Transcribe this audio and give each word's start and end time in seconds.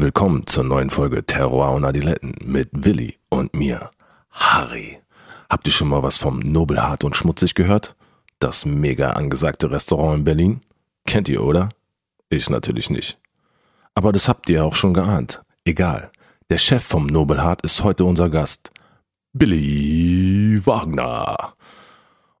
Willkommen 0.00 0.46
zur 0.46 0.62
neuen 0.62 0.90
Folge 0.90 1.26
Terror 1.26 1.72
und 1.72 1.84
Adiletten 1.84 2.36
mit 2.44 2.68
Willi 2.70 3.16
und 3.30 3.52
mir, 3.52 3.90
Harry. 4.30 5.00
Habt 5.50 5.66
ihr 5.66 5.72
schon 5.72 5.88
mal 5.88 6.04
was 6.04 6.18
vom 6.18 6.38
Nobelhart 6.38 7.02
und 7.02 7.16
Schmutzig 7.16 7.56
gehört? 7.56 7.96
Das 8.38 8.64
mega 8.64 9.10
angesagte 9.14 9.72
Restaurant 9.72 10.18
in 10.18 10.24
Berlin? 10.24 10.60
Kennt 11.04 11.28
ihr, 11.28 11.42
oder? 11.42 11.70
Ich 12.28 12.48
natürlich 12.48 12.90
nicht. 12.90 13.18
Aber 13.96 14.12
das 14.12 14.28
habt 14.28 14.48
ihr 14.48 14.64
auch 14.64 14.76
schon 14.76 14.94
geahnt. 14.94 15.42
Egal. 15.64 16.12
Der 16.48 16.58
Chef 16.58 16.84
vom 16.84 17.06
Nobelhart 17.06 17.62
ist 17.62 17.82
heute 17.82 18.04
unser 18.04 18.30
Gast. 18.30 18.70
Billy 19.32 20.64
Wagner. 20.64 21.54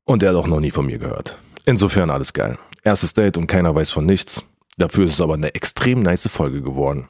Und 0.04 0.22
er 0.22 0.28
hat 0.28 0.36
auch 0.36 0.46
noch 0.46 0.60
nie 0.60 0.70
von 0.70 0.86
mir 0.86 0.98
gehört. 0.98 1.36
Insofern 1.64 2.10
alles 2.10 2.32
geil. 2.32 2.56
Erstes 2.84 3.14
Date 3.14 3.36
und 3.36 3.48
keiner 3.48 3.74
weiß 3.74 3.90
von 3.90 4.06
nichts. 4.06 4.44
Dafür 4.76 5.06
ist 5.06 5.14
es 5.14 5.20
aber 5.20 5.34
eine 5.34 5.56
extrem 5.56 5.98
nice 5.98 6.28
Folge 6.28 6.62
geworden. 6.62 7.08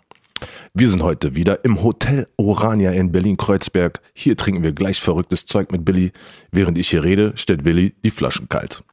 Wir 0.74 0.88
sind 0.88 1.02
heute 1.02 1.34
wieder 1.34 1.64
im 1.64 1.82
Hotel 1.82 2.26
Orania 2.36 2.92
in 2.92 3.12
Berlin-Kreuzberg. 3.12 4.00
Hier 4.14 4.36
trinken 4.36 4.64
wir 4.64 4.72
gleich 4.72 5.00
verrücktes 5.00 5.46
Zeug 5.46 5.72
mit 5.72 5.84
Billy. 5.84 6.12
Während 6.52 6.78
ich 6.78 6.88
hier 6.88 7.02
rede, 7.02 7.32
stellt 7.36 7.64
Willi 7.64 7.94
die 8.04 8.10
Flaschen 8.10 8.48
kalt. 8.48 8.84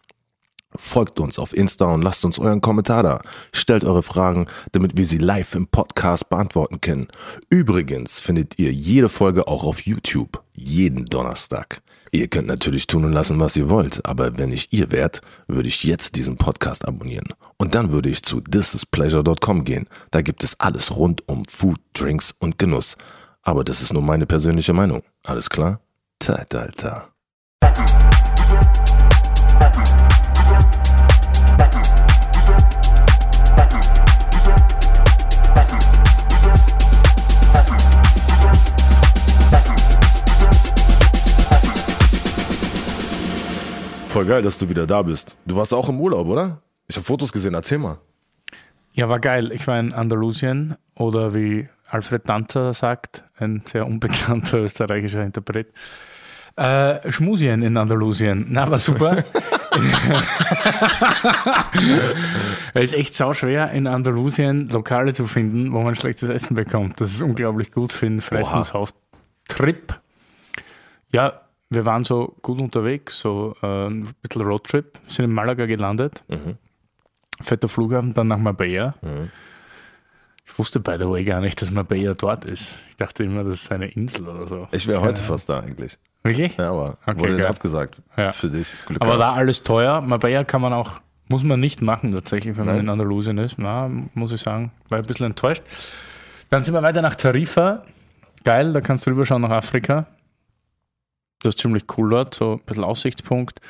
Folgt 0.78 1.20
uns 1.20 1.40
auf 1.40 1.56
Insta 1.56 1.86
und 1.86 2.02
lasst 2.02 2.26
uns 2.26 2.40
euren 2.40 2.62
Kommentar 2.62 3.04
da. 3.04 3.22
Stellt 3.54 3.84
eure 3.84 4.04
Fragen, 4.04 4.48
damit 4.72 4.98
wir 4.98 5.06
sie 5.06 5.18
live 5.18 5.56
im 5.56 5.68
Podcast 5.68 6.30
beantworten 6.30 6.82
können. 6.82 7.08
Übrigens 7.50 8.20
findet 8.20 8.60
ihr 8.60 8.72
jede 8.72 9.10
Folge 9.10 9.48
auch 9.48 9.64
auf 9.64 9.82
YouTube. 9.82 10.44
Jeden 10.54 11.06
Donnerstag. 11.06 11.82
Ihr 12.12 12.28
könnt 12.28 12.48
natürlich 12.48 12.88
tun 12.88 13.04
und 13.04 13.14
lassen, 13.14 13.40
was 13.40 13.58
ihr 13.58 13.70
wollt, 13.70 14.06
aber 14.06 14.38
wenn 14.38 14.52
ich 14.52 14.72
ihr 14.72 14.92
wärt, 14.92 15.22
würde 15.48 15.68
ich 15.68 15.84
jetzt 15.84 16.16
diesen 16.16 16.38
Podcast 16.38 16.86
abonnieren. 16.86 17.28
Und 17.58 17.76
dann 17.76 17.92
würde 17.92 18.10
ich 18.10 18.24
zu 18.24 18.42
thisispleasure.com 18.42 19.66
gehen. 19.66 19.88
Da 20.12 20.22
gibt 20.22 20.44
es 20.44 20.60
alles 20.60 20.96
rund 20.96 21.28
um 21.28 21.44
Food, 21.46 21.80
Drinks 21.94 22.34
und 22.40 22.58
Genuss. 22.58 22.96
Aber 23.42 23.64
das 23.64 23.82
ist 23.82 23.94
nur 23.94 24.02
meine 24.02 24.26
persönliche 24.26 24.74
Meinung. 24.74 25.04
Alles 25.24 25.50
klar? 25.50 25.82
Zeitalter. 26.20 27.10
Voll 44.16 44.28
geil, 44.28 44.44
dass 44.44 44.58
du 44.58 44.70
wieder 44.70 44.88
da 44.88 45.02
bist. 45.02 45.36
Du 45.46 45.58
warst 45.58 45.74
auch 45.74 45.90
im 45.90 46.00
Urlaub, 46.00 46.30
oder? 46.30 46.62
Ich 46.88 46.96
habe 46.96 47.04
Fotos 47.04 47.34
gesehen, 47.34 47.54
erzähl 47.54 47.80
mal. 47.80 47.98
Ja, 48.94 49.10
war 49.10 49.20
geil. 49.20 49.52
Ich 49.52 49.68
war 49.68 49.78
in 49.78 49.92
Andalusien 49.92 50.78
oder 50.96 51.34
wie 51.34 51.68
Alfred 51.90 52.22
Danzer 52.30 52.74
sagt, 52.74 53.26
ein 53.38 53.64
sehr 53.66 53.86
unbekannter 53.86 54.60
österreichischer 54.60 55.22
Interpret. 55.22 55.68
Äh, 56.56 57.12
Schmusien 57.12 57.62
in 57.62 57.76
Andalusien. 57.76 58.46
Na, 58.48 58.72
war 58.72 58.80
super. 58.80 59.18
es 62.74 62.84
ist 62.84 62.94
echt 62.94 63.16
sau 63.16 63.34
schwer, 63.34 63.72
in 63.72 63.86
Andalusien 63.86 64.70
Lokale 64.70 65.14
zu 65.14 65.28
finden, 65.28 65.74
wo 65.74 65.82
man 65.82 65.94
schlechtes 65.94 66.30
Essen 66.30 66.56
bekommt. 66.56 67.02
Das 67.02 67.12
ist 67.12 67.22
unglaublich 67.22 67.74
gut 67.74 67.92
für 67.92 68.06
einen 68.06 68.22
Fressenshaus-Trip. 68.22 70.00
Ja, 71.12 71.42
wir 71.76 71.86
waren 71.86 72.04
so 72.04 72.36
gut 72.42 72.60
unterwegs, 72.60 73.20
so 73.20 73.56
äh, 73.62 73.88
ein 73.88 74.10
bisschen 74.22 74.42
Roadtrip, 74.42 75.00
sind 75.08 75.26
in 75.26 75.32
Malaga 75.32 75.66
gelandet. 75.66 76.24
Mhm. 76.28 76.58
Fetter 77.42 77.68
Flughafen, 77.68 78.14
dann 78.14 78.28
nach 78.28 78.38
Marbella. 78.38 78.96
Mhm. 79.02 79.30
Ich 80.48 80.58
wusste 80.60 80.80
by 80.80 80.96
the 81.00 81.10
way 81.10 81.24
gar 81.24 81.42
nicht, 81.42 81.62
dass 81.62 81.72
Marbella 81.72 82.14
dort 82.14 82.46
ist. 82.46 82.74
Ich 82.90 82.98
dachte 82.98 83.24
immer, 83.24 83.44
das 83.44 83.64
ist 83.64 83.72
eine 83.72 83.88
Insel 83.88 84.28
oder 84.28 84.48
so. 84.48 84.68
Ich 84.72 84.88
wäre 84.88 85.02
heute 85.02 85.22
fast 85.22 85.50
da 85.50 85.60
eigentlich. 85.60 85.98
Wirklich? 86.24 86.58
Ja, 86.58 86.72
aber 86.72 86.98
okay, 87.06 87.20
wurde 87.20 87.38
geil. 87.38 87.48
abgesagt. 87.48 88.02
Ja. 88.16 88.32
Für 88.32 88.50
dich. 88.50 88.72
Glück 88.86 89.02
aber 89.02 89.18
gehabt. 89.18 89.36
da 89.36 89.40
alles 89.40 89.64
teuer. 89.64 90.02
Marbella 90.02 90.44
kann 90.44 90.62
man 90.62 90.74
auch, 90.74 91.02
muss 91.28 91.44
man 91.44 91.60
nicht 91.60 91.82
machen 91.82 92.12
tatsächlich, 92.12 92.58
wenn 92.58 92.66
Nein. 92.66 92.76
man 92.76 92.86
in 92.86 92.90
Andalusien 92.90 93.38
ist. 93.38 93.58
Na, 93.58 93.90
muss 94.14 94.32
ich 94.32 94.42
sagen, 94.42 94.72
war 94.90 95.00
ein 95.00 95.06
bisschen 95.06 95.28
enttäuscht. 95.28 95.64
Dann 96.50 96.64
sind 96.64 96.74
wir 96.74 96.82
weiter 96.84 97.02
nach 97.02 97.16
Tarifa. 97.16 97.82
Geil, 98.44 98.72
da 98.72 98.82
kannst 98.82 99.06
du 99.06 99.12
rüberschauen 99.12 99.42
nach 99.42 99.50
Afrika. 99.50 100.08
Das 101.46 101.54
ist 101.56 101.60
ziemlich 101.60 101.84
cool 101.98 102.10
dort, 102.10 102.34
so 102.34 102.54
ein 102.54 102.66
bisschen 102.66 102.84
Aussichtspunkt. 102.84 103.62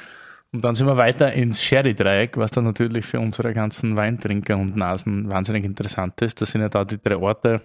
Und 0.53 0.63
dann 0.63 0.75
sind 0.75 0.87
wir 0.87 0.95
weiter 0.95 1.33
ins 1.33 1.61
Sherry-Dreieck, 1.61 2.37
was 2.37 2.51
dann 2.51 2.63
natürlich 2.63 3.05
für 3.05 3.19
unsere 3.19 3.51
ganzen 3.51 3.97
Weintrinker 3.97 4.55
und 4.55 4.77
Nasen 4.77 5.29
wahnsinnig 5.29 5.65
interessant 5.65 6.21
ist. 6.21 6.39
Das 6.39 6.51
sind 6.51 6.61
ja 6.61 6.69
da 6.69 6.85
die 6.85 6.97
drei 7.01 7.17
Orte. 7.17 7.61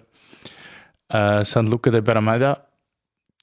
Äh, 1.07 1.45
San 1.45 1.67
Luca 1.67 1.91
de 1.91 2.01
Baramada, 2.01 2.67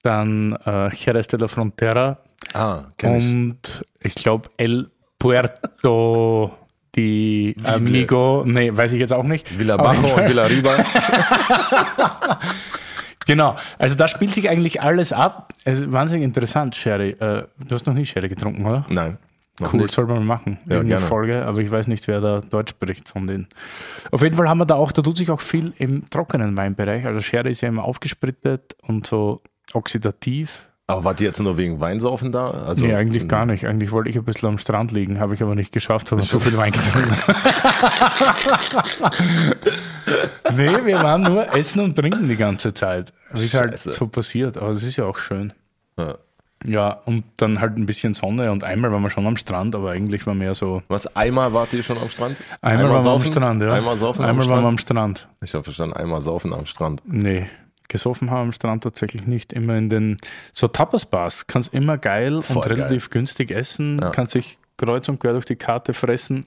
dann 0.02 0.52
äh, 0.66 0.94
Jerez 0.94 1.28
de 1.28 1.40
la 1.40 1.48
Frontera 1.48 2.18
ah, 2.52 2.84
und 3.02 3.84
ich, 4.00 4.06
ich 4.06 4.14
glaube 4.14 4.50
El 4.58 4.90
Puerto 5.18 6.52
di 6.94 7.54
Amigo, 7.64 8.44
nee, 8.46 8.70
weiß 8.74 8.92
ich 8.92 9.00
jetzt 9.00 9.12
auch 9.12 9.24
nicht. 9.24 9.58
Villa 9.58 9.76
Bajo 9.76 10.14
und 10.14 10.28
Villa 10.28 10.44
Riba. 10.44 10.76
Genau, 13.28 13.56
also 13.78 13.94
da 13.94 14.09
spielt 14.09 14.33
sich 14.33 14.49
eigentlich 14.49 14.81
alles 14.81 15.12
ab. 15.12 15.53
Es 15.65 15.81
ist 15.81 15.93
wahnsinnig 15.93 16.25
interessant, 16.25 16.75
Sherry. 16.75 17.11
Äh, 17.11 17.44
du 17.59 17.75
hast 17.75 17.87
noch 17.87 17.93
nie 17.93 18.06
Sherry 18.06 18.31
getrunken, 18.31 18.65
oder? 18.65 18.87
Nein. 18.89 19.19
Cool, 19.61 19.83
nicht. 19.83 19.94
soll 19.94 20.06
man 20.06 20.25
machen. 20.25 20.56
Ja, 20.66 20.81
eine 20.81 20.99
Folge, 20.99 21.44
aber 21.44 21.59
ich 21.59 21.71
weiß 21.71 21.89
nicht, 21.89 22.09
wer 22.09 22.22
da 22.22 22.41
Deutsch 22.41 22.71
spricht 22.71 23.09
von 23.09 23.27
denen. 23.27 23.49
Auf 24.11 24.22
jeden 24.22 24.34
Fall 24.34 24.49
haben 24.49 24.59
wir 24.59 24.66
da 24.66 24.77
auch, 24.77 24.93
da 24.93 25.03
tut 25.03 25.19
sich 25.19 25.31
auch 25.31 25.43
viel 25.43 25.75
im 25.77 26.09
trockenen 26.09 26.56
Weinbereich. 26.56 27.05
Also 27.05 27.21
Sherry 27.21 27.50
ist 27.50 27.61
ja 27.61 27.69
immer 27.69 27.84
aufgesprittet 27.84 28.77
und 28.83 29.06
so 29.06 29.43
oxidativ. 29.75 30.69
Aber 30.87 31.05
wart 31.05 31.21
ihr 31.21 31.27
jetzt 31.27 31.41
nur 31.41 31.59
wegen 31.59 31.81
Weinsaufen 31.81 32.33
da? 32.33 32.50
Also, 32.50 32.87
nee, 32.87 32.95
eigentlich 32.95 33.28
gar 33.28 33.45
nicht. 33.45 33.66
Eigentlich 33.66 33.93
wollte 33.93 34.09
ich 34.09 34.16
ein 34.16 34.25
bisschen 34.25 34.49
am 34.49 34.56
Strand 34.56 34.91
liegen, 34.91 35.21
habe 35.21 35.34
ich 35.34 35.43
aber 35.43 35.55
nicht 35.55 35.71
geschafft, 35.71 36.10
weil 36.10 36.21
wir 36.21 36.27
zu 36.27 36.41
viel 36.41 36.56
Wein 36.56 36.72
getrunken 36.72 37.15
Nee, 40.56 40.87
wir 40.87 41.03
waren 41.03 41.22
nur 41.22 41.55
essen 41.55 41.83
und 41.83 41.95
trinken 41.95 42.27
die 42.27 42.37
ganze 42.37 42.72
Zeit. 42.72 43.12
Es 43.33 43.55
halt 43.55 43.78
so 43.78 44.06
passiert, 44.06 44.56
aber 44.56 44.72
das 44.72 44.83
ist 44.83 44.97
ja 44.97 45.05
auch 45.05 45.19
schön. 45.19 45.53
Ja. 45.99 46.16
ja. 46.65 46.91
und 47.05 47.25
dann 47.37 47.61
halt 47.61 47.77
ein 47.77 47.87
bisschen 47.87 48.15
Sonne 48.15 48.50
und 48.53 48.65
einmal 48.65 48.93
waren 48.93 49.03
wir 49.03 49.11
schon 49.11 49.27
am 49.27 49.37
Strand, 49.37 49.75
aber 49.75 49.91
eigentlich 49.91 50.27
war 50.27 50.34
mehr 50.34 50.55
so. 50.55 50.83
Was, 50.89 51.15
einmal 51.16 51.53
wart 51.53 51.72
ihr 51.72 51.83
schon 51.83 51.99
am 51.99 52.09
Strand? 52.09 52.37
Einmal, 52.61 52.87
einmal 52.87 52.97
waren 52.97 53.05
wir 53.05 53.11
am 53.12 53.33
Strand, 53.33 53.62
ja. 53.62 53.72
Einmal 53.72 53.97
saufen 53.97 54.25
Einmal 54.25 54.44
am 54.44 54.50
waren 54.50 54.62
wir 54.62 54.69
am 54.69 54.78
Strand. 54.78 55.28
Ich 55.43 55.55
habe 55.55 55.65
verstanden, 55.65 55.97
einmal 55.97 56.21
saufen 56.21 56.53
am 56.55 56.66
Strand. 56.66 57.03
Nee, 57.05 57.47
gesoffen 57.89 58.31
haben 58.31 58.49
am 58.49 58.53
Strand 58.53 58.83
tatsächlich 58.83 59.27
nicht. 59.27 59.53
Immer 59.53 59.77
in 59.77 59.89
den 59.89 60.16
so 60.53 60.69
Tapas-Bars. 60.69 61.47
Kannst 61.47 61.75
immer 61.75 61.99
geil 61.99 62.43
Voll 62.43 62.56
und 62.56 62.66
relativ 62.71 63.10
geil. 63.10 63.21
günstig 63.21 63.50
essen. 63.50 63.99
Ja. 64.00 64.10
Kannst 64.10 64.34
dich 64.34 64.59
kreuz 64.77 65.09
und 65.09 65.19
quer 65.19 65.33
durch 65.33 65.47
die 65.47 65.56
Karte 65.56 65.93
fressen 65.93 66.47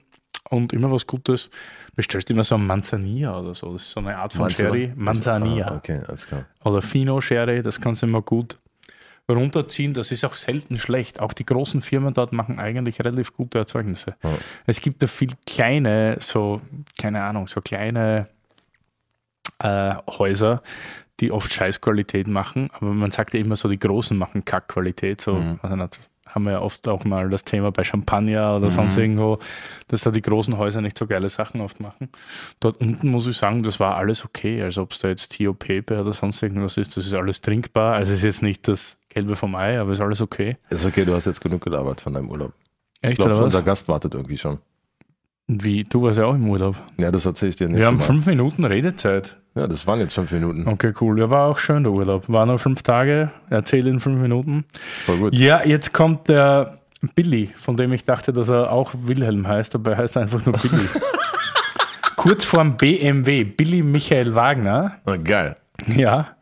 und 0.50 0.72
immer 0.72 0.90
was 0.90 1.06
Gutes. 1.06 1.50
Bestellst 1.94 2.30
immer 2.30 2.44
so 2.44 2.56
ein 2.56 2.66
Manzanilla 2.66 3.38
oder 3.38 3.54
so. 3.54 3.72
Das 3.72 3.82
ist 3.82 3.90
so 3.90 4.00
eine 4.00 4.16
Art 4.16 4.32
von 4.32 4.42
Manzana? 4.42 4.70
Sherry. 4.70 4.92
Manzanilla. 4.94 5.66
Ah, 5.68 5.76
okay, 5.76 6.00
alles 6.06 6.26
klar. 6.26 6.46
Oder 6.64 6.82
Fino 6.82 7.20
Sherry, 7.20 7.62
das 7.62 7.80
kannst 7.80 8.02
du 8.02 8.06
immer 8.06 8.22
gut 8.22 8.58
runterziehen. 9.30 9.94
Das 9.94 10.12
ist 10.12 10.24
auch 10.24 10.34
selten 10.34 10.78
schlecht. 10.78 11.20
Auch 11.20 11.32
die 11.32 11.46
großen 11.46 11.80
Firmen 11.80 12.14
dort 12.14 12.32
machen 12.32 12.58
eigentlich 12.58 13.00
relativ 13.00 13.34
gute 13.34 13.58
Erzeugnisse. 13.58 14.16
Ja. 14.22 14.30
Es 14.66 14.80
gibt 14.80 15.02
da 15.02 15.06
viel 15.06 15.32
kleine, 15.46 16.16
so, 16.20 16.60
keine 16.98 17.22
Ahnung, 17.22 17.46
so 17.46 17.60
kleine 17.60 18.28
äh, 19.58 19.94
Häuser, 20.06 20.62
die 21.20 21.30
oft 21.30 21.52
Scheißqualität 21.52 22.26
machen, 22.26 22.70
aber 22.72 22.92
man 22.92 23.10
sagt 23.10 23.34
ja 23.34 23.40
immer 23.40 23.56
so, 23.56 23.68
die 23.68 23.78
Großen 23.78 24.16
machen 24.16 24.44
Kackqualität. 24.44 25.20
So, 25.20 25.34
mhm. 25.34 25.60
also 25.62 25.76
nicht, 25.76 26.00
haben 26.34 26.44
wir 26.44 26.52
ja 26.52 26.60
oft 26.60 26.88
auch 26.88 27.04
mal 27.04 27.30
das 27.30 27.44
Thema 27.44 27.70
bei 27.70 27.84
Champagner 27.84 28.56
oder 28.56 28.66
mhm. 28.66 28.70
sonst 28.70 28.96
irgendwo, 28.96 29.38
dass 29.88 30.02
da 30.02 30.10
die 30.10 30.22
großen 30.22 30.56
Häuser 30.58 30.80
nicht 30.80 30.98
so 30.98 31.06
geile 31.06 31.28
Sachen 31.28 31.60
oft 31.60 31.80
machen. 31.80 32.08
Dort 32.60 32.80
unten 32.80 33.08
muss 33.08 33.26
ich 33.26 33.36
sagen, 33.36 33.62
das 33.62 33.80
war 33.80 33.96
alles 33.96 34.24
okay. 34.24 34.62
Also 34.62 34.82
ob 34.82 34.92
es 34.92 34.98
da 34.98 35.08
jetzt 35.08 35.32
Tio 35.32 35.54
Pepe 35.54 36.00
oder 36.00 36.12
sonst 36.12 36.42
irgendwas 36.42 36.76
ist, 36.76 36.96
das 36.96 37.06
ist 37.06 37.14
alles 37.14 37.40
trinkbar. 37.40 37.94
Also 37.94 38.12
es 38.12 38.18
ist 38.18 38.24
jetzt 38.24 38.42
nicht 38.42 38.66
das 38.68 38.98
Gelbe 39.08 39.36
vom 39.36 39.54
Ei, 39.54 39.78
aber 39.78 39.92
ist 39.92 40.00
alles 40.00 40.20
okay. 40.20 40.56
Ist 40.70 40.86
okay, 40.86 41.04
du 41.04 41.14
hast 41.14 41.26
jetzt 41.26 41.40
genug 41.40 41.62
gelabert 41.62 42.00
von 42.00 42.14
deinem 42.14 42.30
Urlaub. 42.30 42.52
Echt, 43.02 43.12
ich 43.12 43.18
glaube, 43.18 43.42
unser 43.42 43.62
Gast 43.62 43.88
wartet 43.88 44.14
irgendwie 44.14 44.38
schon. 44.38 44.58
Wie? 45.48 45.84
Du 45.84 46.02
warst 46.02 46.18
ja 46.18 46.24
auch 46.26 46.34
im 46.34 46.48
Urlaub. 46.48 46.76
Ja, 46.98 47.10
das 47.10 47.26
erzähle 47.26 47.50
ich 47.50 47.56
dir 47.56 47.68
nicht. 47.68 47.78
Wir 47.78 47.86
haben 47.86 48.00
fünf 48.00 48.26
Minuten 48.26 48.64
Redezeit. 48.64 49.36
Ja, 49.54 49.66
das 49.66 49.86
waren 49.86 50.00
jetzt 50.00 50.14
fünf 50.14 50.30
Minuten. 50.32 50.66
Okay, 50.66 50.92
cool. 51.00 51.18
Ja, 51.18 51.28
war 51.30 51.48
auch 51.48 51.58
schön 51.58 51.82
der 51.82 51.92
Urlaub. 51.92 52.24
War 52.28 52.46
nur 52.46 52.58
fünf 52.58 52.82
Tage. 52.82 53.30
Erzähle 53.50 53.90
in 53.90 54.00
fünf 54.00 54.20
Minuten. 54.20 54.64
Voll 55.04 55.18
gut. 55.18 55.34
Ja, 55.34 55.64
jetzt 55.66 55.92
kommt 55.92 56.28
der 56.28 56.78
Billy, 57.14 57.48
von 57.56 57.76
dem 57.76 57.92
ich 57.92 58.04
dachte, 58.04 58.32
dass 58.32 58.48
er 58.48 58.70
auch 58.72 58.92
Wilhelm 59.02 59.46
heißt, 59.46 59.74
er 59.74 59.96
heißt 59.96 60.16
einfach 60.16 60.46
nur 60.46 60.56
Billy. 60.56 60.80
Kurzform 62.16 62.76
BMW, 62.76 63.44
Billy 63.44 63.82
Michael 63.82 64.34
Wagner. 64.34 64.92
Oh, 65.06 65.14
geil. 65.22 65.56
Ja. 65.88 66.36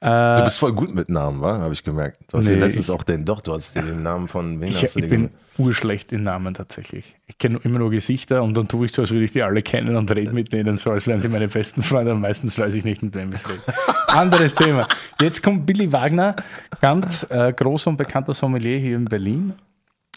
Äh, 0.00 0.36
Du 0.36 0.44
bist 0.44 0.58
voll 0.58 0.72
gut 0.72 0.94
mit 0.94 1.08
Namen, 1.10 1.40
wa? 1.42 1.58
Habe 1.58 1.74
ich 1.74 1.84
gemerkt. 1.84 2.18
Du 2.30 2.38
hast 2.38 2.46
Nee, 2.48 2.54
letztens 2.54 2.88
ich- 2.88 2.94
auch 2.94 3.02
den, 3.04 3.24
doch, 3.24 3.40
du 3.42 3.52
hast 3.52 3.76
den 3.76 4.02
Namen 4.02 4.26
von 4.26 4.60
wen 4.60 4.68
ich 4.68 4.82
hast 4.82 4.96
du 4.96 5.00
ich 5.00 5.08
bin? 5.08 5.30
Urschlecht 5.58 6.12
in 6.12 6.22
Namen 6.22 6.54
tatsächlich. 6.54 7.16
Ich 7.26 7.38
kenne 7.38 7.60
immer 7.62 7.78
nur 7.78 7.90
Gesichter 7.90 8.42
und 8.42 8.56
dann 8.56 8.68
tue 8.68 8.86
ich 8.86 8.92
so, 8.92 9.02
als 9.02 9.10
würde 9.10 9.24
ich 9.24 9.32
die 9.32 9.42
alle 9.42 9.62
kennen 9.62 9.96
und 9.96 10.10
rede 10.10 10.32
mit 10.32 10.52
denen 10.52 10.78
so, 10.78 10.90
als 10.90 11.06
wären 11.06 11.20
sie 11.20 11.28
meine 11.28 11.48
besten 11.48 11.82
Freunde 11.82 12.12
und 12.12 12.20
meistens 12.20 12.58
weiß 12.58 12.74
ich 12.74 12.84
nicht, 12.84 13.02
mit 13.02 13.14
wem 13.14 13.32
ich 13.32 13.48
rede. 13.48 13.62
Anderes 14.08 14.54
Thema. 14.54 14.88
Jetzt 15.20 15.42
kommt 15.42 15.66
Billy 15.66 15.92
Wagner, 15.92 16.36
ganz 16.80 17.26
äh, 17.30 17.52
großer 17.52 17.90
und 17.90 17.96
bekannter 17.96 18.34
Sommelier 18.34 18.78
hier 18.78 18.96
in 18.96 19.04
Berlin, 19.04 19.54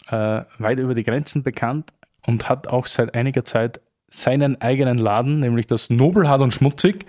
äh, 0.07 0.41
weit 0.57 0.79
über 0.79 0.93
die 0.93 1.03
Grenzen 1.03 1.43
bekannt 1.43 1.91
und 2.25 2.49
hat 2.49 2.67
auch 2.67 2.85
seit 2.85 3.15
einiger 3.15 3.45
Zeit 3.45 3.81
seinen 4.09 4.61
eigenen 4.61 4.97
Laden, 4.97 5.39
nämlich 5.39 5.67
das 5.67 5.89
Nobelhart 5.89 6.41
und 6.41 6.53
Schmutzig. 6.53 7.05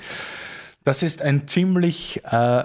Das 0.85 1.03
ist 1.03 1.23
ein 1.23 1.47
ziemlich 1.47 2.23
äh, 2.25 2.65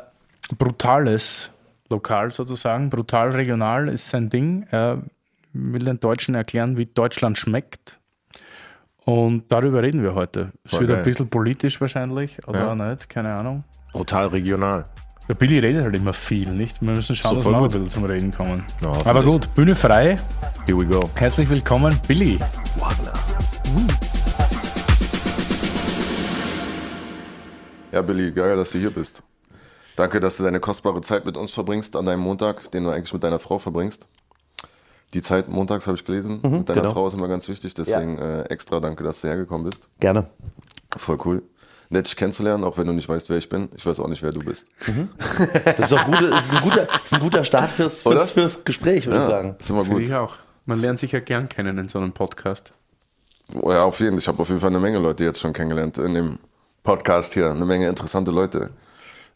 brutales 0.58 1.52
Lokal 1.90 2.32
sozusagen, 2.32 2.90
brutal 2.90 3.30
regional 3.32 3.88
ist 3.90 4.10
sein 4.10 4.30
Ding. 4.30 4.66
Will 5.54 5.84
den 5.84 6.00
Deutschen 6.00 6.36
erklären, 6.36 6.78
wie 6.78 6.86
Deutschland 6.86 7.38
schmeckt. 7.38 8.00
Und 9.04 9.52
darüber 9.52 9.82
reden 9.82 10.04
wir 10.04 10.16
heute. 10.16 10.52
Es 10.64 10.74
wird 10.74 10.90
geil. 10.90 11.00
ein 11.00 11.04
bisschen 11.04 11.30
politisch 11.30 11.82
wahrscheinlich 11.82 12.48
oder 12.48 12.60
Ja. 12.60 12.72
auch 12.72 12.76
nicht, 12.76 13.10
keine 13.10 13.34
Ahnung. 13.34 13.64
Brutal 13.92 14.28
regional. 14.28 14.86
Der 15.28 15.34
Billy 15.36 15.60
redet 15.60 15.84
halt 15.84 15.96
immer 15.96 16.14
viel, 16.14 16.52
nicht? 16.52 16.82
Wir 16.82 16.92
müssen 16.94 17.16
schauen, 17.16 17.42
So 17.42 17.52
dass 17.52 17.52
wir 17.52 17.58
ein 17.58 17.64
bisschen 17.64 17.88
zum 17.88 18.06
Reden 18.06 18.32
kommen. 18.32 18.64
Ja, 18.82 18.94
Aber 19.06 19.24
gut, 19.24 19.54
Bühne 19.56 19.76
frei. 19.76 20.16
Here 20.66 20.78
we 20.78 20.86
go. 20.86 21.10
Herzlich 21.16 21.50
willkommen, 21.50 22.00
Billy. 22.08 22.40
Wagner. 22.78 23.14
Ja, 27.92 28.02
Billy, 28.02 28.32
geil, 28.32 28.56
dass 28.56 28.72
du 28.72 28.80
hier 28.80 28.92
bist. 28.92 29.24
Danke, 29.96 30.20
dass 30.20 30.38
du 30.38 30.44
deine 30.44 30.60
kostbare 30.60 31.02
Zeit 31.02 31.26
mit 31.26 31.36
uns 31.36 31.52
verbringst 31.52 31.96
an 31.96 32.06
deinem 32.06 32.22
Montag, 32.22 32.72
den 32.72 32.86
du 32.86 32.90
eigentlich 32.92 33.14
mit 33.14 33.24
deiner 33.24 33.40
Frau 33.40 33.60
verbringst. 33.60 34.08
Die 35.14 35.22
Zeit 35.22 35.50
montags 35.50 35.88
habe 35.88 35.98
ich 35.98 36.06
gelesen. 36.06 36.40
mit 36.42 36.70
deiner 36.70 36.82
genau. 36.82 36.94
Frau 36.94 37.08
ist 37.08 37.14
immer 37.14 37.28
ganz 37.28 37.48
wichtig, 37.50 37.74
deswegen 37.74 38.18
äh, 38.18 38.44
extra 38.44 38.80
danke, 38.80 39.04
dass 39.04 39.22
du 39.22 39.28
hergekommen 39.28 39.70
bist. 39.70 39.90
Gerne. 40.00 40.28
Voll 40.98 41.18
cool. 41.26 41.44
Nett, 41.90 42.06
dich 42.06 42.16
kennenzulernen, 42.16 42.64
auch 42.64 42.78
wenn 42.78 42.88
du 42.88 42.94
nicht 42.94 43.10
weißt, 43.10 43.30
wer 43.30 43.38
ich 43.38 43.50
bin. 43.50 43.68
Ich 43.76 43.86
weiß 43.86 44.00
auch 44.00 44.08
nicht, 44.08 44.24
wer 44.24 44.32
du 44.32 44.40
bist. 44.40 44.68
Das 45.66 45.80
ist 45.80 45.92
doch 45.92 46.06
gut, 46.06 46.22
ist 46.22 46.54
ein 46.54 46.62
guter, 46.64 46.88
ist 47.04 47.14
ein 47.14 47.20
guter 47.20 47.44
Start 47.44 47.70
fürs, 47.70 48.02
fürs, 48.02 48.32
fürs 48.32 48.64
Gespräch, 48.64 49.06
würde 49.08 49.20
ich 49.20 49.26
sagen. 49.26 49.56
ist 49.60 49.70
immer 49.70 49.84
Finde 49.84 50.00
gut. 50.00 50.08
ich 50.08 50.14
auch. 50.14 50.38
Man 50.66 50.80
lernt 50.80 51.00
sich 51.00 51.12
ja 51.12 51.20
gern 51.20 51.50
kennen 51.50 51.78
in 51.78 51.90
so 51.90 52.00
einem 52.00 52.14
Podcast. 52.14 52.72
Oh 53.54 53.72
ja, 53.74 53.84
auf 53.84 54.00
jeden 54.00 54.12
Fall. 54.14 54.20
Ich 54.20 54.28
habe 54.30 54.42
auf 54.42 54.48
jeden 54.48 54.62
Fall 54.62 54.70
eine 54.70 54.80
Menge 54.80 55.00
Leute 55.00 55.26
jetzt 55.26 55.42
schon 55.42 55.52
kennengelernt 55.52 55.98
in 55.98 56.14
dem 56.14 56.40
Podcast 56.84 57.34
hier. 57.34 57.52
Eine 57.52 57.66
Menge 57.66 57.90
interessante 57.90 58.32
Leute. 58.32 58.70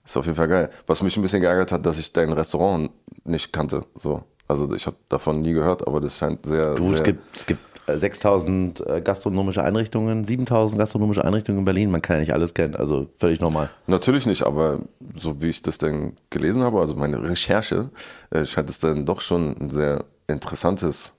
Ist 0.05 0.15
auf 0.15 0.25
jeden 0.25 0.37
Fall 0.37 0.47
geil. 0.47 0.69
Was 0.87 1.01
mich 1.01 1.17
ein 1.17 1.21
bisschen 1.21 1.41
geärgert 1.41 1.73
hat, 1.73 1.85
dass 1.85 1.99
ich 1.99 2.13
dein 2.13 2.31
Restaurant 2.31 2.91
nicht 3.25 3.51
kannte. 3.51 3.85
So. 3.95 4.23
Also 4.47 4.71
ich 4.73 4.85
habe 4.85 4.97
davon 5.09 5.41
nie 5.41 5.53
gehört, 5.53 5.87
aber 5.87 5.99
das 5.99 6.17
scheint 6.17 6.45
sehr, 6.45 6.75
Du, 6.75 6.85
sehr 6.85 6.97
es 6.97 7.03
gibt, 7.03 7.35
es 7.35 7.45
gibt 7.45 7.61
äh, 7.87 7.97
6000 7.97 8.87
äh, 8.87 9.01
gastronomische 9.01 9.63
Einrichtungen, 9.63 10.23
7000 10.23 10.79
gastronomische 10.79 11.23
Einrichtungen 11.23 11.59
in 11.59 11.65
Berlin. 11.65 11.91
Man 11.91 12.01
kann 12.01 12.17
ja 12.17 12.19
nicht 12.21 12.33
alles 12.33 12.53
kennen, 12.53 12.75
also 12.75 13.07
völlig 13.17 13.39
normal. 13.39 13.69
Natürlich 13.87 14.25
nicht, 14.25 14.43
aber 14.43 14.79
so 15.15 15.41
wie 15.41 15.49
ich 15.49 15.61
das 15.61 15.77
denn 15.77 16.13
gelesen 16.29 16.63
habe, 16.63 16.79
also 16.79 16.95
meine 16.95 17.21
Recherche, 17.21 17.89
äh, 18.29 18.45
scheint 18.45 18.69
es 18.69 18.79
dann 18.79 19.05
doch 19.05 19.21
schon 19.21 19.55
ein 19.59 19.69
sehr 19.69 20.05
interessantes, 20.27 21.13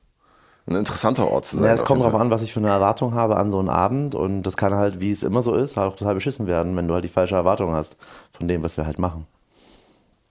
ein 0.67 0.77
interessanter 0.77 1.29
Ort 1.31 1.47
zu 1.47 1.57
sein. 1.57 1.67
Ja, 1.67 1.75
es 1.75 1.85
kommt 1.85 2.03
darauf 2.03 2.21
an, 2.21 2.31
was 2.31 2.43
ich 2.43 2.53
für 2.53 2.61
eine 2.61 2.69
Erwartung 2.69 3.15
habe 3.15 3.37
an 3.37 3.51
so 3.51 3.59
einen 3.59 3.69
Abend 3.69 4.15
und 4.15 4.43
das 4.43 4.57
kann 4.57 4.75
halt, 4.75 5.01
wie 5.01 5.11
es 5.11 5.23
immer 5.23 5.43
so 5.43 5.55
ist, 5.55 5.77
halt 5.77 5.93
auch 5.93 5.97
total 5.97 6.15
beschissen 6.15 6.47
werden, 6.47 6.77
wenn 6.77 6.89
du 6.89 6.95
halt 6.95 7.05
die 7.05 7.09
falsche 7.09 7.35
Erwartung 7.35 7.73
hast 7.73 7.97
von 8.33 8.47
dem, 8.49 8.63
was 8.63 8.77
wir 8.77 8.87
halt 8.87 8.99
machen. 8.99 9.27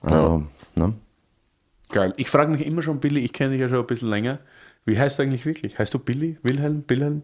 Also, 0.02 0.42
ne? 0.76 0.94
Geil. 1.90 2.12
Ich 2.16 2.30
frage 2.30 2.50
mich 2.50 2.66
immer 2.66 2.82
schon, 2.82 3.00
Billy, 3.00 3.20
ich 3.20 3.32
kenne 3.32 3.52
dich 3.52 3.60
ja 3.60 3.68
schon 3.68 3.78
ein 3.78 3.86
bisschen 3.86 4.08
länger. 4.08 4.38
Wie 4.84 4.98
heißt 4.98 5.18
du 5.18 5.22
eigentlich 5.22 5.46
wirklich? 5.46 5.78
Heißt 5.78 5.94
du 5.94 5.98
Billy? 5.98 6.38
Wilhelm? 6.42 6.84
Wilhelm? 6.88 7.22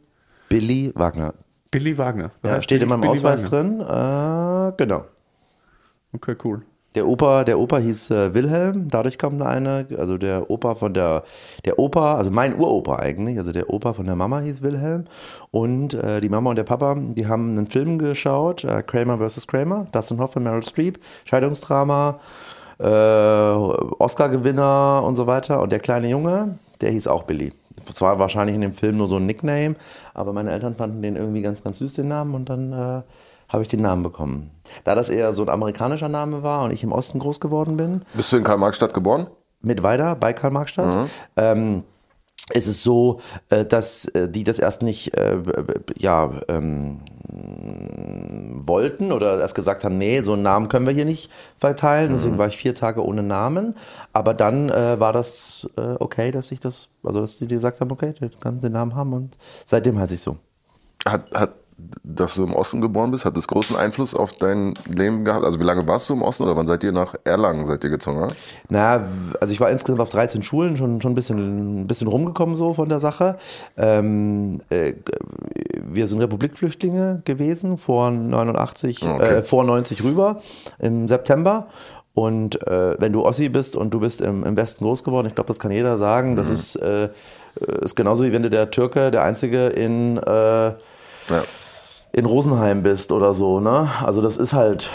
Billy 0.48 0.92
Wagner. 0.94 1.34
Billy 1.70 1.96
Wagner. 1.96 2.30
Ja, 2.42 2.60
steht 2.60 2.82
in 2.82 2.88
meinem 2.88 3.00
Billy 3.00 3.12
Ausweis 3.14 3.50
Wagner. 3.50 3.84
drin. 3.84 4.72
Äh, 4.72 4.76
genau. 4.76 5.04
Okay, 6.12 6.36
cool. 6.44 6.62
Der 6.94 7.08
Opa, 7.08 7.44
der 7.44 7.58
Opa 7.58 7.78
hieß 7.78 8.10
äh, 8.10 8.34
Wilhelm, 8.34 8.88
dadurch 8.88 9.18
kommt 9.18 9.40
da 9.40 9.46
eine, 9.46 9.86
also 9.96 10.18
der 10.18 10.50
Opa 10.50 10.74
von 10.74 10.92
der, 10.92 11.24
der 11.64 11.78
Opa, 11.78 12.16
also 12.16 12.30
mein 12.30 12.54
Uropa 12.54 12.96
eigentlich, 12.96 13.38
also 13.38 13.50
der 13.50 13.70
Opa 13.70 13.94
von 13.94 14.04
der 14.04 14.14
Mama 14.14 14.40
hieß 14.40 14.60
Wilhelm 14.60 15.06
und 15.50 15.94
äh, 15.94 16.20
die 16.20 16.28
Mama 16.28 16.50
und 16.50 16.56
der 16.56 16.64
Papa, 16.64 16.94
die 16.98 17.26
haben 17.26 17.56
einen 17.56 17.66
Film 17.66 17.96
geschaut, 17.96 18.64
äh, 18.64 18.82
Kramer 18.82 19.26
vs. 19.26 19.46
Kramer, 19.46 19.86
Dustin 19.90 20.18
Hoffman, 20.18 20.44
Meryl 20.44 20.62
Streep, 20.64 20.98
Scheidungsdrama, 21.24 22.20
äh, 22.82 22.86
Oscar-Gewinner 23.98 25.02
und 25.04 25.16
so 25.16 25.26
weiter 25.26 25.60
und 25.60 25.70
der 25.72 25.78
kleine 25.80 26.08
Junge, 26.08 26.58
der 26.80 26.90
hieß 26.90 27.06
auch 27.06 27.22
Billy. 27.24 27.52
Zwar 27.94 28.18
wahrscheinlich 28.18 28.54
in 28.54 28.60
dem 28.60 28.74
Film 28.74 28.96
nur 28.98 29.08
so 29.08 29.16
ein 29.16 29.26
Nickname, 29.26 29.74
aber 30.14 30.32
meine 30.32 30.50
Eltern 30.50 30.74
fanden 30.74 31.02
den 31.02 31.16
irgendwie 31.16 31.42
ganz, 31.42 31.62
ganz 31.64 31.78
süß, 31.78 31.94
den 31.94 32.08
Namen 32.08 32.34
und 32.34 32.48
dann 32.48 32.72
äh, 32.72 33.02
habe 33.48 33.62
ich 33.62 33.68
den 33.68 33.82
Namen 33.82 34.02
bekommen. 34.02 34.50
Da 34.84 34.94
das 34.94 35.08
eher 35.08 35.32
so 35.32 35.42
ein 35.42 35.48
amerikanischer 35.48 36.08
Name 36.08 36.42
war 36.42 36.64
und 36.64 36.72
ich 36.72 36.82
im 36.82 36.92
Osten 36.92 37.18
groß 37.18 37.40
geworden 37.40 37.76
bin, 37.76 38.02
Bist 38.14 38.32
du 38.32 38.36
in 38.36 38.44
Karl-Marx-Stadt 38.44 38.94
geboren? 38.94 39.26
mit 39.64 39.84
weiter 39.84 40.16
bei 40.16 40.32
Karl-Marx-Stadt, 40.32 41.08
ähm, 41.36 41.84
ist 42.54 42.66
es 42.66 42.82
so, 42.82 43.20
äh, 43.50 43.64
dass 43.64 44.06
äh, 44.06 44.28
die 44.28 44.44
das 44.44 44.58
erst 44.58 44.82
nicht 44.82 45.16
äh, 45.16 45.38
ja, 45.98 46.30
ähm, 46.48 47.00
wollten 48.66 49.12
oder 49.12 49.40
erst 49.40 49.54
gesagt 49.54 49.84
haben, 49.84 49.98
nee, 49.98 50.20
so 50.20 50.34
einen 50.34 50.42
Namen 50.42 50.68
können 50.68 50.86
wir 50.86 50.92
hier 50.92 51.04
nicht 51.04 51.30
verteilen. 51.56 52.12
Deswegen 52.12 52.38
war 52.38 52.48
ich 52.48 52.56
vier 52.56 52.74
Tage 52.74 53.04
ohne 53.04 53.22
Namen. 53.22 53.74
Aber 54.12 54.34
dann 54.34 54.68
äh, 54.68 55.00
war 55.00 55.12
das 55.12 55.68
äh, 55.76 55.94
okay, 55.98 56.30
dass 56.30 56.52
ich 56.52 56.60
das, 56.60 56.88
also 57.02 57.20
dass 57.20 57.36
die 57.36 57.46
gesagt 57.46 57.80
haben, 57.80 57.90
okay, 57.90 58.12
du 58.18 58.28
kannst 58.40 58.62
den 58.62 58.72
Namen 58.72 58.94
haben 58.94 59.12
und 59.12 59.38
seitdem 59.64 59.98
heiße 59.98 60.14
ich 60.14 60.20
so. 60.20 60.36
Hat, 61.06 61.32
hat, 61.32 61.54
dass 62.04 62.34
du 62.34 62.44
im 62.44 62.54
Osten 62.54 62.80
geboren 62.80 63.10
bist, 63.10 63.24
hat 63.24 63.36
das 63.36 63.46
großen 63.46 63.76
Einfluss 63.76 64.14
auf 64.14 64.32
dein 64.32 64.74
Leben 64.94 65.24
gehabt? 65.24 65.44
Also 65.44 65.58
wie 65.60 65.64
lange 65.64 65.86
warst 65.86 66.08
du 66.10 66.14
im 66.14 66.22
Osten 66.22 66.42
oder 66.44 66.56
wann 66.56 66.66
seid 66.66 66.82
ihr 66.84 66.92
nach 66.92 67.14
Erlangen 67.24 67.66
seid 67.66 67.82
ihr 67.84 67.90
gezogen? 67.90 68.18
Oder? 68.18 68.28
Na, 68.68 69.04
also 69.40 69.52
ich 69.52 69.60
war 69.60 69.70
insgesamt 69.70 70.00
auf 70.00 70.10
13 70.10 70.42
Schulen, 70.42 70.76
schon, 70.76 71.00
schon 71.00 71.12
ein, 71.12 71.14
bisschen, 71.14 71.82
ein 71.82 71.86
bisschen 71.86 72.08
rumgekommen 72.08 72.54
so 72.54 72.74
von 72.74 72.88
der 72.88 73.00
Sache. 73.00 73.36
Ähm, 73.76 74.60
äh, 74.70 74.94
wir 75.84 76.06
sind 76.08 76.20
Republikflüchtlinge 76.20 77.22
gewesen, 77.24 77.78
vor 77.78 78.10
89, 78.10 79.02
Okay. 79.02 79.22
äh, 79.38 79.42
vor 79.42 79.64
90 79.64 80.02
rüber, 80.04 80.40
im 80.78 81.08
September. 81.08 81.66
Und 82.14 82.60
äh, 82.66 83.00
wenn 83.00 83.12
du 83.12 83.24
Ossi 83.24 83.48
bist 83.48 83.74
und 83.74 83.92
du 83.94 84.00
bist 84.00 84.20
im, 84.20 84.44
im 84.44 84.56
Westen 84.56 84.84
groß 84.84 85.02
geworden, 85.02 85.28
ich 85.28 85.34
glaube, 85.34 85.48
das 85.48 85.58
kann 85.58 85.70
jeder 85.70 85.96
sagen, 85.96 86.36
das 86.36 86.48
ist, 86.50 86.76
äh, 86.76 87.08
ist 87.82 87.96
genauso 87.96 88.22
wie 88.24 88.32
wenn 88.32 88.42
du 88.42 88.50
der 88.50 88.70
Türke, 88.70 89.10
der 89.10 89.22
Einzige 89.22 89.66
in... 89.68 90.18
Äh, 90.18 90.72
Ja. 91.30 91.42
In 92.14 92.26
Rosenheim 92.26 92.82
bist 92.82 93.10
oder 93.10 93.32
so, 93.32 93.58
ne? 93.58 93.88
Also 94.04 94.20
das 94.20 94.36
ist 94.36 94.52
halt, 94.52 94.90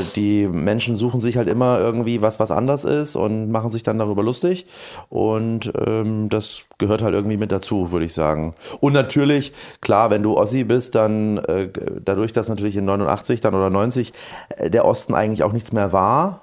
Äh, 0.00 0.02
die 0.16 0.48
Menschen 0.48 0.96
suchen 0.96 1.20
sich 1.20 1.36
halt 1.36 1.48
immer 1.48 1.78
irgendwie 1.78 2.20
was, 2.22 2.40
was 2.40 2.50
anders 2.50 2.84
ist 2.84 3.14
und 3.14 3.50
machen 3.50 3.70
sich 3.70 3.84
dann 3.84 3.98
darüber 3.98 4.22
lustig 4.22 4.66
und 5.10 5.72
ähm, 5.86 6.28
das 6.28 6.62
gehört 6.78 7.02
halt 7.02 7.14
irgendwie 7.14 7.36
mit 7.36 7.52
dazu, 7.52 7.92
würde 7.92 8.06
ich 8.06 8.14
sagen. 8.14 8.54
Und 8.80 8.92
natürlich, 8.94 9.52
klar, 9.80 10.10
wenn 10.10 10.22
du 10.22 10.36
Ossi 10.36 10.64
bist, 10.64 10.94
dann 10.96 11.38
äh, 11.38 11.68
dadurch, 12.04 12.32
dass 12.32 12.48
natürlich 12.48 12.76
in 12.76 12.84
89 12.84 13.40
dann 13.40 13.54
oder 13.54 13.70
90 13.70 14.12
äh, 14.56 14.70
der 14.70 14.84
Osten 14.84 15.14
eigentlich 15.14 15.44
auch 15.44 15.52
nichts 15.52 15.72
mehr 15.72 15.92
war 15.92 16.40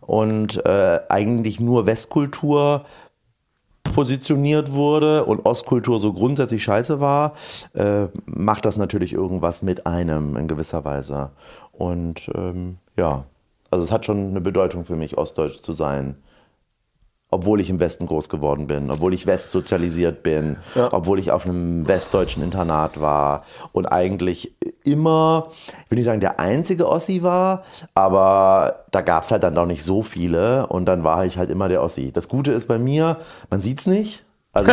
und 0.00 0.64
äh, 0.66 1.00
eigentlich 1.08 1.60
nur 1.60 1.86
Westkultur 1.86 2.84
positioniert 3.82 4.72
wurde 4.72 5.24
und 5.24 5.44
Ostkultur 5.46 6.00
so 6.00 6.12
grundsätzlich 6.12 6.62
scheiße 6.62 7.00
war, 7.00 7.34
äh, 7.74 8.06
macht 8.26 8.64
das 8.64 8.76
natürlich 8.76 9.12
irgendwas 9.12 9.62
mit 9.62 9.86
einem 9.86 10.36
in 10.36 10.48
gewisser 10.48 10.84
Weise. 10.84 11.30
Und 11.72 12.30
ähm, 12.34 12.78
ja, 12.96 13.24
also 13.70 13.84
es 13.84 13.92
hat 13.92 14.04
schon 14.04 14.28
eine 14.28 14.40
Bedeutung 14.40 14.84
für 14.84 14.96
mich, 14.96 15.18
Ostdeutsch 15.18 15.62
zu 15.62 15.72
sein. 15.72 16.16
Obwohl 17.30 17.60
ich 17.60 17.70
im 17.70 17.78
Westen 17.78 18.06
groß 18.06 18.28
geworden 18.28 18.66
bin, 18.66 18.90
obwohl 18.90 19.14
ich 19.14 19.26
westsozialisiert 19.26 20.22
bin, 20.22 20.56
obwohl 20.90 21.18
ich 21.20 21.30
auf 21.30 21.46
einem 21.46 21.86
westdeutschen 21.86 22.42
Internat 22.42 23.00
war 23.00 23.44
und 23.72 23.86
eigentlich 23.86 24.52
immer, 24.82 25.48
ich 25.84 25.90
will 25.90 25.98
nicht 25.98 26.06
sagen, 26.06 26.20
der 26.20 26.40
einzige 26.40 26.88
Ossi 26.88 27.22
war, 27.22 27.62
aber 27.94 28.84
da 28.90 29.00
gab 29.00 29.22
es 29.22 29.30
halt 29.30 29.44
dann 29.44 29.54
doch 29.54 29.66
nicht 29.66 29.84
so 29.84 30.02
viele 30.02 30.66
und 30.66 30.86
dann 30.86 31.04
war 31.04 31.24
ich 31.24 31.38
halt 31.38 31.50
immer 31.50 31.68
der 31.68 31.82
Ossi. 31.82 32.10
Das 32.12 32.28
Gute 32.28 32.52
ist 32.52 32.66
bei 32.66 32.78
mir, 32.78 33.18
man 33.48 33.60
sieht's 33.60 33.86
nicht. 33.86 34.24
Also, 34.68 34.72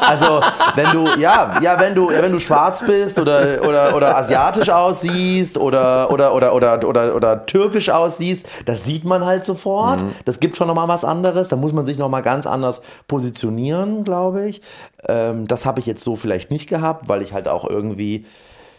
also 0.00 0.40
wenn 0.74 0.90
du 0.92 1.20
ja 1.20 1.58
ja 1.62 1.78
wenn 1.78 1.94
du 1.94 2.10
ja, 2.10 2.22
wenn 2.22 2.32
du 2.32 2.38
schwarz 2.38 2.84
bist 2.84 3.18
oder 3.18 3.58
oder 3.66 3.94
oder 3.94 4.16
asiatisch 4.16 4.70
aussiehst 4.70 5.58
oder 5.58 6.10
oder 6.10 6.34
oder 6.34 6.54
oder 6.54 6.88
oder, 6.88 7.14
oder 7.14 7.46
türkisch 7.46 7.90
aussiehst, 7.90 8.46
das 8.64 8.84
sieht 8.84 9.04
man 9.04 9.24
halt 9.24 9.44
sofort. 9.44 10.04
Das 10.24 10.40
gibt 10.40 10.56
schon 10.56 10.68
noch 10.68 10.74
mal 10.74 10.88
was 10.88 11.04
anderes. 11.04 11.48
Da 11.48 11.56
muss 11.56 11.72
man 11.72 11.86
sich 11.86 11.98
noch 11.98 12.08
mal 12.08 12.22
ganz 12.22 12.46
anders 12.46 12.80
positionieren, 13.06 14.04
glaube 14.04 14.48
ich. 14.48 14.62
Ähm, 15.08 15.46
das 15.46 15.66
habe 15.66 15.80
ich 15.80 15.86
jetzt 15.86 16.02
so 16.02 16.16
vielleicht 16.16 16.50
nicht 16.50 16.68
gehabt, 16.68 17.08
weil 17.08 17.22
ich 17.22 17.32
halt 17.32 17.48
auch 17.48 17.68
irgendwie 17.68 18.26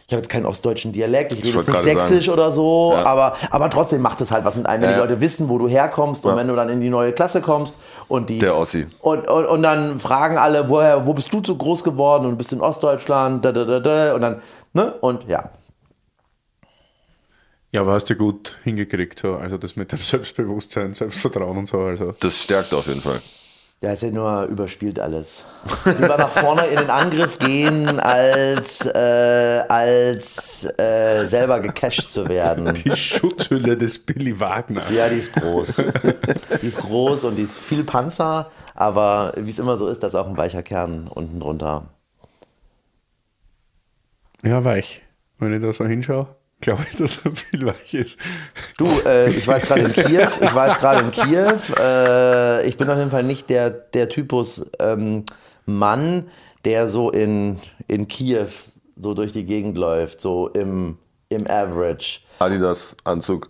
ich 0.10 0.14
habe 0.14 0.22
jetzt 0.24 0.30
keinen 0.30 0.48
ostdeutschen 0.48 0.92
Dialekt, 0.92 1.34
ich 1.34 1.38
rede 1.46 1.56
jetzt 1.60 1.68
nicht 1.70 1.80
sächsisch 1.84 2.26
sagen. 2.26 2.34
oder 2.40 2.52
so, 2.52 2.94
Ja. 2.96 3.06
aber, 3.06 3.38
aber 3.52 3.70
trotzdem 3.70 4.02
macht 4.02 4.20
es 4.22 4.32
halt 4.32 4.44
was 4.44 4.56
mit 4.56 4.66
einem, 4.66 4.82
wenn 4.82 4.90
Ja, 4.90 4.96
die. 4.96 5.02
Leute 5.02 5.22
wissen, 5.22 5.50
wo 5.50 5.60
du 5.60 5.68
herkommst 5.68 6.26
und 6.26 6.32
Ja. 6.32 6.38
wenn 6.38 6.48
du 6.48 6.56
dann 6.56 6.68
in 6.70 6.82
die 6.82 6.90
neue 6.90 7.12
Klasse 7.14 7.42
kommst 7.42 7.76
und 8.08 8.28
die 8.28 8.40
Der 8.40 8.58
Ossi. 8.58 8.88
und, 9.02 9.28
und, 9.28 9.46
und 9.46 9.62
dann 9.62 10.00
fragen 10.00 10.36
alle, 10.40 10.68
woher, 10.68 11.06
wo 11.06 11.14
bist 11.14 11.32
du 11.32 11.44
so 11.46 11.56
groß 11.56 11.84
geworden 11.84 12.26
und 12.26 12.32
du 12.32 12.38
bist 12.38 12.52
in 12.52 12.60
Ostdeutschland, 12.60 13.46
da, 13.46 13.52
da, 13.52 13.66
da, 13.66 13.80
da, 13.80 14.16
und 14.16 14.22
dann, 14.22 14.42
ne, 14.74 14.94
und 15.00 15.28
ja. 15.28 15.52
Ja, 17.72 17.82
aber 17.82 17.94
hast 17.94 18.10
du 18.10 18.16
gut 18.16 18.58
hingekriegt, 18.64 19.20
so. 19.20 19.36
Also 19.36 19.60
das 19.60 19.76
mit 19.76 19.92
dem 19.92 20.00
Selbstbewusstsein, 20.00 20.96
Selbstvertrauen 20.96 21.56
und 21.56 21.68
so. 21.68 21.82
Also. 21.82 22.16
Das 22.20 22.42
stärkt 22.42 22.74
auf 22.74 22.88
jeden 22.88 23.02
Fall. 23.02 23.22
Ja, 23.82 23.94
ist 23.94 24.04
ja 24.04 24.12
nur 24.12 24.44
überspielt 24.44 25.00
alles. 25.00 25.46
Lieber 25.86 26.18
nach 26.18 26.30
vorne 26.30 26.64
in 26.64 26.80
den 26.80 26.90
Angriff 26.90 27.40
gehen, 27.40 28.02
als, 28.02 28.86
äh, 28.86 29.64
als 29.70 30.68
äh, 30.78 31.26
selber 31.26 31.62
gecasht 31.62 32.10
zu 32.10 32.28
werden. 32.28 32.74
Die 32.74 32.94
Schutzhülle 32.94 33.78
des 33.78 34.00
Billy 34.00 34.38
Wagner. 34.38 34.82
Ja, 34.92 35.08
die 35.08 35.20
ist 35.20 35.32
groß. 35.32 35.84
Die 36.62 36.68
ist 36.68 36.80
groß 36.80 37.24
und 37.24 37.38
die 37.38 37.44
ist 37.44 37.58
viel 37.58 37.86
Panzer, 37.86 38.52
aber 38.76 39.32
wie 39.38 39.50
es 39.52 39.60
immer 39.60 39.78
so 39.78 39.88
ist, 39.88 40.04
da 40.04 40.08
ist 40.08 40.16
auch 40.16 40.28
ein 40.28 40.36
weicher 40.36 40.62
Kern 40.62 41.08
unten 41.08 41.40
drunter. 41.40 41.86
Ja, 44.44 44.66
weich. 44.66 45.04
Wenn 45.38 45.54
ich 45.54 45.62
da 45.62 45.72
so 45.72 45.86
hinschaue, 45.86 46.28
glaube 46.62 46.86
ich, 46.90 46.98
dass 46.98 47.26
er 47.26 47.36
viel 47.36 47.66
weich 47.66 47.94
ist. 47.94 48.20
Du, 48.78 48.86
äh, 49.06 49.30
ich 49.32 49.48
war 49.48 49.56
jetzt 49.56 49.68
gerade 49.68 49.82
in 49.82 49.94
Kiew. 49.94 50.30
Ich 50.42 50.54
war 50.54 50.68
jetzt 50.68 50.80
gerade 50.80 51.02
in 51.02 51.12
Kiew. 51.12 51.58
Äh, 51.80 52.68
ich 52.68 52.78
bin 52.78 52.90
auf 52.90 52.98
jeden 52.98 53.12
Fall 53.12 53.24
nicht 53.24 53.50
der, 53.50 53.70
der 53.70 54.10
Typus 54.10 54.66
ähm, 54.80 55.24
Mann, 55.66 56.30
der 56.66 56.88
so 56.88 57.12
in, 57.12 57.60
in 57.88 58.08
Kiew 58.08 58.48
so 58.98 59.14
durch 59.14 59.32
die 59.32 59.46
Gegend 59.46 59.78
läuft, 59.78 60.20
so 60.20 60.50
im, 60.50 60.98
im 61.30 61.48
Average. 61.48 62.22
Adidas 62.40 62.96
Anzug. 63.04 63.48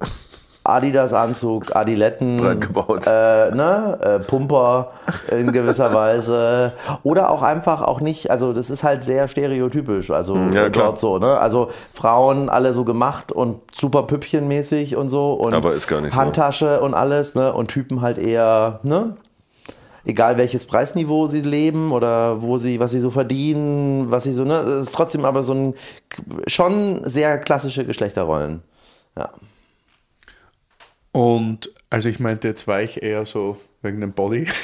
Adidas-Anzug, 0.70 1.76
Adiletten, 1.76 2.60
gebaut. 2.60 3.06
Äh, 3.08 3.52
ne? 3.52 3.98
äh, 4.02 4.20
Pumper 4.20 4.92
in 5.32 5.52
gewisser 5.52 5.94
Weise. 5.94 6.74
Oder 7.04 7.32
auch 7.32 7.42
einfach 7.42 7.82
auch 7.82 8.02
nicht, 8.02 8.32
also 8.32 8.54
das 8.54 8.70
ist 8.70 8.84
halt 8.84 9.04
sehr 9.04 9.28
stereotypisch, 9.28 10.12
also 10.12 10.36
ja, 10.36 10.66
äh, 10.66 10.70
klar. 10.70 10.72
dort 10.72 11.00
so, 11.00 11.18
ne? 11.20 11.38
Also 11.38 11.70
Frauen 11.94 12.50
alle 12.50 12.74
so 12.74 12.84
gemacht 12.84 13.32
und 13.32 13.60
super 13.74 14.04
Püppchenmäßig 14.04 14.96
und 14.96 15.10
so 15.10 15.34
und 15.34 15.54
Aber 15.54 15.74
ist 15.74 15.88
gar 15.88 16.02
nicht 16.02 16.14
so. 16.14 16.20
Handtasche 16.20 16.82
und 16.82 16.94
alles, 16.94 17.36
ne? 17.36 17.54
Und 17.54 17.68
Typen 17.68 18.02
halt 18.02 18.18
eher, 18.18 18.80
ne? 18.84 19.16
Egal 20.06 20.38
welches 20.38 20.66
Preisniveau 20.66 21.28
sie 21.28 21.42
leben 21.42 21.92
oder 21.92 22.42
wo 22.42 22.58
sie, 22.58 22.80
was 22.80 22.92
sie 22.92 23.00
so 23.00 23.12
verdienen, 23.12 24.10
was 24.10 24.24
sie 24.24 24.32
so, 24.32 24.46
ne? 24.46 24.64
Das 24.66 24.88
ist 24.88 24.96
trotzdem 24.96 25.26
aber 25.26 25.44
so 25.44 25.54
ein 25.54 25.74
schon 26.48 27.02
sehr 27.04 27.38
klassische 27.38 27.86
Geschlechterrollen. 27.86 28.62
Ja. 29.18 29.30
Und 31.12 31.72
also 31.90 32.08
ich 32.10 32.20
meinte 32.20 32.48
jetzt 32.48 32.68
weich 32.68 33.02
eher 33.02 33.26
so 33.26 33.58
wegen 33.82 34.02
dem 34.02 34.12
Body. 34.14 34.48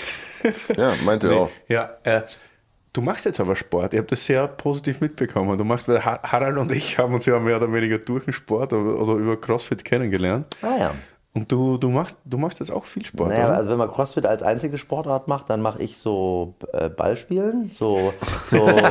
Ja, 0.77 0.93
meinte 1.03 1.27
er 1.29 1.35
auch. 1.37 1.49
Ja, 1.67 1.89
äh, 2.03 2.21
du 2.93 3.01
machst 3.01 3.25
jetzt 3.25 3.39
aber 3.39 3.55
Sport. 3.55 3.93
Ich 3.93 3.97
habe 3.97 4.07
das 4.07 4.23
sehr 4.25 4.47
positiv 4.47 5.01
mitbekommen. 5.01 5.57
Du 5.57 5.63
machst, 5.63 5.87
weil 5.87 6.05
Ha- 6.05 6.19
Harald 6.21 6.57
und 6.59 6.71
ich 6.71 6.99
haben 6.99 7.15
uns 7.15 7.25
ja 7.25 7.39
mehr 7.39 7.57
oder 7.57 7.73
weniger 7.73 7.97
durch 7.97 8.25
den 8.25 8.33
Sport 8.33 8.71
oder, 8.71 9.01
oder 9.01 9.13
über 9.13 9.41
CrossFit 9.41 9.83
kennengelernt. 9.83 10.45
Ah 10.61 10.77
ja. 10.77 10.91
Und 11.33 11.51
du, 11.51 11.77
du, 11.79 11.89
machst, 11.89 12.17
du 12.25 12.37
machst 12.37 12.59
jetzt 12.59 12.69
auch 12.71 12.85
viel 12.85 13.03
Sport, 13.03 13.29
Naja, 13.29 13.47
oder? 13.47 13.57
also 13.57 13.69
wenn 13.71 13.77
man 13.79 13.89
CrossFit 13.91 14.27
als 14.27 14.43
einzige 14.43 14.77
Sportart 14.77 15.27
macht, 15.27 15.49
dann 15.49 15.63
mache 15.63 15.81
ich 15.81 15.97
so 15.97 16.53
äh, 16.73 16.89
Ballspielen, 16.89 17.71
so, 17.73 18.13
so, 18.45 18.65
ne? 18.67 18.83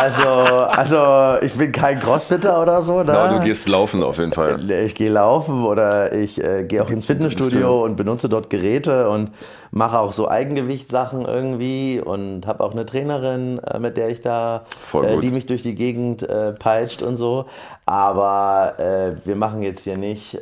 Also, 0.00 0.24
also 0.24 1.44
ich 1.44 1.52
bin 1.52 1.72
kein 1.72 2.00
Crossfitter 2.00 2.62
oder 2.62 2.82
so, 2.82 3.02
ne? 3.02 3.12
Du 3.34 3.40
gehst 3.44 3.68
laufen 3.68 4.02
auf 4.02 4.16
jeden 4.16 4.32
Fall. 4.32 4.70
ich 4.70 4.94
gehe 4.94 5.10
laufen 5.10 5.64
oder 5.66 6.14
ich 6.14 6.42
äh, 6.42 6.64
gehe 6.64 6.82
auch 6.82 6.88
ins 6.88 7.04
Fitnessstudio 7.04 7.84
und 7.84 7.96
benutze 7.96 8.30
dort 8.30 8.48
Geräte 8.48 9.10
und 9.10 9.30
mache 9.72 9.98
auch 9.98 10.12
so 10.12 10.26
Eigengewichtssachen 10.26 11.26
irgendwie 11.26 12.00
und 12.00 12.46
habe 12.46 12.64
auch 12.64 12.72
eine 12.72 12.86
Trainerin, 12.86 13.58
äh, 13.58 13.78
mit 13.78 13.98
der 13.98 14.08
ich 14.08 14.22
da, 14.22 14.64
äh, 14.94 15.18
die 15.18 15.30
mich 15.30 15.44
durch 15.44 15.62
die 15.62 15.74
Gegend 15.74 16.22
äh, 16.22 16.52
peitscht 16.52 17.02
und 17.02 17.18
so. 17.18 17.44
Aber 17.84 18.74
äh, 18.78 19.26
wir 19.26 19.36
machen 19.36 19.62
jetzt 19.62 19.84
hier 19.84 19.98
nicht, 19.98 20.38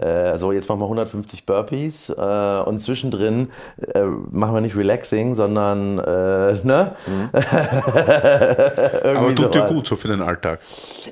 äh, 0.00 0.38
so 0.38 0.52
jetzt 0.52 0.68
machen 0.68 0.80
wir 0.80 0.84
150 0.84 1.44
Burpees 1.46 2.10
äh, 2.10 2.62
und 2.64 2.80
zwischendrin 2.80 3.50
äh, 3.94 4.02
machen 4.02 4.54
wir 4.54 4.60
nicht 4.60 4.76
relaxing, 4.76 5.34
sondern 5.34 5.98
äh, 5.98 6.54
ne? 6.64 6.94
aber 7.32 9.04
Irgendwie 9.04 9.34
tut 9.34 9.54
dir 9.54 9.60
sowas. 9.60 9.72
gut 9.72 9.86
so 9.86 9.96
für 9.96 10.08
den 10.08 10.22
Alltag. 10.22 10.60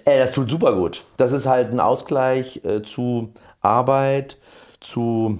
Ey, 0.05 0.19
das 0.19 0.33
tut 0.33 0.51
super 0.51 0.75
gut. 0.75 1.05
Das 1.17 1.33
ist 1.33 1.47
halt 1.47 1.71
ein 1.73 1.81
Ausgleich 1.81 2.63
äh, 2.65 2.83
zu 2.83 3.33
Arbeit, 3.61 4.39
zu 4.81 5.39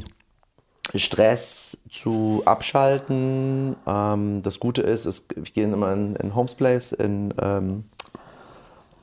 Stress, 0.95 1.79
zu 1.91 2.43
Abschalten. 2.45 3.77
Ähm, 3.87 4.43
das 4.43 4.61
Gute 4.61 4.83
ist, 4.83 5.07
es, 5.07 5.27
ich 5.43 5.53
gehe 5.53 5.65
immer 5.65 5.93
in, 5.93 6.17
in 6.17 6.35
Homes 6.35 6.55
Place 6.55 6.93
in, 6.93 7.35
ähm, 7.41 7.85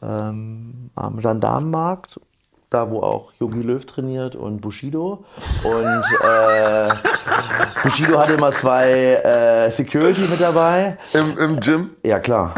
ähm, 0.02 0.90
am 0.96 1.20
Gendarmenmarkt. 1.20 2.20
Da, 2.76 2.92
wo 2.92 3.00
auch 3.00 3.32
Yogi 3.40 3.62
Löw 3.62 3.86
trainiert 3.86 4.36
und 4.36 4.60
Bushido. 4.60 5.24
Und 5.64 6.04
äh, 6.28 6.90
Bushido 7.84 8.20
hat 8.20 8.30
immer 8.30 8.52
zwei 8.52 9.14
äh, 9.14 9.72
Security 9.72 10.24
mit 10.30 10.42
dabei. 10.42 10.98
Im, 11.14 11.38
Im 11.38 11.60
Gym? 11.62 11.92
Ja, 12.04 12.20
klar. 12.20 12.54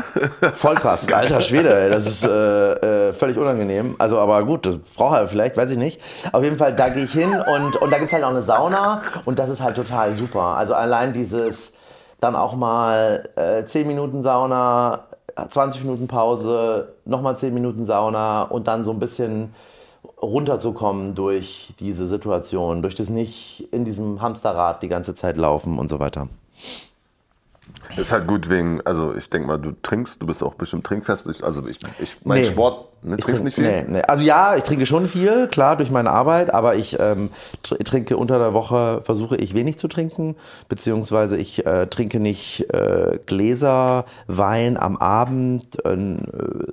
Voll 0.55 0.73
krass. 0.73 1.07
Alter 1.13 1.39
Schwede, 1.39 1.71
ey. 1.81 1.91
das 1.91 2.07
ist 2.07 2.25
äh, 2.25 3.09
äh, 3.09 3.13
völlig 3.13 3.37
unangenehm. 3.37 3.95
Also, 3.99 4.17
aber 4.17 4.43
gut, 4.43 4.65
das 4.65 4.77
braucht 4.95 5.19
er 5.19 5.27
vielleicht, 5.27 5.55
weiß 5.55 5.69
ich 5.69 5.77
nicht. 5.77 6.01
Auf 6.31 6.43
jeden 6.43 6.57
Fall, 6.57 6.73
da 6.73 6.89
gehe 6.89 7.03
ich 7.03 7.11
hin 7.11 7.29
und, 7.29 7.75
und 7.75 7.91
da 7.91 7.97
gibt 7.97 8.07
es 8.07 8.13
halt 8.13 8.23
auch 8.23 8.31
eine 8.31 8.41
Sauna 8.41 8.99
und 9.25 9.37
das 9.37 9.49
ist 9.49 9.61
halt 9.61 9.75
total 9.75 10.13
super. 10.13 10.57
Also 10.57 10.73
allein 10.73 11.13
dieses 11.13 11.73
dann 12.19 12.35
auch 12.35 12.55
mal 12.55 13.29
äh, 13.35 13.65
10 13.65 13.85
Minuten 13.85 14.23
Sauna, 14.23 15.01
20 15.47 15.83
Minuten 15.83 16.07
Pause, 16.07 16.95
nochmal 17.05 17.37
10 17.37 17.53
Minuten 17.53 17.85
Sauna 17.85 18.41
und 18.41 18.67
dann 18.67 18.83
so 18.83 18.89
ein 18.89 18.97
bisschen 18.99 19.53
runterzukommen 20.21 21.15
durch 21.15 21.73
diese 21.79 22.07
Situation, 22.07 22.81
durch 22.81 22.95
das 22.95 23.09
nicht 23.09 23.67
in 23.71 23.85
diesem 23.85 24.21
Hamsterrad 24.21 24.81
die 24.81 24.87
ganze 24.87 25.13
Zeit 25.13 25.37
laufen 25.37 25.77
und 25.77 25.89
so 25.89 25.99
weiter. 25.99 26.27
Ist 27.95 28.11
halt 28.11 28.27
gut 28.27 28.49
wegen, 28.49 28.81
also 28.85 29.15
ich 29.15 29.29
denke 29.29 29.47
mal, 29.47 29.57
du 29.57 29.71
trinkst, 29.81 30.21
du 30.21 30.25
bist 30.27 30.43
auch 30.43 30.55
bestimmt 30.55 30.85
trinkfest. 30.85 31.27
Ich, 31.27 31.43
also 31.43 31.65
ich, 31.67 31.79
ich 31.99 32.17
mein 32.25 32.41
Nee. 32.41 32.45
Sport, 32.47 32.85
ne, 33.03 33.15
Ich 33.17 33.23
trinkst 33.23 33.43
trink- 33.43 33.45
nicht 33.45 33.55
viel? 33.55 33.63
Nee, 33.65 33.85
nee. 33.87 34.01
Also 34.01 34.21
ja, 34.23 34.55
ich 34.55 34.63
trinke 34.63 34.85
schon 34.85 35.07
viel, 35.07 35.47
klar, 35.47 35.77
durch 35.77 35.89
meine 35.89 36.11
Arbeit, 36.11 36.53
aber 36.53 36.75
ich 36.75 36.99
ähm, 36.99 37.29
tr 37.63 37.77
trinke 37.79 38.17
unter 38.17 38.39
der 38.39 38.53
Woche, 38.53 39.01
versuche 39.03 39.37
ich 39.37 39.53
wenig 39.55 39.77
zu 39.79 39.87
trinken, 39.87 40.35
beziehungsweise 40.67 41.37
ich 41.37 41.65
äh, 41.65 41.87
trinke 41.87 42.19
nicht 42.19 42.71
äh, 42.73 43.19
Gläser 43.25 44.05
Wein 44.27 44.77
am 44.77 44.97
Abend, 44.97 45.83
äh, 45.85 46.17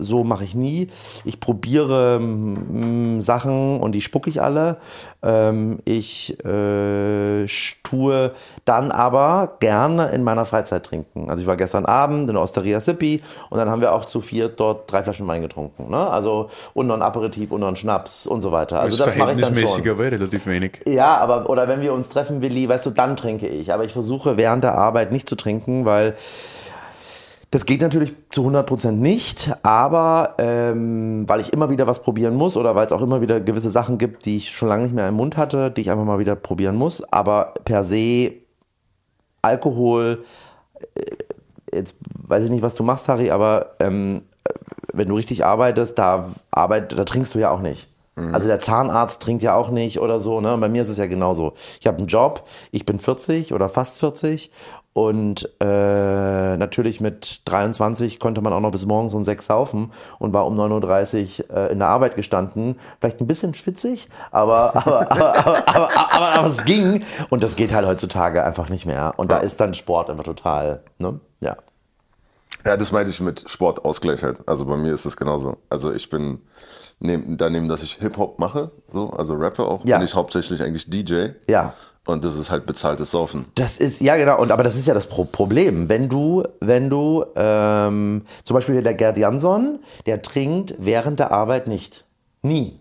so 0.01 0.25
mache 0.25 0.45
ich 0.45 0.55
nie. 0.55 0.89
Ich 1.25 1.39
probiere 1.41 2.19
mm, 2.19 3.21
Sachen 3.21 3.81
und 3.81 3.93
die 3.93 4.03
spucke 4.03 4.29
ich 4.29 4.43
alle. 4.43 4.79
Ähm, 5.23 5.79
ich 5.85 6.37
äh, 6.45 7.47
tue 7.83 8.33
dann 8.65 8.91
aber 8.91 9.57
gerne 9.61 10.09
in 10.09 10.23
meiner 10.25 10.45
Freizeit 10.45 10.85
trinken. 10.85 11.04
Also 11.29 11.43
ich 11.43 11.47
war 11.47 11.57
gestern 11.57 11.87
Abend 11.87 12.29
in 12.29 12.35
der 12.35 12.43
Osteria 12.43 12.81
Sippi 12.81 13.23
und 13.51 13.59
dann 13.59 13.71
haben 13.71 13.81
wir 13.81 13.95
auch 13.95 14.05
zu 14.05 14.21
viert 14.21 14.59
dort 14.61 14.91
drei 14.91 15.03
Flaschen 15.03 15.27
Wein 15.27 15.43
getrunken. 15.43 15.91
Ne? 15.91 16.11
Also 16.11 16.51
und 16.75 16.87
noch 16.87 16.95
ein 16.95 17.03
Aperitif 17.03 17.51
und 17.53 17.61
noch 17.61 17.69
ein 17.69 17.77
Schnaps 17.77 18.27
und 18.27 18.41
so 18.41 18.53
weiter. 18.53 18.81
Also 18.81 18.97
das 18.97 19.17
mache 19.17 19.33
ich 19.33 19.41
dann 19.41 19.57
schon. 19.57 19.89
aber 19.89 20.05
relativ 20.05 20.47
wenig. 20.47 20.81
Ja, 20.87 21.17
aber 21.19 21.49
oder 21.49 21.69
wenn 21.69 21.81
wir 21.81 21.93
uns 21.93 22.09
treffen, 22.09 22.41
Willi, 22.43 22.69
weißt 22.69 22.87
du, 22.87 22.91
dann 22.91 23.17
trinke 23.17 23.47
ich. 23.47 23.73
Aber 23.73 23.85
ich 23.85 23.93
versuche 23.93 24.37
während 24.37 24.65
der 24.65 24.75
Arbeit 24.75 25.13
nicht 25.13 25.29
zu 25.29 25.37
trinken, 25.37 25.85
weil 25.85 26.15
das 27.55 27.67
geht 27.67 27.83
natürlich 27.83 28.13
zu 28.31 28.43
100% 28.43 28.91
nicht, 28.91 29.55
aber 29.63 30.35
ähm, 30.39 31.23
weil 31.29 31.41
ich 31.41 31.53
immer 31.53 31.71
wieder 31.71 31.87
was 31.87 32.03
probieren 32.03 32.35
muss 32.35 32.57
oder 32.57 32.75
weil 32.75 32.87
es 32.87 32.91
auch 32.91 33.01
immer 33.01 33.21
wieder 33.21 33.41
gewisse 33.41 33.71
Sachen 33.71 33.97
gibt, 33.97 34.27
die 34.27 34.39
ich 34.39 34.51
schon 34.51 34.69
lange 34.69 34.83
nicht 34.83 34.95
mehr 34.95 35.09
im 35.09 35.15
Mund 35.15 35.37
hatte, 35.37 35.71
die 35.71 35.83
ich 35.83 35.91
einfach 35.93 36.05
mal 36.05 36.19
wieder 36.19 36.35
probieren 36.35 36.75
muss. 36.75 37.05
Aber 37.13 37.55
per 37.65 37.85
se 37.85 38.33
Alkohol, 39.41 40.25
jetzt 41.73 41.97
weiß 42.27 42.45
ich 42.45 42.51
nicht, 42.51 42.63
was 42.63 42.75
du 42.75 42.83
machst, 42.83 43.09
Harry, 43.09 43.31
aber 43.31 43.75
ähm, 43.81 44.23
wenn 44.93 45.09
du 45.09 45.17
richtig 45.17 45.45
arbeitest, 45.45 45.99
da, 45.99 46.31
arbeit, 46.51 46.97
da 46.97 47.05
trinkst 47.05 47.35
du 47.35 47.39
ja 47.39 47.51
auch 47.51 47.61
nicht. 47.61 47.89
Also 48.33 48.47
der 48.47 48.61
Zahnarzt 48.61 49.21
trinkt 49.23 49.43
ja 49.43 49.57
auch 49.57 49.71
nicht 49.71 49.99
oder 49.99 50.21
so. 50.21 50.41
Ne? 50.41 50.55
Und 50.55 50.61
bei 50.61 50.69
mir 50.69 50.83
ist 50.83 50.89
es 50.89 50.99
ja 50.99 51.07
genauso. 51.07 51.55
Ich 51.81 51.87
habe 51.89 51.99
einen 51.99 52.07
Job, 52.07 52.47
ich 52.71 52.87
bin 52.87 53.01
40 53.01 53.53
oder 53.53 53.69
fast 53.69 53.99
40 53.99 54.53
und 54.95 55.51
äh, 55.61 56.57
natürlich 56.57 57.01
mit 57.01 57.43
23 57.47 58.21
konnte 58.21 58.41
man 58.41 58.53
auch 58.53 58.61
noch 58.61 58.71
bis 58.71 58.87
morgens 58.87 59.13
um 59.13 59.25
6 59.25 59.45
saufen 59.45 59.93
und 60.21 60.33
war 60.33 60.47
um 60.47 60.59
9.30 60.59 61.51
Uhr 61.51 61.57
äh, 61.57 61.73
in 61.73 61.81
der 61.81 61.89
Arbeit 61.89 62.15
gestanden. 62.15 62.77
Vielleicht 63.01 63.21
ein 63.21 63.27
bisschen 63.27 63.55
schwitzig, 63.55 64.09
aber, 64.31 64.75
aber, 64.77 65.11
aber, 65.11 65.69
aber, 65.69 66.13
aber, 66.15 66.49
es 66.49 66.65
ging. 66.65 67.03
Und 67.29 67.43
das 67.43 67.57
geht 67.57 67.75
halt 67.75 67.87
heutzutage 67.87 68.45
einfach 68.45 68.69
nicht 68.69 68.87
mehr. 68.87 69.15
Und 69.17 69.33
da 69.33 69.39
ist 69.39 69.61
dann 69.61 69.75
Sport 69.75 70.09
einfach 70.11 70.25
total, 70.25 70.83
ne? 70.99 71.19
Ja. 71.41 71.57
Ja, 72.65 72.77
das 72.77 72.93
meinte 72.93 73.11
ich 73.11 73.21
mit 73.21 73.51
Sportausgleich 73.51 74.23
halt. 74.23 74.39
Also 74.47 74.65
bei 74.65 74.77
mir 74.77 74.95
ist 74.95 75.05
es 75.05 75.17
genauso. 75.17 75.59
Also 75.69 75.93
ich 75.93 76.09
bin 76.09 76.39
neben, 77.01 77.37
daneben, 77.37 77.69
dass 77.69 77.83
ich 77.83 77.95
Hip-Hop 77.97 78.39
mache, 78.39 78.71
so, 78.89 79.11
also 79.11 79.35
rappe 79.35 79.65
auch, 79.65 79.85
Ja. 79.85 79.99
bin 79.99 80.07
ich 80.07 80.15
hauptsächlich 80.15 80.63
eigentlich 80.63 80.89
DJ. 80.89 81.31
Ja. 81.49 81.75
Und 82.07 82.23
das 82.23 82.37
ist 82.37 82.51
halt 82.51 82.67
bezahltes 82.67 83.11
Saufen. 83.11 83.47
Das 83.55 83.79
ist, 83.79 84.01
ja 84.01 84.17
genau, 84.17 84.39
und 84.41 84.53
aber 84.53 84.63
das 84.63 84.77
ist 84.77 84.87
ja 84.87 84.93
das 84.93 85.07
Pro 85.07 85.25
Problem. 85.25 85.89
Wenn 85.89 86.09
du, 86.09 86.43
wenn 86.61 86.91
du, 86.91 87.25
ähm, 87.35 88.23
zum 88.43 88.55
Beispiel 88.55 88.83
der 88.83 88.95
Gerd 88.95 89.17
Jansson, 89.17 89.79
der 90.05 90.21
trinkt 90.21 90.75
während 90.79 91.19
der 91.19 91.33
Arbeit 91.33 91.67
nicht. 91.67 92.05
Nie. 92.43 92.79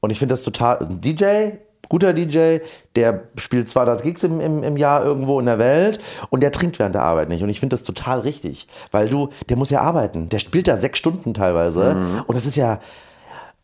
Und 0.00 0.10
ich 0.10 0.18
finde 0.18 0.32
das 0.32 0.42
total, 0.42 0.78
ein 0.78 1.00
DJ, 1.02 1.58
guter 1.90 2.14
DJ, 2.14 2.60
der 2.96 3.24
spielt 3.36 3.68
200 3.68 4.02
Gigs 4.02 4.22
im, 4.24 4.40
im, 4.40 4.62
im 4.62 4.76
Jahr 4.78 5.04
irgendwo 5.04 5.38
in 5.38 5.44
der 5.44 5.58
Welt 5.58 6.00
und 6.30 6.42
der 6.42 6.52
trinkt 6.52 6.78
während 6.78 6.94
der 6.94 7.02
Arbeit 7.02 7.28
nicht. 7.28 7.42
Und 7.42 7.50
ich 7.50 7.60
finde 7.60 7.74
das 7.74 7.82
total 7.82 8.20
richtig, 8.20 8.66
weil 8.92 9.10
du, 9.10 9.28
der 9.50 9.58
muss 9.58 9.68
ja 9.68 9.82
arbeiten. 9.82 10.30
Der 10.30 10.38
spielt 10.38 10.68
da 10.68 10.78
sechs 10.78 10.98
Stunden 10.98 11.34
teilweise. 11.34 11.96
Und 12.26 12.34
das 12.34 12.46
ist 12.46 12.56
ja 12.56 12.80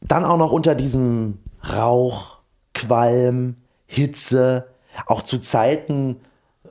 dann 0.02 0.26
auch 0.26 0.36
noch 0.36 0.52
unter 0.52 0.74
diesem 0.74 1.38
Rauch, 1.74 2.36
Qualm, 2.74 3.56
Hitze, 3.88 4.68
auch 5.06 5.22
zu 5.22 5.38
Zeiten, 5.38 6.20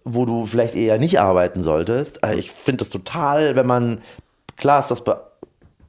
wo 0.05 0.25
du 0.25 0.45
vielleicht 0.45 0.75
eher 0.75 0.97
nicht 0.99 1.19
arbeiten 1.19 1.61
solltest. 1.63 2.23
Also 2.23 2.37
ich 2.37 2.51
finde 2.51 2.77
das 2.77 2.89
total, 2.89 3.57
wenn 3.57 3.67
man, 3.67 4.01
klar 4.55 4.79
ist 4.79 4.91
das 4.91 5.03
be 5.03 5.21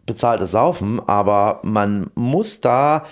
bezahltes 0.07 0.53
Saufen, 0.53 1.07
aber 1.07 1.61
man 1.63 2.11
muss 2.15 2.63
da, 2.63 3.05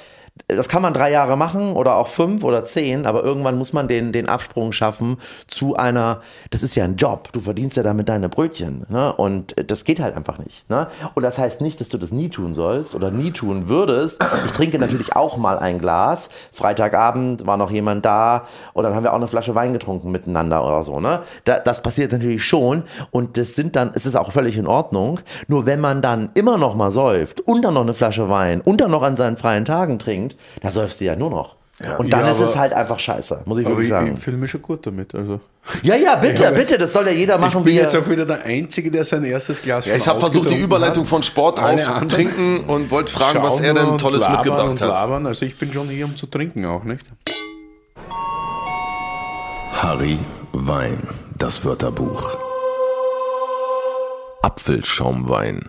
das 0.49 0.69
kann 0.69 0.83
man 0.83 0.95
drei 0.95 1.11
Jahre 1.11 1.37
machen 1.37 1.73
oder 1.73 1.97
auch 1.97 2.09
fünf 2.09 2.45
oder 2.45 2.65
zehn, 2.65 3.07
aber 3.07 3.25
irgendwann 3.25 3.59
muss 3.59 3.73
man 3.73 3.89
den, 3.89 4.13
den 4.13 4.29
Absprung 4.29 4.71
schaffen 4.71 5.17
zu 5.49 5.77
einer, 5.77 6.21
das 6.51 6.63
ist 6.63 6.77
ja 6.77 6.85
ein 6.85 6.97
Job, 6.97 7.33
du 7.33 7.41
verdienst 7.41 7.77
ja 7.77 7.83
damit 7.83 8.09
deine 8.09 8.29
Brötchen 8.29 8.87
ne? 8.89 9.13
und 9.13 9.55
das 9.71 9.85
geht 9.85 9.99
halt 9.99 10.17
einfach 10.17 10.39
nicht. 10.39 10.69
Ne? 10.71 10.87
Und 11.15 11.25
das 11.25 11.39
heißt 11.39 11.61
nicht, 11.61 11.81
dass 11.81 11.89
du 11.89 11.99
das 11.99 12.13
nie 12.13 12.29
tun 12.29 12.55
sollst 12.55 12.95
oder 12.95 13.11
nie 13.11 13.33
tun 13.33 13.69
würdest. 13.69 14.23
Ich 14.45 14.53
trinke 14.53 14.79
natürlich 14.79 15.17
auch 15.17 15.37
mal 15.37 15.59
ein 15.59 15.79
Glas. 15.79 16.29
Freitagabend 16.53 17.47
war 17.47 17.57
noch 17.57 17.71
jemand 17.71 18.07
da 18.07 18.47
und 18.73 18.85
dann 18.85 18.95
haben 18.95 19.03
wir 19.03 19.13
auch 19.13 19.17
eine 19.17 19.29
Flasche 19.29 19.55
Wein 19.55 19.73
getrunken 19.73 20.13
miteinander 20.13 20.65
oder 20.65 20.85
so. 20.85 21.01
Ne? 21.01 21.21
Da, 21.45 21.59
das 21.59 21.83
passiert 21.83 22.13
natürlich 22.13 22.45
schon 22.45 22.85
und 23.11 23.37
das 23.37 23.55
sind 23.55 23.75
dann, 23.75 23.91
es 23.95 24.07
ist 24.07 24.15
auch 24.15 24.31
völlig 24.31 24.57
in 24.57 24.69
Ordnung. 24.69 25.19
Nur 25.49 25.67
wenn 25.67 25.81
man 25.81 26.03
dann 26.03 26.31
immer 26.35 26.57
noch 26.57 26.77
mal 26.77 26.93
säuft 26.93 27.41
und 27.41 27.63
dann 27.63 27.75
noch 27.75 27.83
eine 27.83 27.95
Flasche 27.95 28.29
Wein 28.29 28.61
und 28.61 28.81
dann 28.81 28.93
noch 28.93 29.03
an 29.03 29.17
seinen 29.17 29.37
freien 29.37 29.65
Tagen 29.65 29.99
trinkt, 29.99 30.26
da 30.63 30.71
säufst 30.71 31.01
du 31.01 31.05
ja 31.05 31.15
nur 31.17 31.31
noch. 31.31 31.57
Und 31.99 32.11
dann 32.11 32.25
Ja, 32.25 32.33
ist 32.33 32.41
es 32.41 32.57
halt 32.57 32.73
einfach 32.73 32.99
scheiße, 32.99 33.43
muss 33.45 33.59
ich 33.59 33.67
Aber 33.67 33.75
wirklich 33.75 33.89
ich, 33.89 33.91
sagen. 33.91 34.13
ich 34.15 34.19
fühle 34.19 34.39
mich 34.39 34.51
schon 34.51 34.63
gut 34.63 34.87
damit. 34.87 35.15
Also. 35.15 35.41
Ja, 35.83 35.95
ja, 35.95 36.15
bitte, 36.23 36.45
Ja, 36.45 36.51
bitte, 36.51 36.79
das 36.79 36.91
soll 36.95 37.05
ja 37.07 37.13
jeder 37.13 37.35
Ich 37.35 37.41
machen, 37.43 37.65
bin 37.65 37.75
wie 37.75 37.77
jetzt 37.77 37.93
er. 37.95 38.01
auch 38.01 38.09
wieder 38.09 38.25
der 38.25 38.43
Einzige, 38.45 38.91
der 38.91 39.05
sein 39.05 39.25
erstes 39.25 39.63
Glas 39.63 39.85
Ja, 39.85 39.95
ich 39.95 40.09
habe 40.09 40.19
versucht, 40.19 40.49
die 40.51 40.57
Überleitung 40.59 41.05
von 41.05 41.23
Sport 41.23 41.61
auf 41.61 42.07
Trinken 42.07 42.61
und 42.61 42.91
wollte 42.91 43.13
fragen, 43.13 43.43
was 43.43 43.61
er 43.61 43.75
denn 43.75 43.99
Tolles 43.99 44.27
mitgebracht 44.27 44.71
und 44.71 44.81
hat. 44.81 45.27
Also 45.27 45.45
ich 45.45 45.59
bin 45.59 45.71
schon 45.71 45.89
hier, 45.91 46.07
um 46.07 46.17
zu 46.17 46.27
trinken 46.27 46.65
auch, 46.65 46.85
nicht? 46.85 47.05
Harry 49.73 50.19
Wein, 50.53 51.03
das 51.37 51.63
Wörterbuch. 51.65 52.39
Apfelschaumwein. 54.41 55.69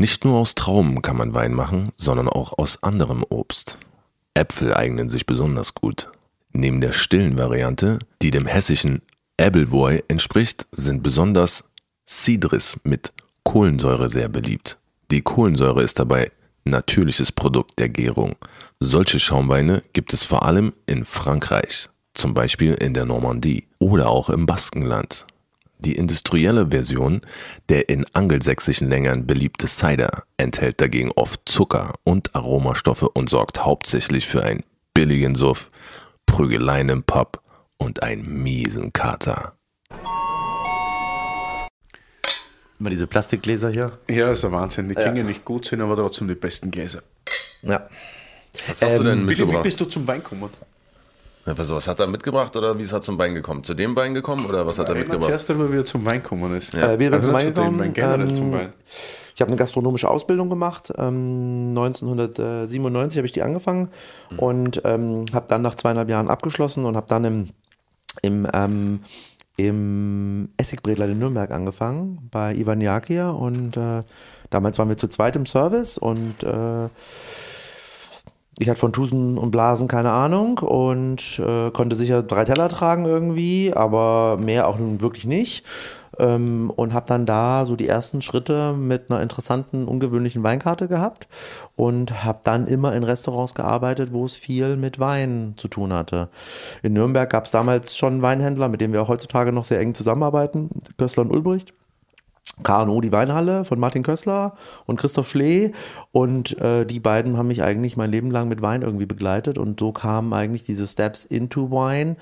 Nicht 0.00 0.24
nur 0.24 0.38
aus 0.38 0.54
Trauben 0.54 1.02
kann 1.02 1.16
man 1.16 1.34
Wein 1.34 1.52
machen, 1.52 1.90
sondern 1.96 2.28
auch 2.28 2.56
aus 2.56 2.82
anderem 2.84 3.24
Obst. 3.28 3.78
Äpfel 4.32 4.72
eignen 4.72 5.08
sich 5.08 5.26
besonders 5.26 5.74
gut. 5.74 6.10
Neben 6.52 6.80
der 6.80 6.92
stillen 6.92 7.36
Variante, 7.36 7.98
die 8.22 8.30
dem 8.30 8.46
hessischen 8.46 9.02
Äbelwoi 9.36 10.04
entspricht, 10.06 10.68
sind 10.70 11.02
besonders 11.02 11.64
Cidris 12.06 12.78
mit 12.84 13.12
Kohlensäure 13.42 14.08
sehr 14.08 14.28
beliebt. 14.28 14.78
Die 15.10 15.22
Kohlensäure 15.22 15.82
ist 15.82 15.98
dabei 15.98 16.30
natürliches 16.64 17.32
Produkt 17.32 17.80
der 17.80 17.88
Gärung. 17.88 18.36
Solche 18.78 19.18
Schaumweine 19.18 19.82
gibt 19.94 20.12
es 20.12 20.22
vor 20.22 20.44
allem 20.44 20.74
in 20.86 21.04
Frankreich, 21.04 21.88
zum 22.14 22.34
Beispiel 22.34 22.74
in 22.74 22.94
der 22.94 23.04
Normandie 23.04 23.66
oder 23.80 24.08
auch 24.08 24.30
im 24.30 24.46
Baskenland. 24.46 25.26
Die 25.80 25.94
industrielle 25.94 26.68
Version, 26.70 27.20
der 27.68 27.88
in 27.88 28.04
angelsächsischen 28.12 28.88
Ländern 28.88 29.26
beliebte 29.26 29.68
Cider, 29.68 30.24
enthält 30.36 30.80
dagegen 30.80 31.12
oft 31.12 31.40
Zucker 31.44 31.94
und 32.02 32.34
Aromastoffe 32.34 33.08
und 33.14 33.28
sorgt 33.28 33.64
hauptsächlich 33.64 34.26
für 34.26 34.42
einen 34.42 34.64
billigen 34.92 35.36
Suff, 35.36 35.70
Prügeleien 36.26 36.88
im 36.88 37.04
Pub 37.04 37.40
und 37.78 38.02
einen 38.02 38.42
miesen 38.42 38.92
Kater. 38.92 39.54
Immer 42.80 42.90
diese 42.90 43.06
Plastikgläser 43.06 43.70
hier. 43.70 43.98
Ja, 44.08 44.32
ist 44.32 44.44
ein 44.44 44.52
Wahnsinn. 44.52 44.88
Die 44.88 44.94
klingen 44.94 45.26
nicht 45.26 45.44
gut, 45.44 45.64
sind 45.64 45.80
aber 45.80 45.96
trotzdem 45.96 46.28
die 46.28 46.34
besten 46.34 46.70
Gläser. 46.70 47.02
Ja. 47.62 47.88
Was 48.66 48.82
hast 48.82 48.98
du 48.98 49.04
denn 49.04 49.20
Willi, 49.20 49.38
wie 49.38 49.42
mitgebracht? 49.42 49.62
bist 49.62 49.80
du 49.80 49.84
zum 49.84 50.06
Wein 50.06 50.22
gekommen? 50.22 50.50
Ja, 51.48 51.56
was, 51.56 51.88
hat 51.88 51.98
er 51.98 52.06
mitgebracht 52.08 52.54
oder 52.58 52.76
wie 52.78 52.82
ist 52.82 52.92
er 52.92 53.00
zum 53.00 53.18
Wein 53.18 53.34
gekommen? 53.34 53.64
Zu 53.64 53.72
dem 53.72 53.96
Wein 53.96 54.12
gekommen 54.12 54.44
oder 54.44 54.66
was 54.66 54.78
hat 54.78 54.88
er 54.88 54.94
wir 54.94 55.00
mitgebracht? 55.00 55.24
zuerst 55.24 55.48
darüber, 55.48 55.72
wie 55.72 55.78
er 55.78 55.84
zum 55.86 56.04
Wein 56.04 56.22
gekommen 56.22 56.54
ist. 56.54 56.74
Äh, 56.74 56.98
wir 56.98 57.06
sind 57.06 57.14
Also 57.14 57.30
zum 57.30 57.36
nicht 57.36 57.46
Wein 57.46 57.54
gekommen. 57.54 57.78
Wein, 57.78 57.92
generell 57.94 58.28
ähm, 58.28 58.36
zum 58.36 58.52
Wein. 58.52 58.72
Ich 59.34 59.40
habe 59.40 59.48
eine 59.48 59.56
gastronomische 59.56 60.10
Ausbildung 60.10 60.50
gemacht. 60.50 60.92
Ähm, 60.98 61.68
1997 61.68 63.16
habe 63.16 63.26
ich 63.26 63.32
die 63.32 63.40
angefangen 63.42 63.88
und 64.36 64.82
ähm, 64.84 65.24
habe 65.32 65.46
dann 65.48 65.62
nach 65.62 65.74
zweieinhalb 65.74 66.10
Jahren 66.10 66.28
abgeschlossen 66.28 66.84
und 66.84 66.96
habe 66.96 67.06
dann 67.08 67.24
im, 67.24 67.48
im, 68.20 68.46
ähm, 68.52 69.00
im 69.56 70.50
Essigbredler 70.58 71.06
in 71.06 71.18
Nürnberg 71.18 71.50
angefangen 71.50 72.28
bei 72.30 72.54
Ivan 72.54 72.82
Jakir 72.82 73.34
und 73.34 73.78
äh, 73.78 74.02
damals 74.50 74.78
waren 74.78 74.90
wir 74.90 74.98
zu 74.98 75.08
zweit 75.08 75.34
im 75.34 75.46
Service 75.46 75.96
und 75.96 76.42
äh, 76.42 76.88
ich 78.58 78.68
hatte 78.68 78.80
von 78.80 78.92
Tusen 78.92 79.38
und 79.38 79.50
Blasen 79.50 79.88
keine 79.88 80.12
Ahnung 80.12 80.58
und 80.58 81.38
äh, 81.38 81.70
konnte 81.70 81.96
sicher 81.96 82.22
drei 82.22 82.44
Teller 82.44 82.68
tragen 82.68 83.04
irgendwie, 83.04 83.72
aber 83.74 84.38
mehr 84.42 84.68
auch 84.68 84.78
nun 84.78 85.00
wirklich 85.00 85.26
nicht. 85.26 85.64
Ähm, 86.18 86.72
und 86.74 86.92
habe 86.94 87.06
dann 87.06 87.26
da 87.26 87.64
so 87.64 87.76
die 87.76 87.86
ersten 87.86 88.22
Schritte 88.22 88.72
mit 88.72 89.08
einer 89.08 89.22
interessanten, 89.22 89.86
ungewöhnlichen 89.86 90.42
Weinkarte 90.42 90.88
gehabt 90.88 91.28
und 91.76 92.24
habe 92.24 92.40
dann 92.42 92.66
immer 92.66 92.96
in 92.96 93.04
Restaurants 93.04 93.54
gearbeitet, 93.54 94.12
wo 94.12 94.24
es 94.24 94.36
viel 94.36 94.76
mit 94.76 94.98
Wein 94.98 95.54
zu 95.56 95.68
tun 95.68 95.92
hatte. 95.92 96.28
In 96.82 96.94
Nürnberg 96.94 97.30
gab 97.30 97.44
es 97.44 97.52
damals 97.52 97.96
schon 97.96 98.22
Weinhändler, 98.22 98.68
mit 98.68 98.80
dem 98.80 98.92
wir 98.92 99.02
auch 99.02 99.08
heutzutage 99.08 99.52
noch 99.52 99.64
sehr 99.64 99.78
eng 99.78 99.94
zusammenarbeiten, 99.94 100.70
Köstler 100.96 101.22
und 101.22 101.30
Ulbricht. 101.30 101.72
KNO, 102.62 103.00
die 103.00 103.12
Weinhalle 103.12 103.64
von 103.64 103.78
Martin 103.78 104.02
Kössler 104.02 104.54
und 104.86 104.98
Christoph 104.98 105.28
Schlee. 105.28 105.72
Und 106.12 106.58
äh, 106.60 106.84
die 106.84 107.00
beiden 107.00 107.36
haben 107.36 107.48
mich 107.48 107.62
eigentlich 107.62 107.96
mein 107.96 108.10
Leben 108.10 108.30
lang 108.30 108.48
mit 108.48 108.62
Wein 108.62 108.82
irgendwie 108.82 109.06
begleitet. 109.06 109.58
Und 109.58 109.80
so 109.80 109.92
kamen 109.92 110.32
eigentlich 110.32 110.64
diese 110.64 110.86
Steps 110.86 111.24
into 111.24 111.70
Wine. 111.70 112.16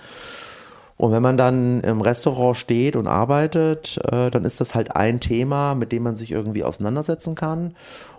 Und 0.96 1.12
wenn 1.12 1.22
man 1.22 1.36
dann 1.36 1.80
im 1.80 2.00
Restaurant 2.00 2.56
steht 2.56 2.96
und 2.96 3.06
arbeitet, 3.06 3.98
äh, 4.10 4.30
dann 4.30 4.44
ist 4.44 4.60
das 4.60 4.74
halt 4.74 4.96
ein 4.96 5.20
Thema, 5.20 5.74
mit 5.74 5.92
dem 5.92 6.02
man 6.02 6.16
sich 6.16 6.32
irgendwie 6.32 6.64
auseinandersetzen 6.64 7.34
kann. 7.34 7.74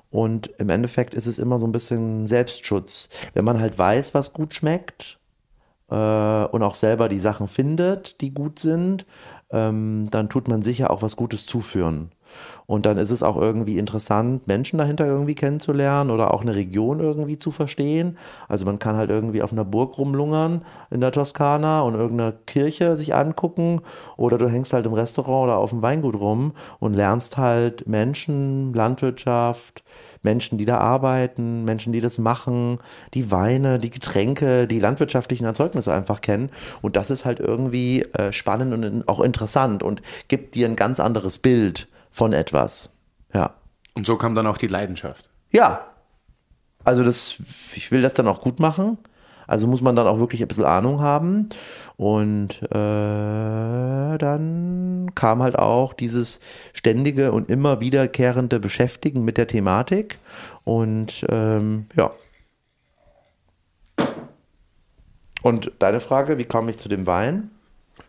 Und 0.10 0.48
im 0.58 0.70
Endeffekt 0.70 1.14
ist 1.14 1.28
es 1.28 1.40
immer 1.40 1.60
so 1.60 1.66
ein 1.66 1.72
bisschen 1.72 2.28
Selbstschutz. 2.28 3.10
Wenn 3.34 3.46
man 3.46 3.60
halt 3.60 3.78
weiß, 3.78 4.14
was 4.14 4.32
gut 4.32 4.54
schmeckt, 4.54 5.18
äh, 5.90 5.96
und 6.46 6.64
auch 6.64 6.76
selber 6.76 7.10
die 7.10 7.20
Sachen 7.20 7.48
findet, 7.48 8.22
die 8.22 8.34
gut 8.34 8.60
sind, 8.60 9.06
ähm, 9.52 10.08
dann 10.12 10.30
tut 10.30 10.48
man 10.48 10.62
sicher 10.62 10.92
auch 10.92 11.02
was 11.02 11.16
Gutes 11.16 11.46
zuführen. 11.46 12.12
Und 12.66 12.86
dann 12.86 12.98
ist 12.98 13.12
es 13.12 13.24
auch 13.24 13.38
irgendwie 13.38 13.78
interessant, 13.78 14.48
Menschen 14.48 14.78
dahinter 14.78 15.06
irgendwie 15.06 15.36
kennenzulernen 15.36 16.12
oder 16.12 16.34
auch 16.34 16.42
eine 16.42 16.56
Region 16.56 17.00
irgendwie 17.00 17.38
zu 17.38 17.52
verstehen. 17.52 18.18
Also 18.48 18.66
man 18.66 18.80
kann 18.80 18.98
halt 18.98 19.10
irgendwie 19.10 19.42
auf 19.42 19.52
einer 19.52 19.66
Burg 19.66 19.98
rumlungern 19.98 20.64
in 20.92 21.02
der 21.02 21.12
Toskana 21.12 21.82
und 21.82 21.96
irgendeine 21.96 22.34
Kirche 22.46 22.96
sich 22.96 23.16
angucken 23.16 23.82
oder 24.18 24.38
du 24.38 24.50
hängst 24.50 24.74
halt 24.74 24.86
im 24.86 24.94
Restaurant 24.94 25.46
oder 25.46 25.58
auf 25.58 25.70
dem 25.70 25.82
Weingut 25.82 26.20
rum 26.20 26.54
und 26.80 26.94
lernst 26.94 27.38
halt 27.38 27.88
Menschen, 27.88 28.74
Landwirtschaft, 28.74 29.84
Menschen, 30.24 30.58
die 30.58 30.66
da 30.66 30.78
arbeiten, 30.78 31.64
Menschen, 31.64 31.94
die 31.94 32.02
das 32.02 32.18
machen, 32.18 32.80
die 33.14 33.32
Weine, 33.32 33.80
die 33.80 33.90
Getränke, 33.90 34.68
die 34.68 34.80
landwirtschaftlichen 34.80 35.46
Erzeugnisse 35.46 35.94
einfach 35.94 36.22
kennen. 36.22 36.50
Und 36.82 36.96
das 36.96 37.12
ist 37.12 37.24
halt 37.24 37.40
irgendwie 37.40 38.04
äh, 38.14 38.34
spannend 38.34 38.74
und 38.74 39.08
auch 39.08 39.22
interessant 39.22 39.84
und 39.84 40.02
gibt 40.28 40.56
dir 40.56 40.68
ein 40.68 40.76
ganz 40.76 41.00
anderes 41.00 41.40
Bild 41.40 41.88
von 42.18 42.34
etwas. 42.34 42.90
Ja. 43.32 43.54
Und 43.94 44.08
so 44.08 44.18
kam 44.18 44.34
dann 44.34 44.48
auch 44.48 44.58
die 44.58 44.68
Leidenschaft. 44.68 45.30
Ja. 45.52 45.86
Also 46.84 47.04
das, 47.04 47.38
ich 47.76 47.92
will 47.92 48.02
das 48.02 48.14
dann 48.14 48.28
auch 48.28 48.42
gut 48.42 48.60
machen. 48.60 48.98
Also 49.46 49.68
muss 49.68 49.82
man 49.82 49.96
dann 49.96 50.08
auch 50.08 50.18
wirklich 50.18 50.42
ein 50.42 50.48
bisschen 50.48 50.66
Ahnung 50.66 51.00
haben. 51.00 51.50
Und 51.96 52.64
äh, 52.64 54.18
dann 54.18 55.12
kam 55.14 55.44
halt 55.44 55.60
auch 55.60 55.94
dieses 55.94 56.40
ständige 56.74 57.32
und 57.32 57.52
immer 57.52 57.82
wiederkehrende 57.82 58.60
Beschäftigen 58.60 59.24
mit 59.24 59.38
der 59.38 59.46
Thematik. 59.46 60.18
Und 60.64 61.24
ähm, 61.30 61.86
ja. 61.96 62.12
Und 65.44 65.72
deine 65.78 66.00
Frage, 66.00 66.40
wie 66.40 66.46
kam 66.46 66.68
ich 66.68 66.80
zu 66.80 66.90
dem 66.90 67.06
Wein? 67.06 67.52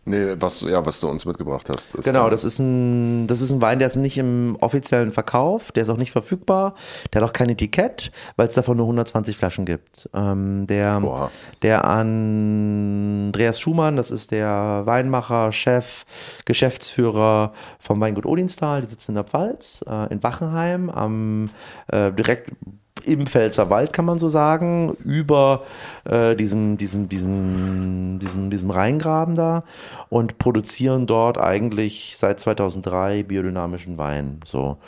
Nee, 0.09 0.37
was, 0.39 0.63
ja, 0.63 0.85
was 0.87 1.01
du 1.01 1.09
uns 1.09 1.27
mitgebracht 1.27 1.69
hast. 1.69 1.93
genau, 2.03 2.31
das 2.31 2.43
ist, 2.43 2.59
ein, 2.59 3.27
das 3.27 3.43
ist 3.43 3.51
ein 3.51 3.61
Wein, 3.61 3.79
der 3.79 3.89
ist 3.89 3.97
nicht 3.97 4.17
im 4.17 4.57
offiziellen 4.61 5.13
Verkauf, 5.13 5.71
der 5.71 5.83
ist 5.83 5.91
auch 5.91 5.99
nicht 5.99 6.13
verfügbar, 6.13 6.75
der 7.13 7.21
hat 7.21 7.29
auch 7.29 7.33
kein 7.35 7.51
Etikett, 7.51 8.11
weil 8.37 8.49
es 8.49 8.55
davon 8.55 8.79
nur 8.79 8.87
120 8.87 9.37
Flaschen 9.37 9.67
gibt. 9.67 10.09
Ähm, 10.15 10.67
der, 10.67 11.01
Boah. 11.01 11.31
der 11.63 11.85
Andreas 11.85 13.61
Schumann, 13.61 13.97
das 13.97 14.11
ist 14.11 14.31
der 14.31 14.83
Weinmacher, 14.87 15.53
Chef, 15.53 16.07
Geschäftsführer 16.47 17.53
vom 17.79 18.01
Weingut 18.01 18.25
Odinstal, 18.25 18.81
die 18.83 18.89
sitzen 18.91 19.11
in 19.11 19.17
der 19.17 19.25
Pfalz, 19.25 19.85
äh, 19.87 20.11
in 20.11 20.23
Wachenheim, 20.23 20.89
am 20.89 21.51
äh, 21.89 22.13
direkt 22.13 22.51
im 23.07 23.27
Pfälzer 23.27 23.71
Wald, 23.71 23.93
kann 23.93 24.05
man 24.05 24.19
so 24.19 24.29
sagen, 24.29 24.97
über 25.05 25.63
äh, 26.05 26.35
diesem, 26.37 26.79
diesem, 26.79 27.09
diesem, 27.09 28.19
diesem, 28.21 28.51
diesem 28.51 28.71
Rheingraben 28.71 29.35
da 29.35 29.65
und 30.09 30.39
produzieren 30.39 31.07
dort 31.07 31.39
eigentlich 31.39 32.15
seit 32.17 32.41
2003 32.41 33.23
biodynamischen 33.25 33.99
Wein. 33.99 34.41
So. 34.45 34.79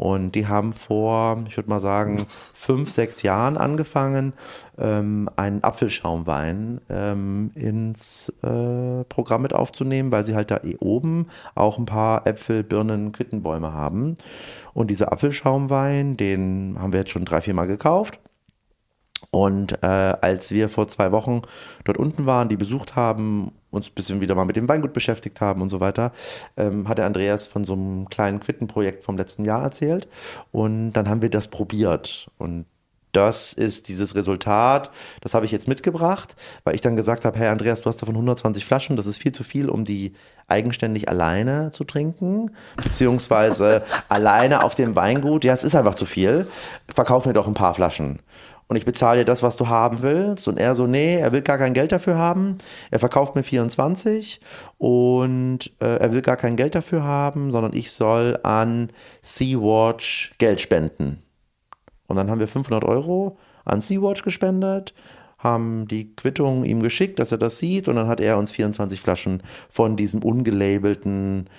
Und 0.00 0.34
die 0.34 0.46
haben 0.46 0.72
vor, 0.72 1.42
ich 1.46 1.58
würde 1.58 1.68
mal 1.68 1.78
sagen, 1.78 2.24
fünf, 2.54 2.90
sechs 2.90 3.20
Jahren 3.20 3.58
angefangen, 3.58 4.32
ähm, 4.78 5.28
einen 5.36 5.62
Apfelschaumwein 5.62 6.80
ähm, 6.88 7.50
ins 7.54 8.32
äh, 8.42 9.04
Programm 9.10 9.42
mit 9.42 9.52
aufzunehmen, 9.52 10.10
weil 10.10 10.24
sie 10.24 10.34
halt 10.34 10.50
da 10.50 10.56
eh 10.64 10.78
oben 10.78 11.26
auch 11.54 11.76
ein 11.76 11.84
paar 11.84 12.26
Äpfel, 12.26 12.64
Birnen, 12.64 13.12
Quittenbäume 13.12 13.74
haben. 13.74 14.14
Und 14.72 14.90
dieser 14.90 15.12
Apfelschaumwein, 15.12 16.16
den 16.16 16.76
haben 16.78 16.94
wir 16.94 17.00
jetzt 17.00 17.10
schon 17.10 17.26
drei, 17.26 17.42
vier 17.42 17.52
Mal 17.52 17.66
gekauft. 17.66 18.20
Und 19.30 19.82
äh, 19.82 19.86
als 19.86 20.50
wir 20.50 20.68
vor 20.68 20.88
zwei 20.88 21.12
Wochen 21.12 21.42
dort 21.84 21.98
unten 21.98 22.26
waren, 22.26 22.48
die 22.48 22.56
besucht 22.56 22.96
haben, 22.96 23.52
uns 23.70 23.88
ein 23.88 23.94
bisschen 23.94 24.20
wieder 24.20 24.34
mal 24.34 24.44
mit 24.44 24.56
dem 24.56 24.68
Weingut 24.68 24.92
beschäftigt 24.92 25.40
haben 25.40 25.62
und 25.62 25.68
so 25.68 25.80
weiter, 25.80 26.12
ähm, 26.56 26.88
hat 26.88 26.98
der 26.98 27.06
Andreas 27.06 27.46
von 27.46 27.64
so 27.64 27.74
einem 27.74 28.08
kleinen 28.08 28.40
Quittenprojekt 28.40 29.04
vom 29.04 29.16
letzten 29.16 29.44
Jahr 29.44 29.62
erzählt. 29.62 30.08
Und 30.50 30.92
dann 30.92 31.08
haben 31.08 31.22
wir 31.22 31.30
das 31.30 31.48
probiert. 31.48 32.30
Und 32.38 32.66
das 33.12 33.52
ist 33.52 33.88
dieses 33.88 34.14
Resultat, 34.14 34.90
das 35.20 35.34
habe 35.34 35.44
ich 35.44 35.52
jetzt 35.52 35.66
mitgebracht, 35.66 36.36
weil 36.62 36.74
ich 36.74 36.80
dann 36.80 36.94
gesagt 36.94 37.24
habe, 37.24 37.38
hey 37.38 37.48
Andreas, 37.48 37.80
du 37.80 37.88
hast 37.88 38.00
davon 38.00 38.14
120 38.14 38.64
Flaschen, 38.64 38.96
das 38.96 39.06
ist 39.06 39.18
viel 39.18 39.32
zu 39.32 39.42
viel, 39.42 39.68
um 39.68 39.84
die 39.84 40.14
eigenständig 40.46 41.08
alleine 41.08 41.70
zu 41.72 41.84
trinken, 41.84 42.52
beziehungsweise 42.76 43.82
alleine 44.08 44.62
auf 44.62 44.74
dem 44.74 44.94
Weingut, 44.94 45.44
ja, 45.44 45.54
es 45.54 45.64
ist 45.64 45.74
einfach 45.74 45.94
zu 45.94 46.06
viel, 46.06 46.46
verkauf 46.92 47.26
mir 47.26 47.32
doch 47.32 47.48
ein 47.48 47.54
paar 47.54 47.74
Flaschen. 47.74 48.20
Und 48.70 48.76
ich 48.76 48.84
bezahle 48.84 49.18
dir 49.18 49.24
das, 49.24 49.42
was 49.42 49.56
du 49.56 49.66
haben 49.66 50.02
willst. 50.02 50.46
Und 50.46 50.56
er 50.56 50.76
so, 50.76 50.86
nee, 50.86 51.16
er 51.16 51.32
will 51.32 51.42
gar 51.42 51.58
kein 51.58 51.74
Geld 51.74 51.90
dafür 51.90 52.16
haben. 52.16 52.56
Er 52.92 53.00
verkauft 53.00 53.34
mir 53.34 53.42
24 53.42 54.40
und 54.78 55.72
äh, 55.80 55.96
er 55.96 56.12
will 56.12 56.22
gar 56.22 56.36
kein 56.36 56.54
Geld 56.54 56.76
dafür 56.76 57.02
haben, 57.02 57.50
sondern 57.50 57.72
ich 57.74 57.90
soll 57.90 58.38
an 58.44 58.92
Sea-Watch 59.22 60.34
Geld 60.38 60.60
spenden. 60.60 61.20
Und 62.06 62.14
dann 62.14 62.30
haben 62.30 62.38
wir 62.38 62.46
500 62.46 62.84
Euro 62.84 63.38
an 63.64 63.80
Sea-Watch 63.80 64.22
gespendet, 64.22 64.94
haben 65.38 65.88
die 65.88 66.14
Quittung 66.14 66.64
ihm 66.64 66.80
geschickt, 66.80 67.18
dass 67.18 67.32
er 67.32 67.38
das 67.38 67.58
sieht. 67.58 67.88
Und 67.88 67.96
dann 67.96 68.06
hat 68.06 68.20
er 68.20 68.38
uns 68.38 68.52
24 68.52 69.00
Flaschen 69.00 69.42
von 69.68 69.96
diesem 69.96 70.22
ungelabelten, 70.22 71.50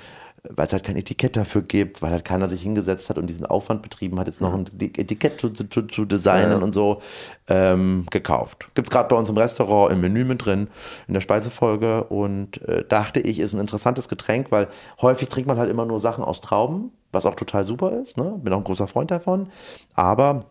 weil 0.49 0.65
es 0.65 0.73
halt 0.73 0.83
kein 0.83 0.95
Etikett 0.95 1.37
dafür 1.37 1.61
gibt, 1.61 2.01
weil 2.01 2.11
halt 2.11 2.25
keiner 2.25 2.49
sich 2.49 2.61
hingesetzt 2.63 3.09
hat 3.09 3.17
und 3.17 3.27
diesen 3.27 3.45
Aufwand 3.45 3.81
betrieben 3.81 4.19
hat, 4.19 4.27
jetzt 4.27 4.41
noch 4.41 4.53
ein 4.53 4.65
Etikett 4.79 5.39
zu, 5.39 5.49
zu, 5.49 5.83
zu 5.83 6.05
designen 6.05 6.51
Ja. 6.51 6.57
und 6.57 6.73
so, 6.73 7.01
ähm, 7.47 8.05
gekauft. 8.09 8.69
Gibt 8.73 8.87
es 8.87 8.91
gerade 8.91 9.07
bei 9.07 9.15
uns 9.15 9.29
im 9.29 9.37
Restaurant 9.37 9.91
im 9.93 10.01
Menü 10.01 10.25
mit 10.25 10.43
drin, 10.45 10.69
in 11.07 11.13
der 11.13 11.21
Speisefolge. 11.21 12.05
Und 12.05 12.61
äh, 12.67 12.83
dachte 12.87 13.19
ich, 13.19 13.39
ist 13.39 13.53
ein 13.53 13.59
interessantes 13.59 14.09
Getränk, 14.09 14.51
weil 14.51 14.67
häufig 15.01 15.29
trinkt 15.29 15.47
man 15.47 15.59
halt 15.59 15.69
immer 15.69 15.85
nur 15.85 15.99
Sachen 15.99 16.23
aus 16.23 16.41
Trauben, 16.41 16.91
was 17.11 17.25
auch 17.25 17.35
total 17.35 17.63
super 17.63 17.91
ist. 18.01 18.17
Ne? 18.17 18.39
Bin 18.43 18.53
auch 18.53 18.57
ein 18.57 18.63
großer 18.63 18.87
Freund 18.87 19.11
davon. 19.11 19.49
Aber 19.93 20.45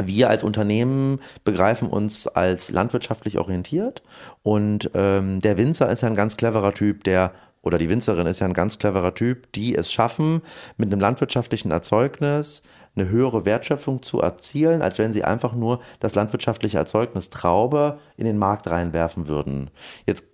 wir 0.00 0.30
als 0.30 0.44
Unternehmen 0.44 1.20
begreifen 1.44 1.88
uns 1.88 2.26
als 2.28 2.70
landwirtschaftlich 2.70 3.38
orientiert 3.38 4.02
und 4.44 4.90
ähm, 4.94 5.40
der 5.40 5.58
Winzer 5.58 5.88
ist 5.90 6.02
ja 6.02 6.08
ein 6.08 6.14
ganz 6.14 6.36
cleverer 6.36 6.72
Typ, 6.72 7.02
der 7.02 7.32
oder 7.62 7.78
die 7.78 7.88
Winzerin 7.88 8.26
ist 8.26 8.40
ja 8.40 8.46
ein 8.46 8.54
ganz 8.54 8.78
cleverer 8.78 9.14
Typ, 9.14 9.52
die 9.52 9.74
es 9.74 9.92
schaffen, 9.92 10.42
mit 10.76 10.90
einem 10.92 11.00
landwirtschaftlichen 11.00 11.70
Erzeugnis 11.70 12.62
eine 12.96 13.08
höhere 13.08 13.44
Wertschöpfung 13.44 14.02
zu 14.02 14.20
erzielen, 14.20 14.82
als 14.82 14.98
wenn 14.98 15.12
sie 15.12 15.24
einfach 15.24 15.54
nur 15.54 15.80
das 16.00 16.14
landwirtschaftliche 16.14 16.78
Erzeugnis 16.78 17.30
Traube 17.30 17.98
in 18.16 18.24
den 18.24 18.38
Markt 18.38 18.68
reinwerfen 18.68 19.28
würden. 19.28 19.70
Jetzt 20.06 20.24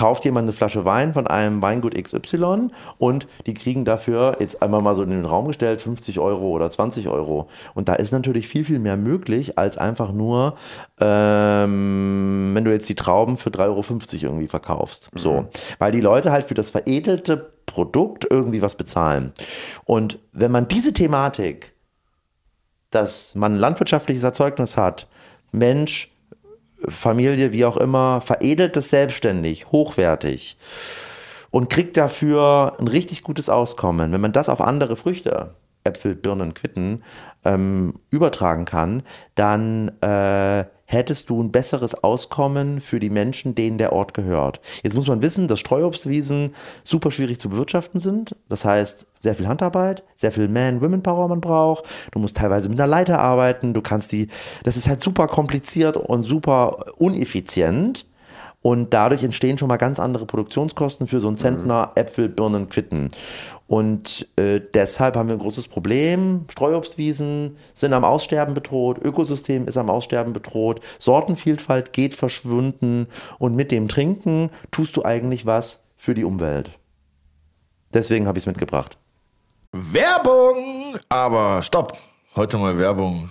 kauft 0.00 0.24
jemand 0.24 0.44
eine 0.44 0.54
Flasche 0.54 0.86
Wein 0.86 1.12
von 1.12 1.26
einem 1.26 1.60
Weingut 1.60 1.94
XY 1.94 2.70
und 2.96 3.26
die 3.44 3.52
kriegen 3.52 3.84
dafür 3.84 4.38
jetzt 4.40 4.62
einmal 4.62 4.80
mal 4.80 4.96
so 4.96 5.02
in 5.02 5.10
den 5.10 5.26
Raum 5.26 5.48
gestellt 5.48 5.82
50 5.82 6.18
Euro 6.18 6.52
oder 6.52 6.70
20 6.70 7.06
Euro. 7.08 7.48
Und 7.74 7.90
da 7.90 7.96
ist 7.96 8.10
natürlich 8.10 8.48
viel, 8.48 8.64
viel 8.64 8.78
mehr 8.78 8.96
möglich 8.96 9.58
als 9.58 9.76
einfach 9.76 10.10
nur, 10.10 10.54
ähm, 10.98 12.52
wenn 12.54 12.64
du 12.64 12.72
jetzt 12.72 12.88
die 12.88 12.94
Trauben 12.94 13.36
für 13.36 13.50
3,50 13.50 14.22
Euro 14.22 14.32
irgendwie 14.32 14.48
verkaufst. 14.48 15.10
So. 15.14 15.48
Weil 15.78 15.92
die 15.92 16.00
Leute 16.00 16.32
halt 16.32 16.46
für 16.46 16.54
das 16.54 16.70
veredelte 16.70 17.52
Produkt 17.66 18.26
irgendwie 18.30 18.62
was 18.62 18.76
bezahlen. 18.76 19.34
Und 19.84 20.18
wenn 20.32 20.50
man 20.50 20.66
diese 20.66 20.94
Thematik, 20.94 21.74
dass 22.90 23.34
man 23.34 23.58
landwirtschaftliches 23.58 24.22
Erzeugnis 24.22 24.78
hat, 24.78 25.08
Mensch, 25.52 26.10
Familie, 26.88 27.52
wie 27.52 27.64
auch 27.64 27.76
immer, 27.76 28.20
veredelt 28.20 28.76
es 28.76 28.90
selbstständig, 28.90 29.66
hochwertig 29.72 30.56
und 31.50 31.68
kriegt 31.68 31.96
dafür 31.96 32.76
ein 32.78 32.88
richtig 32.88 33.22
gutes 33.22 33.48
Auskommen. 33.48 34.12
Wenn 34.12 34.20
man 34.20 34.32
das 34.32 34.48
auf 34.48 34.60
andere 34.60 34.96
Früchte, 34.96 35.54
Äpfel, 35.84 36.14
Birnen, 36.14 36.54
Quitten, 36.54 37.02
ähm, 37.44 37.94
übertragen 38.10 38.64
kann, 38.64 39.02
dann 39.34 39.88
äh, 40.00 40.64
hättest 40.90 41.30
du 41.30 41.40
ein 41.40 41.52
besseres 41.52 41.94
Auskommen 42.02 42.80
für 42.80 42.98
die 42.98 43.10
Menschen, 43.10 43.54
denen 43.54 43.78
der 43.78 43.92
Ort 43.92 44.12
gehört. 44.12 44.60
Jetzt 44.82 44.96
muss 44.96 45.06
man 45.06 45.22
wissen, 45.22 45.46
dass 45.46 45.60
Streuobstwiesen 45.60 46.52
super 46.82 47.12
schwierig 47.12 47.38
zu 47.38 47.48
bewirtschaften 47.48 48.00
sind. 48.00 48.34
Das 48.48 48.64
heißt, 48.64 49.06
sehr 49.20 49.36
viel 49.36 49.46
Handarbeit, 49.46 50.02
sehr 50.16 50.32
viel 50.32 50.48
Man-Women-Power 50.48 51.28
man 51.28 51.40
braucht. 51.40 51.84
Du 52.10 52.18
musst 52.18 52.36
teilweise 52.36 52.68
mit 52.68 52.80
einer 52.80 52.88
Leiter 52.88 53.20
arbeiten. 53.20 53.72
Du 53.72 53.82
kannst 53.82 54.10
die, 54.10 54.26
das 54.64 54.76
ist 54.76 54.88
halt 54.88 55.00
super 55.00 55.28
kompliziert 55.28 55.96
und 55.96 56.22
super 56.22 56.86
uneffizient. 56.98 58.04
Und 58.62 58.92
dadurch 58.92 59.22
entstehen 59.22 59.56
schon 59.56 59.68
mal 59.68 59.78
ganz 59.78 59.98
andere 59.98 60.26
Produktionskosten 60.26 61.06
für 61.06 61.18
so 61.20 61.28
einen 61.28 61.38
Zentner 61.38 61.92
Äpfel, 61.94 62.28
Birnen, 62.28 62.68
Quitten. 62.68 63.10
Und 63.66 64.28
äh, 64.36 64.60
deshalb 64.74 65.16
haben 65.16 65.28
wir 65.28 65.36
ein 65.36 65.40
großes 65.40 65.68
Problem. 65.68 66.44
Streuobstwiesen 66.50 67.56
sind 67.72 67.94
am 67.94 68.04
Aussterben 68.04 68.52
bedroht, 68.52 68.98
Ökosystem 69.02 69.66
ist 69.66 69.78
am 69.78 69.88
Aussterben 69.88 70.34
bedroht, 70.34 70.80
Sortenvielfalt 70.98 71.94
geht 71.94 72.14
verschwunden 72.14 73.06
und 73.38 73.56
mit 73.56 73.70
dem 73.70 73.88
Trinken 73.88 74.50
tust 74.70 74.96
du 74.96 75.04
eigentlich 75.04 75.46
was 75.46 75.84
für 75.96 76.14
die 76.14 76.24
Umwelt. 76.24 76.70
Deswegen 77.94 78.26
habe 78.26 78.38
ich 78.38 78.42
es 78.42 78.46
mitgebracht. 78.46 78.98
Werbung! 79.72 80.98
Aber 81.08 81.62
stopp! 81.62 81.96
Heute 82.36 82.58
mal 82.58 82.76
Werbung 82.78 83.30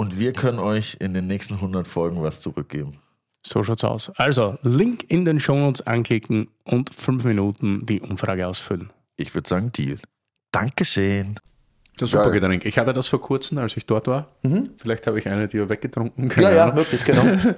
und 0.00 0.18
wir 0.18 0.32
können 0.32 0.58
euch 0.58 0.96
in 0.98 1.12
den 1.12 1.26
nächsten 1.26 1.54
100 1.56 1.86
Folgen 1.86 2.22
was 2.22 2.40
zurückgeben. 2.40 2.96
So 3.44 3.62
schaut's 3.62 3.84
aus. 3.84 4.10
Also 4.16 4.56
Link 4.62 5.04
in 5.08 5.26
den 5.26 5.38
Shownotes 5.38 5.86
anklicken 5.86 6.48
und 6.64 6.94
fünf 6.94 7.24
Minuten 7.24 7.84
die 7.84 8.00
Umfrage 8.00 8.46
ausfüllen. 8.46 8.88
Ich 9.18 9.34
würde 9.34 9.46
sagen, 9.46 9.72
Deal. 9.72 9.98
Dankeschön. 10.52 11.34
Das 11.98 12.08
ist 12.08 12.14
ein 12.14 12.22
super 12.24 12.30
Geil. 12.30 12.40
Getränk. 12.40 12.64
Ich 12.64 12.78
hatte 12.78 12.94
das 12.94 13.08
vor 13.08 13.20
kurzem, 13.20 13.58
als 13.58 13.76
ich 13.76 13.84
dort 13.84 14.06
war. 14.06 14.28
Vielleicht 14.78 15.06
habe 15.06 15.18
ich 15.18 15.28
eine, 15.28 15.48
die 15.48 15.68
weggetrunken. 15.68 16.28
Ja, 16.28 16.34
keine 16.34 16.56
ja, 16.56 16.64
Ahnung. 16.64 16.76
wirklich, 16.76 17.04
genau. 17.04 17.22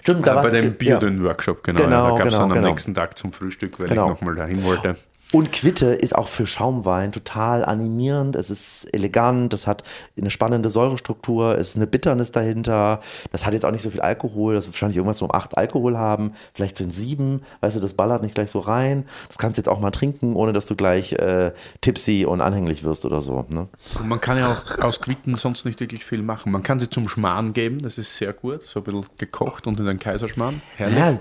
Stimmt, 0.00 0.26
da 0.26 0.30
Ja, 0.30 0.36
war 0.36 0.42
bei 0.44 0.48
dem 0.50 0.64
ja. 0.64 0.70
Biodünn-Workshop, 0.70 1.62
genau. 1.62 1.82
Genau, 1.82 1.90
ja, 1.90 2.10
da 2.10 2.16
gab 2.16 2.18
es 2.20 2.24
genau, 2.24 2.38
dann 2.38 2.50
am 2.52 2.56
genau. 2.56 2.68
nächsten 2.70 2.94
Tag 2.94 3.18
zum 3.18 3.34
Frühstück, 3.34 3.78
weil 3.78 3.88
Genau. 3.88 4.04
ich 4.04 4.08
nochmal 4.08 4.34
dahin 4.34 4.64
wollte. 4.64 4.96
Und 5.34 5.50
Quitte 5.50 5.86
ist 5.86 6.14
auch 6.14 6.28
für 6.28 6.46
Schaumwein 6.46 7.10
total 7.10 7.64
animierend. 7.64 8.36
Es 8.36 8.50
ist 8.50 8.86
elegant, 8.94 9.52
es 9.52 9.66
hat 9.66 9.82
eine 10.16 10.30
spannende 10.30 10.70
Säurestruktur, 10.70 11.58
es 11.58 11.70
ist 11.70 11.76
eine 11.76 11.88
Bitternis 11.88 12.30
dahinter. 12.30 13.00
Das 13.32 13.44
hat 13.44 13.52
jetzt 13.52 13.64
auch 13.64 13.72
nicht 13.72 13.82
so 13.82 13.90
viel 13.90 14.00
Alkohol. 14.00 14.54
Das 14.54 14.66
wird 14.66 14.76
wahrscheinlich 14.76 14.96
irgendwas 14.96 15.18
so 15.18 15.24
um 15.24 15.32
acht 15.34 15.58
Alkohol 15.58 15.98
haben. 15.98 16.34
Vielleicht 16.52 16.78
sind 16.78 16.94
sieben. 16.94 17.42
Weißt 17.62 17.74
du, 17.74 17.80
das 17.80 17.94
ballert 17.94 18.22
nicht 18.22 18.36
gleich 18.36 18.52
so 18.52 18.60
rein. 18.60 19.06
Das 19.26 19.36
kannst 19.36 19.58
du 19.58 19.62
jetzt 19.62 19.68
auch 19.68 19.80
mal 19.80 19.90
trinken, 19.90 20.36
ohne 20.36 20.52
dass 20.52 20.66
du 20.66 20.76
gleich 20.76 21.14
äh, 21.14 21.50
tipsy 21.80 22.26
und 22.26 22.40
anhänglich 22.40 22.84
wirst 22.84 23.04
oder 23.04 23.20
so. 23.20 23.44
Ne? 23.48 23.66
Und 23.98 24.08
man 24.08 24.20
kann 24.20 24.38
ja 24.38 24.46
auch 24.52 24.78
aus 24.84 25.00
Quitten 25.00 25.34
sonst 25.34 25.64
nicht 25.64 25.80
wirklich 25.80 26.04
viel 26.04 26.22
machen. 26.22 26.52
Man 26.52 26.62
kann 26.62 26.78
sie 26.78 26.88
zum 26.88 27.08
Schmarrn 27.08 27.54
geben, 27.54 27.82
das 27.82 27.98
ist 27.98 28.16
sehr 28.16 28.34
gut. 28.34 28.62
So 28.62 28.78
ein 28.78 28.84
bisschen 28.84 29.04
gekocht 29.18 29.66
und 29.66 29.80
in 29.80 29.86
den 29.86 29.98
Kaiserschmarrn. 29.98 30.62
Herrlich. 30.76 30.96
Ja, 30.96 31.18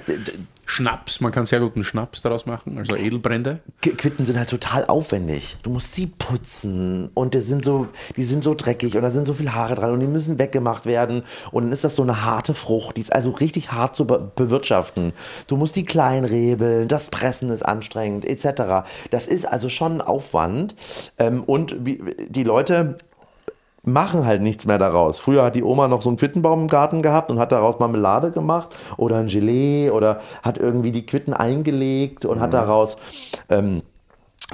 Schnaps, 0.66 1.20
man 1.20 1.32
kann 1.32 1.46
sehr 1.46 1.60
guten 1.60 1.84
Schnaps 1.84 2.22
daraus 2.22 2.46
machen, 2.46 2.78
also 2.78 2.96
Edelbrände. 2.96 3.60
Qu- 3.84 3.96
Quitten 3.96 4.24
sind 4.26 4.38
halt 4.38 4.50
total 4.50 4.86
aufwendig. 4.86 5.58
Du 5.62 5.70
musst 5.70 5.94
sie 5.94 6.08
putzen 6.08 7.10
und 7.14 7.34
die 7.34 7.42
sind 7.42 7.66
so, 7.66 7.88
die 8.16 8.24
sind 8.24 8.44
so 8.44 8.54
dreckig 8.54 8.96
und 8.96 9.04
da 9.04 9.12
sind 9.12 9.26
so 9.26 9.34
viele 9.34 9.54
Haare 9.54 9.76
dran 9.76 9.92
und 9.92 10.00
die 10.00 10.08
müssen 10.08 10.40
weggemacht 10.40 10.86
werden. 10.86 11.24
Und 11.52 11.64
dann 11.64 11.72
ist 11.74 11.84
das 11.84 11.96
so 11.96 12.02
eine 12.02 12.24
harte 12.24 12.54
Frucht, 12.54 12.98
die 12.98 13.02
ist 13.02 13.14
also 13.14 13.32
richtig 13.32 13.72
hart 13.72 13.96
zu 13.96 14.06
be 14.08 14.32
bewirtschaften. 14.36 15.14
Du 15.48 15.58
musst 15.58 15.76
die 15.76 15.86
klein 15.86 16.24
rebeln, 16.26 16.88
das 16.88 17.10
Pressen 17.10 17.50
ist 17.50 17.64
anstrengend, 17.64 18.26
etc. 18.26 18.86
Das 19.12 19.28
ist 19.28 19.46
also 19.46 19.70
schon 19.70 19.96
ein 19.98 20.02
Aufwand. 20.02 20.76
Ähm, 21.20 21.44
und 21.44 21.76
wie, 21.86 22.02
die 22.30 22.44
Leute 22.44 22.98
machen 23.84 24.26
halt 24.26 24.42
nichts 24.42 24.66
mehr 24.66 24.78
daraus. 24.78 25.20
Früher 25.20 25.44
hat 25.44 25.56
die 25.56 25.64
Oma 25.64 25.88
noch 25.88 26.02
so 26.02 26.10
einen 26.10 26.18
Quittenbaum 26.18 26.62
im 26.62 26.68
Garten 26.68 27.02
gehabt 27.02 27.32
und 27.32 27.40
hat 27.40 27.52
daraus 27.52 27.80
Marmelade 27.80 28.32
gemacht 28.32 28.78
oder 28.98 29.18
ein 29.18 29.28
Gelee 29.28 29.90
oder 29.90 30.22
hat 30.42 30.58
irgendwie 30.58 30.92
die 30.92 31.06
Quitten 31.06 31.34
eingelegt 31.34 32.26
und 32.26 32.40
hat 32.40 32.54
daraus 32.54 32.98
ähm, 33.50 33.82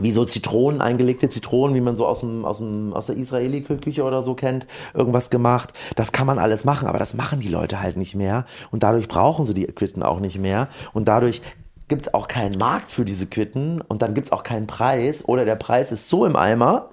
wie 0.01 0.11
so 0.11 0.25
Zitronen, 0.25 0.81
eingelegte 0.81 1.29
Zitronen, 1.29 1.75
wie 1.75 1.81
man 1.81 1.95
so 1.95 2.05
aus, 2.07 2.21
dem, 2.21 2.45
aus, 2.45 2.57
dem, 2.57 2.93
aus 2.93 3.07
der 3.07 3.17
Israeli-Küche 3.17 4.03
oder 4.03 4.23
so 4.23 4.33
kennt, 4.33 4.65
irgendwas 4.93 5.29
gemacht. 5.29 5.73
Das 5.95 6.11
kann 6.11 6.25
man 6.25 6.39
alles 6.39 6.63
machen, 6.63 6.87
aber 6.87 6.99
das 6.99 7.13
machen 7.13 7.39
die 7.39 7.47
Leute 7.47 7.81
halt 7.81 7.97
nicht 7.97 8.15
mehr. 8.15 8.45
Und 8.71 8.83
dadurch 8.83 9.07
brauchen 9.07 9.45
sie 9.45 9.53
die 9.53 9.65
Quitten 9.65 10.03
auch 10.03 10.19
nicht 10.19 10.39
mehr. 10.39 10.69
Und 10.93 11.07
dadurch 11.07 11.41
gibt 11.87 12.03
es 12.03 12.13
auch 12.13 12.27
keinen 12.27 12.57
Markt 12.57 12.91
für 12.91 13.03
diese 13.03 13.25
Quitten 13.25 13.81
und 13.81 14.01
dann 14.01 14.13
gibt 14.13 14.27
es 14.27 14.31
auch 14.31 14.43
keinen 14.43 14.67
Preis 14.67 15.27
oder 15.27 15.43
der 15.43 15.55
Preis 15.55 15.91
ist 15.91 16.07
so 16.07 16.25
im 16.25 16.35
Eimer, 16.35 16.89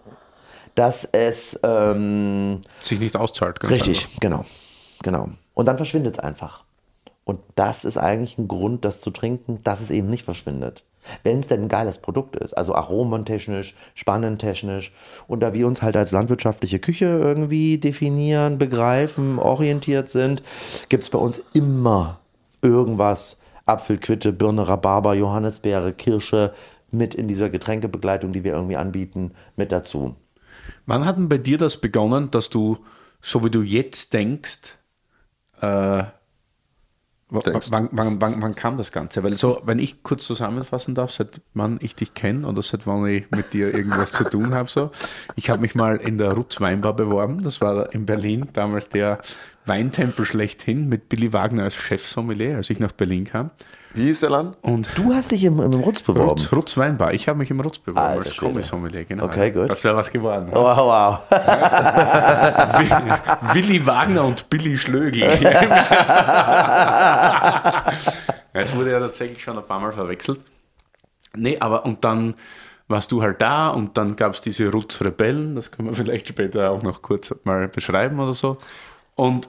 dass 0.77 1.05
es 1.05 1.59
ähm, 1.65 2.61
Sich 2.83 3.01
nicht 3.01 3.17
auszahlt. 3.17 3.69
Richtig, 3.69 4.09
genau. 4.21 4.45
Genau. 5.03 5.31
Und 5.55 5.67
dann 5.67 5.77
verschwindet 5.77 6.15
es 6.15 6.19
einfach. 6.21 6.65
Und 7.25 7.41
das 7.57 7.85
ist 7.85 7.99
eigentlich 7.99 8.39
ein 8.39 8.47
Grund, 8.47 8.85
das 8.85 9.01
zu 9.01 9.11
trinken, 9.11 9.59
dass 9.65 9.81
es 9.81 9.91
eben 9.91 10.09
nicht 10.09 10.25
verschwindet. 10.25 10.85
Wenn 11.23 11.39
es 11.39 11.47
denn 11.47 11.62
ein 11.62 11.69
geiles 11.69 11.99
Produkt 11.99 12.37
ist, 12.37 12.53
also 12.55 12.75
aromentechnisch, 12.75 13.75
spannendtechnisch 13.95 14.93
und 15.27 15.41
da 15.41 15.55
wir 15.55 15.67
uns 15.67 15.83
halt 15.83 15.97
als 15.97 16.12
landwirtschaftliche 16.12 16.79
Küche 16.79 17.07
irgendwie 17.07 17.79
definieren, 17.79 18.59
begreifen, 18.59 19.39
orientiert 19.39 20.09
sind, 20.09 20.43
gibt 20.89 21.05
es 21.05 21.11
bei 21.11 21.19
uns 21.19 21.43
immer 21.55 22.21
irgendwas, 22.62 23.39
Apfelquitte, 23.67 24.33
Birne, 24.33 24.69
Rhabarber, 24.69 25.15
Johannisbeere, 25.15 25.93
Kirsche 25.93 26.53
mit 26.91 27.15
in 27.15 27.29
dieser 27.29 27.51
Getränkebegleitung, 27.51 28.33
die 28.33 28.45
wir 28.45 28.53
irgendwie 28.53 28.77
anbieten, 28.77 29.33
mit 29.57 29.73
dazu. 29.73 30.15
Wann 30.87 31.05
hat 31.05 31.16
denn 31.16 31.29
bei 31.29 31.38
dir 31.38 31.59
das 31.59 31.79
begonnen, 31.79 32.31
dass 32.31 32.50
du, 32.50 32.79
so 33.20 33.44
wie 33.44 33.50
du 33.50 33.62
jetzt 33.62 34.12
denkst, 34.12 34.79
äh, 35.61 36.05
Denkst. 37.29 37.72
wann, 37.72 37.88
wann, 37.90 38.20
wann, 38.20 38.40
wann 38.40 38.55
kam 38.55 38.76
das 38.76 38.92
Ganze? 38.92 39.24
Weil 39.24 39.37
so, 39.37 39.61
wenn 39.64 39.81
ich 39.81 40.05
kurz 40.05 40.24
zusammenfassen 40.26 40.94
darf, 40.94 41.11
seit 41.11 41.40
wann 41.55 41.79
ich 41.83 41.96
dich 41.96 42.14
kenne 42.14 42.46
oder 42.46 42.62
seit 42.62 42.87
wann 42.87 43.05
ich 43.07 43.29
mit 43.33 43.52
dir 43.52 43.74
irgendwas 43.74 44.12
zu 44.12 44.22
tun 44.31 44.55
habe, 44.55 44.70
so. 44.70 44.92
Ich 45.35 45.50
habe 45.50 45.59
mich 45.59 45.74
mal 45.74 45.96
in 45.96 46.18
der 46.18 46.33
Rutz 46.33 46.61
Weinbar 46.61 46.94
beworben, 46.94 47.42
das 47.42 47.61
war 47.61 47.92
in 47.92 48.07
Berlin, 48.07 48.48
damals 48.52 48.90
der 48.90 49.18
Weintempel 49.64 50.24
schlechthin 50.24 50.88
mit 50.88 51.09
Billy 51.09 51.33
Wagner 51.33 51.64
als 51.64 51.74
Chefsommelier, 51.74 52.57
als 52.57 52.70
ich 52.70 52.79
nach 52.79 52.92
Berlin 52.92 53.24
kam. 53.24 53.50
Wie 53.97 54.05
hieß 54.05 54.21
der 54.21 54.31
Land? 54.31 54.57
Und 54.61 54.91
Du 54.95 55.13
hast 55.15 55.33
dich 55.33 55.43
im, 55.45 55.59
im 55.59 55.73
Rutz 55.73 56.03
beworben. 56.03 56.29
Rutz, 56.29 56.53
Rutz 56.53 56.77
Weinbar, 56.77 57.15
ich 57.15 57.29
habe 57.29 57.39
mich 57.39 57.51
im 57.51 57.61
Rutz 57.61 57.79
beworben 57.79 58.07
Alter 58.07 58.21
als 58.21 58.35
Schwede. 58.35 58.53
Kommissommelier, 58.53 59.05
genau. 59.05 59.25
Okay, 59.25 59.51
gut. 59.51 59.71
Das 59.71 59.83
wäre 59.85 59.97
was 59.97 60.11
geworden. 60.11 60.51
Oh, 60.53 60.63
wow. 60.63 61.21
Willi 63.55 63.87
Wagner 63.87 64.25
und 64.25 64.51
Billy 64.51 64.77
Schlögl. 64.77 65.23
es 68.53 68.77
wurde 68.77 68.91
ja 68.91 69.01
tatsächlich 69.01 69.43
schon 69.43 69.57
ein 69.57 69.65
paar 69.65 69.81
Mal 69.81 69.93
verwechselt. 69.93 70.41
Nee, 71.35 71.57
aber 71.59 71.87
und 71.87 72.05
dann 72.05 72.35
warst 72.89 73.11
du 73.13 73.23
halt 73.23 73.41
da 73.41 73.69
und 73.69 73.97
dann 73.97 74.15
gab 74.15 74.35
es 74.35 74.43
diese 74.43 74.71
Rutz-Rebellen, 74.71 75.57
das 75.57 75.71
können 75.71 75.89
wir 75.89 75.95
vielleicht 76.05 76.29
später 76.29 76.71
auch 76.71 76.83
noch 76.83 77.01
kurz 77.01 77.35
mal 77.45 77.67
beschreiben 77.69 78.21
oder 78.21 78.35
so. 78.35 78.59
Und 79.15 79.49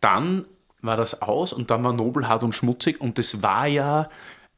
dann 0.00 0.44
war 0.84 0.96
das 0.96 1.22
aus 1.22 1.52
und 1.52 1.70
dann 1.70 1.84
war 1.84 1.92
Nobelhart 1.92 2.42
und 2.42 2.54
schmutzig 2.54 3.00
und 3.00 3.18
das 3.18 3.42
war 3.42 3.66
ja 3.66 4.08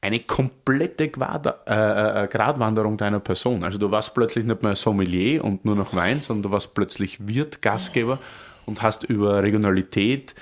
eine 0.00 0.20
komplette 0.20 1.08
Quader, 1.08 1.60
äh, 1.66 2.24
äh, 2.24 2.28
Gratwanderung 2.28 2.96
deiner 2.96 3.20
Person. 3.20 3.64
Also 3.64 3.78
du 3.78 3.90
warst 3.90 4.14
plötzlich 4.14 4.44
nicht 4.44 4.62
mehr 4.62 4.76
Sommelier 4.76 5.42
und 5.42 5.64
nur 5.64 5.74
noch 5.74 5.94
Wein, 5.94 6.20
sondern 6.20 6.44
du 6.44 6.50
warst 6.52 6.74
plötzlich 6.74 7.26
Wirt, 7.26 7.62
Gastgeber 7.62 8.18
und 8.66 8.82
hast 8.82 9.04
über 9.04 9.42
Regionalität, 9.42 10.34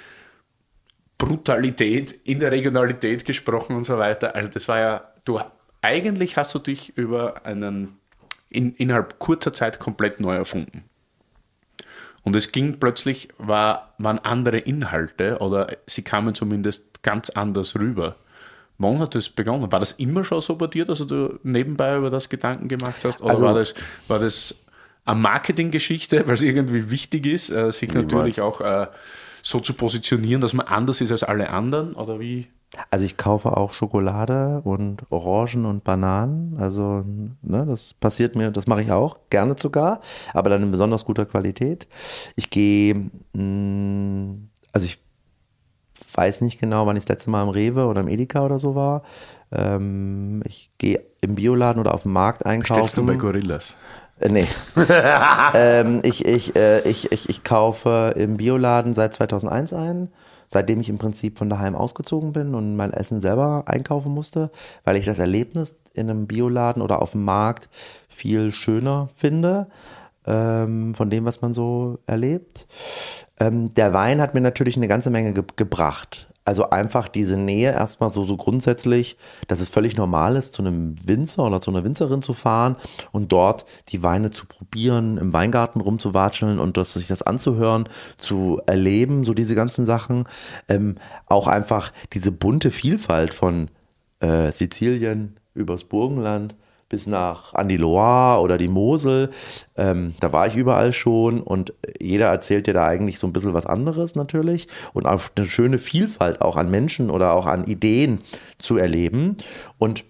Brutalität 1.16 2.12
in 2.24 2.40
der 2.40 2.50
Regionalität 2.52 3.24
gesprochen 3.24 3.76
und 3.76 3.84
so 3.84 3.96
weiter. 3.98 4.34
Also 4.34 4.50
das 4.50 4.68
war 4.68 4.78
ja, 4.78 5.04
du 5.24 5.40
eigentlich 5.80 6.36
hast 6.36 6.54
du 6.54 6.58
dich 6.58 6.96
über 6.96 7.46
einen 7.46 7.98
in, 8.48 8.74
innerhalb 8.74 9.18
kurzer 9.18 9.52
Zeit 9.52 9.78
komplett 9.78 10.20
neu 10.20 10.34
erfunden. 10.34 10.84
Und 12.24 12.34
es 12.34 12.50
ging 12.52 12.80
plötzlich, 12.80 13.28
war, 13.38 13.94
waren 13.98 14.18
andere 14.18 14.58
Inhalte 14.58 15.38
oder 15.38 15.68
sie 15.86 16.02
kamen 16.02 16.34
zumindest 16.34 17.02
ganz 17.02 17.30
anders 17.30 17.76
rüber. 17.78 18.16
Wann 18.78 18.98
hat 18.98 19.14
das 19.14 19.28
begonnen? 19.28 19.70
War 19.70 19.78
das 19.78 19.92
immer 19.92 20.24
schon 20.24 20.40
so 20.40 20.56
bei 20.56 20.66
dir, 20.66 20.84
dass 20.84 20.98
du 21.06 21.38
nebenbei 21.42 21.96
über 21.96 22.10
das 22.10 22.28
Gedanken 22.28 22.66
gemacht 22.68 23.04
hast? 23.04 23.20
Oder 23.20 23.30
Also- 23.30 23.44
war, 23.44 23.54
das, 23.54 23.74
war 24.08 24.18
das 24.18 24.54
eine 25.04 25.20
Marketinggeschichte, 25.20 26.26
weil 26.26 26.34
es 26.34 26.42
irgendwie 26.42 26.90
wichtig 26.90 27.26
ist, 27.26 27.50
äh, 27.50 27.70
sich 27.70 27.90
Niemals. 27.90 28.12
natürlich 28.12 28.40
auch 28.40 28.60
äh, 28.62 28.86
so 29.42 29.60
zu 29.60 29.74
positionieren, 29.74 30.40
dass 30.40 30.54
man 30.54 30.66
anders 30.66 31.00
ist 31.02 31.12
als 31.12 31.22
alle 31.22 31.50
anderen? 31.50 31.92
Oder 31.94 32.18
wie? 32.18 32.48
Also 32.90 33.04
ich 33.04 33.16
kaufe 33.16 33.56
auch 33.56 33.72
Schokolade 33.72 34.60
und 34.64 35.04
Orangen 35.10 35.64
und 35.66 35.84
Bananen. 35.84 36.56
Also 36.58 37.04
ne, 37.42 37.66
das 37.66 37.94
passiert 37.94 38.36
mir, 38.36 38.50
das 38.50 38.66
mache 38.66 38.82
ich 38.82 38.92
auch, 38.92 39.18
gerne 39.30 39.56
sogar, 39.58 40.00
aber 40.32 40.50
dann 40.50 40.62
in 40.62 40.70
besonders 40.70 41.04
guter 41.04 41.26
Qualität. 41.26 41.86
Ich 42.36 42.50
gehe, 42.50 43.10
mh, 43.32 44.36
also 44.72 44.86
ich 44.86 45.00
weiß 46.14 46.40
nicht 46.42 46.60
genau, 46.60 46.86
wann 46.86 46.96
ich 46.96 47.04
das 47.04 47.10
letzte 47.10 47.30
Mal 47.30 47.42
im 47.42 47.48
Rewe 47.48 47.86
oder 47.86 48.00
im 48.00 48.08
Edeka 48.08 48.44
oder 48.44 48.58
so 48.58 48.74
war. 48.74 49.02
Ähm, 49.52 50.42
ich 50.46 50.70
gehe 50.78 51.00
im 51.20 51.36
Bioladen 51.36 51.80
oder 51.80 51.94
auf 51.94 52.02
dem 52.02 52.12
Markt 52.12 52.46
einkaufen. 52.46 52.82
Stellst 52.82 52.96
du 52.96 53.06
bei 53.06 53.14
Gorillas? 53.14 53.76
Äh, 54.20 54.28
nee. 54.28 54.46
ähm, 55.54 56.00
ich, 56.04 56.24
ich, 56.24 56.54
äh, 56.56 56.88
ich, 56.88 57.10
ich, 57.12 57.28
ich 57.28 57.44
kaufe 57.44 58.14
im 58.16 58.36
Bioladen 58.36 58.94
seit 58.94 59.14
2001 59.14 59.72
ein, 59.72 60.08
seitdem 60.54 60.80
ich 60.80 60.88
im 60.88 60.98
Prinzip 60.98 61.36
von 61.36 61.50
daheim 61.50 61.74
ausgezogen 61.74 62.32
bin 62.32 62.54
und 62.54 62.76
mein 62.76 62.92
Essen 62.92 63.20
selber 63.20 63.64
einkaufen 63.66 64.14
musste, 64.14 64.52
weil 64.84 64.96
ich 64.96 65.04
das 65.04 65.18
Erlebnis 65.18 65.74
in 65.94 66.08
einem 66.08 66.28
Bioladen 66.28 66.80
oder 66.80 67.02
auf 67.02 67.10
dem 67.10 67.24
Markt 67.24 67.68
viel 68.08 68.52
schöner 68.52 69.08
finde 69.14 69.66
ähm, 70.26 70.94
von 70.94 71.10
dem, 71.10 71.24
was 71.24 71.42
man 71.42 71.52
so 71.52 71.98
erlebt. 72.06 72.66
Ähm, 73.38 73.72
der 73.74 73.92
Wein 73.92 74.20
hat 74.20 74.34
mir 74.34 74.40
natürlich 74.40 74.76
eine 74.76 74.88
ganze 74.88 75.10
Menge 75.10 75.32
ge 75.32 75.44
gebracht. 75.56 76.28
Also 76.46 76.68
einfach 76.68 77.08
diese 77.08 77.38
Nähe 77.38 77.72
erstmal 77.72 78.10
so, 78.10 78.24
so 78.24 78.36
grundsätzlich, 78.36 79.16
dass 79.48 79.60
es 79.60 79.70
völlig 79.70 79.96
normal 79.96 80.36
ist, 80.36 80.52
zu 80.52 80.60
einem 80.60 80.96
Winzer 81.06 81.42
oder 81.44 81.62
zu 81.62 81.70
einer 81.70 81.84
Winzerin 81.84 82.20
zu 82.20 82.34
fahren 82.34 82.76
und 83.12 83.32
dort 83.32 83.64
die 83.88 84.02
Weine 84.02 84.30
zu 84.30 84.44
probieren, 84.44 85.16
im 85.16 85.32
Weingarten 85.32 85.80
rumzuwatscheln 85.80 86.58
und 86.58 86.76
das, 86.76 86.92
sich 86.92 87.06
das 87.06 87.22
anzuhören, 87.22 87.88
zu 88.18 88.60
erleben, 88.66 89.24
so 89.24 89.32
diese 89.32 89.54
ganzen 89.54 89.86
Sachen. 89.86 90.26
Ähm, 90.68 90.96
auch 91.26 91.46
einfach 91.48 91.92
diese 92.12 92.30
bunte 92.30 92.70
Vielfalt 92.70 93.32
von 93.32 93.70
äh, 94.20 94.52
Sizilien 94.52 95.40
übers 95.54 95.84
Burgenland 95.84 96.54
bis 96.94 97.08
nach 97.08 97.54
an 97.54 97.68
die 97.68 97.76
Loire 97.76 98.40
oder 98.40 98.56
die 98.56 98.68
Mosel. 98.68 99.30
Ähm, 99.76 100.14
da 100.20 100.32
war 100.32 100.46
ich 100.46 100.54
überall 100.54 100.92
schon 100.92 101.40
und 101.42 101.72
jeder 102.00 102.26
erzählt 102.26 102.68
dir 102.68 102.74
da 102.74 102.86
eigentlich 102.86 103.18
so 103.18 103.26
ein 103.26 103.32
bisschen 103.32 103.52
was 103.52 103.66
anderes 103.66 104.14
natürlich 104.14 104.68
und 104.92 105.04
auf 105.04 105.32
eine 105.34 105.44
schöne 105.44 105.78
Vielfalt 105.78 106.40
auch 106.40 106.56
an 106.56 106.70
Menschen 106.70 107.10
oder 107.10 107.32
auch 107.32 107.46
an 107.46 107.64
Ideen 107.64 108.20
zu 108.58 108.76
erleben. 108.76 109.38
Und 109.76 110.04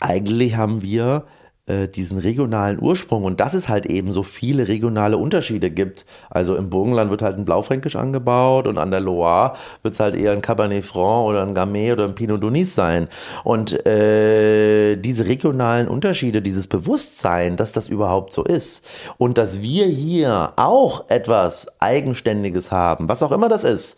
eigentlich 0.00 0.56
haben 0.56 0.80
wir 0.80 1.24
diesen 1.68 2.18
regionalen 2.18 2.82
Ursprung 2.82 3.22
und 3.22 3.38
dass 3.38 3.54
es 3.54 3.68
halt 3.68 3.86
eben 3.86 4.10
so 4.12 4.24
viele 4.24 4.66
regionale 4.66 5.16
Unterschiede 5.16 5.70
gibt. 5.70 6.04
Also 6.28 6.56
im 6.56 6.68
Burgenland 6.68 7.10
wird 7.10 7.22
halt 7.22 7.38
ein 7.38 7.44
Blaufränkisch 7.44 7.94
angebaut 7.94 8.66
und 8.66 8.76
an 8.76 8.90
der 8.90 8.98
Loire 9.00 9.54
wird 9.82 9.94
es 9.94 10.00
halt 10.00 10.16
eher 10.16 10.32
ein 10.32 10.42
Cabernet 10.42 10.84
Franc 10.84 11.28
oder 11.28 11.42
ein 11.42 11.54
Gamay 11.54 11.92
oder 11.92 12.04
ein 12.04 12.14
Pinot 12.16 12.42
Donis 12.42 12.74
sein. 12.74 13.08
Und 13.44 13.86
äh, 13.86 14.96
diese 14.96 15.26
regionalen 15.26 15.86
Unterschiede, 15.88 16.42
dieses 16.42 16.66
Bewusstsein, 16.66 17.56
dass 17.56 17.72
das 17.72 17.88
überhaupt 17.88 18.32
so 18.32 18.42
ist 18.42 18.84
und 19.18 19.38
dass 19.38 19.62
wir 19.62 19.86
hier 19.86 20.52
auch 20.56 21.08
etwas 21.08 21.68
Eigenständiges 21.78 22.72
haben, 22.72 23.08
was 23.08 23.22
auch 23.22 23.32
immer 23.32 23.48
das 23.48 23.64
ist, 23.64 23.96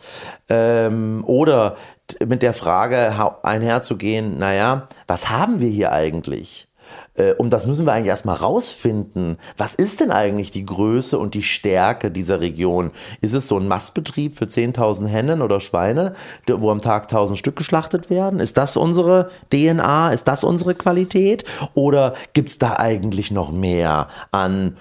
ähm, 0.49 1.23
oder 1.25 1.75
mit 2.25 2.41
der 2.41 2.53
Frage 2.53 3.13
einherzugehen, 3.43 4.37
naja, 4.37 4.87
was 5.07 5.29
haben 5.29 5.59
wir 5.59 5.69
hier 5.69 5.91
eigentlich? 5.91 6.67
Äh, 7.15 7.33
um 7.33 7.49
das 7.49 7.65
müssen 7.65 7.85
wir 7.85 7.93
eigentlich 7.93 8.09
erstmal 8.09 8.35
rausfinden. 8.35 9.37
Was 9.57 9.75
ist 9.75 9.99
denn 9.99 10.11
eigentlich 10.11 10.51
die 10.51 10.65
Größe 10.65 11.17
und 11.17 11.33
die 11.33 11.43
Stärke 11.43 12.11
dieser 12.11 12.41
Region? 12.41 12.91
Ist 13.21 13.33
es 13.33 13.47
so 13.47 13.57
ein 13.57 13.67
Mastbetrieb 13.67 14.37
für 14.37 14.45
10.000 14.45 15.07
Hennen 15.07 15.41
oder 15.41 15.59
Schweine, 15.59 16.13
wo 16.47 16.71
am 16.71 16.81
Tag 16.81 17.11
1.000 17.11 17.35
Stück 17.35 17.55
geschlachtet 17.55 18.09
werden? 18.09 18.39
Ist 18.39 18.57
das 18.57 18.77
unsere 18.77 19.29
DNA? 19.51 20.13
Ist 20.13 20.27
das 20.27 20.43
unsere 20.43 20.75
Qualität? 20.75 21.43
Oder 21.73 22.13
gibt 22.33 22.49
es 22.49 22.57
da 22.57 22.77
eigentlich 22.77 23.31
noch 23.31 23.51
mehr 23.51 24.07
an 24.31 24.77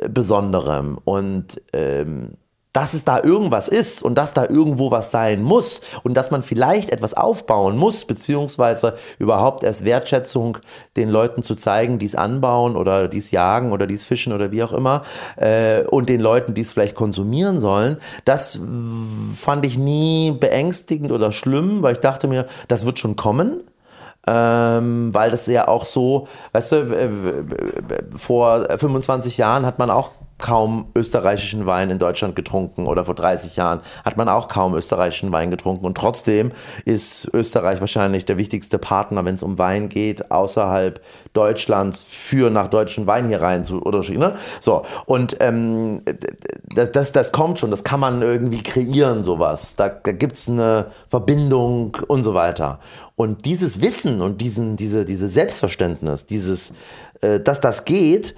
äh, 0.00 0.08
Besonderem? 0.08 0.98
Und 1.04 1.60
ähm, 1.72 2.36
dass 2.74 2.92
es 2.92 3.04
da 3.04 3.20
irgendwas 3.22 3.68
ist 3.68 4.02
und 4.02 4.16
dass 4.16 4.34
da 4.34 4.42
irgendwo 4.42 4.90
was 4.90 5.10
sein 5.10 5.42
muss 5.42 5.80
und 6.02 6.14
dass 6.14 6.30
man 6.30 6.42
vielleicht 6.42 6.90
etwas 6.90 7.14
aufbauen 7.14 7.78
muss, 7.78 8.04
beziehungsweise 8.04 8.98
überhaupt 9.18 9.62
erst 9.62 9.84
Wertschätzung 9.84 10.58
den 10.96 11.08
Leuten 11.08 11.42
zu 11.42 11.54
zeigen, 11.54 11.98
die 11.98 12.06
es 12.06 12.16
anbauen 12.16 12.76
oder 12.76 13.08
die 13.08 13.18
es 13.18 13.30
jagen 13.30 13.72
oder 13.72 13.86
die 13.86 13.94
es 13.94 14.04
fischen 14.04 14.32
oder 14.32 14.50
wie 14.50 14.62
auch 14.62 14.72
immer 14.72 15.02
äh, 15.36 15.84
und 15.84 16.08
den 16.08 16.20
Leuten, 16.20 16.52
die 16.52 16.62
es 16.62 16.72
vielleicht 16.72 16.96
konsumieren 16.96 17.60
sollen, 17.60 17.98
das 18.24 18.60
fand 19.36 19.64
ich 19.64 19.78
nie 19.78 20.32
beängstigend 20.32 21.12
oder 21.12 21.30
schlimm, 21.30 21.84
weil 21.84 21.94
ich 21.94 22.00
dachte 22.00 22.26
mir, 22.26 22.46
das 22.66 22.84
wird 22.84 22.98
schon 22.98 23.16
kommen. 23.16 23.60
Ähm, 24.26 25.12
weil 25.12 25.30
das 25.30 25.46
ja 25.48 25.68
auch 25.68 25.84
so, 25.84 26.28
weißt 26.52 26.72
du, 26.72 26.76
äh, 26.76 27.10
vor 28.16 28.66
25 28.78 29.36
Jahren 29.36 29.66
hat 29.66 29.78
man 29.78 29.90
auch 29.90 30.12
kaum 30.38 30.90
österreichischen 30.96 31.66
Wein 31.66 31.90
in 31.90 31.98
Deutschland 31.98 32.36
getrunken 32.36 32.86
oder 32.86 33.04
vor 33.04 33.14
30 33.14 33.56
Jahren 33.56 33.80
hat 34.04 34.16
man 34.16 34.28
auch 34.28 34.48
kaum 34.48 34.74
österreichischen 34.74 35.32
Wein 35.32 35.50
getrunken. 35.50 35.86
Und 35.86 35.96
trotzdem 35.96 36.52
ist 36.84 37.30
Österreich 37.32 37.80
wahrscheinlich 37.80 38.24
der 38.24 38.38
wichtigste 38.38 38.78
Partner, 38.78 39.24
wenn 39.24 39.36
es 39.36 39.42
um 39.42 39.58
Wein 39.58 39.88
geht, 39.88 40.30
außerhalb 40.30 41.00
Deutschlands 41.34 42.02
für 42.02 42.48
nach 42.48 42.68
deutschen 42.68 43.06
Wein 43.06 43.28
hier 43.28 43.42
rein 43.42 43.64
zu 43.64 43.82
oder 43.82 44.00
ne? 44.00 44.36
so 44.60 44.84
und 45.04 45.36
ähm, 45.40 46.02
das, 46.74 46.92
das, 46.92 47.12
das 47.12 47.32
kommt 47.32 47.58
schon, 47.58 47.70
das 47.70 47.84
kann 47.84 48.00
man 48.00 48.22
irgendwie 48.22 48.62
kreieren 48.62 49.22
sowas, 49.22 49.76
da, 49.76 49.90
da 49.90 50.12
gibt 50.12 50.36
es 50.36 50.48
eine 50.48 50.86
Verbindung 51.08 51.96
und 52.08 52.22
so 52.22 52.32
weiter 52.32 52.80
und 53.16 53.44
dieses 53.44 53.82
Wissen 53.82 54.22
und 54.22 54.40
diesen 54.40 54.76
diese 54.76 55.04
diese 55.04 55.28
Selbstverständnis, 55.28 56.24
dieses 56.24 56.72
äh, 57.20 57.40
dass 57.40 57.60
das 57.60 57.84
geht, 57.84 58.34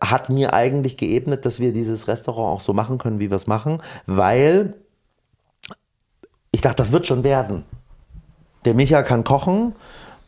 hat 0.00 0.30
mir 0.30 0.54
eigentlich 0.54 0.96
geebnet, 0.96 1.44
dass 1.44 1.60
wir 1.60 1.72
dieses 1.72 2.08
Restaurant 2.08 2.56
auch 2.56 2.60
so 2.60 2.72
machen 2.72 2.98
können, 2.98 3.20
wie 3.20 3.30
wir 3.30 3.36
es 3.36 3.46
machen, 3.46 3.82
weil 4.06 4.74
ich 6.50 6.60
dachte, 6.60 6.82
das 6.82 6.92
wird 6.92 7.06
schon 7.06 7.24
werden. 7.24 7.64
Der 8.64 8.74
Micha 8.74 9.02
kann 9.02 9.24
kochen, 9.24 9.74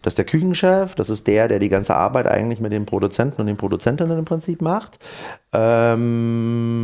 das 0.02 0.12
ist 0.12 0.18
der 0.18 0.24
Küchenchef, 0.24 0.94
das 0.94 1.10
ist 1.10 1.26
der, 1.26 1.48
der 1.48 1.58
die 1.58 1.68
ganze 1.68 1.94
Arbeit 1.94 2.26
eigentlich 2.26 2.60
mit 2.60 2.72
den 2.72 2.86
Produzenten 2.86 3.42
und 3.42 3.46
den 3.46 3.56
Produzentinnen 3.56 4.18
im 4.18 4.24
Prinzip 4.24 4.62
macht. 4.62 4.98
Ähm, 5.52 6.78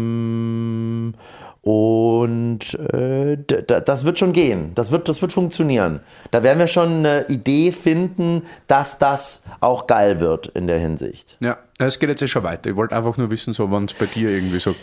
und 1.62 2.74
äh, 2.74 3.38
das 3.66 4.04
wird 4.04 4.18
schon 4.20 4.32
gehen. 4.32 4.70
Das 4.76 4.92
wird, 4.92 5.08
das 5.08 5.20
wird 5.20 5.32
funktionieren. 5.32 5.98
Da 6.30 6.42
werden 6.44 6.58
wir 6.58 6.68
schon 6.68 6.98
eine 6.98 7.26
Idee 7.28 7.72
finden, 7.72 8.42
dass 8.68 8.98
das 8.98 9.42
auch 9.60 9.86
geil 9.86 10.20
wird 10.20 10.46
in 10.48 10.66
der 10.68 10.78
Hinsicht. 10.78 11.36
Ja, 11.40 11.58
es 11.78 11.98
geht 11.98 12.08
jetzt 12.08 12.20
ja 12.20 12.28
schon 12.28 12.44
weiter. 12.44 12.70
Ich 12.70 12.76
wollte 12.76 12.94
einfach 12.94 13.16
nur 13.16 13.30
wissen, 13.32 13.52
so 13.52 13.70
wann 13.70 13.86
es 13.86 13.94
bei 13.94 14.06
dir 14.06 14.30
irgendwie 14.30 14.60
so. 14.60 14.76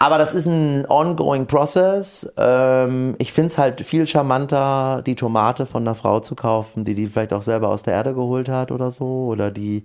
Aber 0.00 0.16
das 0.16 0.32
ist 0.32 0.46
ein 0.46 0.86
ongoing 0.88 1.46
process. 1.46 2.26
Ähm, 2.38 3.16
ich 3.18 3.34
finde 3.34 3.48
es 3.48 3.58
halt 3.58 3.82
viel 3.82 4.06
charmanter, 4.06 5.02
die 5.04 5.14
Tomate 5.14 5.66
von 5.66 5.82
einer 5.82 5.94
Frau 5.94 6.20
zu 6.20 6.34
kaufen, 6.34 6.84
die 6.84 6.94
die 6.94 7.06
vielleicht 7.06 7.34
auch 7.34 7.42
selber 7.42 7.68
aus 7.68 7.82
der 7.82 7.92
Erde 7.94 8.14
geholt 8.14 8.48
hat 8.48 8.72
oder 8.72 8.90
so. 8.90 9.26
Oder 9.26 9.50
die 9.50 9.84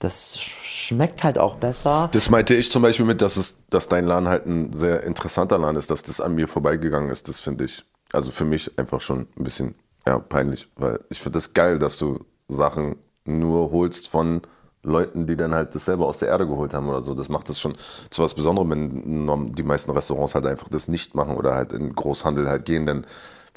das 0.00 0.38
schmeckt 0.38 1.24
halt 1.24 1.38
auch 1.38 1.56
besser. 1.56 2.08
Das 2.12 2.28
meinte 2.28 2.54
ich 2.54 2.70
zum 2.70 2.82
Beispiel 2.82 3.06
mit, 3.06 3.22
dass, 3.22 3.36
es, 3.36 3.56
dass 3.70 3.88
dein 3.88 4.04
Laden 4.04 4.28
halt 4.28 4.46
ein 4.46 4.72
sehr 4.72 5.04
interessanter 5.04 5.58
Laden 5.58 5.76
ist, 5.76 5.90
dass 5.90 6.02
das 6.02 6.20
an 6.20 6.34
mir 6.34 6.48
vorbeigegangen 6.48 7.10
ist. 7.10 7.28
Das 7.28 7.40
finde 7.40 7.64
ich, 7.64 7.84
also 8.12 8.30
für 8.30 8.44
mich 8.44 8.78
einfach 8.78 9.00
schon 9.00 9.28
ein 9.38 9.44
bisschen 9.44 9.74
ja, 10.06 10.18
peinlich, 10.18 10.68
weil 10.76 11.00
ich 11.08 11.20
finde 11.20 11.36
das 11.36 11.54
geil, 11.54 11.78
dass 11.78 11.98
du 11.98 12.24
Sachen 12.48 12.96
nur 13.24 13.70
holst 13.70 14.08
von 14.08 14.42
Leuten, 14.86 15.26
die 15.26 15.36
dann 15.36 15.54
halt 15.54 15.74
das 15.74 15.84
selber 15.84 16.06
aus 16.06 16.18
der 16.18 16.28
Erde 16.28 16.46
geholt 16.46 16.74
haben 16.74 16.88
oder 16.88 17.02
so. 17.02 17.14
Das 17.14 17.28
macht 17.28 17.48
das 17.48 17.60
schon 17.60 17.74
zu 18.10 18.22
was 18.22 18.34
Besonderem, 18.34 18.70
wenn 18.70 19.52
die 19.52 19.62
meisten 19.62 19.90
Restaurants 19.90 20.34
halt 20.34 20.46
einfach 20.46 20.68
das 20.68 20.88
nicht 20.88 21.14
machen 21.14 21.36
oder 21.36 21.54
halt 21.54 21.72
in 21.72 21.94
Großhandel 21.94 22.48
halt 22.48 22.64
gehen, 22.64 22.86
denn 22.86 23.06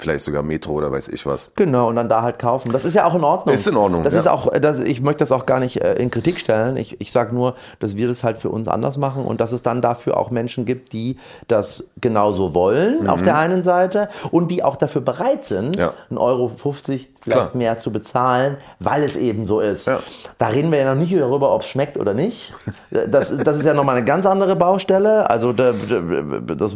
vielleicht 0.00 0.24
sogar 0.24 0.42
Metro 0.42 0.72
oder 0.72 0.90
weiß 0.90 1.08
ich 1.08 1.26
was. 1.26 1.50
Genau, 1.56 1.88
und 1.88 1.96
dann 1.96 2.08
da 2.08 2.22
halt 2.22 2.38
kaufen. 2.38 2.72
Das 2.72 2.84
ist 2.84 2.94
ja 2.94 3.04
auch 3.04 3.14
in 3.14 3.24
Ordnung. 3.24 3.54
Ist 3.54 3.66
in 3.68 3.76
Ordnung. 3.76 4.02
Das 4.02 4.14
ja. 4.14 4.20
ist 4.20 4.26
auch, 4.26 4.50
das, 4.52 4.80
ich 4.80 5.00
möchte 5.00 5.18
das 5.18 5.32
auch 5.32 5.46
gar 5.46 5.60
nicht 5.60 5.80
äh, 5.82 5.94
in 5.94 6.10
Kritik 6.10 6.40
stellen. 6.40 6.76
Ich, 6.76 7.00
ich 7.00 7.12
sage 7.12 7.34
nur, 7.34 7.54
dass 7.78 7.96
wir 7.96 8.08
das 8.08 8.24
halt 8.24 8.38
für 8.38 8.50
uns 8.50 8.68
anders 8.68 8.98
machen 8.98 9.24
und 9.24 9.40
dass 9.40 9.52
es 9.52 9.62
dann 9.62 9.82
dafür 9.82 10.16
auch 10.16 10.30
Menschen 10.30 10.64
gibt, 10.64 10.92
die 10.92 11.16
das 11.48 11.84
genauso 12.00 12.54
wollen, 12.54 13.02
mhm. 13.02 13.10
auf 13.10 13.22
der 13.22 13.36
einen 13.36 13.62
Seite, 13.62 14.08
und 14.30 14.50
die 14.50 14.62
auch 14.62 14.76
dafür 14.76 15.02
bereit 15.02 15.44
sind, 15.44 15.76
ja. 15.76 15.92
1,50 16.10 16.18
Euro 16.18 16.48
50 16.48 17.09
vielleicht 17.20 17.50
Klar. 17.50 17.56
mehr 17.56 17.78
zu 17.78 17.92
bezahlen, 17.92 18.56
weil 18.78 19.02
es 19.02 19.16
eben 19.16 19.46
so 19.46 19.60
ist. 19.60 19.86
Ja. 19.86 20.00
Da 20.38 20.48
reden 20.48 20.72
wir 20.72 20.78
ja 20.78 20.94
noch 20.94 21.00
nicht 21.00 21.14
darüber, 21.14 21.54
ob 21.54 21.62
es 21.62 21.68
schmeckt 21.68 21.96
oder 21.96 22.14
nicht. 22.14 22.52
Das, 22.90 23.36
das 23.36 23.58
ist 23.58 23.64
ja 23.64 23.74
nochmal 23.74 23.96
eine 23.96 24.04
ganz 24.04 24.26
andere 24.26 24.56
Baustelle. 24.56 25.28
Also, 25.30 25.52
das, 25.52 25.76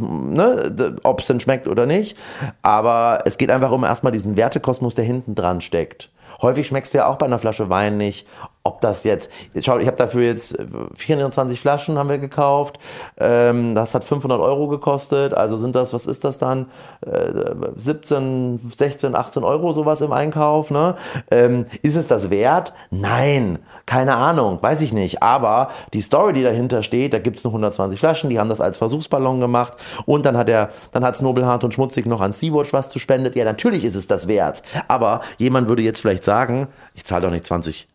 ne, 0.01 0.97
ob 1.03 1.21
es 1.21 1.27
denn 1.27 1.41
schmeckt 1.41 1.67
oder 1.67 1.87
nicht. 1.87 2.17
Aber 2.63 3.19
es 3.25 3.39
geht 3.39 3.51
einfach 3.51 3.71
um 3.71 3.85
erstmal 3.85 4.13
diesen 4.13 4.37
Wertekosmos, 4.37 4.95
der 4.95 5.05
hinten 5.05 5.35
dran 5.35 5.61
steckt. 5.61 6.11
Häufig 6.43 6.67
schmeckst 6.67 6.93
du 6.95 6.99
ja 6.99 7.07
auch 7.07 7.17
bei 7.17 7.27
einer 7.27 7.39
Flasche 7.39 7.71
Wein 7.71 7.97
nicht, 7.97 8.27
ob 8.67 8.81
das 8.81 9.05
jetzt, 9.05 9.31
schau, 9.61 9.79
ich 9.79 9.87
habe 9.87 9.99
dafür 9.99 10.23
jetzt 10.23 10.57
24 10.95 11.61
Flaschen 11.61 11.99
haben 11.99 12.09
wir 12.09 12.17
gekauft, 12.17 12.79
ähm, 13.19 13.75
das 13.75 13.95
hat 13.95 14.05
500 14.05 14.41
Euro 14.41 14.69
gekostet, 14.69 15.35
also 15.35 15.59
sind 15.59 15.77
das, 15.77 15.93
was 15.93 16.07
ist 16.07 16.25
das 16.25 16.39
dann, 16.39 16.67
äh, 17.03 17.31
17, 17.77 18.73
16, 18.75 19.15
18 19.15 19.45
Euro 19.45 19.75
sowas 19.75 20.01
im 20.01 20.13
Einkauf, 20.13 20.71
ne? 20.71 20.97
Ähm, 21.31 21.67
ist 21.83 21.97
es 21.97 22.07
das 22.07 22.31
wert? 22.31 22.73
Nein, 22.91 23.59
keine 23.85 24.17
Ahnung, 24.17 24.59
weiß 24.63 24.81
ich 24.81 24.95
nicht, 24.95 25.23
aber 25.23 25.69
die 25.93 26.01
Story, 26.01 26.33
die 26.33 26.43
dahinter 26.43 26.83
steht, 26.83 27.13
da 27.13 27.19
gibt 27.19 27.37
es 27.37 27.45
nur 27.45 27.53
120 27.53 28.01
Flaschen, 28.01 28.31
die 28.31 28.41
haben 28.41 28.49
das 28.49 28.63
als 28.63 28.79
Versuchsballon 28.79 29.41
gemacht. 29.41 29.75
Und 30.07 30.25
dann 30.25 30.39
hat 30.39 30.49
er, 30.49 30.71
dann 30.93 31.05
hat 31.05 31.21
Nobelhart 31.21 31.65
und 31.65 31.75
Schmutzig 31.75 32.07
noch 32.07 32.23
an 32.23 32.33
Sea-Watch 32.33 32.73
was 32.73 32.89
zu 32.89 32.99
spendet, 32.99 33.37
ja 33.37 33.45
natürlich 33.45 33.85
ist 33.85 33.95
es 33.95 34.07
das 34.07 34.27
wert, 34.27 34.63
aber 34.89 35.21
jemand 35.37 35.69
würde 35.69 35.83
jetzt 35.83 36.01
vielleicht 36.01 36.25
sagen, 36.25 36.69
ich 36.95 37.05
zahle 37.05 37.27
doch 37.27 37.31
nicht 37.31 37.45
20 37.45 37.89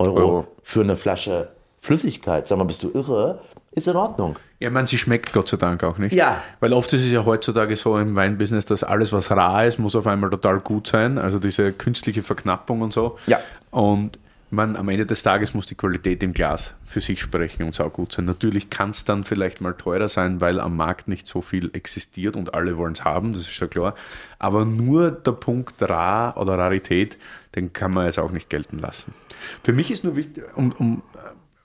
Euro, 0.00 0.18
Euro, 0.18 0.46
für 0.62 0.80
eine 0.80 0.96
Flasche 0.96 1.48
Flüssigkeit. 1.78 2.46
Sag 2.48 2.58
mal, 2.58 2.64
bist 2.64 2.82
du 2.82 2.90
irre? 2.92 3.40
Ist 3.72 3.86
in 3.86 3.96
Ordnung. 3.96 4.36
Ja, 4.58 4.68
ich 4.68 4.74
meine, 4.74 4.88
sie 4.88 4.98
schmeckt 4.98 5.32
Gott 5.32 5.48
sei 5.48 5.56
Dank 5.56 5.84
auch 5.84 5.96
nicht. 5.96 6.12
Ja. 6.12 6.42
Weil 6.58 6.72
oft 6.72 6.92
ist 6.92 7.04
es 7.04 7.12
ja 7.12 7.24
heutzutage 7.24 7.76
so 7.76 7.96
im 7.98 8.16
Weinbusiness, 8.16 8.64
dass 8.64 8.82
alles, 8.82 9.12
was 9.12 9.30
rar 9.30 9.64
ist, 9.64 9.78
muss 9.78 9.94
auf 9.94 10.08
einmal 10.08 10.28
total 10.30 10.58
gut 10.58 10.88
sein. 10.88 11.18
Also 11.18 11.38
diese 11.38 11.72
künstliche 11.72 12.22
Verknappung 12.22 12.82
und 12.82 12.92
so. 12.92 13.16
Ja. 13.26 13.38
Und 13.70 14.18
man, 14.50 14.74
am 14.74 14.88
Ende 14.88 15.06
des 15.06 15.22
Tages 15.22 15.54
muss 15.54 15.66
die 15.66 15.76
Qualität 15.76 16.22
im 16.24 16.32
Glas 16.32 16.74
für 16.84 17.00
sich 17.00 17.20
sprechen 17.20 17.62
und 17.62 17.80
auch 17.80 17.92
gut 17.92 18.12
sein. 18.12 18.24
Natürlich 18.24 18.68
kann 18.68 18.90
es 18.90 19.04
dann 19.04 19.22
vielleicht 19.22 19.60
mal 19.60 19.74
teurer 19.74 20.08
sein, 20.08 20.40
weil 20.40 20.58
am 20.58 20.76
Markt 20.76 21.06
nicht 21.06 21.28
so 21.28 21.40
viel 21.40 21.70
existiert 21.72 22.34
und 22.34 22.52
alle 22.52 22.76
wollen 22.76 22.94
es 22.94 23.04
haben, 23.04 23.32
das 23.32 23.42
ist 23.42 23.60
ja 23.60 23.68
klar. 23.68 23.94
Aber 24.40 24.64
nur 24.64 25.12
der 25.12 25.32
Punkt 25.32 25.80
Rar 25.80 26.36
oder 26.36 26.58
Rarität, 26.58 27.16
den 27.54 27.72
kann 27.72 27.92
man 27.92 28.06
jetzt 28.06 28.18
auch 28.18 28.32
nicht 28.32 28.50
gelten 28.50 28.80
lassen. 28.80 29.14
Für 29.62 29.72
mich 29.72 29.90
ist 29.90 30.04
nur 30.04 30.16
wichtig, 30.16 30.44
um, 30.56 30.72
um 30.72 31.02
äh, 31.14 31.18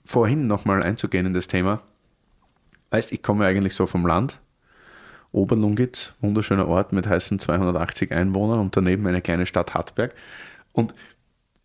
vorhin 0.04 0.46
nochmal 0.46 0.82
einzugehen 0.82 1.26
in 1.26 1.32
das 1.32 1.46
Thema, 1.46 1.80
weißt, 2.90 3.12
ich 3.12 3.22
komme 3.22 3.46
eigentlich 3.46 3.74
so 3.74 3.86
vom 3.86 4.06
Land, 4.06 4.40
Oberlungitz, 5.32 6.14
wunderschöner 6.20 6.66
Ort 6.66 6.92
mit 6.92 7.06
heißen 7.06 7.38
280 7.38 8.12
Einwohnern 8.12 8.60
und 8.60 8.76
daneben 8.76 9.06
eine 9.06 9.20
kleine 9.20 9.46
Stadt 9.46 9.74
Hartberg. 9.74 10.14
Und 10.72 10.94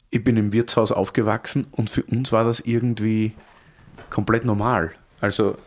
ich 0.10 0.24
bin 0.24 0.36
im 0.36 0.52
Wirtshaus 0.52 0.92
aufgewachsen 0.92 1.68
und 1.72 1.90
für 1.90 2.04
uns 2.04 2.32
war 2.32 2.44
das 2.44 2.60
irgendwie 2.60 3.34
komplett 4.10 4.44
normal. 4.44 4.92
Also 5.22 5.58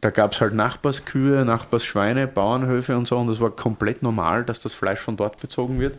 da 0.00 0.10
gab 0.10 0.32
es 0.32 0.40
halt 0.40 0.54
Nachbarskühe, 0.54 1.44
Nachbarsschweine, 1.44 2.28
Bauernhöfe 2.28 2.96
und 2.96 3.08
so 3.08 3.18
und 3.18 3.28
es 3.30 3.40
war 3.40 3.50
komplett 3.50 4.02
normal, 4.02 4.44
dass 4.44 4.60
das 4.60 4.74
Fleisch 4.74 5.00
von 5.00 5.16
dort 5.16 5.40
bezogen 5.40 5.80
wird. 5.80 5.94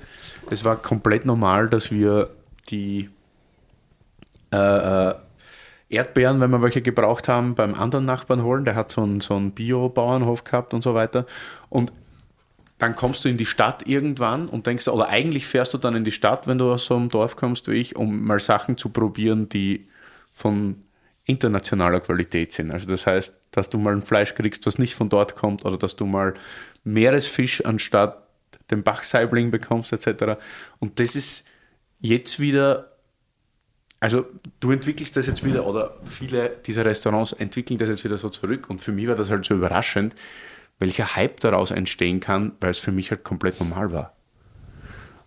Es 0.50 0.64
war 0.64 0.78
komplett 0.78 1.26
normal, 1.26 1.70
dass 1.70 1.92
wir 1.92 2.30
die, 2.70 3.10
äh, 4.52 4.58
äh 5.10 5.16
Erdbeeren, 5.92 6.40
wenn 6.40 6.52
wir 6.52 6.62
welche 6.62 6.84
gebraucht 6.84 7.28
haben, 7.28 7.56
beim 7.56 7.74
anderen 7.74 8.06
Nachbarn 8.06 8.44
holen. 8.44 8.64
Der 8.64 8.76
hat 8.76 8.92
so 8.92 9.02
einen, 9.02 9.22
so 9.22 9.36
einen 9.36 9.52
Bio-Bauernhof 9.52 10.44
gehabt 10.44 10.76
und 10.76 10.84
so 10.84 10.94
weiter. 10.94 11.26
Und 11.70 11.92
dann 12.78 12.96
kommst 12.96 13.26
du 13.26 13.30
in 13.30 13.38
die 13.38 13.46
Stadt 13.46 13.88
irgendwann 13.88 14.48
und 14.48 14.68
denkst, 14.68 14.88
oder 14.88 15.10
eigentlich 15.10 15.48
fährst 15.48 15.74
du 15.74 15.80
dann 15.80 15.96
in 15.96 16.04
die 16.04 16.12
Stadt, 16.12 16.48
wenn 16.48 16.60
du 16.60 16.72
aus 16.72 16.86
so 16.86 16.96
einem 16.96 17.10
Dorf 17.10 17.36
kommst 17.36 17.68
wie 17.68 17.74
ich, 17.74 17.96
um 17.96 18.24
mal 18.24 18.40
Sachen 18.40 18.78
zu 18.78 18.90
probieren, 18.90 19.50
die 19.50 19.88
von 20.32 20.84
internationaler 21.26 22.00
Qualität 22.00 22.54
sind. 22.54 22.72
Also 22.72 22.88
das 22.88 23.06
heißt, 23.06 23.38
dass 23.52 23.70
du 23.70 23.78
mal 23.78 23.94
ein 23.94 24.02
Fleisch 24.02 24.34
kriegst, 24.34 24.66
was 24.66 24.78
nicht 24.78 24.96
von 24.96 25.10
dort 25.10 25.36
kommt, 25.36 25.66
oder 25.66 25.78
dass 25.78 25.96
du 25.96 26.06
mal 26.06 26.36
Meeresfisch 26.84 27.66
anstatt 27.66 28.24
den 28.72 28.84
Bachsaibling 28.84 29.52
bekommst, 29.52 29.92
etc. 29.92 30.40
Und 30.80 31.00
das 31.00 31.16
ist 31.16 31.46
jetzt 32.00 32.40
wieder, 32.40 32.89
also 34.00 34.26
du 34.62 34.72
entwickelst 34.72 35.18
das 35.18 35.28
jetzt 35.28 35.44
wieder, 35.44 35.66
oder 35.66 35.98
viele 36.06 36.58
dieser 36.66 36.86
Restaurants 36.86 37.34
entwickeln 37.34 37.78
das 37.78 37.90
jetzt 37.90 38.04
wieder 38.06 38.18
so 38.18 38.30
zurück. 38.30 38.70
Und 38.70 38.82
für 38.82 38.92
mich 38.92 39.08
war 39.08 39.16
das 39.16 39.30
halt 39.30 39.46
so 39.46 39.56
überraschend, 39.56 40.16
welcher 40.80 41.16
Hype 41.16 41.40
daraus 41.42 41.72
entstehen 41.72 42.20
kann, 42.20 42.54
weil 42.62 42.72
es 42.72 42.80
für 42.80 42.92
mich 42.92 43.12
halt 43.12 43.24
komplett 43.24 43.60
normal 43.60 43.92
war. 43.92 44.14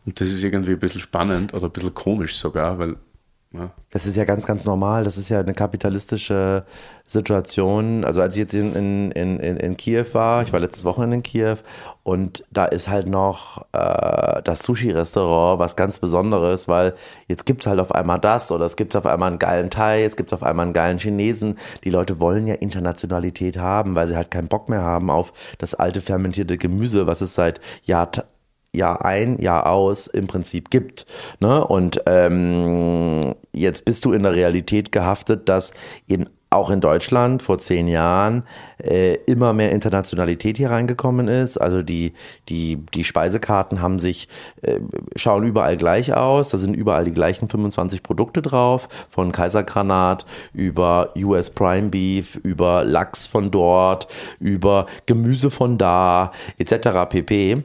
Und 0.05 0.21
das 0.21 0.29
ist 0.29 0.43
irgendwie 0.43 0.73
ein 0.73 0.79
bisschen 0.79 1.01
spannend 1.01 1.55
oder 1.55 1.67
ein 1.67 1.73
bisschen 1.73 1.95
komisch 1.95 2.37
sogar, 2.37 2.79
weil 2.79 2.97
ja. 3.53 3.71
Das 3.91 4.07
ist 4.07 4.17
ja 4.17 4.25
ganz, 4.25 4.47
ganz 4.47 4.65
normal. 4.65 5.05
Das 5.05 5.19
ist 5.19 5.29
ja 5.29 5.41
eine 5.41 5.53
kapitalistische 5.53 6.65
Situation. 7.07 8.05
Also 8.05 8.23
als 8.23 8.35
ich 8.35 8.41
jetzt 8.41 8.55
in, 8.55 8.75
in, 8.75 9.11
in, 9.13 9.57
in 9.57 9.77
Kiew 9.77 10.07
war, 10.13 10.43
ich 10.43 10.53
war 10.53 10.61
letztes 10.61 10.85
Wochenende 10.85 11.17
in 11.17 11.23
Kiew 11.23 11.57
und 12.03 12.45
da 12.51 12.65
ist 12.65 12.89
halt 12.89 13.07
noch 13.07 13.67
äh, 13.73 14.41
das 14.43 14.63
Sushi-Restaurant 14.63 15.59
was 15.59 15.77
ganz 15.77 16.01
Besonderes, 16.01 16.67
weil 16.67 16.95
jetzt 17.29 17.45
gibt 17.45 17.63
es 17.63 17.67
halt 17.67 17.81
auf 17.81 17.95
einmal 17.95 18.19
das 18.19 18.51
oder 18.51 18.65
es 18.65 18.77
gibt 18.77 18.97
auf 18.97 19.05
einmal 19.05 19.29
einen 19.29 19.39
geilen 19.39 19.69
Thai, 19.69 20.01
jetzt 20.01 20.17
gibt 20.17 20.33
es 20.33 20.39
auf 20.39 20.43
einmal 20.43 20.65
einen 20.65 20.73
geilen 20.73 20.99
Chinesen. 20.99 21.59
Die 21.85 21.91
Leute 21.91 22.19
wollen 22.19 22.47
ja 22.47 22.55
Internationalität 22.55 23.59
haben, 23.59 23.95
weil 23.95 24.09
sie 24.09 24.17
halt 24.17 24.31
keinen 24.31 24.49
Bock 24.49 24.71
mehr 24.71 24.81
haben 24.81 25.11
auf 25.11 25.33
das 25.59 25.75
alte 25.75 26.01
fermentierte 26.01 26.57
Gemüse, 26.57 27.07
was 27.07 27.21
es 27.21 27.35
seit 27.35 27.61
Jahr, 27.85 28.11
Jahr 28.75 29.05
ein, 29.05 29.39
Jahr 29.41 29.67
aus 29.67 30.07
im 30.07 30.27
Prinzip 30.27 30.71
gibt. 30.71 31.07
Ne? 31.41 31.65
Und 31.65 32.03
ähm, 32.07 33.35
jetzt 33.53 33.85
bist 33.85 34.05
du 34.05 34.13
in 34.13 34.23
der 34.23 34.35
Realität 34.35 34.93
gehaftet, 34.93 35.49
dass 35.49 35.73
eben 36.09 36.27
auch 36.53 36.71
in 36.71 36.81
Deutschland 36.81 37.43
vor 37.43 37.59
zehn 37.59 37.89
Jahren 37.89 38.45
äh, 38.79 39.15
immer 39.27 39.53
mehr 39.53 39.73
Internationalität 39.73 40.59
hier 40.59 40.71
reingekommen 40.71 41.29
ist. 41.29 41.59
Also 41.59 41.83
die, 41.83 42.13
die, 42.49 42.77
die 42.95 43.05
Speisekarten 43.05 43.81
haben 43.81 43.99
sich, 43.99 44.29
äh, 44.61 44.81
schauen 45.17 45.45
überall 45.45 45.77
gleich 45.77 46.15
aus. 46.15 46.51
Da 46.51 46.59
sind 46.59 46.75
überall 46.75 47.05
die 47.05 47.13
gleichen 47.13 47.49
25 47.49 48.03
Produkte 48.03 48.43
drauf. 48.43 48.89
Von 49.09 49.33
Kaisergranat 49.33 50.27
über 50.53 51.13
US 51.17 51.51
Prime 51.51 51.89
Beef, 51.89 52.37
über 52.37 52.85
Lachs 52.85 53.27
von 53.27 53.51
dort, 53.51 54.09
über 54.39 54.87
Gemüse 55.07 55.51
von 55.51 55.79
da, 55.79 56.33
etc. 56.59 57.09
pp. 57.09 57.63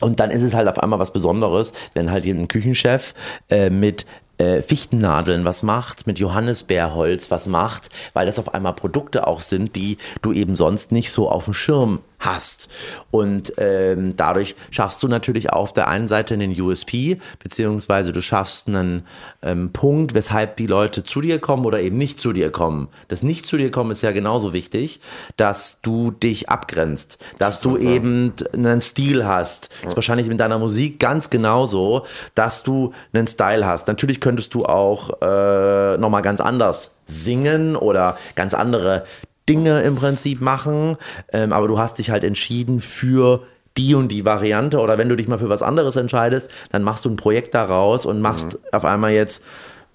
Und 0.00 0.20
dann 0.20 0.30
ist 0.30 0.42
es 0.42 0.54
halt 0.54 0.68
auf 0.68 0.78
einmal 0.78 0.98
was 0.98 1.12
Besonderes, 1.12 1.72
wenn 1.94 2.10
halt 2.10 2.26
ein 2.26 2.48
Küchenchef 2.48 3.14
äh, 3.50 3.70
mit 3.70 4.06
äh, 4.38 4.62
Fichtennadeln 4.62 5.44
was 5.44 5.62
macht, 5.62 6.06
mit 6.06 6.18
Johannisbeerholz 6.18 7.30
was 7.30 7.46
macht, 7.46 7.90
weil 8.14 8.26
das 8.26 8.38
auf 8.38 8.54
einmal 8.54 8.72
Produkte 8.72 9.26
auch 9.26 9.42
sind, 9.42 9.76
die 9.76 9.98
du 10.22 10.32
eben 10.32 10.56
sonst 10.56 10.92
nicht 10.92 11.12
so 11.12 11.28
auf 11.28 11.44
dem 11.44 11.54
Schirm 11.54 12.00
hast. 12.20 12.68
Und 13.10 13.54
ähm, 13.56 14.14
dadurch 14.16 14.54
schaffst 14.70 15.02
du 15.02 15.08
natürlich 15.08 15.52
auf 15.52 15.72
der 15.72 15.88
einen 15.88 16.06
Seite 16.06 16.34
einen 16.34 16.58
USP, 16.58 17.18
beziehungsweise 17.42 18.12
du 18.12 18.20
schaffst 18.20 18.68
einen 18.68 19.06
ähm, 19.42 19.72
Punkt, 19.72 20.14
weshalb 20.14 20.56
die 20.56 20.66
Leute 20.66 21.02
zu 21.02 21.20
dir 21.20 21.38
kommen 21.38 21.64
oder 21.64 21.80
eben 21.80 21.98
nicht 21.98 22.20
zu 22.20 22.32
dir 22.32 22.50
kommen. 22.50 22.88
Das 23.08 23.22
nicht 23.22 23.46
zu 23.46 23.56
dir 23.56 23.70
kommen 23.70 23.90
ist 23.90 24.02
ja 24.02 24.12
genauso 24.12 24.52
wichtig, 24.52 25.00
dass 25.36 25.80
du 25.80 26.10
dich 26.10 26.48
abgrenzt, 26.48 27.18
dass 27.38 27.60
du 27.60 27.76
eben 27.76 28.34
einen 28.52 28.82
Stil 28.82 29.26
hast. 29.26 29.70
Das 29.80 29.90
ist 29.90 29.96
wahrscheinlich 29.96 30.28
mit 30.28 30.38
deiner 30.40 30.58
Musik 30.58 31.00
ganz 31.00 31.30
genauso, 31.30 32.04
dass 32.34 32.62
du 32.62 32.92
einen 33.12 33.26
Style 33.26 33.66
hast. 33.66 33.88
Natürlich 33.88 34.20
könntest 34.20 34.54
du 34.54 34.66
auch 34.66 35.20
äh, 35.22 35.96
nochmal 35.96 36.22
ganz 36.22 36.40
anders 36.40 36.92
singen 37.06 37.76
oder 37.76 38.16
ganz 38.34 38.54
andere 38.54 39.04
Dinge 39.50 39.80
im 39.82 39.96
Prinzip 39.96 40.40
machen, 40.40 40.96
ähm, 41.32 41.52
aber 41.52 41.66
du 41.66 41.78
hast 41.78 41.98
dich 41.98 42.10
halt 42.10 42.22
entschieden 42.22 42.80
für 42.80 43.42
die 43.76 43.94
und 43.94 44.08
die 44.08 44.24
Variante 44.24 44.78
oder 44.78 44.96
wenn 44.96 45.08
du 45.08 45.16
dich 45.16 45.26
mal 45.26 45.38
für 45.38 45.48
was 45.48 45.62
anderes 45.62 45.96
entscheidest, 45.96 46.50
dann 46.70 46.82
machst 46.82 47.04
du 47.04 47.10
ein 47.10 47.16
Projekt 47.16 47.54
daraus 47.54 48.06
und 48.06 48.20
machst 48.20 48.54
mhm. 48.54 48.58
auf 48.72 48.84
einmal 48.84 49.12
jetzt 49.12 49.42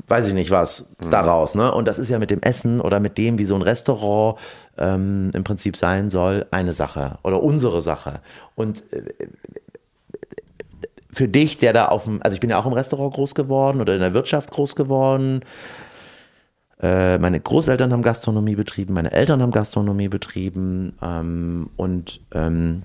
weiß 0.08 0.28
ich 0.28 0.34
nicht 0.34 0.52
was 0.52 0.90
mhm. 1.04 1.10
daraus. 1.10 1.56
Ne? 1.56 1.72
Und 1.72 1.88
das 1.88 2.00
ist 2.00 2.10
ja 2.10 2.20
mit 2.20 2.30
dem 2.30 2.42
Essen 2.42 2.82
oder 2.82 3.00
mit 3.00 3.18
dem, 3.18 3.40
wie 3.40 3.46
so 3.46 3.56
ein 3.56 3.62
Restaurant 3.62 4.38
ähm, 4.78 5.32
im 5.34 5.44
Prinzip 5.44 5.78
sein 5.78 6.10
soll, 6.10 6.46
eine 6.52 6.74
Sache 6.74 7.18
oder 7.24 7.42
unsere 7.42 7.82
Sache. 7.82 8.20
Und 8.56 8.84
äh, 8.92 9.04
für 11.12 11.28
dich, 11.30 11.58
der 11.60 11.72
da 11.72 11.86
auf 11.86 12.04
dem, 12.04 12.22
also 12.22 12.36
ich 12.36 12.42
bin 12.42 12.50
ja 12.50 12.60
auch 12.60 12.66
im 12.66 12.74
Restaurant 12.74 13.14
groß 13.14 13.36
geworden 13.36 13.80
oder 13.80 13.94
in 13.94 14.02
der 14.02 14.14
Wirtschaft 14.14 14.52
groß 14.52 14.76
geworden, 14.76 15.42
meine 16.82 17.40
Großeltern 17.40 17.94
haben 17.94 18.02
Gastronomie 18.02 18.56
betrieben, 18.56 18.94
meine 18.94 19.12
Eltern 19.12 19.42
haben 19.42 19.52
Gastronomie 19.52 20.10
betrieben 20.10 20.94
ähm, 21.02 21.70
und 21.78 22.20
ähm, 22.34 22.84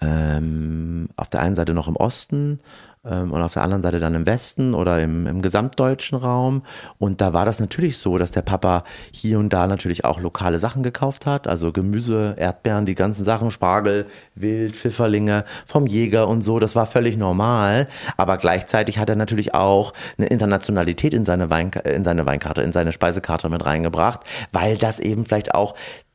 ähm, 0.00 1.08
auf 1.16 1.28
der 1.28 1.40
einen 1.40 1.56
Seite 1.56 1.74
noch 1.74 1.88
im 1.88 1.96
Osten 1.96 2.60
und 3.04 3.42
auf 3.42 3.52
der 3.52 3.62
anderen 3.62 3.82
Seite 3.82 4.00
dann 4.00 4.14
im 4.14 4.26
Westen 4.26 4.74
oder 4.74 5.00
im, 5.02 5.26
im 5.26 5.42
gesamtdeutschen 5.42 6.16
Raum. 6.16 6.62
Und 6.98 7.20
da 7.20 7.34
war 7.34 7.44
das 7.44 7.60
natürlich 7.60 7.98
so, 7.98 8.16
dass 8.16 8.30
der 8.30 8.42
Papa 8.42 8.84
hier 9.12 9.38
und 9.38 9.52
da 9.52 9.66
natürlich 9.66 10.04
auch 10.04 10.20
lokale 10.20 10.58
Sachen 10.58 10.82
gekauft 10.82 11.26
hat, 11.26 11.46
also 11.46 11.70
Gemüse, 11.70 12.34
Erdbeeren, 12.38 12.86
die 12.86 12.94
ganzen 12.94 13.22
Sachen, 13.22 13.50
Spargel, 13.50 14.06
Wild, 14.34 14.74
Pfifferlinge 14.74 15.44
vom 15.66 15.86
Jäger 15.86 16.28
und 16.28 16.40
so. 16.40 16.58
Das 16.58 16.76
war 16.76 16.86
völlig 16.86 17.16
normal. 17.16 17.88
Aber 18.16 18.38
gleichzeitig 18.38 18.98
hat 18.98 19.10
er 19.10 19.16
natürlich 19.16 19.54
auch 19.54 19.92
eine 20.16 20.28
Internationalität 20.28 21.12
in 21.12 21.26
seine, 21.26 21.50
Wein, 21.50 21.72
in 21.84 22.04
seine 22.04 22.24
Weinkarte, 22.24 22.62
in 22.62 22.72
seine 22.72 22.92
Speisekarte 22.92 23.48
mit 23.50 23.66
reingebracht, 23.66 24.20
weil 24.52 24.78
das 24.78 24.98
eben 24.98 25.26
vielleicht 25.26 25.54
auch 25.54 25.74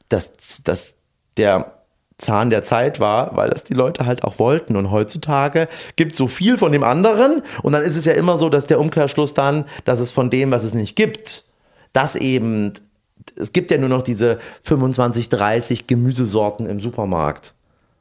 das, 0.09 0.63
das, 0.63 0.95
der 1.37 1.78
Zahn 2.19 2.49
der 2.49 2.61
Zeit 2.61 2.99
war, 2.99 3.35
weil 3.35 3.49
das 3.49 3.63
die 3.63 3.73
Leute 3.73 4.05
halt 4.05 4.23
auch 4.23 4.37
wollten. 4.37 4.75
Und 4.75 4.91
heutzutage 4.91 5.67
gibt 5.95 6.13
so 6.13 6.27
viel 6.27 6.57
von 6.57 6.71
dem 6.71 6.83
anderen 6.83 7.41
und 7.63 7.73
dann 7.73 7.83
ist 7.83 7.97
es 7.97 8.05
ja 8.05 8.13
immer 8.13 8.37
so, 8.37 8.49
dass 8.49 8.67
der 8.67 8.79
Umkehrschluss 8.79 9.33
dann, 9.33 9.65
dass 9.85 9.99
es 9.99 10.11
von 10.11 10.29
dem, 10.29 10.51
was 10.51 10.63
es 10.63 10.73
nicht 10.73 10.95
gibt, 10.95 11.45
das 11.93 12.15
eben, 12.15 12.73
es 13.35 13.51
gibt 13.53 13.71
ja 13.71 13.77
nur 13.77 13.89
noch 13.89 14.03
diese 14.03 14.39
25, 14.61 15.29
30 15.29 15.87
Gemüsesorten 15.87 16.67
im 16.67 16.79
Supermarkt 16.79 17.53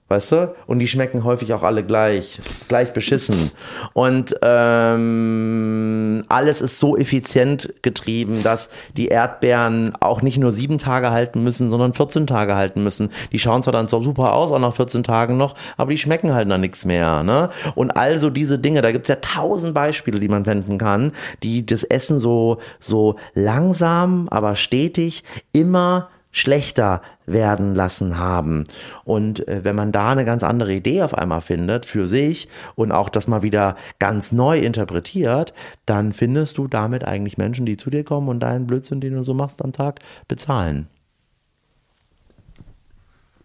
weißt 0.09 0.33
du? 0.33 0.55
Und 0.67 0.79
die 0.79 0.89
schmecken 0.89 1.25
häufig 1.25 1.53
auch 1.53 1.63
alle 1.63 1.85
gleich, 1.85 2.41
gleich 2.69 2.93
beschissen. 2.93 3.51
Und 3.93 4.35
ähm, 4.43 6.25
alles 6.29 6.63
ist 6.63 6.79
so 6.79 6.97
effizient 6.97 7.75
getrieben, 7.83 8.43
dass 8.43 8.71
die 8.97 9.09
Erdbeeren 9.09 9.93
auch 10.01 10.23
nicht 10.23 10.39
nur 10.39 10.51
sieben 10.51 10.79
Tage 10.79 11.11
halten 11.11 11.45
müssen, 11.45 11.69
sondern 11.69 11.93
14 11.93 12.27
Tage 12.27 12.55
halten 12.55 12.83
müssen. 12.83 13.11
Die 13.33 13.39
schauen 13.39 13.63
zwar 13.63 13.73
dann 13.73 13.89
so 13.89 14.03
super 14.03 14.35
aus, 14.35 14.51
auch 14.51 14.59
nach 14.59 14.75
14 14.75 15.03
Tagen 15.03 15.37
noch, 15.37 15.55
aber 15.77 15.91
die 15.91 15.99
schmecken 15.99 16.35
halt 16.35 16.51
dann 16.51 16.63
nichts 16.63 16.85
mehr. 16.85 17.23
Ne? 17.23 17.51
Und 17.75 17.91
also 17.91 18.31
diese 18.31 18.59
Dinge, 18.59 18.81
da 18.81 18.93
gibt's 18.93 19.09
ja 19.09 19.17
tausend 19.17 19.75
Beispiele, 19.75 20.19
die 20.19 20.29
man 20.29 20.47
wenden 20.47 20.79
kann, 20.79 21.13
die 21.43 21.67
das 21.67 21.85
Essen 21.85 22.19
so, 22.19 22.59
so 22.81 23.17
langsam, 23.35 24.29
aber 24.31 24.57
stetig 24.57 25.25
immer 25.53 26.09
schlechter 26.39 27.03
werden 27.27 27.75
lassen 27.75 28.19
haben. 28.19 28.65
Und 29.05 29.47
äh, 29.49 29.65
wenn 29.65 29.77
man 29.77 29.93
da 29.93 30.13
eine 30.13 30.25
ganz 30.25 30.43
andere 30.43 30.73
Idee 30.73 31.03
auf 31.03 31.15
einmal 31.15 31.41
findet 31.41 31.85
für 31.85 32.07
sich 32.07 32.49
und 32.75 32.93
auch 32.93 33.09
das 33.09 33.29
mal 33.29 33.43
wieder 33.43 33.77
ganz 33.99 34.33
neu 34.33 34.59
interpretiert, 34.59 35.53
dann 35.87 36.13
findest 36.13 36.59
du 36.59 36.69
damit 36.69 37.05
eigentlich 37.05 37.39
Menschen, 37.39 37.67
die 37.67 37.77
zu 37.77 37.91
dir 37.91 38.05
kommen 38.05 38.29
und 38.29 38.41
deinen 38.41 38.67
Blödsinn, 38.67 39.01
den 39.01 39.15
du 39.15 39.25
so 39.25 39.35
machst 39.35 39.63
am 39.63 39.73
Tag, 39.73 40.01
bezahlen. 40.29 40.89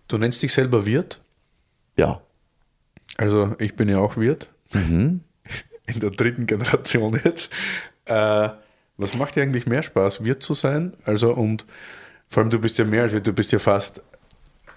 Du 0.08 0.18
nennst 0.18 0.42
dich 0.44 0.54
selber 0.54 0.86
Wirt? 0.86 1.22
Ja. 1.98 2.22
Also 3.18 3.56
ich 3.60 3.76
bin 3.76 3.90
ja 3.90 3.98
auch 3.98 4.18
Wirt. 4.18 4.50
Mhm. 4.74 5.22
In 5.86 6.00
der 6.00 6.12
dritten 6.12 6.46
Generation 6.46 7.20
jetzt. 7.24 7.52
Äh, 8.06 8.50
was 8.98 9.16
macht 9.16 9.36
dir 9.36 9.44
eigentlich 9.44 9.66
mehr 9.66 9.84
Spaß, 9.84 10.24
Wirt 10.24 10.44
zu 10.44 10.54
sein? 10.54 10.94
Also 11.04 11.34
und 11.34 11.66
vor 12.34 12.42
allem, 12.42 12.50
du 12.50 12.58
bist 12.58 12.80
ja 12.80 12.86
mehr 12.86 13.04
als 13.04 13.14
du 13.14 13.32
bist 13.32 13.52
ja 13.52 13.60
fast 13.60 14.02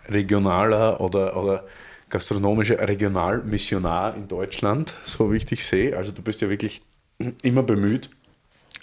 regionaler 0.08 1.00
oder, 1.00 1.34
oder 1.38 1.64
gastronomischer 2.10 2.86
Regionalmissionar 2.86 4.14
in 4.14 4.28
Deutschland, 4.28 4.94
so 5.04 5.32
wie 5.32 5.38
ich 5.38 5.46
dich 5.46 5.64
sehe. 5.64 5.96
Also 5.96 6.12
du 6.12 6.20
bist 6.20 6.42
ja 6.42 6.50
wirklich 6.50 6.82
immer 7.42 7.62
bemüht, 7.62 8.10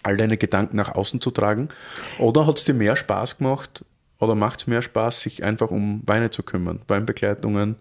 all 0.01 0.17
deine 0.17 0.37
Gedanken 0.37 0.75
nach 0.75 0.95
außen 0.95 1.21
zu 1.21 1.29
tragen. 1.29 1.69
Oder 2.17 2.47
hat 2.47 2.57
es 2.57 2.65
dir 2.65 2.73
mehr 2.73 2.95
Spaß 2.95 3.37
gemacht 3.37 3.85
oder 4.19 4.33
macht 4.33 4.61
es 4.61 4.67
mehr 4.67 4.81
Spaß, 4.81 5.21
sich 5.21 5.43
einfach 5.43 5.69
um 5.69 6.01
Weine 6.07 6.31
zu 6.31 6.41
kümmern? 6.41 6.81
Weinbegleitungen, 6.87 7.75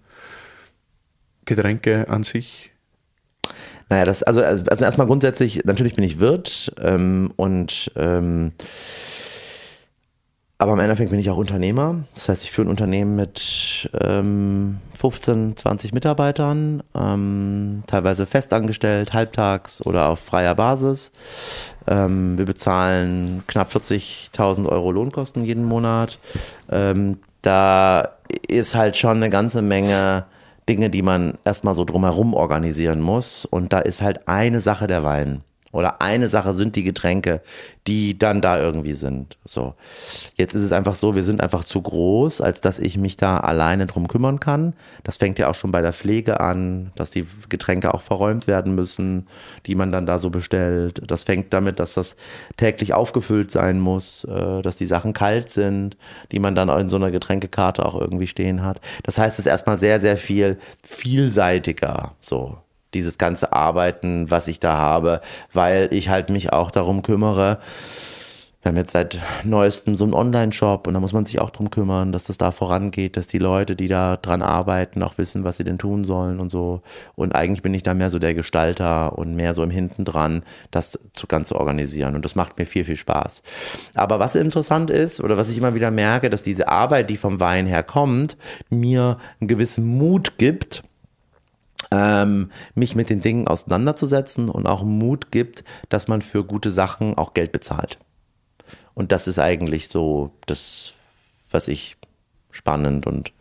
Getränke 1.46 2.10
an 2.10 2.22
sich? 2.22 2.70
Naja, 3.88 4.04
das, 4.04 4.22
also, 4.22 4.42
also 4.42 4.84
erstmal 4.84 5.06
grundsätzlich, 5.06 5.64
natürlich 5.64 5.94
bin 5.94 6.04
ich 6.04 6.20
Wirt 6.20 6.70
ähm, 6.78 7.32
und 7.36 7.90
ähm, 7.96 8.52
aber 10.62 10.74
im 10.74 10.78
Endeffekt 10.78 11.10
bin 11.10 11.18
ich 11.18 11.28
auch 11.28 11.36
Unternehmer. 11.36 11.96
Das 12.14 12.28
heißt, 12.28 12.44
ich 12.44 12.52
führe 12.52 12.68
ein 12.68 12.70
Unternehmen 12.70 13.16
mit 13.16 13.90
ähm, 14.00 14.78
15, 14.94 15.56
20 15.56 15.92
Mitarbeitern, 15.92 16.84
ähm, 16.94 17.82
teilweise 17.88 18.26
festangestellt, 18.26 19.12
halbtags 19.12 19.84
oder 19.84 20.08
auf 20.08 20.20
freier 20.20 20.54
Basis. 20.54 21.10
Ähm, 21.88 22.38
wir 22.38 22.44
bezahlen 22.44 23.42
knapp 23.48 23.70
40.000 23.72 24.68
Euro 24.68 24.92
Lohnkosten 24.92 25.44
jeden 25.44 25.64
Monat. 25.64 26.20
Ähm, 26.70 27.18
da 27.42 28.10
ist 28.46 28.76
halt 28.76 28.96
schon 28.96 29.16
eine 29.16 29.30
ganze 29.30 29.62
Menge 29.62 30.26
Dinge, 30.68 30.90
die 30.90 31.02
man 31.02 31.38
erstmal 31.44 31.74
so 31.74 31.84
drumherum 31.84 32.34
organisieren 32.34 33.00
muss. 33.00 33.44
Und 33.44 33.72
da 33.72 33.80
ist 33.80 34.00
halt 34.00 34.28
eine 34.28 34.60
Sache 34.60 34.86
der 34.86 35.02
Wein. 35.02 35.42
Oder 35.72 36.02
eine 36.02 36.28
Sache 36.28 36.52
sind 36.52 36.76
die 36.76 36.84
Getränke, 36.84 37.40
die 37.86 38.18
dann 38.18 38.42
da 38.42 38.60
irgendwie 38.60 38.92
sind. 38.92 39.38
So. 39.46 39.74
Jetzt 40.36 40.54
ist 40.54 40.62
es 40.62 40.72
einfach 40.72 40.94
so, 40.94 41.14
wir 41.14 41.24
sind 41.24 41.40
einfach 41.40 41.64
zu 41.64 41.80
groß, 41.80 42.42
als 42.42 42.60
dass 42.60 42.78
ich 42.78 42.98
mich 42.98 43.16
da 43.16 43.38
alleine 43.38 43.86
drum 43.86 44.06
kümmern 44.06 44.38
kann. 44.38 44.74
Das 45.02 45.16
fängt 45.16 45.38
ja 45.38 45.48
auch 45.48 45.54
schon 45.54 45.72
bei 45.72 45.80
der 45.80 45.94
Pflege 45.94 46.40
an, 46.40 46.92
dass 46.94 47.10
die 47.10 47.26
Getränke 47.48 47.94
auch 47.94 48.02
verräumt 48.02 48.46
werden 48.46 48.74
müssen, 48.74 49.26
die 49.66 49.74
man 49.74 49.90
dann 49.90 50.04
da 50.04 50.18
so 50.18 50.28
bestellt. 50.28 51.02
Das 51.06 51.24
fängt 51.24 51.52
damit, 51.54 51.80
dass 51.80 51.94
das 51.94 52.16
täglich 52.58 52.92
aufgefüllt 52.92 53.50
sein 53.50 53.80
muss, 53.80 54.24
äh, 54.24 54.60
dass 54.60 54.76
die 54.76 54.86
Sachen 54.86 55.14
kalt 55.14 55.48
sind, 55.48 55.96
die 56.32 56.38
man 56.38 56.54
dann 56.54 56.68
in 56.68 56.88
so 56.88 56.96
einer 56.96 57.10
Getränkekarte 57.10 57.84
auch 57.84 57.98
irgendwie 57.98 58.26
stehen 58.26 58.62
hat. 58.62 58.80
Das 59.04 59.16
heißt, 59.16 59.38
es 59.38 59.46
ist 59.46 59.50
erstmal 59.50 59.78
sehr, 59.78 60.00
sehr 60.00 60.18
viel 60.18 60.58
vielseitiger. 60.82 62.12
So 62.20 62.58
dieses 62.94 63.18
ganze 63.18 63.52
Arbeiten, 63.52 64.30
was 64.30 64.48
ich 64.48 64.60
da 64.60 64.76
habe, 64.76 65.20
weil 65.52 65.88
ich 65.92 66.08
halt 66.08 66.30
mich 66.30 66.52
auch 66.52 66.70
darum 66.70 67.02
kümmere. 67.02 67.58
Wir 68.62 68.68
haben 68.68 68.76
jetzt 68.76 68.92
seit 68.92 69.20
neuestem 69.42 69.96
so 69.96 70.04
einen 70.04 70.14
Online-Shop 70.14 70.86
und 70.86 70.94
da 70.94 71.00
muss 71.00 71.12
man 71.12 71.24
sich 71.24 71.40
auch 71.40 71.50
darum 71.50 71.70
kümmern, 71.70 72.12
dass 72.12 72.22
das 72.22 72.38
da 72.38 72.52
vorangeht, 72.52 73.16
dass 73.16 73.26
die 73.26 73.40
Leute, 73.40 73.74
die 73.74 73.88
da 73.88 74.16
dran 74.16 74.40
arbeiten, 74.40 75.02
auch 75.02 75.18
wissen, 75.18 75.42
was 75.42 75.56
sie 75.56 75.64
denn 75.64 75.78
tun 75.78 76.04
sollen 76.04 76.38
und 76.38 76.48
so. 76.48 76.80
Und 77.16 77.34
eigentlich 77.34 77.62
bin 77.62 77.74
ich 77.74 77.82
da 77.82 77.92
mehr 77.92 78.08
so 78.08 78.20
der 78.20 78.34
Gestalter 78.34 79.18
und 79.18 79.34
mehr 79.34 79.52
so 79.52 79.64
im 79.64 79.70
Hinten 79.70 80.04
dran, 80.04 80.44
das 80.70 80.96
zu 81.12 81.26
Ganze 81.26 81.58
organisieren. 81.58 82.14
Und 82.14 82.24
das 82.24 82.36
macht 82.36 82.56
mir 82.56 82.64
viel, 82.64 82.84
viel 82.84 82.94
Spaß. 82.94 83.42
Aber 83.94 84.20
was 84.20 84.36
interessant 84.36 84.90
ist 84.90 85.20
oder 85.20 85.36
was 85.36 85.50
ich 85.50 85.58
immer 85.58 85.74
wieder 85.74 85.90
merke, 85.90 86.30
dass 86.30 86.44
diese 86.44 86.68
Arbeit, 86.68 87.10
die 87.10 87.16
vom 87.16 87.40
Wein 87.40 87.66
her 87.66 87.82
kommt, 87.82 88.36
mir 88.70 89.18
einen 89.40 89.48
gewissen 89.48 89.84
Mut 89.84 90.38
gibt, 90.38 90.84
ähm, 91.92 92.50
mich 92.74 92.94
mit 92.94 93.10
den 93.10 93.20
Dingen 93.20 93.46
auseinanderzusetzen 93.46 94.48
und 94.48 94.66
auch 94.66 94.82
Mut 94.82 95.30
gibt, 95.30 95.62
dass 95.90 96.08
man 96.08 96.22
für 96.22 96.42
gute 96.42 96.72
Sachen 96.72 97.18
auch 97.18 97.34
Geld 97.34 97.52
bezahlt. 97.52 97.98
Und 98.94 99.12
das 99.12 99.28
ist 99.28 99.38
eigentlich 99.38 99.88
so 99.88 100.32
das, 100.46 100.94
was 101.50 101.68
ich 101.68 101.96
spannend 102.50 103.06
und 103.06 103.32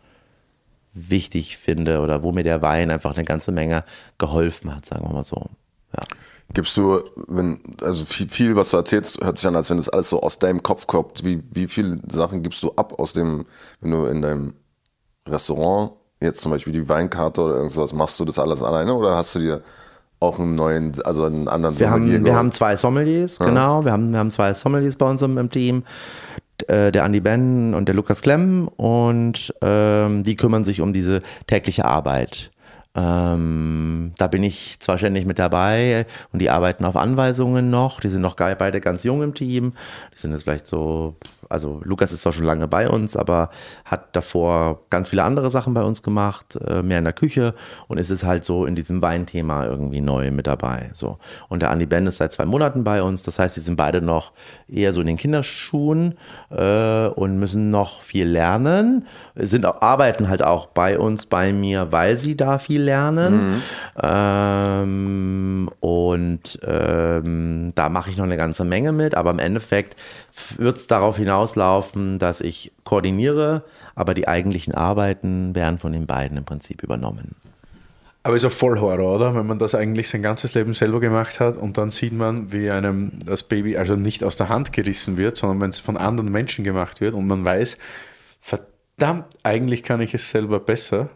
wichtig 0.92 1.56
finde 1.56 2.00
oder 2.00 2.22
wo 2.22 2.32
mir 2.32 2.42
der 2.42 2.60
Wein 2.60 2.90
einfach 2.90 3.14
eine 3.14 3.24
ganze 3.24 3.52
Menge 3.52 3.84
geholfen 4.18 4.74
hat, 4.74 4.84
sagen 4.84 5.06
wir 5.06 5.14
mal 5.14 5.22
so. 5.22 5.48
Ja. 5.96 6.02
Gibst 6.52 6.76
du, 6.76 7.02
wenn, 7.28 7.60
also 7.80 8.04
viel, 8.04 8.28
viel, 8.28 8.56
was 8.56 8.70
du 8.70 8.76
erzählst, 8.76 9.24
hört 9.24 9.38
sich 9.38 9.46
an, 9.46 9.56
als 9.56 9.70
wenn 9.70 9.78
das 9.78 9.88
alles 9.88 10.10
so 10.10 10.20
aus 10.20 10.38
deinem 10.38 10.62
Kopf 10.62 10.86
kommt. 10.86 11.24
Wie, 11.24 11.42
wie 11.50 11.66
viele 11.66 11.96
Sachen 12.12 12.42
gibst 12.42 12.62
du 12.62 12.72
ab 12.72 12.98
aus 12.98 13.14
dem, 13.14 13.46
wenn 13.80 13.90
du 13.90 14.04
in 14.04 14.20
deinem 14.20 14.54
Restaurant 15.26 15.92
jetzt 16.22 16.40
zum 16.40 16.52
Beispiel 16.52 16.72
die 16.72 16.88
Weinkarte 16.88 17.40
oder 17.40 17.54
irgendwas, 17.56 17.92
machst 17.92 18.18
du 18.20 18.24
das 18.24 18.38
alles 18.38 18.62
alleine 18.62 18.94
oder 18.94 19.16
hast 19.16 19.34
du 19.34 19.38
dir 19.38 19.62
auch 20.20 20.38
einen 20.38 20.54
neuen, 20.54 20.92
also 21.04 21.24
einen 21.24 21.48
anderen 21.48 21.78
wir 21.78 21.88
Sommelier? 21.88 22.14
Haben, 22.14 22.24
wir 22.24 22.34
haben 22.34 22.52
zwei 22.52 22.76
Sommeliers, 22.76 23.38
ja. 23.38 23.46
genau. 23.46 23.84
Wir 23.84 23.92
haben, 23.92 24.12
wir 24.12 24.18
haben 24.18 24.30
zwei 24.30 24.54
Sommeliers 24.54 24.96
bei 24.96 25.08
uns 25.08 25.22
im, 25.22 25.38
im 25.38 25.50
Team. 25.50 25.84
Äh, 26.68 26.92
der 26.92 27.04
Andi 27.04 27.20
Ben 27.20 27.74
und 27.74 27.86
der 27.86 27.94
Lukas 27.94 28.22
Klemm 28.22 28.68
und 28.68 29.52
ähm, 29.62 30.22
die 30.22 30.36
kümmern 30.36 30.64
sich 30.64 30.80
um 30.80 30.92
diese 30.92 31.22
tägliche 31.46 31.84
Arbeit. 31.84 32.50
Ähm, 32.94 34.12
da 34.18 34.26
bin 34.26 34.42
ich 34.42 34.78
zwar 34.80 34.98
ständig 34.98 35.24
mit 35.24 35.38
dabei 35.38 36.06
und 36.32 36.40
die 36.40 36.50
arbeiten 36.50 36.84
auf 36.84 36.96
Anweisungen 36.96 37.70
noch. 37.70 38.00
Die 38.00 38.08
sind 38.08 38.20
noch 38.20 38.36
beide 38.36 38.80
ganz 38.80 39.02
jung 39.02 39.22
im 39.22 39.34
Team. 39.34 39.72
Die 40.14 40.18
sind 40.18 40.32
jetzt 40.32 40.42
vielleicht 40.42 40.66
so 40.66 41.14
also 41.52 41.80
Lukas 41.84 42.12
ist 42.12 42.22
zwar 42.22 42.32
schon 42.32 42.44
lange 42.44 42.66
bei 42.66 42.88
uns, 42.88 43.16
aber 43.16 43.50
hat 43.84 44.16
davor 44.16 44.80
ganz 44.90 45.10
viele 45.10 45.22
andere 45.22 45.50
Sachen 45.50 45.74
bei 45.74 45.82
uns 45.82 46.02
gemacht, 46.02 46.56
äh, 46.66 46.82
mehr 46.82 46.98
in 46.98 47.04
der 47.04 47.12
Küche 47.12 47.54
und 47.88 47.98
ist 47.98 48.10
es 48.10 48.24
halt 48.24 48.44
so 48.44 48.66
in 48.66 48.74
diesem 48.74 49.02
Weinthema 49.02 49.66
irgendwie 49.66 50.00
neu 50.00 50.30
mit 50.30 50.46
dabei. 50.46 50.90
So. 50.94 51.18
Und 51.48 51.62
der 51.62 51.70
Andi 51.70 51.86
Ben 51.86 52.06
ist 52.06 52.16
seit 52.16 52.32
zwei 52.32 52.46
Monaten 52.46 52.84
bei 52.84 53.02
uns, 53.02 53.22
das 53.22 53.38
heißt, 53.38 53.54
sie 53.54 53.60
sind 53.60 53.76
beide 53.76 54.02
noch 54.02 54.32
eher 54.68 54.92
so 54.92 55.00
in 55.00 55.06
den 55.06 55.16
Kinderschuhen 55.16 56.14
äh, 56.50 57.06
und 57.08 57.38
müssen 57.38 57.70
noch 57.70 58.00
viel 58.00 58.26
lernen, 58.26 59.06
sind 59.36 59.66
auch, 59.66 59.82
arbeiten 59.82 60.28
halt 60.28 60.42
auch 60.42 60.66
bei 60.66 60.98
uns, 60.98 61.26
bei 61.26 61.52
mir, 61.52 61.92
weil 61.92 62.18
sie 62.18 62.36
da 62.36 62.58
viel 62.58 62.82
lernen. 62.82 63.52
Mhm. 63.52 63.62
Ähm, 64.02 65.70
und 65.80 66.58
ähm, 66.62 67.72
da 67.74 67.88
mache 67.88 68.10
ich 68.10 68.16
noch 68.16 68.24
eine 68.24 68.36
ganze 68.36 68.64
Menge 68.64 68.92
mit, 68.92 69.14
aber 69.14 69.30
im 69.30 69.38
Endeffekt 69.38 69.96
wird 70.56 70.78
es 70.78 70.86
darauf 70.86 71.18
hinauslaufen, 71.42 72.18
dass 72.18 72.40
ich 72.40 72.72
koordiniere, 72.84 73.64
aber 73.94 74.14
die 74.14 74.28
eigentlichen 74.28 74.74
Arbeiten 74.74 75.54
werden 75.54 75.78
von 75.78 75.92
den 75.92 76.06
beiden 76.06 76.38
im 76.38 76.44
Prinzip 76.44 76.82
übernommen. 76.82 77.36
Aber 78.24 78.36
ist 78.36 78.44
ja 78.44 78.50
voll 78.50 78.78
Horror, 78.78 79.16
oder? 79.16 79.34
Wenn 79.34 79.46
man 79.46 79.58
das 79.58 79.74
eigentlich 79.74 80.08
sein 80.08 80.22
ganzes 80.22 80.54
Leben 80.54 80.74
selber 80.74 81.00
gemacht 81.00 81.40
hat 81.40 81.56
und 81.56 81.76
dann 81.76 81.90
sieht 81.90 82.12
man, 82.12 82.52
wie 82.52 82.70
einem 82.70 83.10
das 83.26 83.42
Baby 83.42 83.76
also 83.76 83.96
nicht 83.96 84.22
aus 84.22 84.36
der 84.36 84.48
Hand 84.48 84.72
gerissen 84.72 85.16
wird, 85.16 85.36
sondern 85.36 85.60
wenn 85.60 85.70
es 85.70 85.80
von 85.80 85.96
anderen 85.96 86.30
Menschen 86.30 86.62
gemacht 86.62 87.00
wird 87.00 87.14
und 87.14 87.26
man 87.26 87.44
weiß, 87.44 87.78
verdammt, 88.40 89.26
eigentlich 89.42 89.82
kann 89.82 90.00
ich 90.00 90.14
es 90.14 90.30
selber 90.30 90.60
besser 90.60 91.10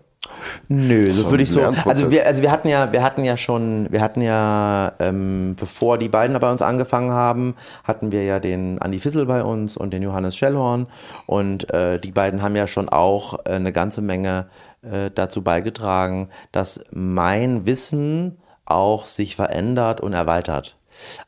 Nö, 0.68 1.10
so 1.10 1.30
würde 1.30 1.42
ich 1.42 1.50
so. 1.50 1.62
Also 1.62 2.10
wir, 2.10 2.26
also 2.26 2.42
wir 2.42 2.50
hatten 2.50 2.68
ja, 2.68 2.92
wir 2.92 3.02
hatten 3.02 3.24
ja 3.24 3.36
schon, 3.36 3.86
wir 3.90 4.00
hatten 4.00 4.20
ja, 4.20 4.92
ähm, 4.98 5.56
bevor 5.58 5.98
die 5.98 6.08
beiden 6.08 6.38
bei 6.38 6.50
uns 6.50 6.62
angefangen 6.62 7.12
haben, 7.12 7.54
hatten 7.84 8.12
wir 8.12 8.24
ja 8.24 8.40
den 8.40 8.80
Andi 8.80 8.98
Fissel 8.98 9.26
bei 9.26 9.42
uns 9.42 9.76
und 9.76 9.92
den 9.92 10.02
Johannes 10.02 10.36
Schellhorn. 10.36 10.86
Und 11.26 11.72
äh, 11.72 11.98
die 11.98 12.12
beiden 12.12 12.42
haben 12.42 12.56
ja 12.56 12.66
schon 12.66 12.88
auch 12.88 13.38
äh, 13.44 13.52
eine 13.52 13.72
ganze 13.72 14.02
Menge 14.02 14.46
äh, 14.82 15.10
dazu 15.14 15.42
beigetragen, 15.42 16.28
dass 16.52 16.80
mein 16.90 17.66
Wissen 17.66 18.38
auch 18.64 19.06
sich 19.06 19.36
verändert 19.36 20.00
und 20.00 20.12
erweitert. 20.12 20.76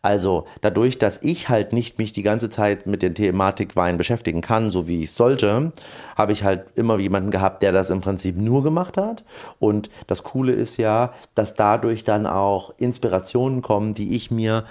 Also 0.02 0.46
dadurch, 0.60 0.98
dass 0.98 1.22
ich 1.22 1.48
halt 1.48 1.72
nicht 1.72 1.98
mich 1.98 2.12
die 2.12 2.22
ganze 2.22 2.50
Zeit 2.50 2.86
mit 2.86 3.02
der 3.02 3.14
Thematik 3.14 3.76
Wein 3.76 3.96
beschäftigen 3.96 4.40
kann, 4.40 4.70
so 4.70 4.88
wie 4.88 5.02
ich 5.02 5.12
sollte, 5.12 5.72
habe 6.16 6.32
ich 6.32 6.44
halt 6.44 6.66
immer 6.74 6.98
jemanden 6.98 7.30
gehabt, 7.30 7.62
der 7.62 7.72
das 7.72 7.90
im 7.90 8.00
Prinzip 8.00 8.36
nur 8.36 8.62
gemacht 8.62 8.96
hat. 8.96 9.24
Und 9.58 9.90
das 10.06 10.22
Coole 10.22 10.52
ist 10.52 10.76
ja, 10.76 11.12
dass 11.34 11.54
dadurch 11.54 12.04
dann 12.04 12.26
auch 12.26 12.72
Inspirationen 12.78 13.62
kommen, 13.62 13.94
die 13.94 14.14
ich 14.14 14.30
mir 14.30 14.64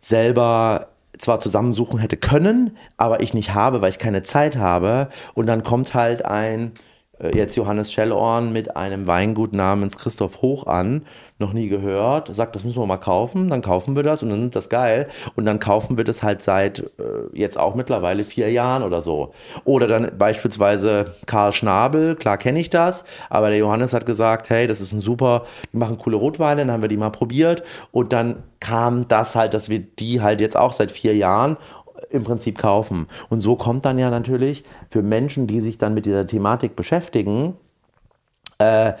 selber 0.00 0.88
zwar 1.18 1.40
zusammensuchen 1.40 1.98
hätte 1.98 2.16
können, 2.16 2.76
aber 2.96 3.20
ich 3.20 3.34
nicht 3.34 3.54
habe, 3.54 3.80
weil 3.80 3.90
ich 3.90 3.98
keine 3.98 4.22
Zeit 4.22 4.56
habe. 4.56 5.08
Und 5.34 5.46
dann 5.46 5.64
kommt 5.64 5.94
halt 5.94 6.24
ein 6.24 6.72
jetzt 7.34 7.56
Johannes 7.56 7.92
Schellorn 7.92 8.52
mit 8.52 8.76
einem 8.76 9.06
Weingut 9.06 9.52
namens 9.52 9.98
Christoph 9.98 10.42
Hoch 10.42 10.66
an, 10.66 11.02
noch 11.38 11.52
nie 11.52 11.68
gehört, 11.68 12.34
sagt, 12.34 12.54
das 12.54 12.64
müssen 12.64 12.80
wir 12.80 12.86
mal 12.86 12.96
kaufen, 12.96 13.48
dann 13.48 13.62
kaufen 13.62 13.96
wir 13.96 14.02
das 14.02 14.22
und 14.22 14.30
dann 14.30 14.46
ist 14.46 14.56
das 14.56 14.68
geil. 14.68 15.08
Und 15.36 15.44
dann 15.44 15.58
kaufen 15.58 15.96
wir 15.96 16.04
das 16.04 16.22
halt 16.22 16.42
seit 16.42 16.80
äh, 16.80 16.84
jetzt 17.32 17.58
auch 17.58 17.74
mittlerweile 17.74 18.24
vier 18.24 18.50
Jahren 18.50 18.82
oder 18.82 19.02
so. 19.02 19.32
Oder 19.64 19.86
dann 19.86 20.18
beispielsweise 20.18 21.14
Karl 21.26 21.52
Schnabel, 21.52 22.16
klar 22.16 22.38
kenne 22.38 22.60
ich 22.60 22.70
das, 22.70 23.04
aber 23.30 23.50
der 23.50 23.58
Johannes 23.58 23.92
hat 23.92 24.06
gesagt, 24.06 24.50
hey, 24.50 24.66
das 24.66 24.80
ist 24.80 24.92
ein 24.92 25.00
super, 25.00 25.44
die 25.72 25.76
machen 25.76 25.98
coole 25.98 26.16
Rotweine, 26.16 26.62
dann 26.62 26.72
haben 26.72 26.82
wir 26.82 26.88
die 26.88 26.96
mal 26.96 27.10
probiert. 27.10 27.62
Und 27.92 28.12
dann 28.12 28.42
kam 28.60 29.06
das 29.06 29.36
halt, 29.36 29.54
dass 29.54 29.68
wir 29.68 29.78
die 29.78 30.20
halt 30.20 30.40
jetzt 30.40 30.56
auch 30.56 30.72
seit 30.72 30.90
vier 30.90 31.14
Jahren 31.14 31.56
im 32.10 32.24
Prinzip 32.24 32.58
kaufen. 32.58 33.06
Und 33.28 33.40
so 33.40 33.56
kommt 33.56 33.84
dann 33.84 33.98
ja 33.98 34.10
natürlich 34.10 34.64
für 34.90 35.02
Menschen, 35.02 35.46
die 35.46 35.60
sich 35.60 35.78
dann 35.78 35.94
mit 35.94 36.06
dieser 36.06 36.26
Thematik 36.26 36.76
beschäftigen, 36.76 37.56
äh, 38.58 38.92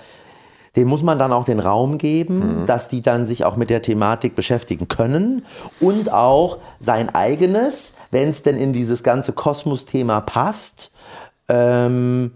dem 0.76 0.86
muss 0.86 1.02
man 1.02 1.18
dann 1.18 1.32
auch 1.32 1.44
den 1.44 1.58
Raum 1.58 1.98
geben, 1.98 2.60
mhm. 2.60 2.66
dass 2.66 2.88
die 2.88 3.02
dann 3.02 3.26
sich 3.26 3.44
auch 3.44 3.56
mit 3.56 3.70
der 3.70 3.82
Thematik 3.82 4.36
beschäftigen 4.36 4.86
können 4.86 5.44
und 5.80 6.12
auch 6.12 6.58
sein 6.78 7.12
eigenes, 7.12 7.94
wenn 8.10 8.28
es 8.28 8.42
denn 8.42 8.56
in 8.56 8.72
dieses 8.72 9.02
ganze 9.02 9.32
Kosmos-Thema 9.32 10.20
passt, 10.20 10.92
ähm, 11.48 12.32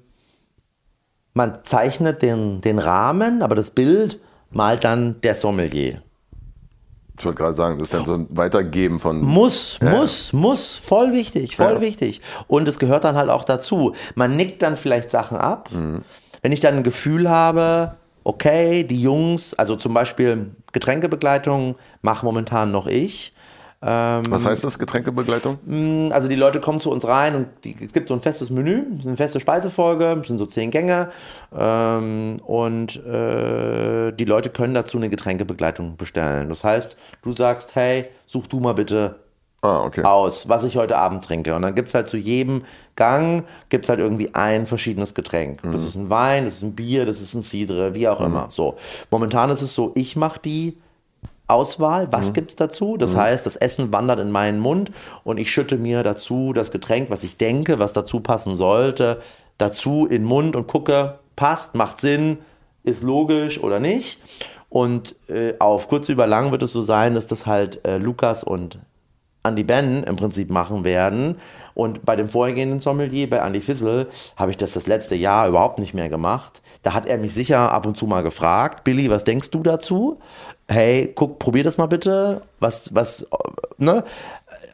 man 1.35 1.59
zeichnet 1.63 2.23
den, 2.23 2.61
den 2.61 2.79
Rahmen, 2.79 3.43
aber 3.43 3.55
das 3.55 3.71
Bild 3.71 4.19
malt 4.51 4.85
dann 4.85 5.21
der 5.23 5.35
Sommelier. 5.35 6.03
Ich 7.19 7.25
wollte 7.25 7.39
gerade 7.39 7.55
sagen, 7.55 7.79
das 7.79 7.89
ist 7.89 7.95
dann 7.95 8.05
so 8.05 8.15
ein 8.15 8.27
Weitergeben 8.31 8.99
von. 8.99 9.21
Muss, 9.21 9.79
ja. 9.83 9.91
muss, 9.91 10.33
muss. 10.33 10.77
Voll 10.77 11.13
wichtig, 11.13 11.57
voll 11.57 11.75
ja. 11.75 11.81
wichtig. 11.81 12.21
Und 12.49 12.67
es 12.67 12.79
gehört 12.79 13.05
dann 13.05 13.17
halt 13.17 13.31
auch 13.31 13.45
dazu. 13.45 13.95
Man 14.15 14.37
nickt 14.37 14.63
dann 14.63 14.77
vielleicht 14.77 15.11
Sachen 15.11 15.37
ab. 15.37 15.71
Mhm. 15.73 16.03
Wenn 16.41 16.53
ich 16.53 16.61
dann 16.61 16.77
ein 16.77 16.83
Gefühl 16.83 17.29
habe, 17.29 17.95
okay, 18.25 18.85
die 18.85 19.01
Jungs, 19.01 19.55
also 19.55 19.77
zum 19.77 19.95
Beispiel 19.95 20.51
Getränkebegleitung 20.73 21.77
mache 22.01 22.25
momentan 22.25 22.73
noch 22.73 22.87
ich. 22.87 23.33
Ähm, 23.85 24.23
Was 24.31 24.47
heißt 24.47 24.63
das, 24.63 24.79
Getränkebegleitung? 24.79 25.59
also 26.13 26.29
die 26.29 26.37
Leute 26.37 26.61
kommen 26.61 26.79
zu 26.79 26.91
uns 26.91 27.07
rein 27.07 27.35
und 27.35 27.47
die, 27.65 27.77
es 27.85 27.93
gibt 27.93 28.09
so 28.09 28.15
ein 28.15 28.21
festes 28.21 28.49
Menü, 28.49 28.85
eine 29.05 29.17
feste 29.17 29.41
Speisefolge, 29.41 30.19
es 30.21 30.29
sind 30.29 30.39
so 30.39 30.47
zehn 30.47 30.71
Gänge 30.71 31.11
ähm, 31.57 32.37
und 32.47 33.05
äh, 33.05 34.13
die 34.13 34.25
Leute 34.25 34.51
können 34.51 34.75
dazu 34.75 34.99
eine 34.99 35.09
Getränkebegleitung 35.11 35.97
bestellen. 35.97 36.49
Das 36.49 36.63
heißt, 36.63 36.97
du 37.23 37.35
sagst, 37.35 37.75
hey, 37.75 38.07
such 38.27 38.47
du 38.47 38.61
mal 38.61 38.75
bitte 38.75 39.17
Ah, 39.65 39.85
okay. 39.85 40.03
aus, 40.03 40.49
was 40.49 40.65
ich 40.65 40.77
heute 40.77 40.97
Abend 40.97 41.25
trinke. 41.25 41.55
Und 41.55 41.63
dann 41.63 41.75
gibt 41.77 41.87
es 41.89 41.95
halt 41.95 42.09
zu 42.09 42.17
jedem 42.17 42.63
Gang 42.97 43.45
gibt's 43.69 43.89
halt 43.89 44.01
irgendwie 44.01 44.35
ein 44.35 44.67
verschiedenes 44.67 45.15
Getränk. 45.15 45.61
Das 45.71 45.83
ist 45.85 45.95
ein 45.95 46.11
Wein, 46.11 46.45
das 46.47 46.57
ist 46.57 46.63
ein 46.63 46.75
Bier, 46.75 47.07
das 47.07 47.21
ist 47.21 47.35
ein 47.35 47.43
Cidre, 47.43 47.95
wie 47.95 48.09
auch 48.09 48.21
immer. 48.21 48.47
So. 48.51 48.77
Momentan 49.11 49.51
ist 49.51 49.63
es 49.63 49.73
so, 49.75 49.93
ich 49.95 50.15
mache 50.17 50.41
die 50.41 50.77
Auswahl, 51.53 52.09
was 52.11 52.33
gibt's 52.33 52.57
dazu? 52.57 52.97
Das 52.97 53.15
heißt, 53.17 53.47
das 53.47 53.57
Essen 53.57 53.93
wandert 53.93 54.19
in 54.19 54.31
meinen 54.31 54.59
Mund 54.59 54.91
und 55.25 55.39
ich 55.39 55.51
schütte 55.51 55.77
mir 55.77 56.03
dazu 56.03 56.53
das 56.53 56.71
Getränk, 56.71 57.11
was 57.11 57.23
ich 57.23 57.37
denke, 57.37 57.79
was 57.79 57.93
dazu 57.93 58.21
passen 58.21 58.57
sollte, 58.57 59.21
dazu 59.59 60.07
in 60.07 60.23
den 60.23 60.25
Mund 60.25 60.57
und 60.57 60.67
gucke, 60.67 61.19
passt, 61.37 61.75
macht 61.75 62.01
Sinn, 62.01 62.39
ist 62.83 63.03
logisch 63.03 63.63
oder 63.63 63.81
nicht. 63.81 64.19
Und 64.69 65.15
äh, 65.29 65.55
auf 65.59 65.89
kurz 65.89 66.09
über 66.09 66.27
lang 66.27 66.51
wird 66.51 66.63
es 66.63 66.73
so 66.73 66.83
sein, 66.83 67.15
dass 67.15 67.27
das 67.27 67.47
halt 67.47 67.87
äh, 67.87 67.99
Lukas 67.99 68.43
und 68.43 68.79
Andy 69.45 69.65
Ben 69.65 70.05
im 70.05 70.17
Prinzip 70.17 70.51
machen 70.51 70.85
werden. 70.85 71.37
Und 71.75 72.05
bei 72.05 72.17
dem 72.17 72.29
vorhergehenden 72.29 72.81
Sommelier, 72.81 73.29
bei 73.29 73.39
Andy 73.39 73.61
Fissel, 73.61 74.09
habe 74.37 74.51
ich 74.51 74.57
das 74.57 74.73
das 74.73 74.87
letzte 74.87 75.15
Jahr 75.15 75.49
überhaupt 75.49 75.79
nicht 75.79 75.95
mehr 75.95 76.09
gemacht. 76.09 76.63
Da 76.83 76.95
hat 76.95 77.07
er 77.07 77.19
mich 77.19 77.35
sicher 77.35 77.73
ab 77.73 77.87
und 77.87 77.97
zu 77.97 78.07
mal 78.07 78.23
gefragt, 78.23 78.85
Billy, 78.85 79.11
was 79.11 79.25
denkst 79.25 79.51
du 79.51 79.63
dazu? 79.63 80.21
Hey, 80.73 81.13
guck, 81.15 81.39
probier 81.39 81.65
das 81.65 81.79
mal 81.79 81.87
bitte. 81.87 82.43
Was, 82.61 82.95
was, 82.95 83.27
ne? 83.79 84.05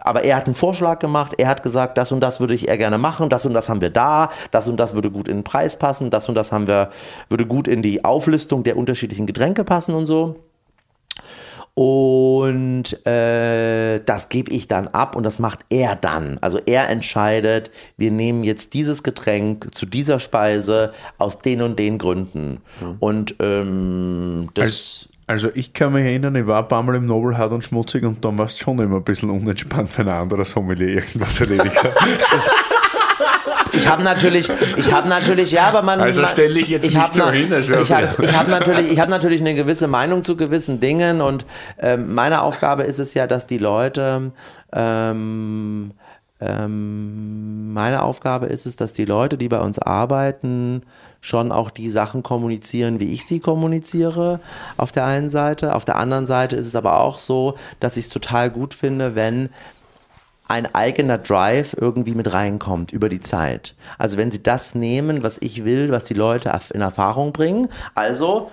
Aber 0.00 0.24
er 0.24 0.36
hat 0.36 0.46
einen 0.46 0.54
Vorschlag 0.54 0.98
gemacht. 0.98 1.34
Er 1.38 1.48
hat 1.48 1.62
gesagt, 1.62 1.98
das 1.98 2.12
und 2.12 2.20
das 2.20 2.40
würde 2.40 2.54
ich 2.54 2.68
eher 2.68 2.78
gerne 2.78 2.98
machen. 2.98 3.28
Das 3.28 3.44
und 3.46 3.52
das 3.52 3.68
haben 3.68 3.80
wir 3.80 3.90
da. 3.90 4.30
Das 4.50 4.68
und 4.68 4.78
das 4.78 4.94
würde 4.94 5.10
gut 5.10 5.28
in 5.28 5.38
den 5.38 5.44
Preis 5.44 5.78
passen. 5.78 6.10
Das 6.10 6.28
und 6.28 6.34
das 6.34 6.52
haben 6.52 6.66
wir, 6.66 6.90
würde 7.28 7.46
gut 7.46 7.68
in 7.68 7.82
die 7.82 8.04
Auflistung 8.04 8.64
der 8.64 8.76
unterschiedlichen 8.76 9.26
Getränke 9.26 9.64
passen 9.64 9.94
und 9.94 10.06
so. 10.06 10.36
Und 11.78 13.06
äh, 13.06 14.00
das 14.00 14.28
gebe 14.30 14.50
ich 14.50 14.66
dann 14.66 14.88
ab 14.88 15.14
und 15.14 15.22
das 15.22 15.38
macht 15.38 15.60
er 15.70 15.94
dann. 15.94 16.38
Also 16.40 16.58
er 16.66 16.88
entscheidet, 16.88 17.70
wir 17.96 18.10
nehmen 18.10 18.42
jetzt 18.42 18.74
dieses 18.74 19.04
Getränk 19.04 19.72
zu 19.76 19.86
dieser 19.86 20.18
Speise 20.18 20.92
aus 21.18 21.38
den 21.38 21.62
und 21.62 21.78
den 21.78 21.98
Gründen. 21.98 22.62
Und 22.98 23.36
ähm, 23.38 24.48
das. 24.54 24.64
Also 24.64 25.17
ich 25.54 25.72
kann 25.72 25.92
mich 25.92 26.04
erinnern, 26.04 26.34
ich 26.36 26.46
war 26.46 26.62
ein 26.62 26.68
paar 26.68 26.82
Mal 26.82 26.96
im 26.96 27.06
Nobel 27.06 27.36
hart 27.36 27.52
und 27.52 27.62
schmutzig 27.62 28.04
und 28.04 28.24
dann 28.24 28.38
war 28.38 28.46
es 28.46 28.58
schon 28.58 28.78
immer 28.78 28.96
ein 28.96 29.04
bisschen 29.04 29.30
unentspannt, 29.30 29.90
wenn 29.98 30.08
ein 30.08 30.14
anderer 30.22 30.44
Sommelier 30.44 30.88
irgendwas 30.88 31.40
erledigt 31.40 31.82
hat. 31.82 31.92
Ich 33.72 33.86
habe 33.86 34.02
natürlich, 34.02 34.50
ich 34.76 34.92
habe 34.92 35.08
natürlich, 35.08 35.52
ja, 35.52 35.64
aber 35.68 35.82
man. 35.82 36.00
Also 36.00 36.22
man- 36.22 36.30
stell 36.30 36.54
dich 36.54 36.68
jetzt 36.68 36.88
ich 36.88 36.94
nicht 36.94 37.14
so 37.14 37.30
hin, 37.30 37.50
wär's 37.50 37.68
Ich 37.68 37.92
habe 37.92 38.08
ich 38.22 38.34
hab 38.36 38.48
natürlich, 38.48 38.90
ich 38.90 38.98
natürlich 39.06 39.40
eine 39.40 39.54
gewisse 39.54 39.88
Meinung 39.88 40.24
zu 40.24 40.36
gewissen 40.36 40.80
Dingen 40.80 41.20
und 41.20 41.44
ähm, 41.78 42.14
meine 42.14 42.42
Aufgabe 42.42 42.84
ist 42.84 42.98
es 42.98 43.14
ja, 43.14 43.26
dass 43.26 43.46
die 43.46 43.58
Leute. 43.58 44.32
Ähm, 44.72 45.92
ähm, 46.40 47.72
meine 47.72 48.02
Aufgabe 48.02 48.46
ist 48.46 48.66
es, 48.66 48.76
dass 48.76 48.92
die 48.92 49.04
Leute, 49.04 49.36
die 49.36 49.48
bei 49.48 49.60
uns 49.60 49.78
arbeiten, 49.78 50.82
schon 51.20 51.50
auch 51.50 51.70
die 51.70 51.90
Sachen 51.90 52.22
kommunizieren, 52.22 53.00
wie 53.00 53.12
ich 53.12 53.26
sie 53.26 53.40
kommuniziere, 53.40 54.40
auf 54.76 54.92
der 54.92 55.06
einen 55.06 55.30
Seite. 55.30 55.74
Auf 55.74 55.84
der 55.84 55.96
anderen 55.96 56.26
Seite 56.26 56.56
ist 56.56 56.66
es 56.66 56.76
aber 56.76 57.00
auch 57.00 57.18
so, 57.18 57.56
dass 57.80 57.96
ich 57.96 58.06
es 58.06 58.10
total 58.10 58.50
gut 58.50 58.74
finde, 58.74 59.14
wenn 59.16 59.48
ein 60.46 60.74
eigener 60.74 61.18
Drive 61.18 61.76
irgendwie 61.78 62.14
mit 62.14 62.32
reinkommt 62.32 62.92
über 62.92 63.08
die 63.08 63.20
Zeit. 63.20 63.74
Also 63.98 64.16
wenn 64.16 64.30
sie 64.30 64.42
das 64.42 64.74
nehmen, 64.74 65.22
was 65.22 65.38
ich 65.42 65.64
will, 65.64 65.90
was 65.90 66.04
die 66.04 66.14
Leute 66.14 66.58
in 66.72 66.80
Erfahrung 66.80 67.32
bringen. 67.32 67.68
Also 67.94 68.50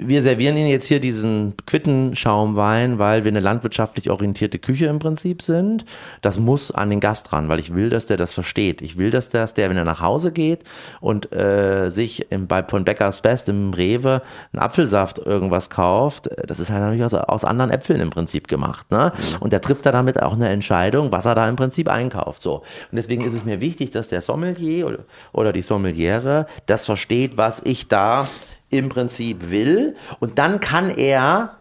wir 0.00 0.22
servieren 0.22 0.56
Ihnen 0.56 0.68
jetzt 0.68 0.86
hier 0.86 0.98
diesen 0.98 1.54
Quittenschaumwein, 1.66 2.98
weil 2.98 3.24
wir 3.24 3.30
eine 3.30 3.40
landwirtschaftlich 3.40 4.10
orientierte 4.10 4.58
Küche 4.58 4.86
im 4.86 4.98
Prinzip 4.98 5.42
sind. 5.42 5.84
Das 6.22 6.38
muss 6.38 6.70
an 6.70 6.90
den 6.90 7.00
Gast 7.00 7.32
ran, 7.32 7.48
weil 7.48 7.58
ich 7.58 7.74
will, 7.74 7.90
dass 7.90 8.06
der 8.06 8.16
das 8.16 8.32
versteht. 8.32 8.82
Ich 8.82 8.96
will, 8.96 9.10
dass 9.10 9.28
der, 9.28 9.42
dass 9.42 9.54
der 9.54 9.70
wenn 9.70 9.76
er 9.76 9.84
nach 9.84 10.00
Hause 10.00 10.32
geht 10.32 10.64
und 11.00 11.32
äh, 11.32 11.90
sich 11.90 12.30
im, 12.32 12.46
bei, 12.46 12.62
von 12.62 12.84
Bäckers 12.84 13.20
Best 13.20 13.48
im 13.48 13.72
Rewe 13.72 14.22
einen 14.52 14.62
Apfelsaft 14.62 15.18
irgendwas 15.18 15.70
kauft, 15.70 16.28
äh, 16.28 16.46
das 16.46 16.60
ist 16.60 16.70
halt 16.70 16.80
natürlich 16.80 17.04
aus, 17.04 17.14
aus 17.14 17.44
anderen 17.44 17.70
Äpfeln 17.70 18.00
im 18.00 18.10
Prinzip 18.10 18.48
gemacht. 18.48 18.90
Ne? 18.90 19.12
Und 19.40 19.52
der 19.52 19.60
trifft 19.60 19.86
da 19.86 19.92
damit 19.92 20.22
auch 20.22 20.32
eine 20.32 20.48
Entscheidung, 20.48 21.12
was 21.12 21.26
er 21.26 21.34
da 21.34 21.48
im 21.48 21.56
Prinzip 21.56 21.88
einkauft. 21.88 22.40
So. 22.42 22.56
Und 22.90 22.96
deswegen 22.96 23.24
ist 23.24 23.34
es 23.34 23.44
mir 23.44 23.60
wichtig, 23.60 23.90
dass 23.90 24.08
der 24.08 24.20
Sommelier 24.20 24.86
oder, 24.86 24.98
oder 25.32 25.52
die 25.52 25.62
Sommeliere 25.62 26.46
das 26.66 26.86
versteht, 26.86 27.36
was 27.36 27.60
ich 27.64 27.88
da 27.88 28.28
im 28.70 28.88
Prinzip 28.88 29.50
will. 29.50 29.96
Und 30.20 30.38
dann 30.38 30.60
kann 30.60 30.90
er, 30.90 31.56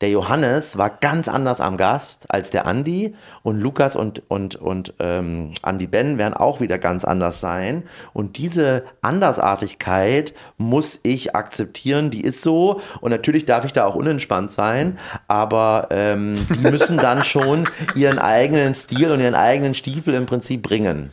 der 0.00 0.10
Johannes 0.10 0.76
war 0.78 0.90
ganz 0.90 1.28
anders 1.28 1.60
am 1.60 1.76
Gast 1.76 2.26
als 2.28 2.50
der 2.50 2.66
Andi 2.66 3.14
und 3.42 3.60
Lukas 3.60 3.96
und, 3.96 4.22
und, 4.28 4.56
und 4.56 4.94
ähm, 4.98 5.54
Andi 5.62 5.86
Ben 5.86 6.18
werden 6.18 6.34
auch 6.34 6.60
wieder 6.60 6.78
ganz 6.78 7.04
anders 7.04 7.40
sein. 7.40 7.84
Und 8.12 8.36
diese 8.36 8.84
Andersartigkeit 9.00 10.34
muss 10.58 11.00
ich 11.02 11.34
akzeptieren, 11.34 12.10
die 12.10 12.22
ist 12.22 12.42
so. 12.42 12.80
Und 13.00 13.12
natürlich 13.12 13.44
darf 13.44 13.64
ich 13.64 13.72
da 13.72 13.86
auch 13.86 13.94
unentspannt 13.94 14.52
sein, 14.52 14.98
aber 15.28 15.88
ähm, 15.90 16.46
die 16.50 16.68
müssen 16.68 16.96
dann 16.96 17.24
schon 17.24 17.68
ihren 17.94 18.18
eigenen 18.18 18.74
Stil 18.74 19.10
und 19.10 19.20
ihren 19.20 19.36
eigenen 19.36 19.74
Stiefel 19.74 20.14
im 20.14 20.26
Prinzip 20.26 20.62
bringen. 20.62 21.12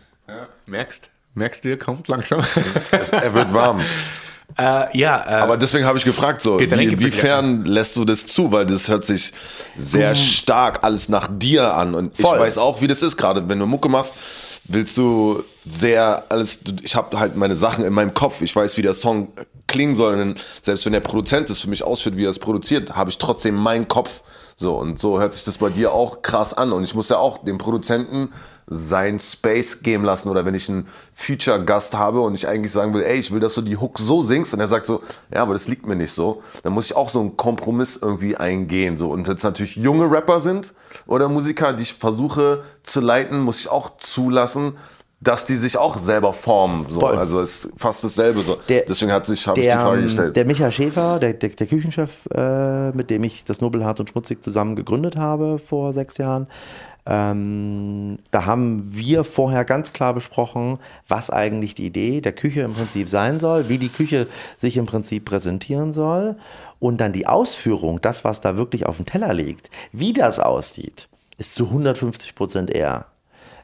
Merkst, 0.65 1.09
merkst 1.35 1.63
du, 1.63 1.69
ihr 1.69 1.79
kommt 1.79 2.07
langsam. 2.07 2.43
Er 3.11 3.33
wird 3.33 3.53
warm. 3.53 3.81
äh, 4.57 4.97
ja, 4.97 5.25
äh, 5.27 5.33
Aber 5.35 5.57
deswegen 5.57 5.85
habe 5.85 5.97
ich 5.97 6.05
gefragt, 6.05 6.41
so, 6.41 6.59
wie, 6.59 6.63
inwiefern 6.63 7.65
lässt 7.65 7.95
du 7.95 8.05
das 8.05 8.25
zu? 8.25 8.51
Weil 8.51 8.65
das 8.65 8.87
hört 8.87 9.05
sich 9.05 9.31
sehr 9.77 10.15
stark 10.15 10.83
alles 10.83 11.09
nach 11.09 11.27
dir 11.31 11.73
an. 11.75 11.95
Und 11.95 12.17
Voll. 12.17 12.35
ich 12.35 12.41
weiß 12.41 12.57
auch, 12.57 12.81
wie 12.81 12.87
das 12.87 13.01
ist, 13.03 13.17
gerade 13.17 13.47
wenn 13.47 13.59
du 13.59 13.65
Mucke 13.65 13.89
machst, 13.89 14.15
willst 14.65 14.97
du 14.97 15.43
sehr 15.65 16.23
alles, 16.29 16.59
ich 16.83 16.95
habe 16.95 17.19
halt 17.19 17.35
meine 17.35 17.55
Sachen 17.55 17.85
in 17.85 17.93
meinem 17.93 18.13
Kopf, 18.13 18.41
ich 18.41 18.55
weiß, 18.55 18.77
wie 18.77 18.81
der 18.81 18.93
Song 18.93 19.29
klingen 19.69 19.95
soll. 19.95 20.19
Und 20.19 20.45
selbst 20.61 20.85
wenn 20.85 20.91
der 20.91 20.99
Produzent 20.99 21.49
es 21.49 21.61
für 21.61 21.69
mich 21.69 21.83
ausführt, 21.83 22.17
wie 22.17 22.25
er 22.25 22.31
es 22.31 22.39
produziert, 22.39 22.95
habe 22.97 23.09
ich 23.09 23.17
trotzdem 23.17 23.55
meinen 23.55 23.87
Kopf. 23.87 24.23
So, 24.57 24.75
und 24.75 24.99
so 24.99 25.19
hört 25.21 25.31
sich 25.31 25.45
das 25.45 25.59
bei 25.59 25.69
dir 25.69 25.93
auch 25.93 26.21
krass 26.21 26.53
an. 26.53 26.73
Und 26.73 26.83
ich 26.83 26.93
muss 26.93 27.07
ja 27.07 27.17
auch 27.17 27.37
dem 27.37 27.57
Produzenten 27.57 28.29
sein 28.69 29.17
Space 29.19 29.81
geben 29.81 30.03
lassen 30.03 30.29
oder 30.29 30.45
wenn 30.45 30.53
ich 30.53 30.69
einen 30.69 30.87
Feature-Gast 31.13 31.95
habe 31.95 32.21
und 32.21 32.35
ich 32.35 32.47
eigentlich 32.47 32.71
sagen 32.71 32.93
will, 32.93 33.01
ey, 33.01 33.17
ich 33.17 33.31
will, 33.31 33.39
dass 33.39 33.55
du 33.55 33.61
die 33.61 33.77
Hook 33.77 33.97
so 33.97 34.21
singst 34.21 34.53
und 34.53 34.59
er 34.59 34.67
sagt 34.67 34.85
so, 34.85 35.01
ja, 35.33 35.41
aber 35.41 35.53
das 35.53 35.67
liegt 35.67 35.87
mir 35.87 35.95
nicht 35.95 36.11
so, 36.11 36.43
dann 36.61 36.73
muss 36.73 36.85
ich 36.85 36.95
auch 36.95 37.09
so 37.09 37.19
einen 37.19 37.35
Kompromiss 37.35 37.97
irgendwie 37.97 38.37
eingehen. 38.37 38.95
So. 38.97 39.09
Und 39.09 39.27
wenn 39.27 39.35
es 39.35 39.43
natürlich 39.43 39.75
junge 39.75 40.11
Rapper 40.11 40.39
sind 40.39 40.73
oder 41.07 41.29
Musiker, 41.29 41.73
die 41.73 41.83
ich 41.83 41.95
versuche 41.95 42.63
zu 42.83 43.01
leiten, 43.01 43.39
muss 43.39 43.59
ich 43.59 43.69
auch 43.69 43.97
zulassen, 43.97 44.77
dass 45.21 45.45
die 45.45 45.57
sich 45.57 45.77
auch 45.77 45.97
selber 45.97 46.31
formen. 46.33 46.85
So. 46.89 47.01
Voll. 47.01 47.17
Also 47.17 47.41
es 47.41 47.65
ist 47.65 47.73
fast 47.79 48.03
dasselbe. 48.03 48.41
So. 48.41 48.57
Der- 48.69 48.83
Deswegen 48.87 49.11
hat 49.11 49.25
sich, 49.25 49.45
habe 49.47 49.59
ich 49.59 49.65
die 49.67 49.71
Frage 49.73 49.97
ähm, 49.97 50.03
gestellt. 50.03 50.35
der 50.35 50.45
Micha 50.45 50.71
Schäfer, 50.71 51.19
der, 51.19 51.33
der, 51.33 51.49
der 51.49 51.67
Küchenchef, 51.67 52.25
äh, 52.33 52.91
mit 52.91 53.09
dem 53.09 53.23
ich 53.23 53.43
das 53.43 53.59
Nobelhart 53.61 53.99
und 53.99 54.09
Schmutzig 54.09 54.43
zusammen 54.43 54.75
gegründet 54.75 55.17
habe 55.17 55.59
vor 55.59 55.91
sechs 55.93 56.17
Jahren, 56.17 56.47
ähm, 57.05 58.17
da 58.31 58.45
haben 58.45 58.83
wir 58.93 59.23
vorher 59.23 59.65
ganz 59.65 59.93
klar 59.93 60.13
besprochen, 60.13 60.77
was 61.07 61.29
eigentlich 61.29 61.73
die 61.75 61.85
Idee 61.87 62.21
der 62.21 62.33
Küche 62.33 62.61
im 62.61 62.73
Prinzip 62.73 63.09
sein 63.09 63.39
soll, 63.39 63.67
wie 63.69 63.77
die 63.77 63.89
Küche 63.89 64.27
sich 64.57 64.77
im 64.77 64.85
Prinzip 64.85 65.25
präsentieren 65.25 65.91
soll 65.91 66.35
und 66.79 67.01
dann 67.01 67.11
die 67.13 67.25
Ausführung, 67.27 67.99
das, 68.01 68.23
was 68.23 68.41
da 68.41 68.57
wirklich 68.57 68.85
auf 68.85 68.97
dem 68.97 69.05
Teller 69.05 69.33
liegt, 69.33 69.69
wie 69.91 70.13
das 70.13 70.39
aussieht, 70.39 71.07
ist 71.37 71.55
zu 71.55 71.65
150 71.65 72.35
Prozent 72.35 72.69
er. 72.69 73.05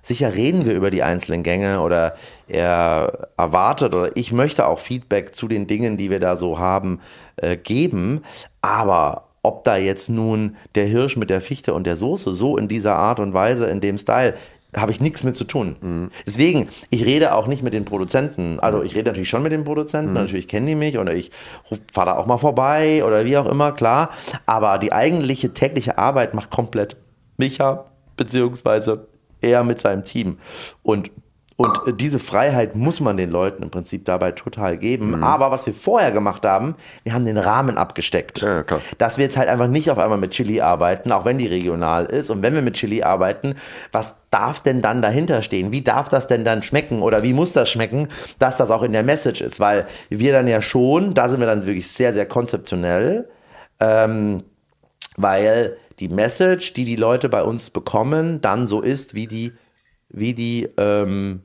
Sicher 0.06 0.36
reden 0.36 0.68
wir 0.68 0.76
über 0.76 0.92
die 0.92 1.02
einzelnen 1.02 1.42
Gänge 1.42 1.82
oder 1.82 2.16
er 2.48 3.30
erwartet 3.38 3.96
oder 3.96 4.16
ich 4.16 4.32
möchte 4.32 4.68
auch 4.68 4.78
Feedback 4.78 5.34
zu 5.34 5.48
den 5.48 5.66
Dingen, 5.66 5.98
die 5.98 6.12
wir 6.12 6.20
da 6.20 6.38
so 6.38 6.60
haben, 6.60 7.00
äh, 7.38 7.58
geben. 7.58 8.22
Aber 8.62 9.30
ob 9.42 9.64
da 9.64 9.78
jetzt 9.78 10.10
nun 10.10 10.58
der 10.76 10.86
Hirsch 10.86 11.18
mit 11.18 11.32
der 11.32 11.42
Fichte 11.42 11.74
und 11.74 11.88
der 11.88 11.96
Soße 11.96 12.36
so 12.36 12.56
in 12.56 12.68
dieser 12.68 12.96
Art 12.98 13.20
und 13.20 13.34
Weise, 13.34 13.66
in 13.66 13.82
dem 13.82 13.98
Style, 13.98 14.36
habe 14.78 14.92
ich 14.92 15.00
nichts 15.00 15.24
mit 15.24 15.36
zu 15.36 15.44
tun. 15.44 16.12
Deswegen, 16.28 16.68
ich 16.92 17.04
rede 17.06 17.34
auch 17.34 17.48
nicht 17.48 17.64
mit 17.64 17.74
den 17.74 17.86
Produzenten. 17.86 18.60
Also 18.60 18.84
ich 18.84 18.94
rede 18.94 19.10
natürlich 19.10 19.30
schon 19.30 19.42
mit 19.42 19.54
den 19.54 19.64
Produzenten, 19.64 20.14
natürlich 20.14 20.48
kennen 20.48 20.68
die 20.68 20.76
mich 20.76 21.00
oder 21.00 21.16
ich 21.16 21.32
fahre 21.94 22.12
da 22.12 22.18
auch 22.18 22.28
mal 22.28 22.38
vorbei 22.38 23.04
oder 23.04 23.26
wie 23.26 23.38
auch 23.38 23.48
immer, 23.48 23.72
klar. 23.72 24.10
Aber 24.46 24.78
die 24.78 24.94
eigentliche 24.94 25.52
tägliche 25.52 25.98
Arbeit 25.98 26.36
macht 26.36 26.52
komplett 26.52 26.96
Micha, 27.38 27.86
beziehungsweise 28.18 29.08
er 29.46 29.64
mit 29.64 29.80
seinem 29.80 30.04
Team. 30.04 30.38
Und 30.84 31.12
Und 31.58 32.02
diese 32.02 32.20
Freiheit 32.20 32.76
muss 32.76 33.00
man 33.00 33.16
den 33.16 33.32
Leuten 33.32 33.64
im 33.64 33.70
Prinzip 33.70 34.04
dabei 34.04 34.34
total 34.34 34.78
geben. 34.78 35.24
Aber 35.24 35.52
was 35.52 35.66
wir 35.66 35.74
vorher 35.74 36.12
gemacht 36.12 36.46
haben, 36.46 36.76
wir 37.06 37.14
haben 37.14 37.24
den 37.26 37.38
Rahmen 37.38 37.78
abgesteckt. 37.78 38.42
Ja, 38.42 38.64
klar. 38.64 38.82
Dass 38.98 39.18
wir 39.18 39.24
jetzt 39.24 39.38
halt 39.38 39.48
einfach 39.48 39.70
nicht 39.70 39.90
auf 39.90 39.98
einmal 39.98 40.18
mit 40.18 40.32
Chili 40.32 40.60
arbeiten, 40.60 41.14
auch 41.14 41.24
wenn 41.24 41.38
die 41.38 41.48
regional 41.48 42.08
ist. 42.08 42.30
Und 42.30 42.42
wenn 42.42 42.56
wir 42.56 42.62
mit 42.62 42.74
Chili 42.74 43.04
arbeiten, 43.04 43.56
was 43.94 44.16
darf 44.32 44.60
denn 44.60 44.82
dann 44.82 45.02
dahinter 45.02 45.42
stehen? 45.42 45.72
Wie 45.72 45.82
darf 45.82 46.10
das 46.10 46.28
denn 46.28 46.44
dann 46.44 46.62
schmecken? 46.62 47.02
Oder 47.02 47.24
wie 47.24 47.32
muss 47.32 47.54
das 47.54 47.70
schmecken, 47.70 48.10
dass 48.38 48.58
das 48.58 48.70
auch 48.70 48.84
in 48.84 48.92
der 48.92 49.04
Message 49.04 49.40
ist? 49.40 49.62
Weil 49.62 49.86
wir 50.10 50.34
dann 50.34 50.50
ja 50.50 50.62
schon, 50.62 51.14
da 51.14 51.30
sind 51.30 51.40
wir 51.40 51.48
dann 51.48 51.66
wirklich 51.66 51.88
sehr, 51.88 52.14
sehr 52.14 52.26
konzeptionell, 52.26 53.30
ähm, 53.80 54.40
weil 55.18 55.78
die 56.00 56.10
Message, 56.10 56.74
die 56.74 56.86
die 56.86 56.96
Leute 56.96 57.30
bei 57.30 57.44
uns 57.44 57.70
bekommen, 57.70 58.42
dann 58.42 58.68
so 58.68 58.82
ist, 58.82 59.14
wie 59.14 59.28
die, 59.28 59.54
wie 60.10 60.34
die, 60.34 60.70
ähm, 60.78 61.42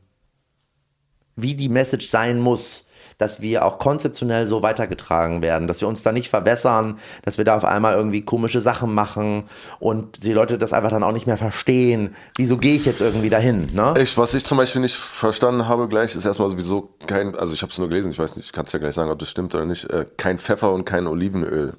wie 1.36 1.54
die 1.54 1.68
Message 1.68 2.06
sein 2.06 2.40
muss, 2.40 2.86
dass 3.20 3.42
wir 3.42 3.66
auch 3.66 3.78
konzeptionell 3.78 4.46
so 4.46 4.62
weitergetragen 4.62 5.42
werden, 5.42 5.68
dass 5.68 5.82
wir 5.82 5.88
uns 5.88 6.02
da 6.02 6.10
nicht 6.10 6.30
verwässern, 6.30 6.98
dass 7.22 7.36
wir 7.36 7.44
da 7.44 7.56
auf 7.56 7.64
einmal 7.64 7.94
irgendwie 7.94 8.22
komische 8.22 8.62
Sachen 8.62 8.94
machen 8.94 9.44
und 9.78 10.24
die 10.24 10.32
Leute 10.32 10.56
das 10.56 10.72
einfach 10.72 10.90
dann 10.90 11.02
auch 11.02 11.12
nicht 11.12 11.26
mehr 11.26 11.36
verstehen. 11.36 12.14
Wieso 12.36 12.56
gehe 12.56 12.74
ich 12.74 12.86
jetzt 12.86 13.02
irgendwie 13.02 13.28
dahin? 13.28 13.66
Ne? 13.74 13.94
Ich, 14.00 14.16
was 14.16 14.32
ich 14.32 14.44
zum 14.44 14.56
Beispiel 14.56 14.80
nicht 14.80 14.96
verstanden 14.96 15.68
habe 15.68 15.86
gleich, 15.86 16.16
ist 16.16 16.24
erstmal 16.24 16.48
sowieso 16.48 16.94
kein, 17.06 17.36
also 17.36 17.52
ich 17.52 17.60
habe 17.60 17.70
es 17.70 17.78
nur 17.78 17.88
gelesen, 17.88 18.10
ich 18.10 18.18
weiß 18.18 18.36
nicht, 18.36 18.46
ich 18.46 18.52
kann 18.52 18.64
es 18.64 18.72
ja 18.72 18.78
gleich 18.78 18.94
sagen, 18.94 19.10
ob 19.10 19.18
das 19.18 19.28
stimmt 19.28 19.54
oder 19.54 19.66
nicht, 19.66 19.84
äh, 19.90 20.06
kein 20.16 20.38
Pfeffer 20.38 20.72
und 20.72 20.84
kein 20.86 21.06
Olivenöl. 21.06 21.74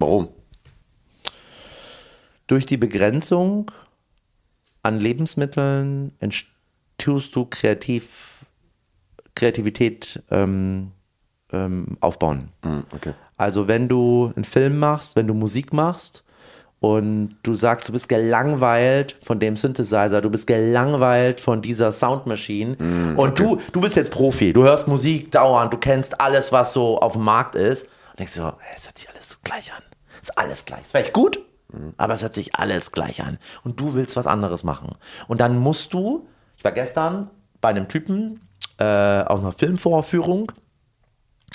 Warum? 0.00 0.28
Durch 2.46 2.66
die 2.66 2.78
Begrenzung 2.78 3.70
an 4.82 4.98
Lebensmitteln 4.98 6.12
tust 6.98 7.36
du 7.36 7.44
kreativ, 7.44 8.44
Kreativität 9.34 10.22
ähm, 10.30 10.90
ähm, 11.52 11.96
aufbauen. 12.00 12.48
Hm, 12.64 12.84
okay. 12.94 13.12
Also 13.36 13.68
wenn 13.68 13.88
du 13.88 14.32
einen 14.34 14.44
Film 14.44 14.78
machst, 14.78 15.16
wenn 15.16 15.26
du 15.26 15.34
Musik 15.34 15.72
machst 15.72 16.24
und 16.80 17.36
du 17.42 17.54
sagst, 17.54 17.88
du 17.88 17.92
bist 17.92 18.08
gelangweilt 18.08 19.16
von 19.22 19.38
dem 19.38 19.56
Synthesizer, 19.56 20.20
du 20.20 20.30
bist 20.30 20.46
gelangweilt 20.46 21.40
von 21.40 21.62
dieser 21.62 21.92
Soundmaschine 21.92 22.76
und 23.16 23.38
du, 23.38 23.60
du 23.72 23.80
bist 23.80 23.96
jetzt 23.96 24.10
Profi, 24.10 24.52
du 24.52 24.64
hörst 24.64 24.88
Musik 24.88 25.30
dauernd, 25.30 25.72
du 25.72 25.78
kennst 25.78 26.20
alles, 26.20 26.52
was 26.52 26.72
so 26.72 26.98
auf 26.98 27.12
dem 27.12 27.22
Markt 27.22 27.54
ist 27.54 27.84
und 28.10 28.18
denkst 28.18 28.32
so, 28.32 28.52
es 28.76 28.86
hört 28.86 28.98
sich 28.98 29.08
alles 29.10 29.40
gleich 29.42 29.72
an. 29.72 29.82
Ist 30.20 30.36
alles 30.36 30.64
gleich. 30.64 30.82
Ist 30.82 30.90
vielleicht 30.90 31.12
gut, 31.12 31.40
aber 31.96 32.14
es 32.14 32.22
hört 32.22 32.34
sich 32.34 32.54
alles 32.56 32.92
gleich 32.92 33.22
an. 33.22 33.38
Und 33.64 33.80
du 33.80 33.94
willst 33.94 34.16
was 34.16 34.26
anderes 34.26 34.64
machen. 34.64 34.96
Und 35.28 35.40
dann 35.40 35.58
musst 35.58 35.92
du, 35.94 36.28
ich 36.56 36.64
war 36.64 36.72
gestern 36.72 37.30
bei 37.60 37.70
einem 37.70 37.88
Typen 37.88 38.40
äh, 38.78 39.22
auf 39.22 39.40
einer 39.40 39.52
Filmvorführung, 39.52 40.52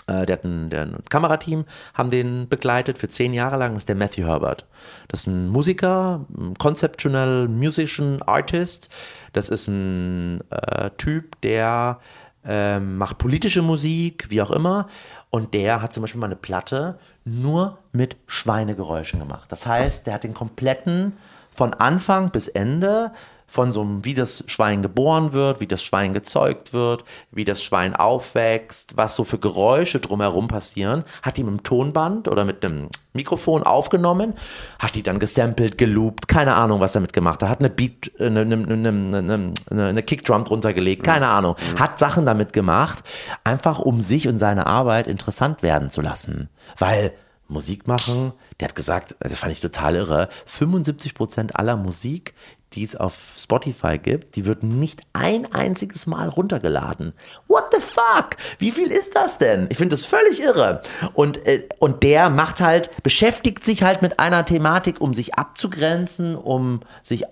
äh, 0.08 0.26
der 0.26 0.38
hat 0.38 0.44
ein, 0.44 0.70
der 0.70 0.84
ein 0.84 1.04
Kamerateam, 1.10 1.66
haben 1.94 2.10
den 2.10 2.48
begleitet 2.48 2.98
für 2.98 3.08
zehn 3.08 3.34
Jahre 3.34 3.58
lang. 3.58 3.74
Das 3.74 3.84
ist 3.84 3.90
der 3.90 3.96
Matthew 3.96 4.28
Herbert. 4.28 4.66
Das 5.08 5.22
ist 5.22 5.28
ein 5.28 5.48
Musiker, 5.50 6.26
ein 6.38 6.56
Conceptual 6.56 7.48
Musician 7.48 8.22
Artist. 8.22 8.90
Das 9.34 9.50
ist 9.50 9.68
ein 9.68 10.42
äh, 10.52 10.92
Typ, 10.98 11.42
der 11.42 12.00
ähm, 12.46 12.98
macht 12.98 13.18
politische 13.18 13.64
Musik, 13.64 14.28
wie 14.30 14.42
auch 14.42 14.52
immer. 14.52 14.88
Und 15.32 15.54
der 15.54 15.82
hat 15.82 15.94
zum 15.94 16.02
Beispiel 16.02 16.22
mal 16.22 16.28
eine 16.28 16.36
Platte 16.36 17.00
nur 17.26 17.80
mit 17.92 18.16
Schweinegeräuschen 18.28 19.20
gemacht. 19.20 19.52
Das 19.52 19.66
heißt, 19.66 20.08
der 20.08 20.14
hat 20.14 20.24
den 20.24 20.34
kompletten 20.34 21.18
von 21.52 21.74
Anfang 21.74 22.30
bis 22.30 22.48
Ende 22.48 23.12
von 23.48 23.72
so 23.72 23.82
einem, 23.82 24.06
wie 24.06 24.14
das 24.14 24.44
Schwein 24.48 24.82
geboren 24.82 25.34
wird, 25.34 25.60
wie 25.60 25.68
das 25.68 25.84
Schwein 25.84 26.14
gezeugt 26.14 26.74
wird, 26.74 27.04
wie 27.32 27.46
das 27.46 27.64
Schwein 27.64 27.96
aufwächst, 27.96 28.98
was 28.98 29.16
so 29.16 29.24
für 29.24 29.38
Geräusche 29.38 30.00
drumherum 30.00 30.48
passieren, 30.48 31.04
hat 31.22 31.38
die 31.38 31.44
mit 31.44 31.54
dem 31.54 31.64
Tonband 31.64 32.28
oder 32.28 32.46
mit 32.46 32.66
einem 32.66 32.90
Mikrofon 33.14 33.64
aufgenommen, 33.64 34.34
hat 34.80 34.96
die 34.96 35.04
dann 35.04 35.20
gesampelt, 35.20 35.78
geloopt, 35.78 36.28
keine 36.28 36.56
Ahnung, 36.56 36.80
was 36.80 36.94
damit 36.94 37.14
gemacht 37.14 37.42
hat, 37.42 37.50
hat 37.50 37.60
eine 37.60 37.70
Beat, 37.70 38.12
eine, 38.20 38.42
eine, 38.42 38.56
eine, 38.56 38.90
eine, 38.90 39.54
eine, 39.72 39.86
eine 39.86 40.04
Kickdrum 40.04 40.44
drunter 40.44 40.74
gelegt, 40.74 41.04
keine 41.04 41.28
Ahnung, 41.28 41.56
hat 41.80 42.00
Sachen 42.00 42.26
damit 42.26 42.52
gemacht, 42.52 43.04
einfach 43.44 43.80
um 43.80 44.02
sich 44.02 44.28
und 44.28 44.38
seine 44.38 44.68
Arbeit 44.68 45.08
interessant 45.08 45.64
werden 45.64 45.90
zu 45.90 46.02
lassen, 46.02 46.50
weil 46.78 47.14
Musik 47.48 47.88
machen, 47.88 48.34
der 48.60 48.70
hat 48.70 48.76
gesagt, 48.76 49.16
das 49.20 49.38
fand 49.38 49.52
ich 49.52 49.62
total 49.62 49.96
irre, 49.96 50.30
75% 50.48 51.52
aller 51.52 51.76
Musik, 51.76 52.34
die 52.76 52.84
es 52.84 52.96
auf 52.96 53.16
Spotify 53.38 53.98
gibt, 53.98 54.36
die 54.36 54.46
wird 54.46 54.64
nicht 54.64 55.02
ein 55.14 55.52
einziges 55.54 56.08
Mal 56.08 56.30
runtergeladen. 56.30 57.14
What 57.48 57.66
the 57.72 57.80
fuck? 57.80 58.38
Wie 58.60 58.72
viel 58.72 58.92
ist 58.92 59.16
das 59.16 59.38
denn? 59.38 59.68
Ich 59.70 59.78
finde 59.78 59.96
das 59.96 60.06
völlig 60.06 60.42
irre. 60.42 60.82
Und, 61.14 61.46
äh, 61.46 61.68
und 61.80 62.04
der 62.04 62.30
macht 62.30 62.62
halt, 62.62 62.90
beschäftigt 63.04 63.64
sich 63.64 63.84
halt 63.84 64.02
mit 64.02 64.20
einer 64.20 64.46
Thematik, 64.46 65.02
um 65.02 65.14
sich 65.14 65.36
abzugrenzen, 65.36 66.36
um 66.36 66.82
sich 67.02 67.24
äh, 67.24 67.28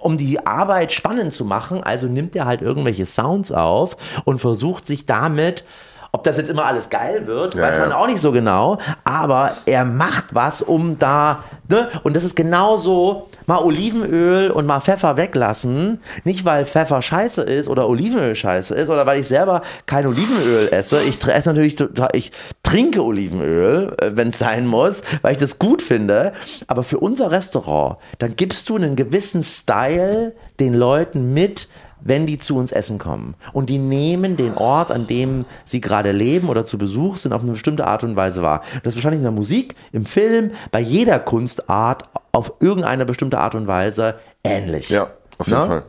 um 0.00 0.16
die 0.16 0.44
Arbeit 0.46 0.92
spannend 0.92 1.32
zu 1.32 1.44
machen, 1.44 1.82
also 1.82 2.08
nimmt 2.08 2.36
er 2.36 2.44
halt 2.44 2.60
irgendwelche 2.60 3.06
Sounds 3.06 3.52
auf 3.52 3.96
und 4.24 4.38
versucht 4.38 4.86
sich 4.86 5.06
damit 5.06 5.64
ob 6.12 6.24
das 6.24 6.36
jetzt 6.36 6.50
immer 6.50 6.64
alles 6.66 6.90
geil 6.90 7.26
wird, 7.26 7.54
Ja, 7.54 7.62
weiß 7.62 7.78
man 7.78 7.90
ja. 7.90 7.96
auch 7.96 8.06
nicht 8.06 8.20
so 8.20 8.32
genau. 8.32 8.78
Aber 9.04 9.52
er 9.66 9.84
macht 9.84 10.34
was, 10.34 10.60
um 10.60 10.98
da, 10.98 11.44
ne? 11.68 11.88
Und 12.02 12.16
das 12.16 12.24
ist 12.24 12.34
genauso, 12.34 13.28
mal 13.46 13.58
Olivenöl 13.58 14.50
und 14.50 14.66
mal 14.66 14.80
Pfeffer 14.80 15.16
weglassen. 15.16 16.00
Nicht, 16.24 16.44
weil 16.44 16.66
Pfeffer 16.66 17.00
scheiße 17.00 17.42
ist 17.42 17.68
oder 17.68 17.88
Olivenöl 17.88 18.34
scheiße 18.34 18.74
ist 18.74 18.88
oder 18.90 19.06
weil 19.06 19.20
ich 19.20 19.28
selber 19.28 19.62
kein 19.86 20.06
Olivenöl 20.06 20.68
esse. 20.72 21.02
Ich 21.02 21.24
esse 21.26 21.50
natürlich, 21.50 21.76
ich 22.12 22.32
trinke 22.62 23.04
Olivenöl, 23.04 23.96
wenn 24.12 24.28
es 24.28 24.38
sein 24.38 24.66
muss, 24.66 25.02
weil 25.22 25.32
ich 25.32 25.38
das 25.38 25.58
gut 25.58 25.80
finde. 25.80 26.32
Aber 26.66 26.82
für 26.82 26.98
unser 26.98 27.30
Restaurant, 27.30 27.96
dann 28.18 28.36
gibst 28.36 28.68
du 28.68 28.76
einen 28.76 28.96
gewissen 28.96 29.42
Style 29.42 30.34
den 30.58 30.74
Leuten 30.74 31.32
mit, 31.32 31.68
wenn 32.02 32.26
die 32.26 32.38
zu 32.38 32.56
uns 32.56 32.72
essen 32.72 32.98
kommen. 32.98 33.34
Und 33.52 33.70
die 33.70 33.78
nehmen 33.78 34.36
den 34.36 34.54
Ort, 34.56 34.90
an 34.90 35.06
dem 35.06 35.44
sie 35.64 35.80
gerade 35.80 36.12
leben 36.12 36.48
oder 36.48 36.64
zu 36.64 36.78
Besuch 36.78 37.16
sind, 37.16 37.32
auf 37.32 37.42
eine 37.42 37.52
bestimmte 37.52 37.86
Art 37.86 38.04
und 38.04 38.16
Weise 38.16 38.42
wahr. 38.42 38.62
Das 38.82 38.92
ist 38.92 38.96
wahrscheinlich 38.96 39.18
in 39.20 39.24
der 39.24 39.32
Musik, 39.32 39.74
im 39.92 40.06
Film, 40.06 40.52
bei 40.72 40.80
jeder 40.80 41.18
Kunstart 41.18 42.04
auf 42.32 42.52
irgendeine 42.60 43.04
bestimmte 43.04 43.38
Art 43.38 43.54
und 43.54 43.66
Weise 43.66 44.14
ähnlich. 44.44 44.88
Ja, 44.90 45.08
auf 45.38 45.46
jeden 45.46 45.60
Ne? 45.60 45.66
Fall. 45.66 45.82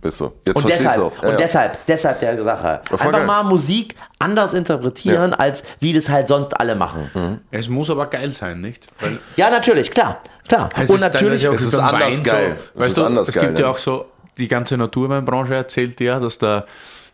Bist 0.00 0.18
so. 0.18 0.34
Jetzt 0.44 0.56
Und 0.56 0.68
deshalb, 0.68 0.96
du 0.96 1.02
auch. 1.04 1.12
Ja, 1.22 1.28
und 1.28 1.30
ja. 1.30 1.36
deshalb, 1.38 1.86
deshalb 1.86 2.20
der 2.20 2.42
Sache. 2.42 2.80
voll 2.88 2.98
Einfach 2.98 3.12
geil. 3.12 3.26
mal 3.26 3.42
Musik 3.42 3.94
anders 4.18 4.52
interpretieren, 4.52 5.30
Ja. 5.30 5.36
als 5.38 5.64
wie 5.80 5.94
das 5.94 6.10
halt 6.10 6.28
sonst 6.28 6.60
alle 6.60 6.74
machen. 6.74 7.40
Es 7.50 7.70
muss 7.70 7.88
aber 7.88 8.06
geil 8.08 8.30
sein, 8.32 8.60
nicht? 8.60 8.86
Weil 9.00 9.18
Ja, 9.36 9.48
natürlich, 9.48 9.90
klar, 9.90 10.18
klar. 10.46 10.68
es 10.78 10.90
und 10.90 10.96
ist 10.96 11.02
natürlich, 11.02 11.48
auch 11.48 11.54
Es 11.54 11.62
ist 11.62 11.78
anders 11.78 12.18
Wein 12.18 12.22
geil. 12.22 12.56
Es 12.58 12.72
So, 12.74 12.80
weißt 12.80 12.88
ist 12.88 12.98
du, 12.98 13.04
anders 13.04 13.28
es 13.28 13.34
geil, 13.34 13.46
gibt 13.46 13.58
ja. 13.60 13.68
auch 13.70 13.78
so, 13.78 14.04
die 14.38 14.48
ganze 14.48 14.76
Naturweinbranche 14.76 15.54
erzählt 15.54 16.00
ja, 16.00 16.20
dass 16.20 16.38
der, 16.38 16.66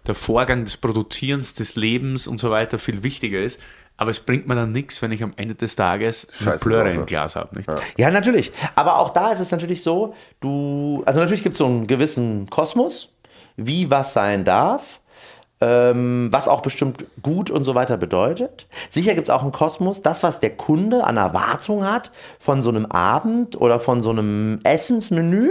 der 0.07 0.15
Vorgang 0.15 0.65
des 0.65 0.77
Produzierens, 0.77 1.55
des 1.55 1.77
Lebens 1.77 2.27
und 2.27 2.39
so 2.39 2.51
weiter 2.51 2.79
viel 2.79 3.03
wichtiger 3.03 3.41
ist. 3.41 3.61
Aber 3.97 4.11
es 4.11 4.21
bringt 4.21 4.49
mir 4.49 4.55
dann 4.55 4.73
nichts, 4.73 5.03
wenn 5.03 5.13
ich 5.13 5.23
am 5.23 5.35
Ende 5.37 5.55
des 5.55 5.77
Tages 5.77 6.47
eine 6.47 6.57
Plöre 6.57 6.91
im 6.91 7.05
Glas 7.05 7.37
habe. 7.37 7.55
Nicht? 7.55 7.69
Ja, 7.99 8.11
natürlich. 8.11 8.51
Aber 8.75 8.99
auch 8.99 9.11
da 9.11 9.31
ist 9.31 9.41
es 9.41 9.51
natürlich 9.51 9.83
so, 9.83 10.15
du, 10.41 11.03
also 11.05 11.21
natürlich 11.21 11.43
gibt 11.43 11.53
es 11.53 11.59
so 11.59 11.67
einen 11.67 11.87
gewissen 11.87 12.49
Kosmos, 12.49 13.13
wie 13.57 13.91
was 13.91 14.15
sein 14.15 14.45
darf, 14.45 15.01
was 15.63 16.49
auch 16.49 16.63
bestimmt 16.63 17.05
gut 17.23 17.51
und 17.51 17.65
so 17.65 17.75
weiter 17.75 17.99
bedeutet. 17.99 18.67
Sicher 18.89 19.15
gibt 19.15 19.29
es 19.29 19.35
auch 19.35 19.43
einen 19.43 19.53
Kosmos, 19.53 20.01
das, 20.01 20.23
was 20.23 20.41
der 20.41 20.57
Kunde 20.57 21.05
an 21.05 21.19
Erwartung 21.19 21.87
hat 21.87 22.13
von 22.39 22.63
so 22.63 22.71
einem 22.71 22.87
Abend 22.87 23.61
oder 23.61 23.79
von 23.79 24.01
so 24.01 24.09
einem 24.09 24.61
Essensmenü. 24.65 25.51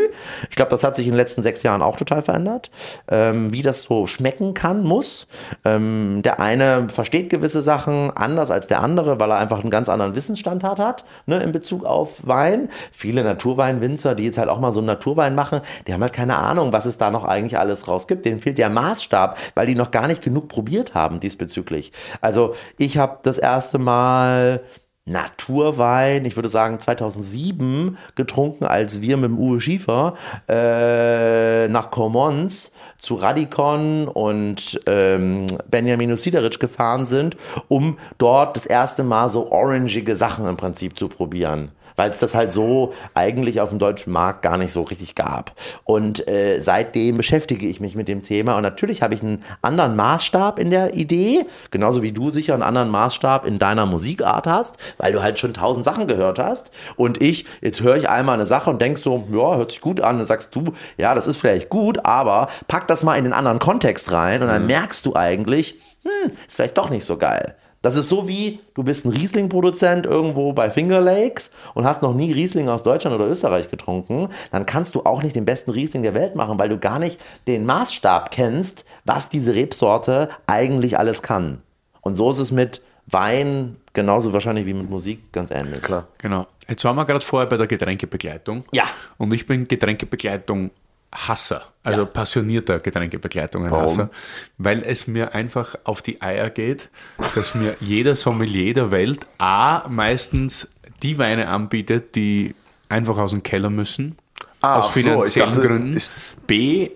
Ich 0.49 0.55
glaube, 0.55 0.72
das 0.72 0.84
hat 0.84 0.95
sich 0.95 1.05
in 1.05 1.14
den 1.14 1.18
letzten 1.18 1.43
sechs 1.43 1.62
Jahren 1.62 1.84
auch 1.84 1.95
total 1.95 2.24
verändert, 2.24 2.72
ähm, 3.07 3.53
wie 3.53 3.62
das 3.62 3.84
so 3.84 4.07
schmecken 4.07 4.55
kann, 4.55 4.84
muss. 4.84 5.28
Ähm, 5.64 6.22
der 6.24 6.39
eine 6.39 6.89
versteht 6.89 7.30
gewisse 7.30 7.62
Sachen 7.62 8.10
anders 8.16 8.49
als 8.49 8.68
der 8.68 8.82
andere, 8.82 9.20
weil 9.20 9.30
er 9.30 9.38
einfach 9.38 9.62
einen 9.62 9.70
ganz 9.70 9.89
anderen 9.89 10.16
Wissensstand 10.16 10.64
hat, 10.64 10.80
hat 10.80 11.05
ne, 11.28 11.39
in 11.43 11.51
Bezug 11.51 11.86
auf 11.86 12.26
Wein. 12.26 12.70
Viele 12.91 13.24
Naturweinwinzer, 13.24 14.16
die 14.16 14.24
jetzt 14.24 14.38
halt 14.38 14.49
auch 14.49 14.60
mal 14.60 14.74
so 14.74 14.80
einen 14.80 14.88
Naturwein 14.88 15.36
machen, 15.36 15.62
die 15.88 15.93
haben 15.93 16.01
halt 16.01 16.14
keine 16.14 16.38
Ahnung, 16.38 16.74
was 16.74 16.86
es 16.86 16.97
da 16.97 17.12
noch 17.12 17.26
eigentlich 17.26 17.60
alles 17.60 17.88
raus 17.88 18.07
gibt. 18.07 18.26
Denen 18.26 18.39
fehlt 18.39 18.57
der 18.57 18.70
Maßstab, 18.70 19.38
weil 19.55 19.68
die 19.68 19.76
noch 19.76 19.91
gar 19.91 19.98
nicht 20.07 20.21
genug 20.21 20.47
probiert 20.47 20.93
haben 20.93 21.19
diesbezüglich. 21.19 21.91
Also 22.21 22.55
ich 22.77 22.97
habe 22.97 23.19
das 23.23 23.37
erste 23.37 23.79
Mal 23.79 24.61
Naturwein, 25.09 26.23
ich 26.25 26.35
würde 26.35 26.49
sagen 26.49 26.79
2007 26.79 27.97
getrunken, 28.15 28.65
als 28.65 29.01
wir 29.01 29.17
mit 29.17 29.31
dem 29.31 29.39
Uwe 29.39 29.59
Schiefer 29.59 30.13
äh, 30.47 31.67
nach 31.67 31.89
Commons 31.89 32.71
zu 32.97 33.15
Radikon 33.15 34.07
und 34.07 34.79
ähm, 34.85 35.47
Benjamin 35.69 36.15
Sideric 36.15 36.59
gefahren 36.59 37.05
sind, 37.05 37.37
um 37.67 37.97
dort 38.17 38.55
das 38.55 38.65
erste 38.65 39.03
Mal 39.03 39.29
so 39.29 39.51
orangige 39.51 40.15
Sachen 40.15 40.47
im 40.47 40.57
Prinzip 40.57 40.97
zu 40.97 41.07
probieren. 41.07 41.71
Weil 41.99 42.11
es 42.11 42.19
das 42.19 42.33
halt 42.33 42.53
so 42.53 42.93
eigentlich 43.13 43.59
auf 43.59 43.71
dem 43.71 43.77
deutschen 43.77 44.13
Markt 44.13 44.41
gar 44.41 44.57
nicht 44.57 44.71
so 44.71 44.83
richtig 44.83 45.15
gab. 45.15 45.51
Und 45.83 46.25
äh, 46.29 46.61
seitdem 46.61 47.17
beschäftige 47.17 47.67
ich 47.67 47.81
mich 47.81 47.93
mit 47.93 48.07
dem 48.07 48.23
Thema 48.23 48.55
und 48.55 48.63
natürlich 48.63 49.01
habe 49.01 49.15
ich 49.15 49.21
einen 49.21 49.43
anderen 49.61 49.97
Maßstab 49.97 50.59
in 50.59 50.71
der 50.71 50.93
Idee, 50.93 51.45
genauso 51.71 52.01
wie 52.01 52.13
du 52.13 52.31
sicher 52.31 52.53
einen 52.53 52.63
anderen 52.63 52.89
Maßstab 52.89 53.45
in 53.45 53.59
deiner 53.59 53.85
Musikart 53.85 54.47
hast, 54.47 54.77
weil 54.97 55.11
du 55.11 55.21
halt 55.21 55.39
schon 55.39 55.53
tausend 55.53 55.83
Sachen 55.83 56.07
gehört 56.07 56.39
hast. 56.39 56.71
Und 56.95 57.21
ich, 57.21 57.45
jetzt 57.59 57.81
höre 57.81 57.97
ich 57.97 58.07
einmal 58.07 58.35
eine 58.35 58.45
Sache 58.45 58.69
und 58.69 58.81
denkst 58.81 59.01
so, 59.01 59.27
ja, 59.29 59.57
hört 59.57 59.71
sich 59.71 59.81
gut 59.81 59.99
an. 59.99 60.19
Dann 60.19 60.25
sagst 60.25 60.55
du, 60.55 60.71
ja, 60.97 61.15
das 61.15 61.27
ist 61.27 61.41
vielleicht 61.41 61.67
gut, 61.67 62.05
aber 62.05 62.47
pack 62.69 62.87
das 62.87 63.03
mal 63.03 63.15
in 63.15 63.25
den 63.25 63.33
anderen 63.33 63.59
Kontext 63.59 64.13
rein 64.13 64.41
und 64.41 64.47
dann 64.47 64.67
merkst 64.67 65.05
du 65.05 65.17
eigentlich, 65.17 65.75
hm, 66.03 66.31
ist 66.47 66.55
vielleicht 66.55 66.77
doch 66.77 66.89
nicht 66.89 67.03
so 67.03 67.17
geil. 67.17 67.55
Das 67.82 67.95
ist 67.95 68.09
so 68.09 68.27
wie, 68.27 68.59
du 68.73 68.84
bist 68.84 69.05
ein 69.05 69.11
Riesling-Produzent 69.11 70.05
irgendwo 70.05 70.51
bei 70.51 70.69
Finger 70.69 70.99
Lakes 70.99 71.49
und 71.73 71.86
hast 71.86 72.01
noch 72.01 72.13
nie 72.13 72.32
Riesling 72.34 72.67
aus 72.67 72.84
Deutschland 72.84 73.15
oder 73.15 73.27
Österreich 73.27 73.69
getrunken, 73.69 74.30
dann 74.51 74.65
kannst 74.65 74.95
du 74.95 75.03
auch 75.03 75.23
nicht 75.23 75.36
den 75.36 75.45
besten 75.45 75.71
Riesling 75.71 76.03
der 76.03 76.13
Welt 76.13 76.36
machen, 76.36 76.59
weil 76.59 76.67
du 76.67 76.77
gar 76.77 76.99
nicht 76.99 77.19
den 77.47 77.65
Maßstab 77.65 78.32
kennst, 78.32 78.86
was 79.05 79.30
diese 79.30 79.55
Rebsorte 79.55 80.30
eigentlich 80.45 80.99
alles 80.99 81.21
kann. 81.21 81.61
Und 82.01 82.15
so 82.15 82.32
ist 82.32 82.39
es 82.39 82.51
mit 82.51 82.82
Wein 83.07 83.77
genauso 83.93 84.34
wahrscheinlich 84.34 84.65
wie 84.65 84.73
mit 84.73 84.89
Musik 84.89 85.32
ganz 85.32 85.49
ähnlich. 85.51 85.82
Klar. 85.82 86.07
Genau. 86.17 86.47
Jetzt 86.67 86.84
waren 86.86 86.95
wir 86.95 87.05
gerade 87.05 87.25
vorher 87.25 87.47
bei 87.47 87.57
der 87.57 87.67
Getränkebegleitung. 87.67 88.63
Ja. 88.71 88.84
Und 89.17 89.34
ich 89.34 89.47
bin 89.47 89.67
Getränkebegleitung 89.67 90.71
Hasser, 91.12 91.64
also 91.84 92.01
Ja. 92.01 92.05
passionierter 92.05 92.80
Getränkebegleitung 92.80 93.70
Warum? 93.72 93.86
Hasser, 93.89 94.10
weil 94.57 94.84
es 94.84 95.07
mir 95.07 95.34
einfach 95.34 95.76
auf 95.84 96.01
die 96.01 96.22
Eier 96.22 96.49
geht, 96.51 96.89
dass 97.36 97.55
mir 97.55 97.76
jeder 97.80 98.16
Sommelier 98.16 98.74
der 98.76 98.91
Welt 98.91 99.26
A 99.39 99.88
meistens 99.89 100.68
die 101.01 101.18
Weine 101.18 101.47
anbietet, 101.47 102.16
die 102.16 102.53
einfach 102.89 103.18
aus 103.18 103.32
dem 103.32 103.41
Keller 103.43 103.70
müssen, 103.70 104.18
Ah, 104.62 104.80
aus 104.80 104.88
ach 104.89 104.93
so, 104.93 104.99
finanziellen 104.99 105.53
dachte, 105.53 105.68
Gründen. 105.68 106.01
B, 106.45 106.89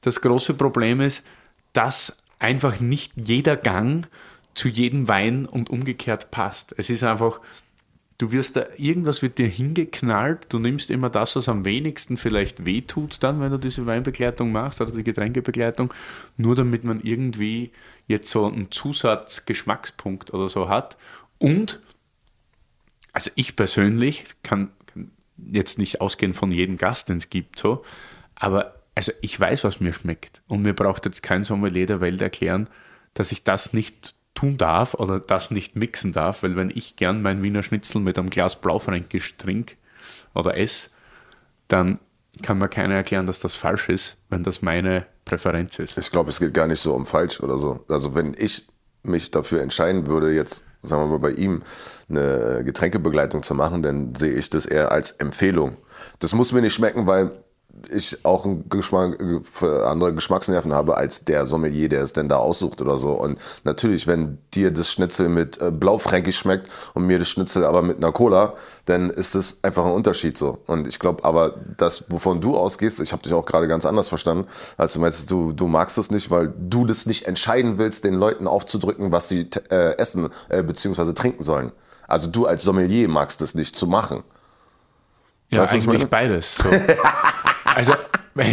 das 0.00 0.20
große 0.20 0.54
Problem 0.54 1.00
ist, 1.00 1.22
dass 1.72 2.16
einfach 2.38 2.80
nicht 2.80 3.12
jeder 3.28 3.56
Gang 3.56 4.06
zu 4.54 4.68
jedem 4.68 5.06
Wein 5.06 5.46
und 5.46 5.70
umgekehrt 5.70 6.30
passt. 6.30 6.74
Es 6.76 6.88
ist 6.90 7.04
einfach, 7.04 7.40
du 8.20 8.32
wirst 8.32 8.56
da, 8.56 8.66
irgendwas 8.76 9.22
wird 9.22 9.38
dir 9.38 9.46
hingeknallt, 9.46 10.46
du 10.50 10.58
nimmst 10.58 10.90
immer 10.90 11.08
das, 11.08 11.36
was 11.36 11.48
am 11.48 11.64
wenigsten 11.64 12.18
vielleicht 12.18 12.66
wehtut 12.66 13.22
dann, 13.22 13.40
wenn 13.40 13.50
du 13.50 13.56
diese 13.56 13.86
Weinbegleitung 13.86 14.52
machst, 14.52 14.82
also 14.82 14.94
die 14.94 15.04
Getränkebegleitung, 15.04 15.92
nur 16.36 16.54
damit 16.54 16.84
man 16.84 17.00
irgendwie 17.00 17.72
jetzt 18.06 18.30
so 18.30 18.46
einen 18.46 18.70
Zusatzgeschmackspunkt 18.70 20.34
oder 20.34 20.50
so 20.50 20.68
hat. 20.68 20.98
Und, 21.38 21.80
also 23.12 23.30
ich 23.36 23.56
persönlich 23.56 24.24
kann, 24.42 24.70
kann 24.86 25.10
jetzt 25.38 25.78
nicht 25.78 26.02
ausgehen 26.02 26.34
von 26.34 26.52
jedem 26.52 26.76
Gast, 26.76 27.08
den 27.08 27.16
es 27.16 27.30
gibt, 27.30 27.58
so, 27.58 27.84
aber 28.34 28.74
also 28.94 29.12
ich 29.22 29.40
weiß, 29.40 29.64
was 29.64 29.80
mir 29.80 29.94
schmeckt. 29.94 30.42
Und 30.46 30.60
mir 30.60 30.74
braucht 30.74 31.06
jetzt 31.06 31.22
kein 31.22 31.42
Sommelier 31.42 31.86
der 31.86 32.02
Welt 32.02 32.20
erklären, 32.20 32.68
dass 33.14 33.32
ich 33.32 33.44
das 33.44 33.72
nicht 33.72 34.14
tun 34.34 34.56
darf 34.56 34.94
oder 34.94 35.20
das 35.20 35.50
nicht 35.50 35.76
mixen 35.76 36.12
darf, 36.12 36.42
weil 36.42 36.56
wenn 36.56 36.70
ich 36.70 36.96
gern 36.96 37.22
mein 37.22 37.42
Wiener 37.42 37.62
Schnitzel 37.62 38.00
mit 38.00 38.18
einem 38.18 38.30
Glas 38.30 38.60
Blaufränkisch 38.60 39.36
trinke 39.36 39.74
oder 40.34 40.56
esse, 40.56 40.90
dann 41.68 41.98
kann 42.42 42.58
mir 42.58 42.68
keiner 42.68 42.94
erklären, 42.94 43.26
dass 43.26 43.40
das 43.40 43.54
falsch 43.54 43.88
ist, 43.88 44.16
wenn 44.28 44.42
das 44.42 44.62
meine 44.62 45.06
Präferenz 45.24 45.78
ist. 45.78 45.98
Ich 45.98 46.10
glaube, 46.10 46.30
es 46.30 46.38
geht 46.38 46.54
gar 46.54 46.66
nicht 46.66 46.80
so 46.80 46.94
um 46.94 47.06
falsch 47.06 47.40
oder 47.40 47.58
so. 47.58 47.84
Also 47.88 48.14
wenn 48.14 48.34
ich 48.36 48.66
mich 49.02 49.30
dafür 49.30 49.62
entscheiden 49.62 50.06
würde, 50.06 50.32
jetzt, 50.32 50.64
sagen 50.82 51.02
wir 51.02 51.06
mal, 51.06 51.18
bei 51.18 51.32
ihm 51.32 51.62
eine 52.08 52.62
Getränkebegleitung 52.64 53.42
zu 53.42 53.54
machen, 53.54 53.82
dann 53.82 54.14
sehe 54.14 54.32
ich 54.32 54.50
das 54.50 54.66
eher 54.66 54.92
als 54.92 55.12
Empfehlung. 55.12 55.76
Das 56.18 56.34
muss 56.34 56.52
mir 56.52 56.60
nicht 56.60 56.74
schmecken, 56.74 57.06
weil 57.06 57.32
ich 57.90 58.24
auch 58.24 58.44
einen 58.44 58.68
Geschmack, 58.68 59.18
für 59.42 59.88
andere 59.88 60.14
Geschmacksnerven 60.14 60.72
habe 60.72 60.96
als 60.96 61.24
der 61.24 61.46
Sommelier, 61.46 61.88
der 61.88 62.02
es 62.02 62.12
denn 62.12 62.28
da 62.28 62.36
aussucht 62.36 62.80
oder 62.80 62.96
so. 62.96 63.12
Und 63.12 63.38
natürlich, 63.64 64.06
wenn 64.06 64.38
dir 64.54 64.70
das 64.70 64.90
Schnitzel 64.90 65.28
mit 65.28 65.60
äh, 65.60 65.70
Blaufränkisch 65.70 66.38
schmeckt 66.38 66.68
und 66.94 67.06
mir 67.06 67.18
das 67.18 67.28
Schnitzel 67.28 67.64
aber 67.64 67.82
mit 67.82 67.98
einer 67.98 68.12
Cola, 68.12 68.54
dann 68.86 69.10
ist 69.10 69.34
das 69.34 69.58
einfach 69.62 69.84
ein 69.84 69.92
Unterschied 69.92 70.36
so. 70.36 70.58
Und 70.66 70.86
ich 70.86 70.98
glaube 70.98 71.24
aber, 71.24 71.54
das, 71.76 72.04
wovon 72.08 72.40
du 72.40 72.56
ausgehst, 72.56 73.00
ich 73.00 73.12
habe 73.12 73.22
dich 73.22 73.32
auch 73.32 73.46
gerade 73.46 73.68
ganz 73.68 73.86
anders 73.86 74.08
verstanden, 74.08 74.46
als 74.76 74.92
du 74.92 75.00
meinst, 75.00 75.30
du, 75.30 75.52
du 75.52 75.66
magst 75.66 75.98
es 75.98 76.10
nicht, 76.10 76.30
weil 76.30 76.52
du 76.58 76.84
das 76.84 77.06
nicht 77.06 77.26
entscheiden 77.26 77.78
willst, 77.78 78.04
den 78.04 78.14
Leuten 78.14 78.46
aufzudrücken, 78.46 79.12
was 79.12 79.28
sie 79.28 79.48
äh, 79.70 79.96
essen 79.96 80.28
äh, 80.48 80.62
bzw. 80.62 81.12
trinken 81.12 81.42
sollen. 81.42 81.72
Also 82.06 82.28
du 82.28 82.46
als 82.46 82.62
Sommelier 82.62 83.08
magst 83.08 83.40
es 83.40 83.54
nicht 83.54 83.76
zu 83.76 83.86
machen. 83.86 84.24
Ja, 85.50 85.62
Weißt 85.62 85.74
eigentlich 85.74 86.06
beides. 86.06 86.54
So. 86.56 86.68
also, 87.80 87.94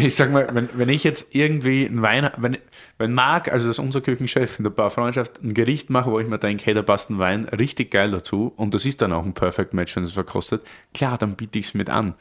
ich 0.05 0.15
sag 0.15 0.31
mal, 0.31 0.47
wenn, 0.53 0.69
wenn 0.73 0.89
ich 0.89 1.03
jetzt 1.03 1.35
irgendwie 1.35 1.85
ein 1.85 2.01
Wein, 2.01 2.29
wenn, 2.37 2.57
wenn 2.97 3.13
Marc, 3.13 3.51
also 3.51 3.67
das 3.67 3.77
ist 3.77 3.83
unser 3.83 4.01
Küchenchef 4.01 4.57
in 4.57 4.63
der 4.63 4.71
Barfreundschaft, 4.71 5.43
ein 5.43 5.53
Gericht 5.53 5.89
mache, 5.89 6.11
wo 6.11 6.19
ich 6.19 6.27
mir 6.27 6.39
denke, 6.39 6.65
hey, 6.65 6.73
da 6.73 6.81
passt 6.81 7.09
ein 7.09 7.19
Wein 7.19 7.45
richtig 7.45 7.91
geil 7.91 8.11
dazu 8.11 8.53
und 8.55 8.73
das 8.73 8.85
ist 8.85 9.01
dann 9.01 9.11
auch 9.11 9.25
ein 9.25 9.33
Perfect 9.33 9.73
Match, 9.73 9.95
wenn 9.95 10.03
es 10.03 10.13
verkostet, 10.13 10.61
klar, 10.93 11.17
dann 11.17 11.35
biete 11.35 11.59
ich 11.59 11.67
es 11.67 11.73
mit 11.73 11.89
an. 11.89 12.15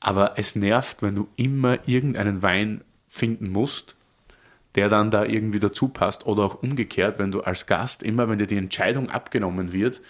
Aber 0.00 0.32
es 0.36 0.56
nervt, 0.56 1.00
wenn 1.00 1.14
du 1.14 1.28
immer 1.36 1.78
irgendeinen 1.86 2.42
Wein 2.42 2.82
finden 3.06 3.50
musst, 3.50 3.94
der 4.74 4.88
dann 4.88 5.10
da 5.12 5.24
irgendwie 5.24 5.60
dazu 5.60 5.88
passt 5.88 6.26
oder 6.26 6.42
auch 6.42 6.62
umgekehrt, 6.62 7.20
wenn 7.20 7.30
du 7.30 7.42
als 7.42 7.66
Gast 7.66 8.02
immer, 8.02 8.28
wenn 8.28 8.38
dir 8.38 8.48
die 8.48 8.56
Entscheidung 8.56 9.10
abgenommen 9.10 9.72
wird 9.72 10.00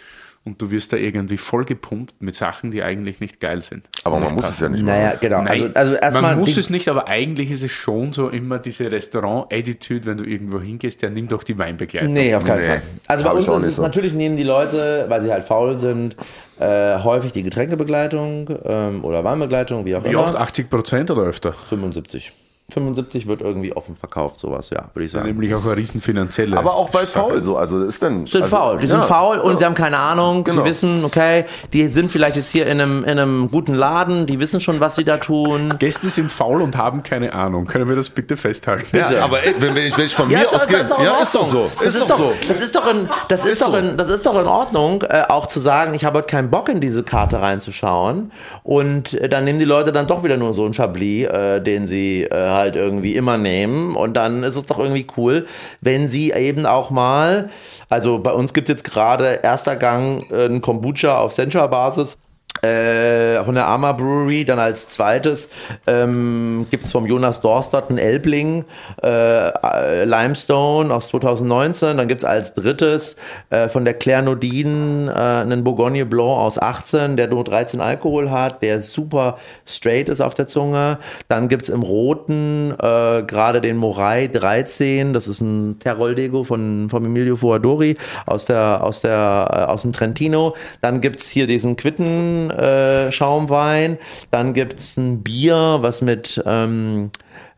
und 0.45 0.61
du 0.61 0.73
wirst 0.73 0.93
da 0.93 0.97
irgendwie 0.97 1.37
vollgepumpt 1.39 2.15
mit 2.21 2.35
Sachen, 2.35 2.73
die 2.73 2.83
eigentlich 2.83 3.21
nicht 3.21 3.39
geil 3.39 3.63
sind. 3.63 3.89
Aber 4.03 4.19
man 4.19 4.35
muss 4.35 4.45
es 4.45 4.51
passen. 4.51 4.63
ja 4.65 4.69
nicht 4.71 4.85
Naja, 4.85 5.07
machen. 5.09 5.19
genau. 5.21 5.43
Nein, 5.43 5.51
also, 5.51 5.73
also 5.75 5.95
erstmal. 5.95 6.23
man 6.23 6.39
muss 6.41 6.57
es 6.57 6.69
nicht, 6.69 6.89
aber 6.89 7.07
eigentlich 7.07 7.51
ist 7.53 7.63
es 7.63 7.71
schon 7.71 8.13
so 8.13 8.29
immer 8.29 8.59
diese 8.59 8.91
Restaurant-Attitude, 8.91 10.05
wenn 10.07 10.17
du 10.19 10.25
irgendwo 10.25 10.61
hingehst, 10.61 11.01
der 11.03 11.11
nimmt 11.11 11.31
doch 11.33 11.45
die 11.45 11.57
Weinbegleitung. 11.59 12.13
Nee, 12.13 12.35
auf 12.35 12.43
keinen 12.45 12.61
Nee, 12.63 12.67
Fall. 12.67 12.83
Also 13.07 13.25
bei 13.25 13.31
uns 13.31 13.47
ist 13.49 13.67
es 13.67 13.77
so. 13.77 13.83
natürlich 13.83 14.13
nehmen 14.15 14.37
die 14.37 14.43
Leute, 14.43 15.05
weil 15.09 15.23
sie 15.23 15.33
halt 15.33 15.45
faul 15.45 15.79
sind, 15.79 16.17
äh, 16.59 16.99
häufig 16.99 17.31
die 17.33 17.45
Getränkebegleitung 17.45 18.49
ähm, 18.65 19.05
oder 19.05 19.23
Weinbegleitung, 19.25 19.85
wie 19.85 19.95
auch 19.95 20.05
Wie 20.05 20.09
immer. 20.09 20.25
oft? 20.25 20.35
80 20.37 20.69
Prozent 20.69 21.11
oder 21.13 21.23
öfter? 21.23 21.53
75. 21.53 22.33
75 22.73 23.27
wird 23.27 23.43
irgendwie 23.43 23.75
offen 23.75 23.97
verkauft, 23.97 24.41
sowas, 24.41 24.71
ja, 24.71 24.85
würde 24.95 25.07
ich 25.07 25.13
sagen. 25.13 25.27
Nämlich 25.27 25.55
auch 25.55 25.65
eine 25.65 25.77
riesen 25.77 26.01
finanzielle. 26.01 26.57
Aber 26.57 26.75
auch 26.75 26.93
weil 26.95 27.07
faul 27.07 27.43
so. 27.43 27.57
Also 27.57 27.83
ist 27.83 28.03
denn. 28.03 28.27
sind 28.27 28.43
also, 28.43 28.57
faul. 28.57 28.79
Die 28.79 28.87
ja. 28.87 28.93
sind 28.93 29.05
faul 29.05 29.39
und 29.39 29.59
sie 29.59 29.65
haben 29.65 29.75
keine 29.75 29.99
Ahnung. 29.99 30.45
Genau. 30.45 30.63
Sie 30.63 30.71
wissen, 30.71 31.05
okay, 31.05 31.45
die 31.73 31.87
sind 31.89 32.11
vielleicht 32.11 32.37
jetzt 32.37 32.51
hier 32.51 32.67
in 32.67 32.81
einem, 32.81 33.05
in 33.05 33.19
einem 33.19 33.51
guten 33.51 33.75
Laden, 33.75 34.27
die 34.27 34.41
wissen 34.41 34.61
schon, 34.61 34.81
was 34.81 34.95
sie 34.95 35.05
da 35.05 35.19
tun. 35.19 35.75
Gäste 35.79 36.11
sind 36.11 36.33
faul 36.33 36.63
und 36.63 36.77
haben 36.77 37.03
keine 37.03 37.33
Ahnung. 37.33 37.67
Können 37.67 37.89
wir 37.89 37.97
das 37.97 38.11
bitte 38.11 38.37
festhalten? 38.37 38.97
Ja, 38.97 39.25
aber 39.25 39.39
wenn, 39.59 39.75
wenn, 39.75 39.87
ich, 39.87 39.97
wenn 39.97 40.07
ich 40.07 40.15
von 40.15 40.29
mir 40.29 40.43
ist 40.43 40.53
doch- 40.53 40.61
ausgehe, 40.61 40.87
ja, 41.03 41.23
ist 41.23 41.35
doch 41.35 41.45
so. 41.45 41.71
Das 41.83 41.95
Ist, 41.95 42.11
doch 42.11 42.19
so. 42.19 42.33
Das 42.49 42.61
ist 42.61 42.75
doch 42.75 42.91
in, 42.91 43.09
das 43.29 43.45
ist, 43.45 43.53
Ist 43.53 43.63
doch 43.63 43.73
so. 43.73 43.77
in, 43.77 43.97
das 43.97 44.09
ist 44.09 44.27
doch 44.27 44.39
in 44.39 44.47
Ordnung, 44.47 45.03
äh, 45.03 45.25
auch 45.29 45.47
zu 45.47 45.61
sagen, 45.61 45.95
ich 45.95 46.05
habe 46.05 46.19
heute 46.19 46.29
keinen 46.29 46.51
Bock 46.51 46.69
in 46.69 46.81
diese 46.81 47.03
Karte 47.03 47.41
reinzuschauen. 47.41 48.33
Und 48.63 49.15
äh, 49.15 49.29
dann 49.29 49.45
nehmen 49.45 49.59
die 49.59 49.65
Leute 49.65 49.93
dann 49.93 50.07
doch 50.07 50.25
wieder 50.25 50.37
nur 50.37 50.55
so 50.55 50.65
einen 50.65 50.75
Chablis, 50.75 51.27
äh, 51.27 51.61
den 51.61 51.87
sie 51.87 52.25
äh, 52.25 52.62
halt 52.63 52.77
irgendwie 52.77 53.17
immer 53.17 53.37
nehmen. 53.37 53.97
Und 53.97 54.15
dann 54.15 54.43
ist 54.43 54.57
es 54.57 54.67
doch 54.67 54.79
irgendwie 54.79 55.07
cool, 55.17 55.47
wenn 55.81 56.09
sie 56.09 56.33
eben 56.33 56.65
auch 56.67 56.91
mal, 56.91 57.51
also 57.89 58.19
bei 58.19 58.33
uns 58.33 58.55
gibt 58.55 58.69
es 58.69 58.73
jetzt 58.73 58.85
gerade 58.85 59.41
erster 59.43 59.77
Gang 59.77 60.31
äh, 60.31 60.47
ein 60.47 60.61
Kombucha 60.61 61.19
auf 61.19 61.33
Sencha-Basis. 61.33 62.17
Äh, 62.65 63.43
von 63.43 63.57
der 63.57 63.67
Arma 63.67 63.91
Brewery, 63.91 64.45
dann 64.45 64.61
als 64.61 64.87
zweites 64.87 65.49
ähm, 65.89 66.65
gibt 66.71 66.85
es 66.85 66.93
vom 66.93 67.07
Jonas 67.07 67.41
Dorstadt 67.41 67.89
einen 67.89 67.99
Elbling 67.99 68.65
äh, 69.03 70.05
Limestone 70.05 70.95
aus 70.95 71.09
2019, 71.09 71.97
dann 71.97 72.07
gibt 72.07 72.21
es 72.21 72.25
als 72.25 72.55
drittes 72.55 73.17
äh, 73.51 73.69
von 73.69 73.85
der 73.85 73.95
Claire 73.95 74.23
Nodin 74.23 75.09
äh, 75.09 75.11
einen 75.11 75.65
Bourgogne 75.65 76.07
Blanc 76.07 76.39
aus 76.39 76.63
18, 76.63 77.17
der 77.17 77.27
nur 77.27 77.43
13 77.43 77.81
Alkohol 77.81 78.31
hat, 78.31 78.63
der 78.63 78.81
super 78.81 79.39
straight 79.67 80.09
ist 80.09 80.21
auf 80.21 80.35
der 80.35 80.47
Zunge, 80.47 80.99
dann 81.27 81.49
gibt 81.49 81.63
es 81.63 81.69
im 81.69 81.83
Roten 81.83 82.77
äh, 82.79 83.25
gerade 83.25 83.61
den 83.61 83.77
Morai 83.77 84.29
13, 84.29 85.13
das 85.13 85.27
ist 85.27 85.41
ein 85.41 85.81
Teroldego 85.81 86.45
von, 86.45 86.89
von 86.89 87.05
Emilio 87.05 87.35
Fuadori 87.35 87.97
aus, 88.25 88.45
der, 88.45 88.85
aus, 88.85 89.01
der, 89.01 89.49
äh, 89.69 89.73
aus 89.73 89.83
dem 89.83 89.93
Trentino, 89.93 90.55
dann 90.81 91.01
gibt 91.01 91.19
es 91.19 91.29
hier 91.29 91.49
diesen 91.49 91.75
Quitten 91.75 92.52
äh, 92.53 93.13
Schaumwein. 93.13 93.99
Dann 94.31 94.53
gibt 94.53 94.79
es 94.79 94.97
ein 94.97 95.23
Bier, 95.23 95.79
was 95.81 96.01
mit 96.01 96.43
ähm, 96.47 97.11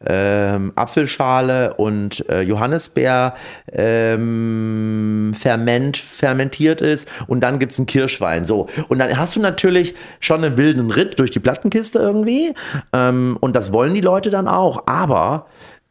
ähm, 0.07 0.73
Apfelschale 0.77 1.75
und 1.75 2.29
äh, 2.29 2.43
Johannisbeer 2.43 3.35
ähm, 3.73 5.35
ferment, 5.39 5.97
fermentiert 5.97 6.81
ist. 6.81 7.09
Und 7.27 7.41
dann 7.41 7.59
gibt 7.59 7.73
es 7.73 7.79
einen 7.79 7.87
Kirschwein. 7.87 8.45
So. 8.45 8.69
Und 8.89 8.99
dann 8.99 9.17
hast 9.17 9.37
du 9.37 9.41
natürlich 9.41 9.95
schon 10.21 10.45
einen 10.45 10.57
wilden 10.57 10.91
Ritt 10.91 11.19
durch 11.19 11.31
die 11.31 11.41
Plattenkiste 11.41 11.99
irgendwie. 11.99 12.55
Ähm, 12.93 13.37
und 13.41 13.57
das 13.57 13.73
wollen 13.73 13.95
die 13.95 14.01
Leute 14.01 14.31
dann 14.31 14.49
auch. 14.49 14.87
Aber 14.87 15.47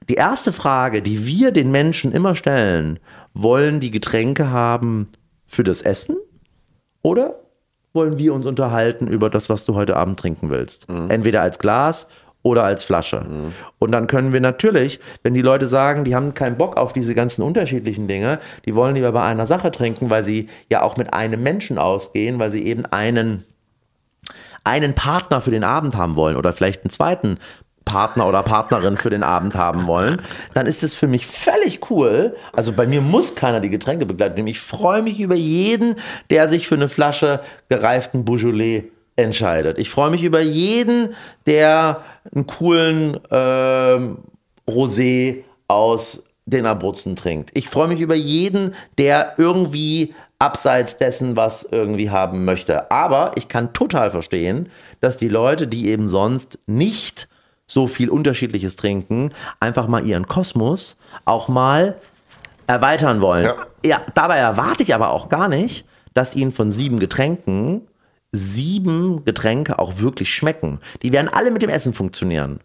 die 0.09 0.15
erste 0.15 0.53
Frage, 0.53 1.01
die 1.01 1.25
wir 1.25 1.51
den 1.51 1.71
Menschen 1.71 2.11
immer 2.11 2.35
stellen, 2.35 2.99
wollen 3.33 3.79
die 3.79 3.91
Getränke 3.91 4.51
haben 4.51 5.09
für 5.45 5.63
das 5.63 5.81
Essen 5.81 6.17
oder 7.01 7.42
wollen 7.93 8.17
wir 8.17 8.33
uns 8.33 8.45
unterhalten 8.45 9.07
über 9.07 9.29
das, 9.29 9.49
was 9.49 9.65
du 9.65 9.75
heute 9.75 9.95
Abend 9.95 10.19
trinken 10.19 10.49
willst. 10.49 10.87
Entweder 11.09 11.41
als 11.41 11.59
Glas 11.59 12.07
oder 12.41 12.63
als 12.63 12.83
Flasche. 12.83 13.25
Und 13.79 13.91
dann 13.91 14.07
können 14.07 14.33
wir 14.33 14.41
natürlich, 14.41 14.99
wenn 15.23 15.33
die 15.33 15.41
Leute 15.41 15.67
sagen, 15.67 16.03
die 16.03 16.13
haben 16.13 16.33
keinen 16.33 16.57
Bock 16.57 16.75
auf 16.75 16.91
diese 16.91 17.15
ganzen 17.15 17.41
unterschiedlichen 17.41 18.07
Dinge, 18.07 18.39
die 18.65 18.75
wollen 18.75 18.95
lieber 18.95 19.13
bei 19.13 19.23
einer 19.23 19.47
Sache 19.47 19.71
trinken, 19.71 20.09
weil 20.09 20.23
sie 20.23 20.49
ja 20.69 20.81
auch 20.81 20.97
mit 20.97 21.13
einem 21.13 21.41
Menschen 21.41 21.77
ausgehen, 21.77 22.39
weil 22.39 22.51
sie 22.51 22.63
eben 22.65 22.85
einen 22.85 23.45
einen 24.65 24.95
Partner 24.95 25.41
für 25.41 25.51
den 25.51 25.63
Abend 25.63 25.95
haben 25.95 26.15
wollen 26.15 26.37
oder 26.37 26.53
vielleicht 26.53 26.83
einen 26.83 26.89
zweiten 26.89 27.37
Partner 27.85 28.27
oder 28.27 28.43
Partnerin 28.43 28.97
für 28.97 29.09
den 29.09 29.23
Abend 29.23 29.55
haben 29.55 29.87
wollen, 29.87 30.21
dann 30.53 30.65
ist 30.65 30.83
es 30.83 30.95
für 30.95 31.07
mich 31.07 31.27
völlig 31.27 31.89
cool. 31.89 32.35
Also 32.51 32.71
bei 32.71 32.87
mir 32.87 33.01
muss 33.01 33.35
keiner 33.35 33.59
die 33.59 33.69
Getränke 33.69 34.05
begleiten. 34.05 34.45
Ich 34.47 34.59
freue 34.59 35.01
mich 35.01 35.19
über 35.19 35.35
jeden, 35.35 35.95
der 36.29 36.49
sich 36.49 36.67
für 36.67 36.75
eine 36.75 36.89
Flasche 36.89 37.41
gereiften 37.69 38.25
Beaujolais 38.25 38.85
entscheidet. 39.15 39.77
Ich 39.77 39.89
freue 39.89 40.09
mich 40.09 40.23
über 40.23 40.41
jeden, 40.41 41.15
der 41.45 42.01
einen 42.33 42.47
coolen 42.47 43.19
ähm, 43.29 44.17
Rosé 44.67 45.43
aus 45.67 46.23
den 46.45 46.65
Abruzzen 46.65 47.15
trinkt. 47.15 47.51
Ich 47.53 47.69
freue 47.69 47.87
mich 47.87 48.01
über 48.01 48.15
jeden, 48.15 48.75
der 48.97 49.35
irgendwie 49.37 50.13
abseits 50.39 50.97
dessen 50.97 51.37
was 51.37 51.67
irgendwie 51.71 52.09
haben 52.09 52.43
möchte. 52.43 52.91
Aber 52.91 53.31
ich 53.35 53.47
kann 53.47 53.71
total 53.71 54.11
verstehen, 54.11 54.69
dass 54.99 55.15
die 55.15 55.29
Leute, 55.29 55.67
die 55.67 55.89
eben 55.89 56.09
sonst 56.09 56.59
nicht 56.65 57.29
so 57.67 57.87
viel 57.87 58.09
Unterschiedliches 58.09 58.75
trinken, 58.75 59.31
einfach 59.59 59.87
mal 59.87 60.05
ihren 60.05 60.27
Kosmos 60.27 60.97
auch 61.25 61.47
mal 61.47 61.97
erweitern 62.67 63.21
wollen. 63.21 63.45
Ja. 63.45 63.55
ja, 63.85 64.01
dabei 64.13 64.37
erwarte 64.37 64.83
ich 64.83 64.93
aber 64.93 65.11
auch 65.11 65.29
gar 65.29 65.47
nicht, 65.47 65.85
dass 66.13 66.35
ihnen 66.35 66.51
von 66.51 66.71
sieben 66.71 66.99
Getränken 66.99 67.81
sieben 68.33 69.23
Getränke 69.23 69.79
auch 69.79 69.99
wirklich 69.99 70.33
schmecken. 70.33 70.79
Die 71.03 71.13
werden 71.13 71.29
alle 71.29 71.51
mit 71.51 71.61
dem 71.61 71.69
Essen 71.69 71.93
funktionieren. 71.93 72.59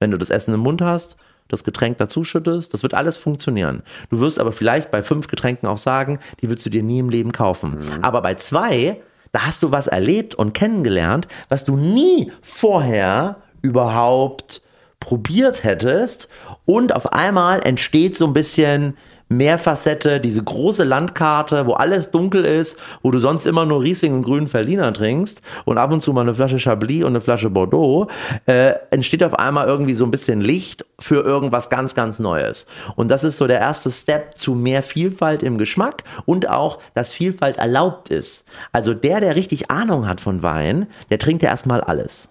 Wenn 0.00 0.10
du 0.10 0.16
das 0.16 0.30
Essen 0.30 0.54
im 0.54 0.60
Mund 0.60 0.82
hast, 0.82 1.16
das 1.48 1.62
Getränk 1.62 1.98
dazuschüttest, 1.98 2.72
das 2.72 2.82
wird 2.82 2.94
alles 2.94 3.18
funktionieren. 3.18 3.82
Du 4.08 4.18
wirst 4.20 4.38
aber 4.38 4.50
vielleicht 4.50 4.90
bei 4.90 5.02
fünf 5.02 5.28
Getränken 5.28 5.68
auch 5.68 5.78
sagen, 5.78 6.18
die 6.40 6.48
würdest 6.48 6.66
du 6.66 6.70
dir 6.70 6.82
nie 6.82 6.98
im 6.98 7.10
Leben 7.10 7.32
kaufen. 7.32 7.78
Aber 8.02 8.22
bei 8.22 8.34
zwei, 8.34 9.02
da 9.30 9.46
hast 9.46 9.62
du 9.62 9.70
was 9.70 9.86
erlebt 9.86 10.34
und 10.34 10.54
kennengelernt, 10.54 11.28
was 11.50 11.64
du 11.64 11.76
nie 11.76 12.32
vorher 12.40 13.36
überhaupt 13.64 14.60
probiert 15.00 15.64
hättest. 15.64 16.28
Und 16.66 16.94
auf 16.94 17.12
einmal 17.12 17.66
entsteht 17.66 18.16
so 18.16 18.26
ein 18.26 18.32
bisschen 18.34 18.96
mehr 19.28 19.58
Facette, 19.58 20.20
diese 20.20 20.44
große 20.44 20.84
Landkarte, 20.84 21.66
wo 21.66 21.72
alles 21.72 22.10
dunkel 22.10 22.44
ist, 22.44 22.78
wo 23.02 23.10
du 23.10 23.18
sonst 23.18 23.46
immer 23.46 23.64
nur 23.64 23.82
Riesling 23.82 24.12
und 24.12 24.22
grünen 24.22 24.48
Berliner 24.48 24.92
trinkst 24.92 25.40
und 25.64 25.78
ab 25.78 25.90
und 25.92 26.02
zu 26.02 26.12
mal 26.12 26.20
eine 26.20 26.34
Flasche 26.34 26.58
Chablis 26.58 27.02
und 27.02 27.08
eine 27.08 27.22
Flasche 27.22 27.48
Bordeaux, 27.48 28.08
äh, 28.46 28.74
entsteht 28.90 29.24
auf 29.24 29.34
einmal 29.34 29.66
irgendwie 29.66 29.94
so 29.94 30.04
ein 30.04 30.10
bisschen 30.10 30.42
Licht 30.42 30.84
für 31.00 31.24
irgendwas 31.24 31.70
ganz, 31.70 31.94
ganz 31.94 32.18
Neues. 32.18 32.66
Und 32.96 33.10
das 33.10 33.24
ist 33.24 33.38
so 33.38 33.46
der 33.46 33.60
erste 33.60 33.90
Step 33.90 34.36
zu 34.36 34.54
mehr 34.54 34.82
Vielfalt 34.82 35.42
im 35.42 35.56
Geschmack 35.56 36.04
und 36.26 36.48
auch, 36.48 36.78
dass 36.94 37.12
Vielfalt 37.12 37.56
erlaubt 37.56 38.10
ist. 38.10 38.44
Also 38.72 38.92
der, 38.92 39.20
der 39.20 39.36
richtig 39.36 39.70
Ahnung 39.70 40.06
hat 40.06 40.20
von 40.20 40.42
Wein, 40.42 40.86
der 41.10 41.18
trinkt 41.18 41.42
ja 41.42 41.48
erstmal 41.48 41.80
alles 41.80 42.28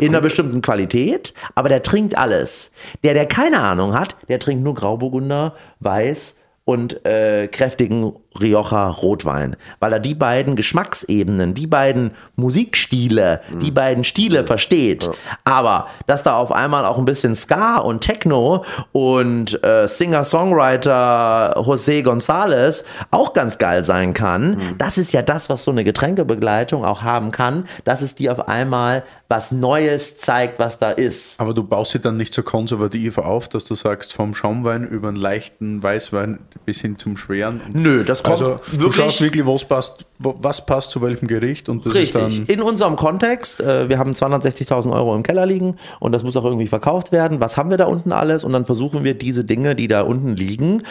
Der 0.00 0.08
in 0.08 0.14
einer 0.14 0.22
bestimmten 0.22 0.62
Qualität, 0.62 1.34
aber 1.54 1.68
der 1.68 1.82
trinkt 1.82 2.16
alles. 2.16 2.70
Der, 3.04 3.14
der 3.14 3.26
keine 3.26 3.60
Ahnung 3.60 3.94
hat, 3.98 4.16
der 4.28 4.38
trinkt 4.38 4.62
nur 4.62 4.74
Grauburgunder, 4.74 5.54
Weiß 5.80 6.36
und 6.64 7.04
äh, 7.06 7.48
kräftigen 7.48 8.12
Rioja 8.40 8.88
Rotwein, 8.88 9.56
weil 9.80 9.92
er 9.92 10.00
die 10.00 10.14
beiden 10.14 10.56
Geschmacksebenen, 10.56 11.54
die 11.54 11.66
beiden 11.66 12.12
Musikstile, 12.36 13.40
die 13.62 13.70
beiden 13.70 14.04
Stile 14.04 14.44
versteht. 14.44 15.10
Aber 15.44 15.88
dass 16.06 16.22
da 16.22 16.36
auf 16.36 16.52
einmal 16.52 16.84
auch 16.84 16.98
ein 16.98 17.04
bisschen 17.04 17.34
Ska 17.34 17.78
und 17.78 18.00
Techno 18.00 18.64
und 18.92 19.62
äh, 19.64 19.86
Singer-Songwriter 19.86 21.54
José 21.56 22.04
González 22.04 22.84
auch 23.10 23.32
ganz 23.32 23.58
geil 23.58 23.84
sein 23.84 24.14
kann, 24.14 24.74
das 24.78 24.98
ist 24.98 25.12
ja 25.12 25.22
das, 25.22 25.48
was 25.50 25.64
so 25.64 25.70
eine 25.70 25.84
Getränkebegleitung 25.84 26.84
auch 26.84 27.02
haben 27.02 27.32
kann, 27.32 27.66
dass 27.84 28.02
es 28.02 28.14
dir 28.14 28.32
auf 28.32 28.48
einmal 28.48 29.02
was 29.28 29.50
Neues 29.50 30.18
zeigt, 30.18 30.58
was 30.58 30.78
da 30.78 30.90
ist. 30.90 31.40
Aber 31.40 31.52
du 31.52 31.64
baust 31.64 31.92
sie 31.92 31.98
dann 31.98 32.16
nicht 32.16 32.32
so 32.32 32.42
konservativ 32.42 33.18
auf, 33.18 33.48
dass 33.48 33.64
du 33.64 33.74
sagst, 33.74 34.12
vom 34.12 34.34
Schaumwein 34.34 34.86
über 34.86 35.08
einen 35.08 35.16
leichten 35.16 35.82
Weißwein 35.82 36.38
bis 36.64 36.80
hin 36.80 36.98
zum 36.98 37.16
schweren. 37.16 37.60
Nö, 37.72 38.04
das 38.04 38.22
kommt 38.22 38.25
Also 38.30 38.56
du 38.78 38.90
schaust 38.92 39.20
wirklich, 39.20 39.46
was 39.46 39.64
passt, 39.64 40.04
was 40.18 40.64
passt 40.64 40.90
zu 40.90 41.02
welchem 41.02 41.28
Gericht 41.28 41.68
und 41.68 41.84
das 41.84 41.94
ist 41.94 42.14
Richtig. 42.14 42.20
dann 42.20 42.46
In 42.46 42.62
unserem 42.62 42.96
Kontext, 42.96 43.60
äh, 43.60 43.88
wir 43.88 43.98
haben 43.98 44.12
260.000 44.12 44.92
Euro 44.92 45.14
im 45.14 45.22
Keller 45.22 45.46
liegen 45.46 45.76
und 46.00 46.12
das 46.12 46.22
muss 46.22 46.36
auch 46.36 46.44
irgendwie 46.44 46.66
verkauft 46.66 47.12
werden. 47.12 47.40
Was 47.40 47.56
haben 47.56 47.70
wir 47.70 47.76
da 47.76 47.86
unten 47.86 48.12
alles? 48.12 48.44
Und 48.44 48.52
dann 48.52 48.64
versuchen 48.64 49.04
wir 49.04 49.14
diese 49.14 49.44
Dinge, 49.44 49.74
die 49.74 49.88
da 49.88 50.02
unten 50.02 50.36
liegen, 50.36 50.82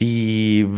die 0.00 0.68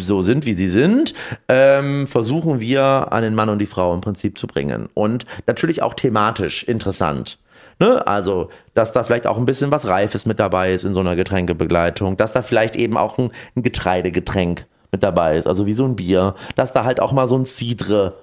so 0.00 0.22
sind, 0.22 0.46
wie 0.46 0.54
sie 0.54 0.68
sind, 0.68 1.14
ähm, 1.48 2.06
versuchen 2.06 2.60
wir 2.60 3.12
an 3.12 3.22
den 3.22 3.34
Mann 3.34 3.48
und 3.48 3.58
die 3.58 3.66
Frau 3.66 3.94
im 3.94 4.00
Prinzip 4.00 4.38
zu 4.38 4.46
bringen. 4.46 4.88
Und 4.94 5.26
natürlich 5.46 5.82
auch 5.82 5.94
thematisch 5.94 6.64
interessant. 6.64 7.38
Ne? 7.78 8.06
Also, 8.06 8.48
dass 8.74 8.92
da 8.92 9.04
vielleicht 9.04 9.26
auch 9.26 9.36
ein 9.36 9.44
bisschen 9.44 9.70
was 9.70 9.86
Reifes 9.86 10.24
mit 10.26 10.40
dabei 10.40 10.72
ist 10.72 10.84
in 10.84 10.94
so 10.94 11.00
einer 11.00 11.16
Getränkebegleitung, 11.16 12.16
dass 12.16 12.32
da 12.32 12.42
vielleicht 12.42 12.76
eben 12.76 12.96
auch 12.96 13.18
ein, 13.18 13.30
ein 13.54 13.62
Getreidegetränk 13.62 14.64
mit 14.92 15.02
dabei 15.02 15.36
ist, 15.36 15.46
also 15.46 15.66
wie 15.66 15.74
so 15.74 15.84
ein 15.84 15.96
Bier, 15.96 16.34
dass 16.54 16.72
da 16.72 16.84
halt 16.84 17.00
auch 17.00 17.12
mal 17.12 17.26
so 17.26 17.36
ein 17.36 17.46
Cidre 17.46 18.14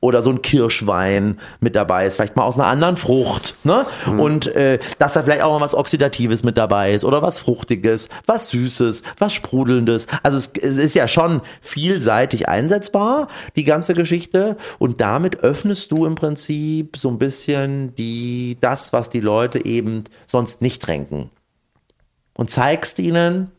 oder 0.00 0.22
so 0.22 0.30
ein 0.30 0.42
Kirschwein 0.42 1.40
mit 1.60 1.74
dabei 1.74 2.06
ist, 2.06 2.16
vielleicht 2.16 2.36
mal 2.36 2.44
aus 2.44 2.56
einer 2.56 2.66
anderen 2.66 2.96
Frucht, 2.96 3.54
ne? 3.64 3.86
Und 4.06 4.46
äh, 4.48 4.78
dass 4.98 5.14
da 5.14 5.22
vielleicht 5.22 5.42
auch 5.42 5.58
mal 5.58 5.64
was 5.64 5.74
Oxidatives 5.74 6.42
mit 6.42 6.58
dabei 6.58 6.92
ist 6.92 7.04
oder 7.04 7.22
was 7.22 7.38
Fruchtiges, 7.38 8.08
was 8.26 8.50
Süßes, 8.50 9.02
was 9.18 9.32
Sprudelndes. 9.32 10.06
Also 10.22 10.38
es, 10.38 10.50
es 10.60 10.76
ist 10.76 10.94
ja 10.94 11.08
schon 11.08 11.40
vielseitig 11.60 12.48
einsetzbar, 12.48 13.28
die 13.56 13.64
ganze 13.64 13.94
Geschichte. 13.94 14.56
Und 14.78 15.00
damit 15.00 15.40
öffnest 15.40 15.90
du 15.90 16.06
im 16.06 16.14
Prinzip 16.14 16.96
so 16.96 17.08
ein 17.08 17.18
bisschen 17.18 17.94
die, 17.96 18.58
das, 18.60 18.92
was 18.92 19.10
die 19.10 19.20
Leute 19.20 19.64
eben 19.64 20.04
sonst 20.26 20.62
nicht 20.62 20.82
tränken. 20.82 21.30
Und 22.34 22.50
zeigst 22.50 22.98
ihnen, 22.98 23.50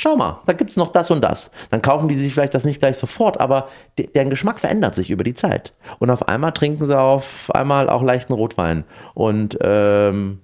Schau 0.00 0.16
mal, 0.16 0.38
da 0.46 0.52
gibt's 0.52 0.76
noch 0.76 0.92
das 0.92 1.10
und 1.10 1.22
das. 1.22 1.50
Dann 1.70 1.82
kaufen 1.82 2.06
die 2.06 2.14
sich 2.14 2.32
vielleicht 2.32 2.54
das 2.54 2.64
nicht 2.64 2.78
gleich 2.78 2.96
sofort, 2.96 3.40
aber 3.40 3.68
de 3.98 4.06
deren 4.06 4.30
Geschmack 4.30 4.60
verändert 4.60 4.94
sich 4.94 5.10
über 5.10 5.24
die 5.24 5.34
Zeit. 5.34 5.74
Und 5.98 6.08
auf 6.10 6.28
einmal 6.28 6.52
trinken 6.52 6.86
sie 6.86 6.96
auf 6.96 7.50
einmal 7.52 7.90
auch 7.90 8.02
leichten 8.02 8.32
Rotwein 8.32 8.84
und 9.14 9.58
ähm, 9.60 10.38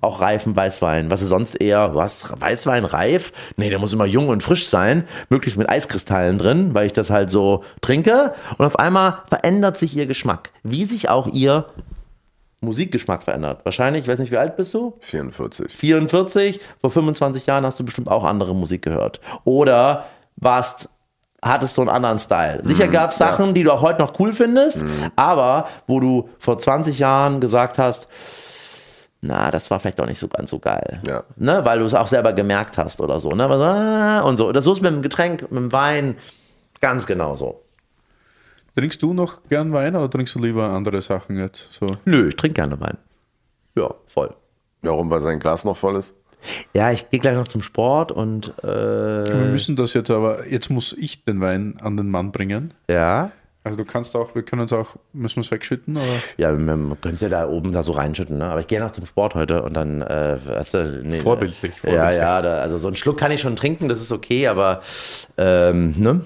auch 0.00 0.22
reifen 0.22 0.56
Weißwein, 0.56 1.10
was 1.10 1.20
sie 1.20 1.26
sonst 1.26 1.60
eher, 1.60 1.94
was, 1.94 2.32
Weißwein 2.40 2.86
reif? 2.86 3.32
Nee, 3.56 3.68
der 3.68 3.78
muss 3.78 3.92
immer 3.92 4.06
jung 4.06 4.28
und 4.28 4.42
frisch 4.42 4.66
sein, 4.66 5.04
möglichst 5.28 5.58
mit 5.58 5.68
Eiskristallen 5.68 6.38
drin, 6.38 6.72
weil 6.72 6.86
ich 6.86 6.94
das 6.94 7.10
halt 7.10 7.28
so 7.28 7.64
trinke. 7.82 8.32
Und 8.56 8.64
auf 8.64 8.78
einmal 8.78 9.18
verändert 9.28 9.78
sich 9.78 9.94
ihr 9.94 10.06
Geschmack, 10.06 10.52
wie 10.62 10.86
sich 10.86 11.10
auch 11.10 11.26
ihr 11.26 11.66
Musikgeschmack 12.60 13.22
verändert. 13.22 13.60
Wahrscheinlich, 13.64 14.02
ich 14.02 14.08
weiß 14.08 14.18
nicht, 14.18 14.32
wie 14.32 14.38
alt 14.38 14.56
bist 14.56 14.72
du? 14.74 14.94
44. 15.00 15.70
44, 15.70 16.60
vor 16.80 16.90
25 16.90 17.46
Jahren 17.46 17.66
hast 17.66 17.78
du 17.78 17.84
bestimmt 17.84 18.08
auch 18.08 18.24
andere 18.24 18.54
Musik 18.54 18.82
gehört. 18.82 19.20
Oder 19.44 20.06
warst, 20.36 20.88
hattest 21.42 21.74
so 21.74 21.82
einen 21.82 21.90
anderen 21.90 22.18
Style. 22.18 22.60
Sicher 22.64 22.88
gab 22.88 23.10
es 23.12 23.18
Sachen, 23.18 23.54
die 23.54 23.62
du 23.62 23.72
auch 23.72 23.82
heute 23.82 24.00
noch 24.00 24.18
cool 24.18 24.32
findest, 24.32 24.84
aber 25.16 25.68
wo 25.86 26.00
du 26.00 26.28
vor 26.38 26.58
20 26.58 26.98
Jahren 26.98 27.40
gesagt 27.40 27.78
hast, 27.78 28.08
na, 29.20 29.50
das 29.50 29.70
war 29.70 29.80
vielleicht 29.80 29.98
doch 29.98 30.06
nicht 30.06 30.18
so 30.18 30.28
ganz 30.28 30.50
so 30.50 30.58
geil. 30.58 31.00
Ja. 31.06 31.24
Ne, 31.36 31.64
weil 31.64 31.78
du 31.80 31.84
es 31.84 31.94
auch 31.94 32.06
selber 32.06 32.32
gemerkt 32.32 32.78
hast 32.78 33.00
oder 33.00 33.18
so. 33.18 33.30
Ne? 33.30 33.44
Ah, 33.44 34.20
Und 34.20 34.36
so. 34.36 34.52
Das 34.52 34.64
so 34.64 34.72
ist 34.72 34.82
mit 34.82 34.92
dem 34.92 35.02
Getränk, 35.02 35.42
mit 35.50 35.52
dem 35.58 35.72
Wein 35.72 36.16
ganz 36.80 37.06
genauso. 37.06 37.62
Trinkst 38.76 39.02
du 39.02 39.14
noch 39.14 39.40
gern 39.48 39.72
Wein 39.72 39.96
oder 39.96 40.10
trinkst 40.10 40.34
du 40.34 40.38
lieber 40.38 40.68
andere 40.68 41.00
Sachen 41.02 41.38
jetzt? 41.38 41.72
So. 41.72 41.86
Nö, 42.04 42.28
ich 42.28 42.36
trinke 42.36 42.54
gerne 42.54 42.78
Wein. 42.80 42.98
Ja, 43.74 43.94
voll. 44.06 44.34
Warum? 44.82 45.08
Weil 45.10 45.20
sein 45.22 45.40
Glas 45.40 45.64
noch 45.64 45.76
voll 45.76 45.96
ist? 45.96 46.14
Ja, 46.74 46.92
ich 46.92 47.08
gehe 47.10 47.18
gleich 47.18 47.34
noch 47.34 47.48
zum 47.48 47.62
Sport 47.62 48.12
und 48.12 48.52
äh, 48.62 48.66
Wir 48.66 49.48
müssen 49.50 49.74
das 49.76 49.94
jetzt 49.94 50.10
aber, 50.10 50.46
jetzt 50.46 50.68
muss 50.70 50.92
ich 50.92 51.24
den 51.24 51.40
Wein 51.40 51.76
an 51.80 51.96
den 51.96 52.10
Mann 52.10 52.32
bringen. 52.32 52.74
ja. 52.88 53.30
Also 53.64 53.78
du 53.78 53.84
kannst 53.84 54.14
auch, 54.14 54.32
wir 54.36 54.44
können 54.44 54.62
es 54.62 54.72
auch, 54.72 54.94
müssen 55.12 55.38
wir 55.38 55.40
es 55.40 55.50
wegschütten? 55.50 55.96
Oder? 55.96 56.04
Ja, 56.36 56.56
wir 56.56 56.64
können 57.00 57.14
es 57.14 57.20
ja 57.20 57.28
da 57.28 57.48
oben 57.48 57.72
da 57.72 57.82
so 57.82 57.90
reinschütten, 57.90 58.38
ne? 58.38 58.44
Aber 58.44 58.60
ich 58.60 58.68
gehe 58.68 58.78
noch 58.78 58.92
zum 58.92 59.06
Sport 59.06 59.34
heute 59.34 59.62
und 59.62 59.74
dann, 59.74 60.02
äh, 60.02 60.38
weißt 60.46 60.74
du, 60.74 61.00
nee, 61.02 61.18
Vorbildlich, 61.18 61.72
Ja, 61.74 61.80
vorbildlich. 61.80 62.16
ja, 62.16 62.42
da, 62.42 62.58
also 62.58 62.76
so 62.78 62.86
einen 62.86 62.94
Schluck 62.94 63.16
kann 63.18 63.32
ich 63.32 63.40
schon 63.40 63.56
trinken, 63.56 63.88
das 63.88 64.00
ist 64.00 64.12
okay, 64.12 64.46
aber 64.46 64.82
ähm, 65.36 65.96
ne? 65.98 66.20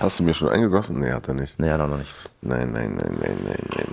Hast 0.00 0.18
du 0.20 0.22
mir 0.24 0.34
schon 0.34 0.48
eingegossen? 0.48 1.00
Nee, 1.00 1.10
hat 1.12 1.28
er 1.28 1.34
nicht. 1.34 1.58
Naja, 1.58 1.76
noch 1.78 1.96
nicht. 1.98 2.12
Nein, 2.42 2.72
nein, 2.72 2.96
nein, 2.96 3.18
nein, 3.20 3.36
nein, 3.44 3.58
nein. 3.76 3.88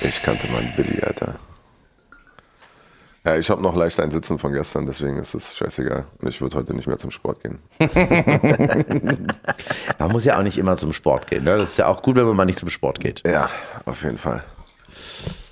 Ich 0.00 0.22
kannte 0.22 0.46
meinen 0.50 0.72
Willi, 0.76 1.00
Alter. 1.02 1.34
Ja, 3.24 3.36
ich 3.36 3.48
habe 3.50 3.62
noch 3.62 3.76
leicht 3.76 4.00
ein 4.00 4.10
Sitzen 4.10 4.38
von 4.38 4.52
gestern, 4.52 4.84
deswegen 4.86 5.16
ist 5.18 5.34
es 5.34 5.56
scheißegal. 5.56 6.06
Und 6.20 6.28
ich 6.28 6.40
würde 6.40 6.56
heute 6.56 6.74
nicht 6.74 6.88
mehr 6.88 6.98
zum 6.98 7.12
Sport 7.12 7.40
gehen. 7.40 7.60
Man 9.98 10.10
muss 10.10 10.24
ja 10.24 10.38
auch 10.38 10.42
nicht 10.42 10.58
immer 10.58 10.76
zum 10.76 10.92
Sport 10.92 11.28
gehen. 11.28 11.44
Ne? 11.44 11.56
Das 11.56 11.70
ist 11.70 11.76
ja 11.76 11.86
auch 11.86 12.02
gut, 12.02 12.16
wenn 12.16 12.24
man 12.26 12.34
mal 12.34 12.44
nicht 12.46 12.58
zum 12.58 12.68
Sport 12.70 12.98
geht. 12.98 13.22
Ja, 13.24 13.48
auf 13.84 14.02
jeden 14.02 14.18
Fall. 14.18 14.42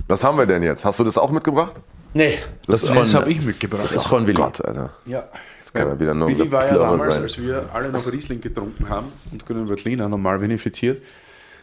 Was 0.08 0.24
haben 0.24 0.36
wir 0.36 0.46
denn 0.46 0.64
jetzt? 0.64 0.84
Hast 0.84 0.98
du 0.98 1.04
das 1.04 1.16
auch 1.16 1.30
mitgebracht? 1.30 1.76
Nee, 2.12 2.38
das, 2.66 2.82
ist 2.82 2.88
Das 2.96 3.12
von, 3.12 3.20
habe 3.20 3.30
ich 3.30 3.40
mitgebracht. 3.42 3.84
das 3.84 3.92
ist 3.94 4.06
von 4.06 4.26
Willi. 4.26 4.34
Gott, 4.36 4.64
Alter. 4.64 4.90
Ja. 5.06 5.28
Jetzt 5.73 5.83
kann 5.83 5.89
er 5.89 6.01
wieder 6.01 6.14
nur 6.14 6.27
Billy 6.27 6.51
war 6.51 6.66
ja 6.66 6.75
damals, 6.75 7.14
sein. 7.14 7.23
als 7.23 7.41
wir 7.41 7.71
alle 7.73 7.91
noch 7.93 8.11
Riesling 8.11 8.41
getrunken 8.41 8.89
haben 8.89 9.07
und 9.31 9.47
Grünen 9.47 9.68
Veltliner 9.68 10.09
normal 10.09 10.41
vinifiziert, 10.41 11.01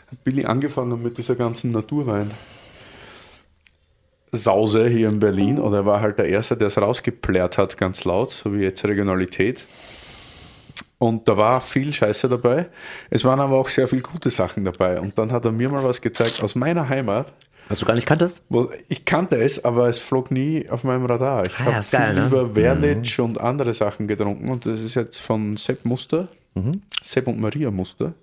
hat 0.09 0.23
Billy 0.23 0.45
angefangen 0.45 1.03
mit 1.03 1.17
dieser 1.17 1.35
ganzen 1.35 1.71
Naturwein. 1.71 2.31
Sause 4.31 4.87
hier 4.87 5.09
in 5.09 5.19
Berlin 5.19 5.59
oder 5.59 5.79
er 5.79 5.85
war 5.85 5.99
halt 5.99 6.19
der 6.19 6.27
Erste, 6.29 6.55
der 6.55 6.67
es 6.67 6.77
rausgeplärt 6.77 7.57
hat, 7.57 7.77
ganz 7.77 8.05
laut, 8.05 8.31
so 8.31 8.53
wie 8.53 8.59
jetzt 8.59 8.85
Regionalität. 8.85 9.67
Und 10.99 11.27
da 11.27 11.35
war 11.35 11.59
viel 11.59 11.91
Scheiße 11.91 12.29
dabei. 12.29 12.67
Es 13.09 13.25
waren 13.25 13.41
aber 13.41 13.57
auch 13.57 13.67
sehr 13.67 13.89
viele 13.89 14.01
gute 14.03 14.29
Sachen 14.29 14.63
dabei. 14.63 15.01
Und 15.01 15.17
dann 15.17 15.33
hat 15.33 15.43
er 15.43 15.51
mir 15.51 15.67
mal 15.67 15.83
was 15.83 15.99
gezeigt 15.99 16.41
aus 16.41 16.55
meiner 16.55 16.87
Heimat. 16.87 17.33
Was 17.69 17.79
du 17.79 17.85
gar 17.85 17.95
nicht 17.95 18.07
kanntest? 18.07 18.41
Ich 18.87 19.03
kannte 19.05 19.35
es, 19.37 19.63
aber 19.65 19.89
es 19.89 19.99
flog 19.99 20.31
nie 20.31 20.69
auf 20.69 20.83
meinem 20.83 21.05
Radar. 21.05 21.45
Ich 21.47 21.53
Ah, 21.59 21.65
habe 21.65 21.79
ist 21.79 21.91
geil, 21.91 22.13
viel 22.13 22.21
ne? 22.23 22.27
über 22.27 22.55
Werditsch 22.55 23.19
und 23.19 23.39
andere 23.41 23.73
Sachen 23.73 24.07
getrunken 24.07 24.49
und 24.49 24.65
das 24.65 24.81
ist 24.81 24.95
jetzt 24.95 25.17
von 25.19 25.57
Sepp 25.57 25.85
Muster, 25.85 26.27
Mhm. 26.55 26.81
Sepp 27.03 27.27
und 27.27 27.39
Maria 27.39 27.69
Muster. 27.69 28.13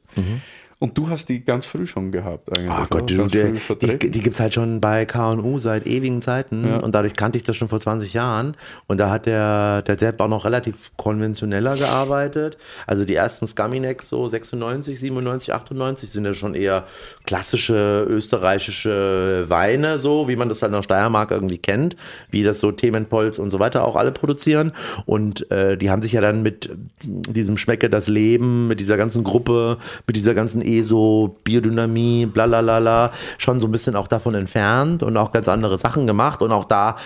Und 0.80 0.98
du 0.98 1.08
hast 1.08 1.28
die 1.28 1.44
ganz 1.44 1.66
früh 1.66 1.86
schon 1.86 2.10
gehabt 2.12 2.56
eigentlich. 2.56 2.70
Ah? 2.70 2.86
Gott, 2.90 3.10
du, 3.10 3.26
der, 3.26 3.52
die, 3.52 4.10
die 4.10 4.20
gibt 4.20 4.34
es 4.34 4.40
halt 4.40 4.54
schon 4.54 4.80
bei 4.80 5.06
KU 5.06 5.58
seit 5.58 5.86
ewigen 5.86 6.20
Zeiten 6.20 6.66
Ja. 6.66 6.76
und 6.78 6.94
dadurch 6.94 7.14
kannte 7.14 7.38
ich 7.38 7.42
das 7.44 7.56
schon 7.56 7.68
vor 7.68 7.80
20 7.80 8.12
Jahren. 8.12 8.56
Und 8.86 8.98
da 8.98 9.10
hat 9.10 9.26
der, 9.26 9.82
der 9.82 9.98
Sepp 9.98 10.20
auch 10.20 10.28
noch 10.28 10.44
relativ 10.44 10.90
konventioneller 10.96 11.76
gearbeitet. 11.76 12.58
Also 12.86 13.04
die 13.04 13.14
ersten 13.14 13.46
Scaminecks 13.46 14.08
so 14.08 14.26
96, 14.26 14.98
97, 14.98 15.54
98 15.54 16.10
sind 16.10 16.24
ja 16.24 16.34
schon 16.34 16.54
eher 16.54 16.84
klassische 17.24 18.06
österreichische 18.08 19.44
Weine, 19.48 19.98
so 19.98 20.28
wie 20.28 20.36
man 20.36 20.48
das 20.48 20.62
halt 20.62 20.70
in 20.70 20.76
der 20.76 20.82
Steiermark 20.82 21.30
irgendwie 21.30 21.58
kennt, 21.58 21.96
wie 22.30 22.42
das 22.42 22.60
so 22.60 22.72
Themenpolz 22.72 23.38
und 23.38 23.50
so 23.50 23.58
weiter 23.58 23.84
auch 23.84 23.96
alle 23.96 24.12
produzieren. 24.12 24.72
Und 25.06 25.50
äh, 25.50 25.76
die 25.76 25.90
haben 25.90 26.02
sich 26.02 26.12
ja 26.12 26.20
dann 26.20 26.42
mit 26.42 26.70
diesem 27.06 27.56
Schmecke 27.56 27.88
das 27.90 28.08
Leben, 28.08 28.68
mit 28.68 28.80
dieser 28.80 28.96
ganzen 28.96 29.24
Gruppe, 29.24 29.78
mit 30.06 30.16
dieser 30.16 30.34
ganzen 30.34 30.62
ESO, 30.64 31.36
Biodynamie, 31.44 32.26
bla 32.26 32.46
bla 32.46 32.62
bla, 32.62 32.80
bla 32.80 33.12
schon 33.38 33.60
so 33.60 33.68
ein 33.68 33.72
bisschen 33.72 33.96
auch 33.96 34.06
davon 34.08 34.34
entfernt 34.34 35.02
und 35.02 35.16
auch 35.16 35.32
ganz 35.32 35.48
andere 35.48 35.78
Sachen 35.78 36.06
gemacht 36.06 36.42
und 36.42 36.52
auch 36.52 36.64
da 36.64 36.96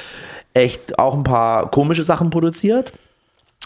echt 0.55 0.99
auch 0.99 1.15
ein 1.15 1.25
paar 1.25 1.71
komische 1.71 2.05
Sachen 2.05 2.31
produziert. 2.31 2.93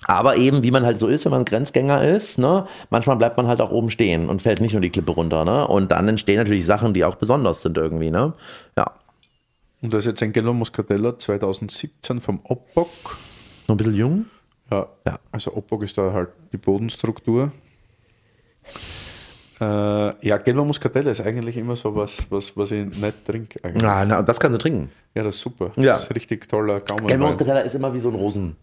Aber 0.05 0.37
eben, 0.37 0.65
wie 0.65 0.73
man 0.73 0.85
halt 0.85 0.99
so 0.99 1.07
ist, 1.07 1.25
wenn 1.25 1.31
man 1.33 1.45
Grenzgänger 1.45 2.09
ist, 2.09 2.39
ne, 2.39 2.67
manchmal 2.91 3.17
bleibt 3.17 3.37
man 3.37 3.47
halt 3.47 3.61
auch 3.61 3.71
oben 3.71 3.89
stehen 3.89 4.29
und 4.29 4.43
fällt 4.43 4.61
nicht 4.61 4.73
nur 4.73 4.83
die 4.83 4.91
Klippe 4.91 5.13
runter, 5.13 5.45
ne? 5.45 5.67
Und 5.69 5.93
dann 5.93 6.09
entstehen 6.09 6.39
natürlich 6.39 6.67
Sachen, 6.67 6.93
die 6.93 7.05
auch 7.05 7.15
besonders 7.15 7.63
sind 7.63 7.77
irgendwie, 7.79 8.11
ne? 8.11 8.33
Ja. 8.77 8.91
Und 9.81 9.95
das 9.95 10.01
ist 10.01 10.07
jetzt 10.07 10.23
ein 10.25 10.33
Gello 10.33 10.53
Muscatella 10.55 11.17
2017 11.19 12.21
vom 12.21 12.41
Oppock. 12.45 12.89
Noch 13.69 13.75
ein 13.75 13.77
bisschen 13.77 13.95
jung. 13.95 14.27
Ja, 14.73 14.89
Ja. 15.07 15.19
also 15.31 15.55
Oppock 15.57 15.85
ist 15.85 15.97
da 15.99 16.13
halt 16.13 16.31
die 16.53 16.57
Bodenstruktur. 16.57 17.53
Äh, 19.63 20.27
ja, 20.27 20.39
Gelber 20.39 20.65
Muscatella 20.65 21.13
ist 21.13 21.21
eigentlich 21.21 21.57
immer 21.57 21.77
so 21.77 21.95
was, 21.95 22.27
was, 22.31 22.57
was 22.57 22.73
ich 22.73 22.85
nicht 22.85 23.25
trinke. 23.25 23.63
Eigentlich. 23.63 23.83
Ja, 23.83 24.05
na, 24.05 24.23
das 24.23 24.41
kannst 24.41 24.55
du 24.55 24.59
trinken. 24.59 24.91
Ja, 25.15 25.23
das 25.23 25.37
ist 25.37 25.43
super. 25.43 25.71
Ja. 25.77 25.93
Das 25.95 26.05
ist 26.05 26.15
richtig 26.15 26.49
toller 26.49 26.81
Gaumenwein. 26.81 27.07
Gelber 27.07 27.27
Muscatella 27.27 27.61
ist 27.61 27.75
immer 27.75 27.95
wie 27.95 28.01
so 28.01 28.09
ein 28.09 28.17
Rosen, 28.17 28.57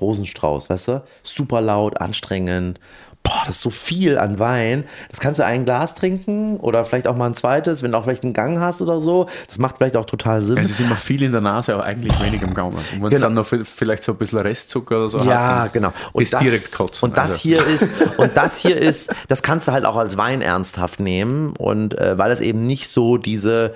Rosenstrauß, 0.00 0.70
weißt 0.70 0.88
du? 0.88 1.02
Super 1.22 1.60
laut, 1.60 2.00
anstrengend. 2.00 2.80
Boah, 3.22 3.42
das 3.46 3.56
ist 3.56 3.62
so 3.62 3.70
viel 3.70 4.16
an 4.18 4.38
Wein. 4.38 4.84
Das 5.10 5.20
kannst 5.20 5.38
du 5.38 5.44
ein 5.44 5.64
Glas 5.66 5.94
trinken 5.94 6.56
oder 6.56 6.84
vielleicht 6.86 7.06
auch 7.06 7.14
mal 7.14 7.26
ein 7.26 7.34
zweites, 7.34 7.82
wenn 7.82 7.92
du 7.92 7.98
auch 7.98 8.04
vielleicht 8.04 8.24
einen 8.24 8.32
Gang 8.32 8.58
hast 8.60 8.80
oder 8.80 8.98
so. 8.98 9.26
Das 9.46 9.58
macht 9.58 9.76
vielleicht 9.76 9.96
auch 9.96 10.06
total 10.06 10.42
Sinn. 10.42 10.56
Es 10.58 10.70
ist 10.70 10.80
immer 10.80 10.96
viel 10.96 11.22
in 11.22 11.32
der 11.32 11.42
Nase, 11.42 11.74
aber 11.74 11.84
eigentlich 11.84 12.18
wenig 12.24 12.42
im 12.42 12.54
Gaumen. 12.54 12.78
Und 12.78 12.84
wenn 13.02 13.04
es 13.04 13.10
Genau. 13.10 13.26
dann 13.26 13.34
noch 13.34 13.46
viel- 13.46 13.64
vielleicht 13.66 14.02
so 14.02 14.12
ein 14.12 14.18
bisschen 14.18 14.38
Restzucker 14.38 14.96
oder 14.96 15.08
so 15.10 15.18
Ja, 15.18 15.64
hat, 15.64 15.72
genau. 15.74 15.92
ist 16.14 16.40
direkt 16.40 16.72
kotzen. 16.72 17.10
Und 17.10 17.18
das 17.18 17.32
Also, 17.32 17.42
hier 17.42 17.66
ist, 17.66 17.90
und 18.18 18.30
das 18.36 18.56
hier 18.56 18.76
ist, 18.80 19.14
das 19.28 19.42
kannst 19.42 19.68
du 19.68 19.72
halt 19.72 19.84
auch 19.84 19.96
als 19.96 20.16
Wein 20.16 20.40
ernsthaft 20.40 20.98
nehmen. 20.98 21.52
Und 21.58 21.98
äh, 21.98 22.16
weil 22.16 22.32
es 22.32 22.40
eben 22.40 22.66
nicht 22.66 22.88
so 22.88 23.18
diese 23.18 23.74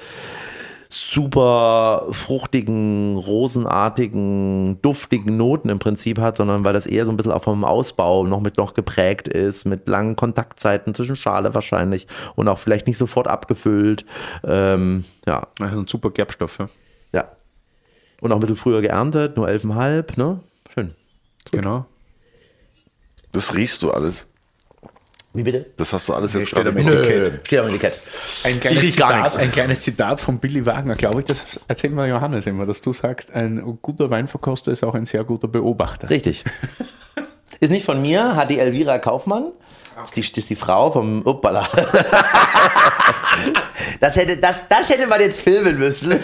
super 0.94 2.06
fruchtigen, 2.10 3.16
rosenartigen, 3.16 4.80
duftigen 4.80 5.36
Noten 5.36 5.68
im 5.68 5.78
Prinzip 5.78 6.18
hat, 6.18 6.36
sondern 6.36 6.64
weil 6.64 6.72
das 6.72 6.86
eher 6.86 7.04
so 7.04 7.12
ein 7.12 7.16
bisschen 7.16 7.32
auch 7.32 7.42
vom 7.42 7.64
Ausbau 7.64 8.24
noch 8.24 8.40
mit 8.40 8.56
noch 8.56 8.74
geprägt 8.74 9.28
ist, 9.28 9.64
mit 9.64 9.88
langen 9.88 10.16
Kontaktzeiten 10.16 10.94
zwischen 10.94 11.16
Schale 11.16 11.54
wahrscheinlich 11.54 12.06
und 12.36 12.48
auch 12.48 12.58
vielleicht 12.58 12.86
nicht 12.86 12.98
sofort 12.98 13.28
abgefüllt. 13.28 14.04
Ähm, 14.44 15.04
ja, 15.26 15.48
also 15.60 15.80
ein 15.80 15.86
super 15.88 16.10
Gerbstoff. 16.10 16.58
Ja. 16.58 16.68
ja. 17.12 17.28
Und 18.20 18.32
auch 18.32 18.36
ein 18.36 18.40
bisschen 18.40 18.56
früher 18.56 18.80
geerntet, 18.80 19.36
nur 19.36 19.48
11,5, 19.48 20.18
ne? 20.18 20.40
Schön. 20.72 20.94
Genau. 21.50 21.86
Das 23.32 23.54
riechst 23.54 23.82
du 23.82 23.90
alles. 23.90 24.28
Wie 25.34 25.42
bitte? 25.42 25.66
Das 25.76 25.92
hast 25.92 26.08
du 26.08 26.14
alles 26.14 26.32
jetzt 26.34 26.48
steht 26.48 26.64
gerade 26.64 26.70
am 26.70 26.76
gemacht. 26.76 26.94
Etikett. 26.94 27.46
Steht 27.46 27.58
am 27.58 27.66
Etikett. 27.66 27.98
Ein 28.44 28.60
kleines, 28.60 28.82
Zitat, 28.82 29.16
nichts. 29.16 29.36
ein 29.36 29.50
kleines 29.50 29.82
Zitat 29.82 30.20
von 30.20 30.38
Billy 30.38 30.64
Wagner, 30.64 30.94
glaube 30.94 31.20
ich, 31.20 31.24
das 31.26 31.60
erzählt 31.66 31.92
mir 31.92 32.06
Johannes 32.06 32.46
immer, 32.46 32.66
dass 32.66 32.80
du 32.80 32.92
sagst, 32.92 33.32
ein 33.32 33.78
guter 33.82 34.10
Weinverkoster 34.10 34.70
ist 34.70 34.84
auch 34.84 34.94
ein 34.94 35.06
sehr 35.06 35.24
guter 35.24 35.48
Beobachter. 35.48 36.08
Richtig. 36.08 36.44
Ist 37.60 37.70
nicht 37.70 37.86
von 37.86 38.02
mir, 38.02 38.34
hat 38.34 38.50
die 38.50 38.58
Elvira 38.58 38.98
Kaufmann. 38.98 39.52
Ist 40.04 40.16
die, 40.16 40.20
ist 40.40 40.50
die 40.50 40.56
Frau 40.56 40.90
vom 40.90 41.22
Uppala. 41.24 41.68
Das 44.00 44.16
hätte, 44.16 44.36
das, 44.36 44.56
das 44.68 44.88
hätte 44.90 45.06
man 45.06 45.20
jetzt 45.20 45.40
filmen 45.40 45.78
müssen. 45.78 46.18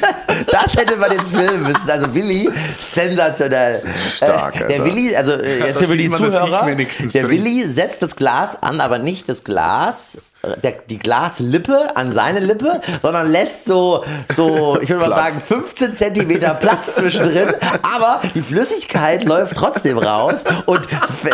Das 0.51 0.75
hätte 0.77 0.97
man 0.97 1.11
jetzt 1.13 1.35
filmen 1.35 1.61
müssen. 1.63 1.89
Also 1.91 2.13
Willi, 2.15 2.49
sensationell. 2.79 3.83
Stark, 4.15 4.57
Äh, 4.61 4.67
Der 4.69 4.81
Alter. 4.81 4.85
Willi, 4.85 5.17
also 5.17 5.33
äh, 5.33 5.67
jetzt 5.67 5.81
die 5.93 6.09
man, 6.09 6.23
dass 6.23 6.35
ich 6.35 6.41
Zuhörer, 6.41 6.75
der 6.75 6.89
trinke. 6.89 7.29
Willi 7.29 7.69
setzt 7.69 8.03
das 8.03 8.17
Glas 8.17 8.61
an, 8.63 8.81
aber 8.81 8.99
nicht 8.99 9.29
das 9.29 9.45
Glas, 9.45 10.19
der, 10.63 10.73
die 10.89 10.99
Glaslippe 10.99 11.95
an 11.97 12.13
seine 12.13 12.41
Lippe, 12.41 12.81
sondern 13.03 13.31
lässt 13.31 13.67
so, 13.67 14.05
so 14.31 14.79
ich 14.81 14.89
würde 14.89 15.09
mal 15.09 15.15
sagen, 15.15 15.43
15 15.47 15.95
Zentimeter 15.95 16.55
Platz 16.55 16.95
zwischendrin, 16.97 17.49
aber 17.83 18.23
die 18.35 18.43
Flüssigkeit 18.43 19.25
läuft 19.25 19.57
trotzdem 19.57 19.99
raus 19.99 20.45
und 20.67 20.81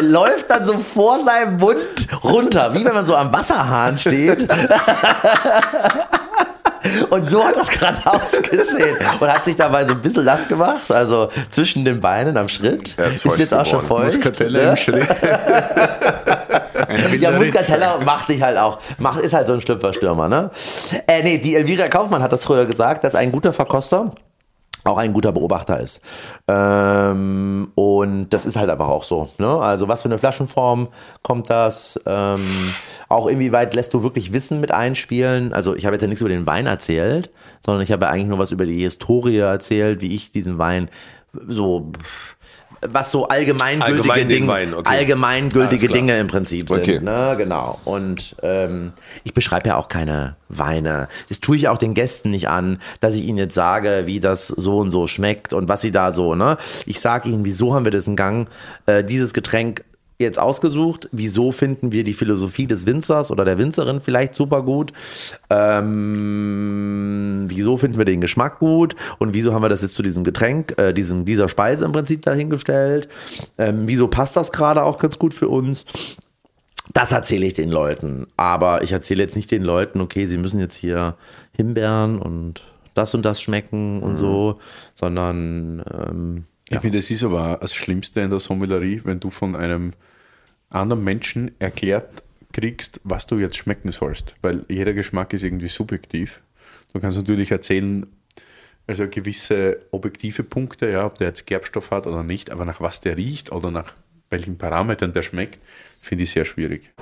läuft 0.00 0.50
dann 0.50 0.64
so 0.64 0.78
vor 0.78 1.24
seinem 1.24 1.59
Mund 1.59 1.78
runter, 2.24 2.74
wie 2.74 2.84
wenn 2.84 2.94
man 2.94 3.07
so 3.07 3.14
am 3.14 3.32
Wasserhahn 3.32 3.96
steht. 3.96 4.48
Und 7.11 7.28
so 7.28 7.44
hat 7.44 7.57
das 7.57 7.68
gerade 7.68 7.98
ausgesehen. 8.04 8.96
Und 9.18 9.28
hat 9.28 9.44
sich 9.44 9.57
dabei 9.57 9.84
so 9.84 9.92
ein 9.92 10.00
bisschen 10.00 10.24
nass 10.24 10.46
gemacht, 10.46 10.90
also 10.90 11.28
zwischen 11.50 11.84
den 11.84 12.00
Beinen 12.00 12.36
am 12.36 12.48
Schritt. 12.48 12.94
Er 12.96 13.07
ist 13.07 13.22
feucht 13.22 13.38
jetzt 13.38 13.54
auch 13.54 13.66
schon 13.66 13.82
geworden. 13.82 14.04
feucht. 14.04 14.16
Muscatella 14.16 14.62
ne? 14.62 14.70
im 14.70 14.76
Schritt. 14.76 15.07
Ja, 17.20 17.30
Muscatella 17.30 17.99
macht 18.05 18.28
dich 18.28 18.42
halt 18.42 18.59
auch, 18.59 18.78
macht, 18.99 19.20
ist 19.20 19.32
halt 19.32 19.47
so 19.47 19.55
ein 19.55 19.61
Schlüpferstürmer, 19.61 20.28
ne? 20.28 20.51
Äh, 21.07 21.22
nee, 21.22 21.38
die 21.38 21.55
Elvira 21.55 21.88
Kaufmann 21.88 22.22
hat 22.22 22.32
das 22.32 22.44
früher 22.44 22.66
gesagt, 22.66 23.05
dass 23.05 23.14
ein 23.14 23.32
guter 23.32 23.53
Verkoster 23.53 24.12
auch 24.86 24.99
ein 24.99 25.12
guter 25.12 25.32
Beobachter 25.32 25.80
ist. 25.80 26.01
Ähm, 26.49 27.72
und 27.74 28.28
das 28.30 28.47
ist 28.47 28.57
halt 28.57 28.70
aber 28.70 28.88
auch 28.88 29.05
so. 29.05 29.28
Ne? 29.38 29.49
Also 29.49 29.88
was 29.88 30.03
für 30.03 30.09
eine 30.09 30.18
Flaschenform 30.18 30.88
kommt 31.22 31.51
das? 31.51 32.01
Ähm, 32.07 32.72
auch 33.09 33.26
inwieweit 33.26 33.74
lässt 33.74 33.94
du 33.94 34.03
wirklich 34.03 34.32
Wissen 34.32 34.61
mit 34.61 34.72
einspielen? 34.72 35.53
Also 35.53 35.74
ich 35.74 35.84
habe 35.84 35.94
jetzt 35.94 36.03
ja 36.03 36.09
nichts 36.09 36.20
über 36.20 36.30
den 36.30 36.47
Wein 36.47 36.66
erzählt, 36.66 37.30
sondern 37.61 37.82
ich 37.82 37.92
habe 37.92 38.07
ja 38.07 38.12
eigentlich 38.12 38.28
nur 38.28 38.38
was 38.38 38.51
über 38.51 38.66
die 38.66 38.82
Historie 38.82 39.38
erzählt, 39.38 40.01
wie 40.01 40.14
ich 40.14 40.32
diesen 40.32 40.59
Wein 40.59 40.88
so 41.49 41.92
was 42.83 43.11
so 43.11 43.29
allgemeingültige 43.29 44.12
Allgemein 44.12 44.29
Dinge, 44.29 44.49
Wein, 44.49 44.74
okay. 44.74 44.99
allgemeingültige. 44.99 45.89
Dinge 45.89 46.18
im 46.18 46.27
Prinzip 46.27 46.68
sind. 46.68 46.81
Okay. 46.81 47.01
Ne? 47.01 47.35
Genau. 47.39 47.79
Und 47.85 48.37
ähm, 48.43 48.93
ich 49.24 49.35
beschreibe 49.35 49.68
ja 49.68 49.77
auch 49.77 49.89
keine 49.89 50.37
Weine. 50.49 51.09
Das 51.29 51.41
tue 51.41 51.57
ich 51.57 51.68
auch 51.68 51.79
den 51.79 51.95
Gästen 51.95 52.31
nicht 52.31 52.49
an, 52.49 52.81
dass 53.01 53.14
ich 53.14 53.24
ihnen 53.24 53.39
jetzt 53.39 53.55
sage, 53.55 54.03
wie 54.07 54.20
das 54.20 54.49
so 54.49 54.79
und 54.79 54.91
so 54.91 55.07
schmeckt 55.07 55.53
und 55.53 55.68
was 55.68 55.81
sie 55.81 55.91
da 55.91 56.12
so, 56.12 56.35
ne? 56.35 56.59
Ich 56.85 57.01
sage 57.01 57.29
ihnen, 57.29 57.45
wieso 57.45 57.74
haben 57.74 57.85
wir 57.85 57.93
das 57.93 58.07
in 58.07 58.16
Gang, 58.16 58.49
äh, 58.87 59.03
dieses 59.03 59.33
Getränk 59.33 59.85
jetzt 60.19 60.39
ausgesucht, 60.39 61.09
wieso 61.12 61.53
finden 61.53 61.93
wir 61.93 62.05
die 62.05 62.14
Philosophie 62.14 62.67
des 62.67 62.87
Winzers 62.87 63.30
oder 63.30 63.45
der 63.45 63.59
Winzerin 63.59 64.01
vielleicht 64.01 64.34
super 64.34 64.63
gut, 64.63 64.93
ähm, 65.51 67.45
wieso 67.49 67.76
finden 67.76 67.99
wir 67.99 68.07
den 68.07 68.21
Geschmack 68.21 68.59
gut? 68.59 68.97
Und 69.18 69.34
wieso 69.34 69.53
haben 69.53 69.63
wir 69.63 69.68
das 69.68 69.83
jetzt 69.83 69.95
zu 69.95 70.03
diesem 70.03 70.25
Getränk, 70.25 70.79
äh, 70.79 70.93
diesem, 70.93 71.25
dieser 71.25 71.49
Speise 71.49 71.84
im 71.84 71.93
Prinzip 71.93 72.22
dahingestellt, 72.22 73.09
ähm, 73.59 73.83
wieso 73.87 74.09
passt 74.09 74.37
das 74.37 74.53
gerade 74.53 74.83
auch 74.83 74.99
ganz 74.99 75.18
gut 75.18 75.34
für 75.34 75.49
uns. 75.49 75.84
Das 76.93 77.13
erzähle 77.13 77.47
ich 77.47 77.55
den 77.55 77.71
Leuten. 77.71 78.26
Aber 78.37 78.83
ich 78.83 78.93
erzähle 78.93 79.22
jetzt 79.22 79.37
nicht 79.37 79.51
den 79.51 79.63
Leuten, 79.63 80.01
okay, 80.01 80.26
sie 80.26 80.38
müssen 80.38 80.61
jetzt 80.61 80.76
hier 80.76 81.17
Himbeeren 81.53 82.18
und 82.18 82.63
das 82.95 83.14
und 83.14 83.22
das 83.22 83.43
schmecken 83.43 84.03
und 84.03 84.17
so, 84.17 84.59
sondern 84.95 85.84
ähm, 85.93 86.45
Ich 86.68 86.80
finde, 86.80 86.99
es 86.99 87.11
ist 87.11 87.22
aber 87.22 87.59
das 87.61 87.75
Schlimmste 87.75 88.21
in 88.21 88.30
der 88.30 88.41
Sommelerie, 88.41 89.03
wenn 89.05 89.21
du 89.21 89.30
von 89.30 89.55
einem 89.55 89.93
anderen 90.68 91.05
Menschen 91.05 91.53
erklärt 91.61 92.25
kriegst, 92.53 93.01
was 93.05 93.26
du 93.26 93.38
jetzt 93.38 93.57
schmecken 93.57 93.93
sollst, 93.93 94.34
weil 94.43 94.64
jeder 94.68 94.93
Geschmack 94.93 95.33
ist 95.33 95.45
irgendwie 95.45 95.68
subjektiv. 95.68 96.43
Du 96.93 97.01
kannst 97.01 97.18
natürlich 97.18 97.51
erzählen, 97.53 98.07
also 98.87 99.07
gewisse 99.09 99.79
objektive 99.91 100.43
Punkte, 100.43 100.91
ja, 100.91 101.07
ob 101.07 101.18
der 101.18 101.29
jetzt 101.29 101.47
Gerbstoff 101.47 101.91
hat 101.91 102.07
oder 102.07 102.22
nicht, 102.22 102.51
aber 102.51 102.64
nach 102.64 102.80
was 102.80 103.01
der 103.01 103.17
riecht 103.17 103.53
oder 103.53 103.71
nach 103.71 103.95
welchen 104.30 104.59
Parametern 104.59 105.13
der 105.13 105.22
schmeckt, 105.22 105.59
finde 106.01 106.25
ich 106.25 106.30
sehr 106.30 106.45
schwierig. 106.45 106.93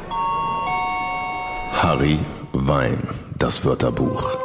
Harry 1.72 2.18
Wein, 2.52 2.98
das 3.38 3.64
Wörterbuch. 3.64 4.36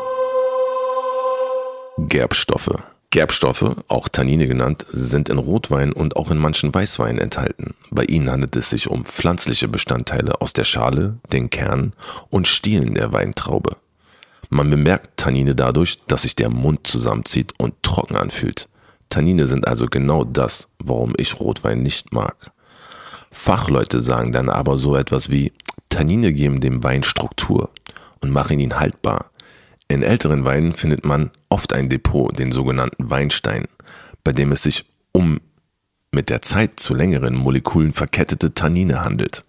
Gerbstoffe. 1.97 2.98
Gerbstoffe, 3.11 3.75
auch 3.87 4.07
Tannine 4.07 4.47
genannt, 4.47 4.85
sind 4.91 5.29
in 5.29 5.39
Rotwein 5.39 5.93
und 5.93 6.15
auch 6.15 6.29
in 6.29 6.37
manchen 6.37 6.73
Weißweinen 6.73 7.19
enthalten. 7.19 7.73
Bei 7.89 8.03
ihnen 8.03 8.29
handelt 8.29 8.55
es 8.55 8.69
sich 8.69 8.87
um 8.87 9.03
pflanzliche 9.03 9.67
Bestandteile 9.67 10.41
aus 10.41 10.53
der 10.53 10.63
Schale, 10.63 11.17
den 11.31 11.49
Kern 11.49 11.93
und 12.29 12.47
Stielen 12.47 12.93
der 12.93 13.11
Weintraube. 13.11 13.77
Man 14.49 14.69
bemerkt 14.69 15.17
Tannine 15.17 15.55
dadurch, 15.55 15.97
dass 16.07 16.21
sich 16.21 16.35
der 16.35 16.49
Mund 16.49 16.85
zusammenzieht 16.85 17.53
und 17.57 17.81
trocken 17.81 18.15
anfühlt. 18.15 18.69
Tannine 19.09 19.47
sind 19.47 19.67
also 19.67 19.87
genau 19.87 20.23
das, 20.23 20.67
warum 20.77 21.13
ich 21.17 21.39
Rotwein 21.39 21.81
nicht 21.81 22.13
mag. 22.13 22.51
Fachleute 23.31 24.01
sagen 24.01 24.31
dann 24.31 24.49
aber 24.49 24.77
so 24.77 24.95
etwas 24.95 25.29
wie, 25.29 25.51
Tannine 25.89 26.31
geben 26.31 26.61
dem 26.61 26.83
Wein 26.83 27.03
Struktur 27.03 27.71
und 28.21 28.29
machen 28.29 28.59
ihn 28.59 28.79
haltbar. 28.79 29.31
In 29.91 30.03
älteren 30.03 30.45
Weinen 30.45 30.73
findet 30.73 31.03
man 31.03 31.31
oft 31.49 31.73
ein 31.73 31.89
Depot, 31.89 32.37
den 32.37 32.51
sogenannten 32.51 33.09
Weinstein, 33.09 33.65
bei 34.23 34.31
dem 34.31 34.51
es 34.51 34.63
sich 34.63 34.85
um 35.11 35.41
mit 36.11 36.29
der 36.29 36.43
Zeit 36.43 36.79
zu 36.79 36.93
längeren 36.93 37.35
Molekülen 37.35 37.91
verkettete 37.91 38.53
Tannine 38.53 39.03
handelt. 39.03 39.45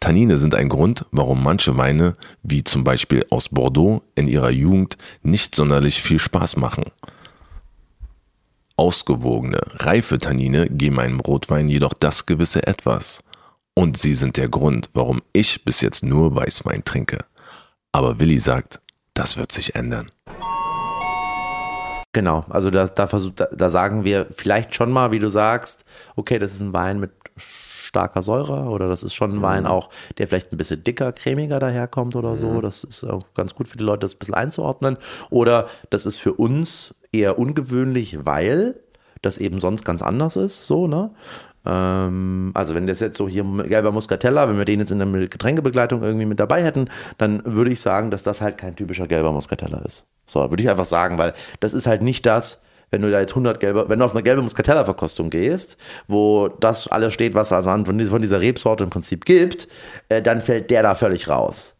Tannine 0.00 0.38
sind 0.38 0.54
ein 0.54 0.68
Grund, 0.68 1.06
warum 1.12 1.42
manche 1.42 1.76
Weine, 1.76 2.14
wie 2.42 2.64
zum 2.64 2.84
Beispiel 2.84 3.24
aus 3.30 3.48
Bordeaux, 3.48 4.02
in 4.16 4.28
ihrer 4.28 4.50
Jugend 4.50 4.96
nicht 5.22 5.54
sonderlich 5.54 6.02
viel 6.02 6.18
Spaß 6.18 6.56
machen. 6.56 6.84
Ausgewogene, 8.76 9.60
reife 9.74 10.18
Tannine 10.18 10.68
geben 10.68 11.00
einem 11.00 11.20
Rotwein 11.20 11.68
jedoch 11.68 11.94
das 11.94 12.26
gewisse 12.26 12.66
Etwas. 12.66 13.20
Und 13.74 13.96
sie 13.96 14.14
sind 14.14 14.36
der 14.36 14.48
Grund, 14.48 14.90
warum 14.92 15.22
ich 15.32 15.64
bis 15.64 15.80
jetzt 15.80 16.04
nur 16.04 16.34
Weißwein 16.34 16.84
trinke. 16.84 17.24
Aber 17.90 18.20
Willi 18.20 18.38
sagt, 18.38 18.80
das 19.18 19.36
wird 19.36 19.50
sich 19.50 19.74
ändern. 19.74 20.10
Genau, 22.12 22.44
also 22.48 22.70
da, 22.70 22.86
da, 22.86 23.06
versuch, 23.06 23.32
da, 23.34 23.46
da 23.46 23.68
sagen 23.68 24.04
wir 24.04 24.26
vielleicht 24.30 24.74
schon 24.74 24.90
mal, 24.90 25.10
wie 25.10 25.18
du 25.18 25.28
sagst, 25.28 25.84
okay, 26.16 26.38
das 26.38 26.54
ist 26.54 26.60
ein 26.60 26.72
Wein 26.72 27.00
mit 27.00 27.10
starker 27.36 28.22
Säure 28.22 28.68
oder 28.70 28.88
das 28.88 29.02
ist 29.02 29.14
schon 29.14 29.36
ein 29.36 29.42
Wein 29.42 29.64
mhm. 29.64 29.70
auch, 29.70 29.90
der 30.16 30.28
vielleicht 30.28 30.52
ein 30.52 30.56
bisschen 30.56 30.84
dicker, 30.84 31.12
cremiger 31.12 31.58
daherkommt 31.58 32.16
oder 32.16 32.36
so. 32.36 32.60
Das 32.60 32.84
ist 32.84 33.04
auch 33.04 33.34
ganz 33.34 33.54
gut 33.54 33.68
für 33.68 33.76
die 33.76 33.84
Leute, 33.84 34.00
das 34.00 34.14
ein 34.14 34.18
bisschen 34.18 34.34
einzuordnen. 34.34 34.96
Oder 35.30 35.68
das 35.90 36.06
ist 36.06 36.18
für 36.18 36.34
uns 36.34 36.94
eher 37.12 37.38
ungewöhnlich, 37.38 38.24
weil 38.24 38.80
das 39.22 39.38
eben 39.38 39.60
sonst 39.60 39.84
ganz 39.84 40.02
anders 40.02 40.36
ist, 40.36 40.66
so, 40.66 40.86
ne? 40.86 41.10
Ähm, 41.68 42.50
also 42.54 42.74
wenn 42.74 42.86
das 42.86 43.00
jetzt 43.00 43.18
so 43.18 43.28
hier 43.28 43.44
gelber 43.68 43.92
Muscatella, 43.92 44.48
wenn 44.48 44.56
wir 44.56 44.64
den 44.64 44.80
jetzt 44.80 44.90
in 44.90 44.98
der 44.98 45.28
Getränkebegleitung 45.28 46.02
irgendwie 46.02 46.26
mit 46.26 46.40
dabei 46.40 46.64
hätten, 46.64 46.88
dann 47.18 47.42
würde 47.44 47.70
ich 47.70 47.80
sagen, 47.80 48.10
dass 48.10 48.22
das 48.22 48.40
halt 48.40 48.58
kein 48.58 48.74
typischer 48.74 49.06
gelber 49.06 49.32
Muscatella 49.32 49.78
ist. 49.80 50.04
So, 50.26 50.40
würde 50.50 50.62
ich 50.62 50.70
einfach 50.70 50.84
sagen, 50.84 51.18
weil 51.18 51.34
das 51.60 51.74
ist 51.74 51.86
halt 51.86 52.02
nicht 52.02 52.24
das, 52.26 52.60
wenn 52.90 53.02
du 53.02 53.10
da 53.10 53.20
jetzt 53.20 53.32
100 53.32 53.60
gelbe, 53.60 53.88
wenn 53.88 53.98
du 53.98 54.04
auf 54.04 54.12
eine 54.12 54.22
gelbe 54.22 54.40
Muscatella-Verkostung 54.42 55.28
gehst, 55.28 55.76
wo 56.06 56.48
das 56.48 56.88
alles 56.88 57.12
steht, 57.12 57.34
was 57.34 57.50
es 57.50 57.66
an 57.66 57.84
von 57.84 57.98
dieser 57.98 58.40
Rebsorte 58.40 58.84
im 58.84 58.90
Prinzip 58.90 59.26
gibt, 59.26 59.68
äh, 60.08 60.22
dann 60.22 60.40
fällt 60.40 60.70
der 60.70 60.82
da 60.82 60.94
völlig 60.94 61.28
raus. 61.28 61.76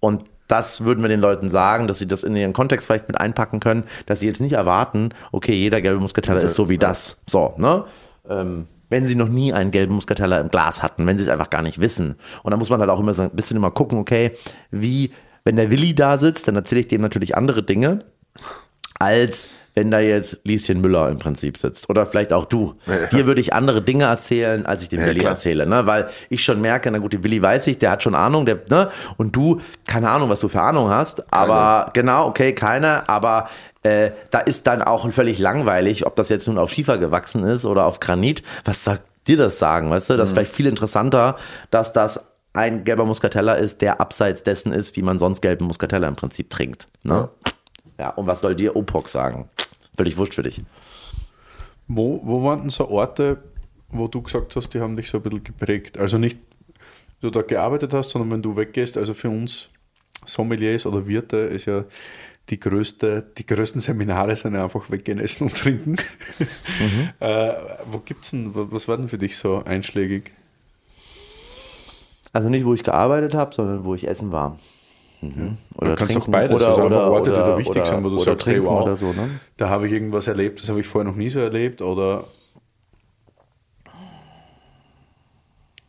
Und 0.00 0.24
das 0.48 0.84
würden 0.84 1.02
wir 1.02 1.08
den 1.08 1.20
Leuten 1.20 1.48
sagen, 1.48 1.86
dass 1.86 1.98
sie 1.98 2.08
das 2.08 2.24
in 2.24 2.34
ihren 2.34 2.52
Kontext 2.52 2.86
vielleicht 2.86 3.08
mit 3.08 3.20
einpacken 3.20 3.60
können, 3.60 3.84
dass 4.06 4.20
sie 4.20 4.26
jetzt 4.26 4.40
nicht 4.40 4.52
erwarten, 4.52 5.10
okay, 5.30 5.54
jeder 5.54 5.80
gelbe 5.80 6.00
Muscatella 6.00 6.40
ist 6.40 6.54
so 6.54 6.68
wie 6.68 6.76
das. 6.76 7.18
So, 7.26 7.54
ne? 7.56 7.84
Ähm, 8.28 8.66
wenn 8.92 9.06
sie 9.06 9.14
noch 9.14 9.28
nie 9.28 9.54
einen 9.54 9.70
gelben 9.70 9.94
Muscatella 9.94 10.38
im 10.38 10.50
Glas 10.50 10.82
hatten, 10.82 11.06
wenn 11.06 11.16
sie 11.16 11.24
es 11.24 11.30
einfach 11.30 11.48
gar 11.48 11.62
nicht 11.62 11.80
wissen. 11.80 12.16
Und 12.42 12.50
da 12.50 12.58
muss 12.58 12.68
man 12.68 12.78
halt 12.78 12.90
auch 12.90 13.00
immer 13.00 13.14
so 13.14 13.22
ein 13.22 13.30
bisschen 13.30 13.56
immer 13.56 13.70
gucken, 13.70 13.98
okay, 13.98 14.32
wie, 14.70 15.12
wenn 15.44 15.56
der 15.56 15.70
Willi 15.70 15.94
da 15.94 16.18
sitzt, 16.18 16.46
dann 16.46 16.56
erzähle 16.56 16.82
ich 16.82 16.88
dem 16.88 17.00
natürlich 17.00 17.34
andere 17.34 17.62
Dinge, 17.62 18.00
als 18.98 19.48
wenn 19.74 19.90
da 19.90 20.00
jetzt 20.00 20.38
Lieschen 20.44 20.80
Müller 20.80 21.08
im 21.08 21.18
Prinzip 21.18 21.56
sitzt. 21.56 21.88
Oder 21.88 22.06
vielleicht 22.06 22.32
auch 22.32 22.44
du. 22.44 22.74
Ja. 22.86 23.06
Dir 23.06 23.26
würde 23.26 23.40
ich 23.40 23.54
andere 23.54 23.82
Dinge 23.82 24.04
erzählen, 24.04 24.66
als 24.66 24.82
ich 24.82 24.88
dem 24.90 25.00
ja, 25.00 25.06
Willi 25.06 25.20
klar. 25.20 25.32
erzähle. 25.32 25.66
Ne? 25.66 25.86
Weil 25.86 26.08
ich 26.28 26.44
schon 26.44 26.60
merke, 26.60 26.90
na 26.90 26.98
gut, 26.98 27.12
den 27.12 27.24
Willi 27.24 27.40
weiß 27.40 27.66
ich, 27.68 27.78
der 27.78 27.90
hat 27.90 28.02
schon 28.02 28.14
Ahnung, 28.14 28.44
der, 28.44 28.60
ne? 28.68 28.90
Und 29.16 29.34
du, 29.34 29.60
keine 29.86 30.10
Ahnung, 30.10 30.28
was 30.28 30.40
du 30.40 30.48
für 30.48 30.60
Ahnung 30.60 30.90
hast. 30.90 31.32
Aber 31.32 31.84
keine. 31.84 31.92
genau, 31.92 32.26
okay, 32.26 32.54
keine. 32.54 33.08
Aber 33.08 33.48
äh, 33.82 34.10
da 34.30 34.40
ist 34.40 34.66
dann 34.66 34.82
auch 34.82 35.10
völlig 35.10 35.38
langweilig, 35.38 36.06
ob 36.06 36.16
das 36.16 36.28
jetzt 36.28 36.46
nun 36.48 36.58
auf 36.58 36.70
Schiefer 36.70 36.98
gewachsen 36.98 37.44
ist 37.44 37.64
oder 37.64 37.86
auf 37.86 38.00
Granit. 38.00 38.42
Was 38.64 38.84
sagt 38.84 39.02
dir 39.26 39.36
das 39.36 39.58
sagen? 39.58 39.90
Weißt 39.90 40.10
du, 40.10 40.16
das 40.16 40.24
ist 40.24 40.32
mhm. 40.32 40.36
vielleicht 40.36 40.54
viel 40.54 40.66
interessanter, 40.66 41.36
dass 41.70 41.92
das 41.92 42.28
ein 42.52 42.84
gelber 42.84 43.06
Muscatella 43.06 43.54
ist, 43.54 43.80
der 43.80 44.00
abseits 44.00 44.42
dessen 44.42 44.72
ist, 44.72 44.96
wie 44.96 45.02
man 45.02 45.18
sonst 45.18 45.40
gelben 45.40 45.64
Muscatella 45.64 46.06
im 46.06 46.16
Prinzip 46.16 46.50
trinkt. 46.50 46.86
Ne? 47.02 47.14
Ja. 47.14 47.52
Ja, 47.98 48.10
und 48.10 48.26
was 48.26 48.40
soll 48.40 48.54
dir 48.54 48.76
Opok 48.76 49.08
sagen? 49.08 49.48
Völlig 49.96 50.16
wurscht 50.16 50.34
für 50.34 50.42
dich. 50.42 50.62
Wo, 51.88 52.20
wo 52.24 52.42
waren 52.44 52.62
denn 52.62 52.70
so 52.70 52.88
Orte, 52.88 53.42
wo 53.88 54.08
du 54.08 54.22
gesagt 54.22 54.56
hast, 54.56 54.70
die 54.70 54.80
haben 54.80 54.96
dich 54.96 55.10
so 55.10 55.18
ein 55.18 55.22
bisschen 55.22 55.44
geprägt? 55.44 55.98
Also 55.98 56.18
nicht, 56.18 56.38
du 57.20 57.30
da 57.30 57.42
gearbeitet 57.42 57.92
hast, 57.92 58.10
sondern 58.10 58.30
wenn 58.30 58.42
du 58.42 58.56
weggehst, 58.56 58.96
also 58.96 59.14
für 59.14 59.30
uns 59.30 59.68
Sommeliers 60.24 60.86
oder 60.86 61.06
Wirte 61.06 61.36
ist 61.36 61.66
ja 61.66 61.84
die, 62.48 62.58
größte, 62.58 63.24
die 63.38 63.46
größten 63.46 63.80
Seminare 63.80 64.36
sind 64.36 64.56
einfach 64.56 64.90
weggehen, 64.90 65.18
essen 65.18 65.44
und 65.44 65.56
trinken. 65.56 65.92
Mhm. 65.92 67.10
äh, 67.20 67.52
wo 67.90 67.98
gibt's 67.98 68.30
denn, 68.30 68.50
was 68.52 68.88
war 68.88 68.96
denn 68.96 69.08
für 69.08 69.18
dich 69.18 69.36
so 69.36 69.62
einschlägig? 69.64 70.32
Also 72.32 72.48
nicht, 72.48 72.64
wo 72.64 72.74
ich 72.74 72.82
gearbeitet 72.82 73.34
habe, 73.34 73.54
sondern 73.54 73.84
wo 73.84 73.94
ich 73.94 74.08
essen 74.08 74.32
war. 74.32 74.58
Mhm. 75.22 75.56
Oder 75.76 75.90
du 75.90 75.94
kannst 75.96 76.16
auch 76.16 76.28
beides, 76.28 76.56
oder, 76.56 76.68
also 76.68 76.82
oder, 76.82 77.10
Orte, 77.10 77.30
oder, 77.30 77.44
die 77.44 77.50
da 77.50 77.58
wichtig 77.58 77.76
oder, 77.76 77.86
sind, 77.86 78.04
wo 78.04 78.08
du 78.10 78.16
oder 78.16 78.24
sagst, 78.24 78.46
hey, 78.46 78.62
wow, 78.62 78.98
so, 78.98 79.12
ne? 79.12 79.30
da 79.56 79.68
habe 79.68 79.86
ich 79.86 79.92
irgendwas 79.92 80.26
erlebt, 80.26 80.60
das 80.60 80.68
habe 80.68 80.80
ich 80.80 80.86
vorher 80.86 81.08
noch 81.08 81.16
nie 81.16 81.30
so 81.30 81.38
erlebt, 81.38 81.80
oder 81.80 82.24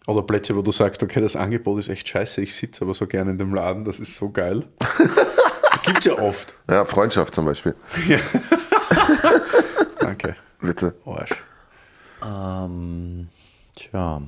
Oder 0.06 0.22
Plätze, 0.22 0.56
wo 0.56 0.62
du 0.62 0.72
sagst, 0.72 1.02
okay, 1.02 1.22
das 1.22 1.36
Angebot 1.36 1.80
ist 1.80 1.88
echt 1.88 2.10
scheiße, 2.10 2.42
ich 2.42 2.56
sitze 2.56 2.84
aber 2.84 2.94
so 2.94 3.08
gerne 3.08 3.32
in 3.32 3.38
dem 3.38 3.54
Laden, 3.54 3.86
das 3.86 4.00
ist 4.00 4.16
so 4.16 4.30
geil. 4.30 4.64
Gibt 5.84 6.00
es 6.00 6.06
ja 6.06 6.18
oft. 6.18 6.56
Ja, 6.70 6.84
Freundschaft 6.86 7.34
zum 7.34 7.46
Beispiel. 7.46 7.76
Ja. 8.08 8.18
Danke. 10.00 10.36
Bitte. 10.60 10.94
Arsch. 11.06 11.36
Ähm, 12.22 13.28
tja. 13.76 14.22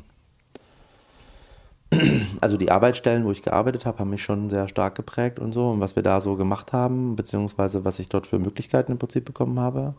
Also 2.42 2.58
die 2.58 2.70
Arbeitsstellen, 2.70 3.26
wo 3.26 3.32
ich 3.32 3.42
gearbeitet 3.42 3.86
habe, 3.86 4.00
haben 4.00 4.10
mich 4.10 4.24
schon 4.24 4.50
sehr 4.50 4.68
stark 4.68 4.96
geprägt 4.96 5.40
und 5.40 5.54
so. 5.54 5.70
Und 5.70 5.80
was 5.80 5.96
wir 5.96 6.04
da 6.04 6.22
so 6.22 6.36
gemacht 6.36 6.74
haben, 6.74 7.16
beziehungsweise 7.16 7.86
was 7.86 8.00
ich 8.00 8.10
dort 8.10 8.28
für 8.28 8.40
Möglichkeiten 8.40 8.92
im 8.92 8.98
Prinzip 8.98 9.26
bekommen 9.26 9.60
habe. 9.60 9.96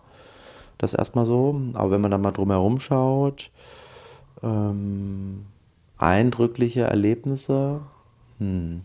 Das 0.79 0.95
erstmal 0.95 1.27
so. 1.27 1.61
Aber 1.75 1.91
wenn 1.91 2.01
man 2.01 2.11
dann 2.11 2.21
mal 2.21 2.33
drumherum 2.33 2.79
schaut, 2.81 3.51
ähm, 4.43 5.47
eindrückliche 5.99 6.83
Erlebnisse, 6.83 7.81
hm. 8.39 8.83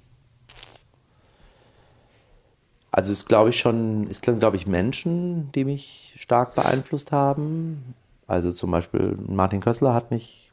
Also 2.91 3.13
es 3.13 3.25
glaube 3.25 3.51
ich 3.51 3.59
schon, 3.59 4.07
es 4.09 4.19
sind 4.19 4.39
glaube 4.39 4.57
ich 4.57 4.67
Menschen, 4.67 5.51
die 5.53 5.63
mich 5.63 6.13
stark 6.17 6.55
beeinflusst 6.55 7.11
haben. 7.11 7.95
Also 8.27 8.51
zum 8.51 8.71
Beispiel 8.71 9.17
Martin 9.27 9.61
Kössler 9.61 9.93
hat 9.93 10.11
mich 10.11 10.50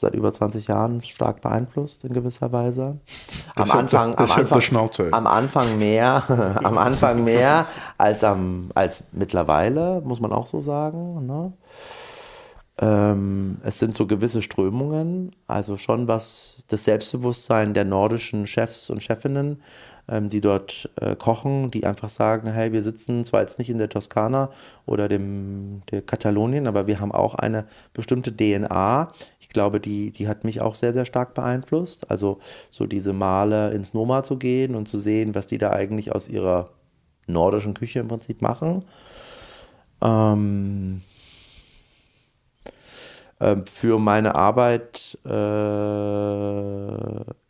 seit 0.00 0.14
über 0.14 0.32
20 0.32 0.66
Jahren 0.68 1.00
stark 1.00 1.42
beeinflusst 1.42 2.04
in 2.04 2.12
gewisser 2.12 2.50
Weise. 2.52 2.98
Am 3.54 3.70
Anfang, 3.70 4.14
am, 4.16 4.30
Anfang 4.30 5.12
am 5.12 5.26
Anfang 5.26 5.78
mehr, 5.78 6.22
am 6.64 6.78
Anfang 6.78 7.22
mehr 7.22 7.66
als 7.98 8.24
am 8.24 8.70
als 8.74 9.04
mittlerweile, 9.12 10.00
muss 10.02 10.20
man 10.20 10.32
auch 10.32 10.46
so 10.46 10.62
sagen. 10.62 11.26
Ne? 11.26 11.52
Ähm, 12.80 13.58
es 13.62 13.78
sind 13.78 13.94
so 13.94 14.06
gewisse 14.06 14.40
Strömungen, 14.40 15.32
also 15.46 15.76
schon 15.76 16.08
was 16.08 16.64
das 16.68 16.84
Selbstbewusstsein 16.84 17.74
der 17.74 17.84
nordischen 17.84 18.46
Chefs 18.46 18.88
und 18.88 19.02
Chefinnen 19.02 19.60
ähm, 20.10 20.28
die 20.28 20.40
dort 20.40 20.90
äh, 21.00 21.14
kochen, 21.14 21.70
die 21.70 21.86
einfach 21.86 22.08
sagen, 22.08 22.52
hey, 22.52 22.72
wir 22.72 22.82
sitzen 22.82 23.24
zwar 23.24 23.42
jetzt 23.42 23.58
nicht 23.58 23.70
in 23.70 23.78
der 23.78 23.88
Toskana 23.88 24.50
oder 24.84 25.08
dem 25.08 25.82
der 25.90 26.02
Katalonien, 26.02 26.66
aber 26.66 26.86
wir 26.86 27.00
haben 27.00 27.12
auch 27.12 27.36
eine 27.36 27.66
bestimmte 27.94 28.36
DNA. 28.36 29.12
Ich 29.50 29.54
glaube, 29.54 29.80
die, 29.80 30.12
die 30.12 30.28
hat 30.28 30.44
mich 30.44 30.60
auch 30.60 30.76
sehr, 30.76 30.92
sehr 30.92 31.04
stark 31.04 31.34
beeinflusst. 31.34 32.08
Also 32.08 32.38
so 32.70 32.86
diese 32.86 33.12
Male 33.12 33.72
ins 33.72 33.94
Noma 33.94 34.22
zu 34.22 34.36
gehen 34.36 34.76
und 34.76 34.86
zu 34.86 35.00
sehen, 35.00 35.34
was 35.34 35.48
die 35.48 35.58
da 35.58 35.70
eigentlich 35.70 36.14
aus 36.14 36.28
ihrer 36.28 36.70
nordischen 37.26 37.74
Küche 37.74 37.98
im 37.98 38.06
Prinzip 38.06 38.42
machen. 38.42 38.84
Ähm, 40.00 41.02
ähm, 43.40 43.66
für 43.66 43.98
meine 43.98 44.36
Arbeit, 44.36 45.18
äh, 45.24 45.28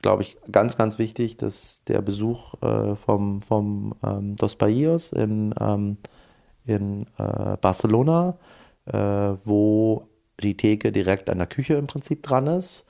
glaube 0.00 0.22
ich, 0.22 0.38
ganz, 0.50 0.78
ganz 0.78 0.98
wichtig, 0.98 1.36
dass 1.36 1.84
der 1.84 2.00
Besuch 2.00 2.54
äh, 2.62 2.94
vom, 2.96 3.42
vom 3.42 3.94
ähm, 4.02 4.36
Dos 4.36 4.56
Paillos 4.56 5.12
in, 5.12 5.54
ähm, 5.60 5.98
in 6.64 7.02
äh, 7.18 7.58
Barcelona, 7.60 8.38
äh, 8.86 8.96
wo 9.44 10.06
die 10.40 10.56
Theke 10.56 10.92
direkt 10.92 11.30
an 11.30 11.38
der 11.38 11.46
Küche 11.46 11.74
im 11.74 11.86
Prinzip 11.86 12.22
dran 12.22 12.46
ist. 12.46 12.84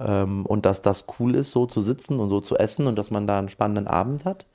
Ähm, 0.00 0.46
und 0.46 0.66
dass 0.66 0.82
das 0.82 1.06
cool 1.18 1.34
ist, 1.34 1.50
so 1.50 1.66
zu 1.66 1.82
sitzen 1.82 2.20
und 2.20 2.30
so 2.30 2.40
zu 2.40 2.56
essen 2.56 2.86
und 2.86 2.96
dass 2.96 3.10
man 3.10 3.26
da 3.26 3.38
einen 3.38 3.48
spannenden 3.48 3.86
Abend 3.86 4.24
hat. 4.24 4.46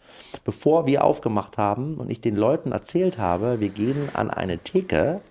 Bevor 0.44 0.86
wir 0.86 1.04
aufgemacht 1.04 1.58
haben 1.58 1.98
und 1.98 2.10
ich 2.10 2.22
den 2.22 2.36
Leuten 2.36 2.72
erzählt 2.72 3.18
habe, 3.18 3.60
wir 3.60 3.70
gehen 3.70 4.10
an 4.14 4.30
eine 4.30 4.60
Theke, 4.60 5.22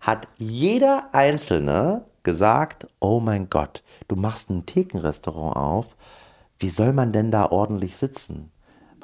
hat 0.00 0.28
jeder 0.38 1.08
Einzelne 1.12 2.04
gesagt, 2.22 2.86
oh 3.00 3.20
mein 3.20 3.50
Gott, 3.50 3.82
du 4.08 4.16
machst 4.16 4.50
ein 4.50 4.66
Thekenrestaurant 4.66 5.56
auf, 5.56 5.96
wie 6.58 6.70
soll 6.70 6.92
man 6.92 7.12
denn 7.12 7.30
da 7.30 7.50
ordentlich 7.50 7.96
sitzen? 7.96 8.50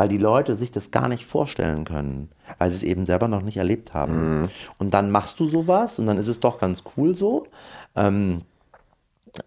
Weil 0.01 0.09
die 0.09 0.17
Leute 0.17 0.57
sich 0.57 0.71
das 0.71 0.93
gar 0.93 1.09
nicht 1.09 1.27
vorstellen 1.27 1.85
können, 1.85 2.31
weil 2.57 2.71
sie 2.71 2.77
es 2.77 2.83
eben 2.85 3.05
selber 3.05 3.29
noch 3.29 3.43
nicht 3.43 3.59
erlebt 3.59 3.93
haben. 3.93 4.41
Mhm. 4.41 4.49
Und 4.79 4.95
dann 4.95 5.11
machst 5.11 5.39
du 5.39 5.47
sowas 5.47 5.99
und 5.99 6.07
dann 6.07 6.17
ist 6.17 6.29
es 6.29 6.41
doch 6.41 6.59
ganz 6.59 6.85
cool 6.97 7.15
so. 7.15 7.47
Ähm, 7.95 8.39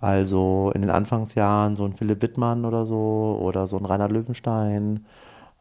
also 0.00 0.70
in 0.74 0.82
den 0.82 0.90
Anfangsjahren 0.90 1.76
so 1.76 1.84
ein 1.84 1.94
Philipp 1.94 2.22
Wittmann 2.22 2.64
oder 2.64 2.86
so 2.86 3.38
oder 3.40 3.66
so 3.66 3.76
ein 3.76 3.84
Reinhard 3.84 4.12
Löwenstein. 4.12 5.06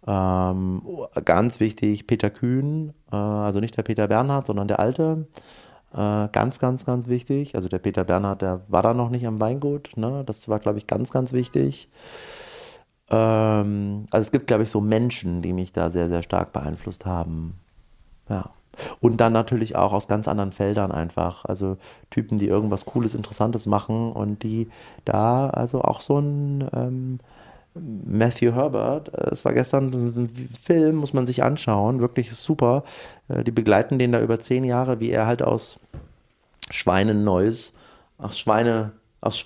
Ähm, 0.06 0.82
ganz 1.26 1.60
wichtig, 1.60 2.08
Peter 2.08 2.30
Kühn, 2.30 2.94
äh, 3.12 3.16
also 3.16 3.60
nicht 3.60 3.76
der 3.76 3.84
Peter 3.84 4.08
Bernhard, 4.08 4.48
sondern 4.48 4.68
der 4.68 4.80
alte. 4.80 5.28
Äh, 5.94 6.28
ganz, 6.32 6.60
ganz, 6.60 6.86
ganz 6.86 7.08
wichtig. 7.08 7.56
Also 7.56 7.68
der 7.68 7.80
Peter 7.80 8.04
Bernhard, 8.04 8.42
der 8.42 8.62
war 8.68 8.84
da 8.84 8.94
noch 8.94 9.10
nicht 9.10 9.26
am 9.26 9.40
Weingut. 9.40 9.92
Ne? 9.96 10.24
Das 10.26 10.48
war, 10.50 10.60
glaube 10.60 10.78
ich, 10.78 10.88
ganz, 10.88 11.12
ganz 11.12 11.34
wichtig. 11.34 11.90
Ähm, 13.10 14.06
also 14.12 14.22
es 14.22 14.32
gibt, 14.32 14.48
glaube 14.48 14.64
ich, 14.64 14.70
so 14.70 14.82
Menschen, 14.82 15.42
die 15.42 15.54
mich 15.54 15.74
da 15.74 15.90
sehr, 15.90 16.10
sehr 16.10 16.24
stark 16.24 16.54
beeinflusst 16.54 17.06
haben. 17.06 17.56
Ja. 18.30 18.52
Und 19.00 19.18
dann 19.18 19.34
natürlich 19.34 19.76
auch 19.76 19.94
aus 19.94 20.08
ganz 20.08 20.28
anderen 20.28 20.52
Feldern 20.52 20.92
einfach. 20.92 21.46
Also 21.46 21.78
Typen, 22.10 22.38
die 22.38 22.48
irgendwas 22.48 22.86
Cooles, 22.86 23.16
Interessantes 23.16 23.66
machen 23.66 24.12
und 24.12 24.44
die 24.44 24.70
da 25.06 25.50
also 25.50 25.82
auch 25.82 26.02
so 26.02 26.20
ein 26.20 26.68
ähm, 26.74 27.20
Matthew 27.76 28.54
Herbert. 28.54 29.14
Äh, 29.14 29.30
es 29.32 29.46
war 29.46 29.54
gestern 29.54 29.94
ein 29.94 30.30
Film, 30.30 30.96
muss 30.96 31.14
man 31.14 31.28
sich 31.28 31.44
anschauen. 31.44 32.00
Wirklich 32.00 32.34
super. 32.34 32.84
Äh, 33.28 33.44
die 33.44 33.52
begleiten 33.52 34.00
den 34.00 34.12
da 34.12 34.22
über 34.22 34.40
zehn 34.40 34.64
Jahre, 34.64 35.00
wie 35.00 35.12
er 35.12 35.28
halt 35.28 35.42
aus 35.42 35.80
Schweineneues, 36.70 37.74
aus 38.18 38.38
Schweine, 38.38 38.92
aus 39.22 39.38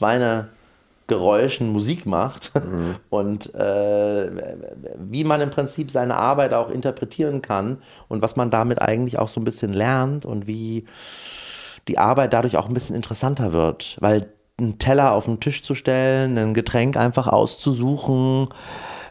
Schweinegeräuschen 1.11 1.69
Musik 1.71 2.05
macht 2.05 2.51
mhm. 2.55 2.95
und 3.09 3.53
äh, 3.53 4.31
wie 4.97 5.23
man 5.23 5.41
im 5.41 5.49
Prinzip 5.49 5.91
seine 5.91 6.15
Arbeit 6.15 6.53
auch 6.53 6.69
interpretieren 6.69 7.41
kann 7.41 7.77
und 8.07 8.21
was 8.21 8.35
man 8.35 8.49
damit 8.49 8.81
eigentlich 8.81 9.19
auch 9.19 9.27
so 9.27 9.41
ein 9.41 9.43
bisschen 9.43 9.73
lernt 9.73 10.25
und 10.25 10.47
wie 10.47 10.85
die 11.87 11.97
Arbeit 11.97 12.33
dadurch 12.33 12.57
auch 12.57 12.67
ein 12.67 12.73
bisschen 12.73 12.95
interessanter 12.95 13.53
wird, 13.53 13.97
weil 13.99 14.31
einen 14.59 14.77
Teller 14.77 15.13
auf 15.13 15.25
den 15.25 15.39
Tisch 15.39 15.63
zu 15.63 15.73
stellen, 15.73 16.37
ein 16.37 16.53
Getränk 16.53 16.95
einfach 16.95 17.27
auszusuchen. 17.27 18.49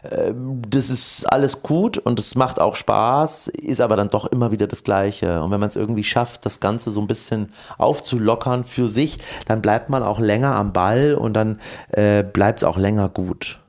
Ähm, 0.09 0.61
das 0.69 0.89
ist 0.89 1.25
alles 1.31 1.61
gut 1.61 1.97
und 1.97 2.19
es 2.19 2.35
macht 2.35 2.59
auch 2.59 2.75
Spaß, 2.75 3.47
ist 3.49 3.81
aber 3.81 3.95
dann 3.95 4.09
doch 4.09 4.25
immer 4.25 4.51
wieder 4.51 4.67
das 4.67 4.83
Gleiche. 4.83 5.41
Und 5.41 5.51
wenn 5.51 5.59
man 5.59 5.69
es 5.69 5.75
irgendwie 5.75 6.03
schafft, 6.03 6.45
das 6.45 6.59
Ganze 6.59 6.91
so 6.91 7.01
ein 7.01 7.07
bisschen 7.07 7.51
aufzulockern 7.77 8.63
für 8.63 8.89
sich, 8.89 9.19
dann 9.47 9.61
bleibt 9.61 9.89
man 9.89 10.03
auch 10.03 10.19
länger 10.19 10.55
am 10.55 10.73
Ball 10.73 11.15
und 11.15 11.33
dann 11.33 11.59
äh, 11.89 12.23
bleibt 12.23 12.59
es 12.59 12.63
auch 12.63 12.77
länger 12.77 13.09
gut. 13.09 13.59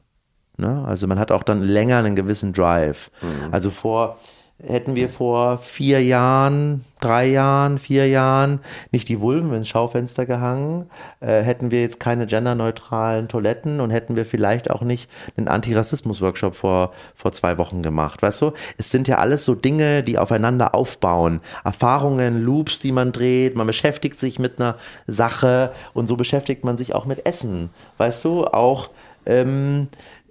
Ne? 0.57 0.85
Also 0.87 1.07
man 1.07 1.19
hat 1.19 1.33
auch 1.33 1.43
dann 1.43 1.63
länger 1.63 1.99
einen 1.99 2.17
gewissen 2.17 2.53
Drive. 2.53 3.11
Mhm. 3.21 3.53
Also 3.53 3.71
vor 3.71 4.19
hätten 4.67 4.95
wir 4.95 5.09
vor 5.09 5.59
vier 5.59 6.03
Jahren, 6.03 6.85
drei 7.01 7.27
Jahren, 7.27 7.79
vier 7.79 8.09
Jahren 8.09 8.61
nicht 8.93 9.09
die 9.09 9.21
Vulven 9.21 9.53
ins 9.55 9.69
Schaufenster 9.69 10.25
gehangen, 10.25 10.89
äh, 11.21 11.43
hätten 11.43 11.71
wir 11.71 11.81
jetzt 11.81 11.99
keine 11.99 12.27
genderneutralen 12.27 13.29
Toiletten 13.29 13.81
und 13.81 13.91
hätten 13.91 14.17
wir 14.17 14.25
vielleicht 14.25 14.71
auch 14.71 14.83
nicht 14.83 15.11
einen 15.37 15.49
Antirassismus-Workshop 15.49 16.55
vor, 16.55 16.93
vor 17.15 17.33
zwei 17.33 17.59
Wochen 17.59 17.83
gemacht. 17.83 18.23
Weißt 18.23 18.41
du, 18.43 18.53
es 18.79 18.91
sind 18.91 19.09
ja 19.09 19.19
alles 19.19 19.45
so 19.45 19.55
Dinge, 19.55 20.03
die 20.03 20.19
aufeinander 20.19 20.75
aufbauen. 20.75 21.41
Erfahrungen, 21.65 22.43
Loops, 22.43 22.79
die 22.79 22.93
man 22.93 23.13
dreht, 23.13 23.57
man 23.57 23.67
beschäftigt 23.67 24.19
sich 24.19 24.39
mit 24.39 24.61
einer 24.61 24.77
Sache 25.07 25.73
und 25.93 26.07
so 26.07 26.17
beschäftigt 26.17 26.65
man 26.65 26.79
sich 26.79 26.95
auch 26.95 27.05
mit 27.05 27.27
Essen. 27.27 27.71
Weißt 27.99 28.25
du, 28.25 28.47
auch 28.47 28.91
ähm, 29.27 29.89
äh, 29.93 30.22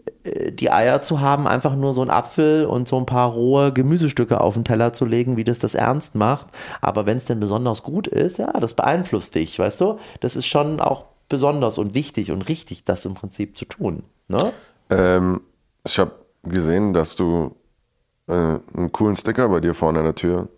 die 0.51 0.71
Eier 0.71 1.01
zu 1.01 1.19
haben, 1.19 1.47
einfach 1.47 1.75
nur 1.75 1.93
so 1.93 2.01
einen 2.01 2.11
Apfel 2.11 2.65
und 2.65 2.87
so 2.87 2.97
ein 2.97 3.05
paar 3.05 3.31
rohe 3.31 3.73
Gemüsestücke 3.73 4.39
auf 4.39 4.53
den 4.53 4.65
Teller 4.65 4.93
zu 4.93 5.05
legen, 5.05 5.37
wie 5.37 5.43
das 5.43 5.59
das 5.59 5.75
ernst 5.75 6.15
macht. 6.15 6.47
Aber 6.81 7.05
wenn 7.05 7.17
es 7.17 7.25
denn 7.25 7.39
besonders 7.39 7.83
gut 7.83 8.07
ist, 8.07 8.37
ja, 8.37 8.51
das 8.53 8.73
beeinflusst 8.73 9.35
dich, 9.35 9.57
weißt 9.57 9.81
du? 9.81 9.99
Das 10.19 10.35
ist 10.35 10.45
schon 10.45 10.79
auch 10.79 11.05
besonders 11.29 11.77
und 11.77 11.93
wichtig 11.93 12.31
und 12.31 12.47
richtig, 12.49 12.83
das 12.83 13.05
im 13.05 13.15
Prinzip 13.15 13.57
zu 13.57 13.65
tun. 13.65 14.03
Ne? 14.27 14.51
Ähm, 14.89 15.41
ich 15.83 15.97
habe 15.97 16.11
gesehen, 16.43 16.93
dass 16.93 17.15
du 17.15 17.55
äh, 18.27 18.33
einen 18.33 18.91
coolen 18.91 19.15
Sticker 19.15 19.49
bei 19.49 19.59
dir 19.59 19.73
vorne 19.73 19.99
an 19.99 20.05
der 20.05 20.15
Tür 20.15 20.49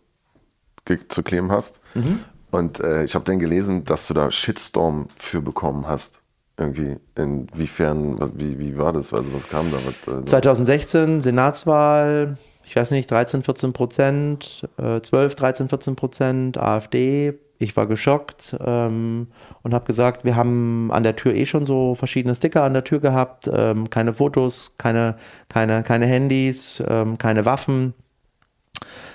zu 1.07 1.23
kleben 1.23 1.51
hast. 1.51 1.79
Mhm. 1.93 2.19
Und 2.51 2.79
äh, 2.81 3.03
ich 3.03 3.15
habe 3.15 3.23
dann 3.25 3.39
gelesen, 3.39 3.83
dass 3.83 4.07
du 4.07 4.13
da 4.13 4.29
Shitstorm 4.29 5.07
für 5.15 5.41
bekommen 5.41 5.87
hast. 5.87 6.22
Irgendwie, 6.57 6.97
inwiefern, 7.15 8.15
wie, 8.35 8.59
wie 8.59 8.77
war 8.77 8.93
das? 8.93 9.13
Also 9.13 9.33
was 9.33 9.47
kam 9.47 9.71
da? 9.71 9.77
Was, 9.77 10.07
also 10.07 10.23
2016, 10.23 11.19
Senatswahl, 11.21 12.37
ich 12.63 12.75
weiß 12.75 12.91
nicht, 12.91 13.09
13, 13.09 13.41
14 13.41 13.73
Prozent, 13.73 14.67
äh, 14.77 15.01
12, 15.01 15.35
13, 15.35 15.69
14 15.69 15.95
Prozent, 15.95 16.57
AfD. 16.57 17.33
Ich 17.57 17.75
war 17.77 17.87
geschockt 17.87 18.55
ähm, 18.63 19.27
und 19.61 19.73
habe 19.73 19.85
gesagt, 19.85 20.25
wir 20.25 20.35
haben 20.35 20.91
an 20.91 21.03
der 21.03 21.15
Tür 21.15 21.33
eh 21.33 21.45
schon 21.45 21.65
so 21.65 21.95
verschiedene 21.95 22.35
Sticker 22.35 22.63
an 22.63 22.73
der 22.73 22.83
Tür 22.83 22.99
gehabt, 22.99 23.49
ähm, 23.51 23.89
keine 23.89 24.13
Fotos, 24.13 24.75
keine, 24.77 25.15
keine, 25.49 25.81
keine 25.83 26.05
Handys, 26.05 26.83
ähm, 26.87 27.17
keine 27.17 27.45
Waffen 27.45 27.93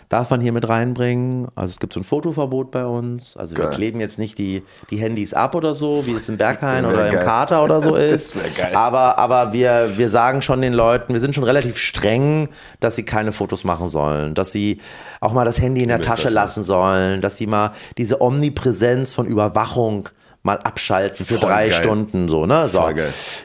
darf 0.09 0.31
man 0.31 0.41
hier 0.41 0.53
mit 0.53 0.69
reinbringen. 0.69 1.49
Also 1.55 1.73
es 1.73 1.79
gibt 1.79 1.93
so 1.93 2.01
ein 2.01 2.05
Fotoverbot 2.05 2.71
bei 2.71 2.85
uns. 2.85 3.37
Also 3.37 3.55
geil. 3.55 3.67
wir 3.67 3.71
kleben 3.71 4.01
jetzt 4.01 4.19
nicht 4.19 4.39
die, 4.39 4.63
die 4.91 4.97
Handys 4.97 5.35
ab 5.35 5.55
oder 5.55 5.75
so, 5.75 6.07
wie 6.07 6.13
es 6.13 6.29
in 6.29 6.39
Berghain 6.39 6.85
oder 6.87 7.09
im 7.11 7.21
Kater 7.21 7.63
oder 7.63 7.83
so 7.83 7.95
ist. 7.97 8.37
Aber, 8.75 9.19
aber 9.19 9.53
wir, 9.53 9.93
wir 9.97 10.09
sagen 10.09 10.41
schon 10.41 10.63
den 10.63 10.73
Leuten, 10.73 11.13
wir 11.13 11.21
sind 11.21 11.35
schon 11.35 11.45
relativ 11.45 11.77
streng, 11.77 12.49
dass 12.81 12.97
sie 12.97 13.05
keine 13.05 13.33
Fotos 13.33 13.65
machen 13.65 13.89
sollen, 13.89 14.35
dass 14.35 14.53
sie 14.53 14.81
auch 15.21 15.33
mal 15.33 15.45
das 15.45 15.61
Handy 15.61 15.83
in 15.83 15.89
der 15.89 16.01
Tasche 16.01 16.29
lassen 16.29 16.63
sollen, 16.63 17.21
dass 17.21 17.37
sie 17.37 17.47
mal 17.47 17.73
diese 17.99 18.21
Omnipräsenz 18.21 19.15
von 19.15 19.27
Überwachung 19.27 20.09
mal 20.49 20.59
abschalten 20.59 21.27
für 21.27 21.35
Voll 21.35 21.49
drei 21.51 21.69
geil. 21.69 21.79
Stunden 21.79 22.29
so, 22.29 22.47
ne? 22.47 22.69
So. 22.69 22.83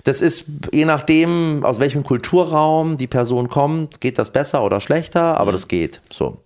Das 0.05 0.21
ist 0.21 0.45
je 0.71 0.85
nachdem, 0.85 1.63
aus 1.65 1.79
welchem 1.79 2.03
Kulturraum 2.03 2.97
die 2.97 3.07
Person 3.07 3.49
kommt, 3.49 3.99
geht 3.99 4.17
das 4.17 4.31
besser 4.31 4.63
oder 4.63 4.79
schlechter, 4.79 5.37
aber 5.37 5.51
mhm. 5.51 5.55
das 5.55 5.67
geht. 5.67 6.01
So. 6.09 6.37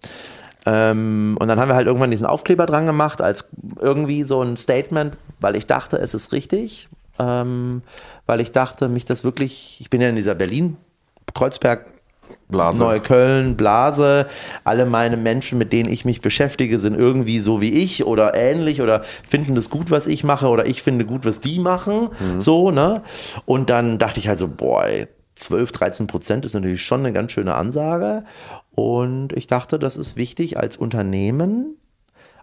Ähm, 0.66 1.38
und 1.40 1.48
dann 1.48 1.60
haben 1.60 1.70
wir 1.70 1.76
halt 1.76 1.86
irgendwann 1.86 2.12
diesen 2.12 2.26
Aufkleber 2.26 2.66
dran 2.66 2.88
gemacht, 2.88 3.22
als 3.22 3.46
irgendwie 3.80 4.24
so 4.24 4.42
ein 4.42 4.58
Statement, 4.58 5.16
weil 5.40 5.56
ich 5.56 5.68
dachte, 5.68 5.98
es 5.98 6.14
ist 6.14 6.34
richtig. 6.34 6.90
Ähm, 7.20 7.84
weil 8.26 8.42
ich 8.42 8.52
dachte, 8.52 8.90
mich 8.90 9.06
das 9.06 9.24
wirklich, 9.24 9.78
ich 9.80 9.90
bin 9.90 10.02
ja 10.02 10.10
in 10.10 10.16
dieser 10.16 10.36
Berlin-Kreuzberg 10.36 11.86
Blase. 12.50 12.80
Neukölln, 12.80 13.58
Blase. 13.58 14.28
Alle 14.64 14.86
meine 14.86 15.18
Menschen, 15.18 15.58
mit 15.58 15.74
denen 15.74 15.92
ich 15.92 16.06
mich 16.06 16.22
beschäftige, 16.22 16.80
sind 16.80 16.96
irgendwie 16.96 17.40
so 17.40 17.62
wie 17.62 17.72
ich 17.72 18.06
oder 18.06 18.36
ähnlich 18.36 18.82
oder 18.82 19.04
finden 19.28 19.56
das 19.56 19.70
gut, 19.70 19.92
was 19.92 20.08
ich 20.08 20.24
mache 20.24 20.48
oder 20.48 20.66
ich 20.66 20.82
finde 20.82 21.06
gut, 21.06 21.26
was 21.26 21.42
die 21.42 21.60
machen. 21.60 22.10
So, 22.40 22.72
ne? 22.72 23.04
Und 23.46 23.70
dann 23.70 23.98
dachte 23.98 24.20
ich 24.20 24.28
halt 24.28 24.40
so, 24.40 24.48
boah, 24.48 24.86
ey, 24.86 25.08
12, 25.36 25.72
13 25.72 26.08
Prozent 26.08 26.46
ist 26.46 26.54
natürlich 26.54 26.82
schon 26.82 27.02
eine 27.02 27.14
ganz 27.14 27.32
schöne 27.32 27.56
Ansage. 27.56 28.24
Und 28.72 29.34
ich 29.34 29.48
dachte, 29.48 29.80
das 29.80 29.98
ist 29.98 30.16
wichtig 30.16 30.58
als 30.58 30.78
Unternehmen 30.78 31.78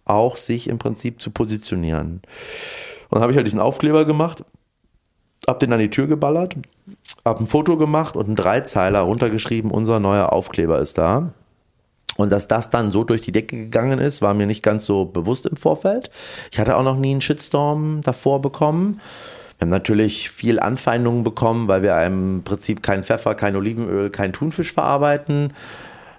auch 0.04 0.36
sich 0.36 0.68
im 0.68 0.78
Prinzip 0.78 1.20
zu 1.20 1.30
positionieren. 1.30 2.20
Und 3.08 3.12
dann 3.12 3.22
habe 3.22 3.32
ich 3.32 3.36
halt 3.36 3.46
diesen 3.46 3.60
Aufkleber 3.60 4.04
gemacht, 4.04 4.44
hab 5.46 5.60
den 5.60 5.72
an 5.72 5.78
die 5.78 5.90
Tür 5.90 6.06
geballert, 6.06 6.56
hab 7.24 7.40
ein 7.40 7.46
Foto 7.46 7.76
gemacht 7.76 8.16
und 8.16 8.26
einen 8.26 8.36
Dreizeiler 8.36 9.00
runtergeschrieben, 9.00 9.70
unser 9.70 10.00
neuer 10.00 10.32
Aufkleber 10.32 10.78
ist 10.78 10.98
da. 10.98 11.32
Und 12.16 12.30
dass 12.30 12.46
das 12.46 12.70
dann 12.70 12.92
so 12.92 13.02
durch 13.02 13.22
die 13.22 13.32
Decke 13.32 13.56
gegangen 13.56 13.98
ist, 13.98 14.22
war 14.22 14.34
mir 14.34 14.46
nicht 14.46 14.62
ganz 14.62 14.86
so 14.86 15.04
bewusst 15.04 15.46
im 15.46 15.56
Vorfeld. 15.56 16.10
Ich 16.52 16.60
hatte 16.60 16.76
auch 16.76 16.84
noch 16.84 16.96
nie 16.96 17.10
einen 17.10 17.20
Shitstorm 17.20 18.02
davor 18.02 18.40
bekommen. 18.40 19.00
Wir 19.58 19.66
haben 19.66 19.70
natürlich 19.70 20.30
viel 20.30 20.60
Anfeindungen 20.60 21.24
bekommen, 21.24 21.66
weil 21.66 21.82
wir 21.82 22.00
im 22.04 22.42
Prinzip 22.44 22.82
kein 22.82 23.02
Pfeffer, 23.02 23.34
kein 23.34 23.56
Olivenöl, 23.56 24.10
kein 24.10 24.32
Thunfisch 24.32 24.72
verarbeiten 24.72 25.52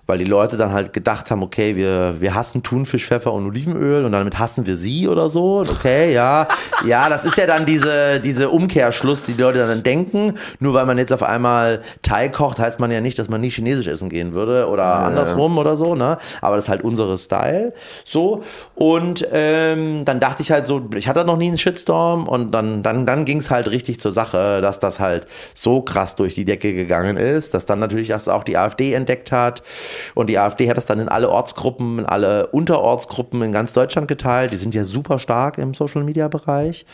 weil 0.07 0.17
die 0.17 0.25
Leute 0.25 0.57
dann 0.57 0.71
halt 0.71 0.93
gedacht 0.93 1.31
haben, 1.31 1.41
okay, 1.43 1.75
wir, 1.75 2.15
wir 2.19 2.35
hassen 2.35 2.63
Thunfisch, 2.63 3.05
Pfeffer 3.05 3.33
und 3.33 3.45
Olivenöl 3.47 4.05
und 4.05 4.11
damit 4.11 4.37
hassen 4.37 4.65
wir 4.65 4.77
sie 4.77 5.07
oder 5.07 5.29
so. 5.29 5.61
Okay, 5.61 6.13
ja. 6.13 6.47
Ja, 6.85 7.09
das 7.09 7.25
ist 7.25 7.37
ja 7.37 7.47
dann 7.47 7.65
diese, 7.65 8.19
diese 8.19 8.49
Umkehrschluss, 8.49 9.23
die 9.23 9.33
die 9.33 9.41
Leute 9.41 9.59
dann 9.59 9.81
denken. 9.81 10.35
Nur 10.59 10.73
weil 10.73 10.85
man 10.85 10.97
jetzt 10.97 11.13
auf 11.13 11.23
einmal 11.23 11.81
Thai 12.01 12.29
kocht, 12.29 12.59
heißt 12.59 12.79
man 12.79 12.91
ja 12.91 13.01
nicht, 13.01 13.17
dass 13.17 13.29
man 13.29 13.41
nie 13.41 13.49
chinesisch 13.49 13.87
essen 13.87 14.09
gehen 14.09 14.33
würde 14.33 14.67
oder 14.67 14.83
ja. 14.83 15.03
andersrum 15.05 15.57
oder 15.57 15.77
so, 15.77 15.95
ne? 15.95 16.17
Aber 16.41 16.55
das 16.57 16.65
ist 16.65 16.69
halt 16.69 16.83
unsere 16.83 17.17
Style. 17.17 17.73
So. 18.03 18.43
Und 18.75 19.27
ähm, 19.31 20.05
dann 20.05 20.19
dachte 20.19 20.43
ich 20.43 20.51
halt 20.51 20.65
so, 20.65 20.87
ich 20.95 21.07
hatte 21.07 21.25
noch 21.25 21.37
nie 21.37 21.47
einen 21.47 21.57
Shitstorm 21.57 22.27
und 22.27 22.51
dann, 22.51 22.83
dann, 22.83 23.05
dann 23.05 23.25
ging 23.25 23.39
es 23.39 23.49
halt 23.49 23.69
richtig 23.69 23.99
zur 23.99 24.11
Sache, 24.11 24.61
dass 24.61 24.79
das 24.79 24.99
halt 24.99 25.27
so 25.53 25.81
krass 25.81 26.15
durch 26.15 26.35
die 26.35 26.45
Decke 26.45 26.73
gegangen 26.73 27.17
ist, 27.17 27.53
dass 27.53 27.65
dann 27.65 27.79
natürlich 27.79 28.09
das 28.09 28.29
auch 28.29 28.43
die 28.43 28.57
AfD 28.57 28.93
entdeckt 28.93 29.31
hat. 29.31 29.63
Und 30.13 30.27
die 30.27 30.37
AfD 30.37 30.69
hat 30.69 30.77
das 30.77 30.85
dann 30.85 30.99
in 30.99 31.09
alle 31.09 31.29
Ortsgruppen, 31.29 31.99
in 31.99 32.05
alle 32.05 32.47
Unterortsgruppen 32.47 33.41
in 33.41 33.51
ganz 33.51 33.73
Deutschland 33.73 34.07
geteilt. 34.07 34.51
Die 34.51 34.57
sind 34.57 34.75
ja 34.75 34.85
super 34.85 35.19
stark 35.19 35.57
im 35.57 35.73
Social 35.73 36.03
Media 36.03 36.27
Bereich. 36.27 36.85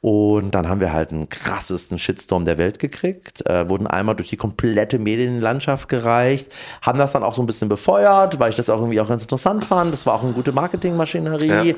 Und 0.00 0.54
dann 0.54 0.68
haben 0.68 0.80
wir 0.80 0.92
halt 0.92 1.12
einen 1.12 1.28
krassesten 1.28 1.98
Shitstorm 1.98 2.44
der 2.44 2.58
Welt 2.58 2.78
gekriegt, 2.78 3.44
äh, 3.46 3.68
wurden 3.68 3.86
einmal 3.86 4.16
durch 4.16 4.28
die 4.28 4.36
komplette 4.36 4.98
Medienlandschaft 4.98 5.88
gereicht, 5.88 6.52
haben 6.82 6.98
das 6.98 7.12
dann 7.12 7.22
auch 7.22 7.34
so 7.34 7.42
ein 7.42 7.46
bisschen 7.46 7.68
befeuert, 7.68 8.38
weil 8.38 8.50
ich 8.50 8.56
das 8.56 8.70
auch 8.70 8.78
irgendwie 8.78 9.00
auch 9.00 9.08
ganz 9.08 9.22
interessant 9.22 9.64
fand. 9.64 9.92
Das 9.92 10.06
war 10.06 10.14
auch 10.14 10.22
eine 10.22 10.32
gute 10.32 10.52
Marketingmaschinerie, 10.52 11.74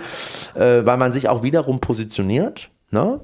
ja. 0.56 0.60
äh, 0.60 0.86
weil 0.86 0.96
man 0.96 1.12
sich 1.12 1.28
auch 1.28 1.42
wiederum 1.42 1.78
positioniert. 1.80 2.70
Ne? 2.94 3.20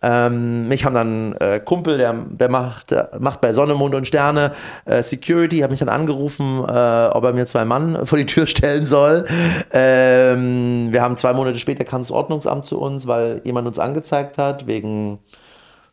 Ähm, 0.00 0.68
mich 0.68 0.84
haben 0.86 0.94
dann 0.94 1.34
äh, 1.40 1.60
Kumpel, 1.60 1.98
der, 1.98 2.14
der 2.14 2.48
macht, 2.48 2.92
der 2.92 3.10
macht 3.18 3.42
bei 3.42 3.52
Sonne, 3.52 3.74
Mond 3.74 3.94
und 3.94 4.06
Sterne 4.06 4.52
äh, 4.86 5.02
Security, 5.02 5.58
hat 5.58 5.70
mich 5.70 5.80
dann 5.80 5.90
angerufen, 5.90 6.64
äh, 6.66 7.08
ob 7.12 7.24
er 7.24 7.34
mir 7.34 7.44
zwei 7.46 7.66
Mann 7.66 8.06
vor 8.06 8.16
die 8.16 8.26
Tür 8.26 8.46
stellen 8.46 8.86
soll. 8.86 9.26
Ähm, 9.72 10.88
wir 10.90 11.02
haben 11.02 11.16
zwei 11.16 11.34
Monate 11.34 11.58
später 11.58 11.84
kam 11.84 12.00
das 12.00 12.10
Ordnungsamt 12.10 12.64
zu 12.64 12.80
uns, 12.80 13.06
weil 13.06 13.42
jemand 13.44 13.66
uns 13.66 13.78
angezeigt 13.78 14.38
hat 14.38 14.66
wegen 14.66 15.18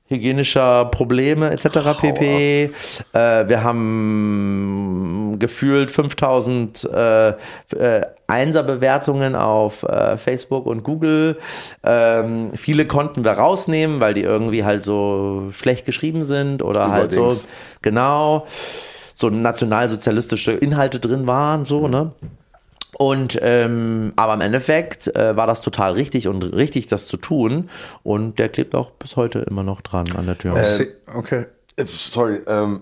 hygienischer 0.08 0.86
Probleme 0.86 1.52
etc. 1.52 2.00
pp. 2.00 2.64
Äh, 2.64 2.70
wir 3.14 3.64
haben 3.64 5.36
gefühlt 5.40 5.92
5000 5.92 6.90
äh, 6.94 7.30
äh, 7.30 7.34
Einserbewertungen 8.28 9.36
auf 9.36 9.84
äh, 9.84 10.18
Facebook 10.18 10.66
und 10.66 10.84
Google. 10.84 11.38
Ähm, 11.84 12.52
viele 12.56 12.86
konnten 12.86 13.24
wir 13.24 13.32
rausnehmen, 13.32 14.02
weil 14.02 14.14
die 14.14 14.24
irgendwie 14.24 14.64
halt 14.64 14.84
so 14.84 15.50
schlecht 15.52 15.86
geschrieben 15.86 16.26
sind 16.26 16.62
oder 16.62 16.92
halt 16.92 17.12
so 17.12 17.36
genau 17.82 18.46
so 19.16 19.30
nationalsozialistische 19.30 20.52
Inhalte 20.52 21.00
drin 21.00 21.26
waren, 21.26 21.66
so, 21.66 21.88
ne? 21.88 22.12
Und 23.00 23.38
ähm, 23.44 24.12
aber 24.16 24.34
im 24.34 24.42
Endeffekt 24.42 25.16
äh, 25.16 25.38
war 25.38 25.46
das 25.46 25.62
total 25.62 25.94
richtig 25.94 26.28
und 26.28 26.42
richtig, 26.42 26.88
das 26.88 27.06
zu 27.06 27.18
tun. 27.18 27.70
Und 28.02 28.40
der 28.40 28.50
klebt 28.50 28.74
auch 28.74 28.90
bis 28.90 29.16
heute 29.16 29.40
immer 29.40 29.62
noch 29.62 29.82
dran 29.82 30.12
an 30.14 30.26
der 30.26 30.36
Tür. 30.36 30.58
Äh, 30.58 30.88
okay. 31.14 31.46
Äh, 31.76 31.86
sorry, 31.88 32.42
ähm, 32.48 32.82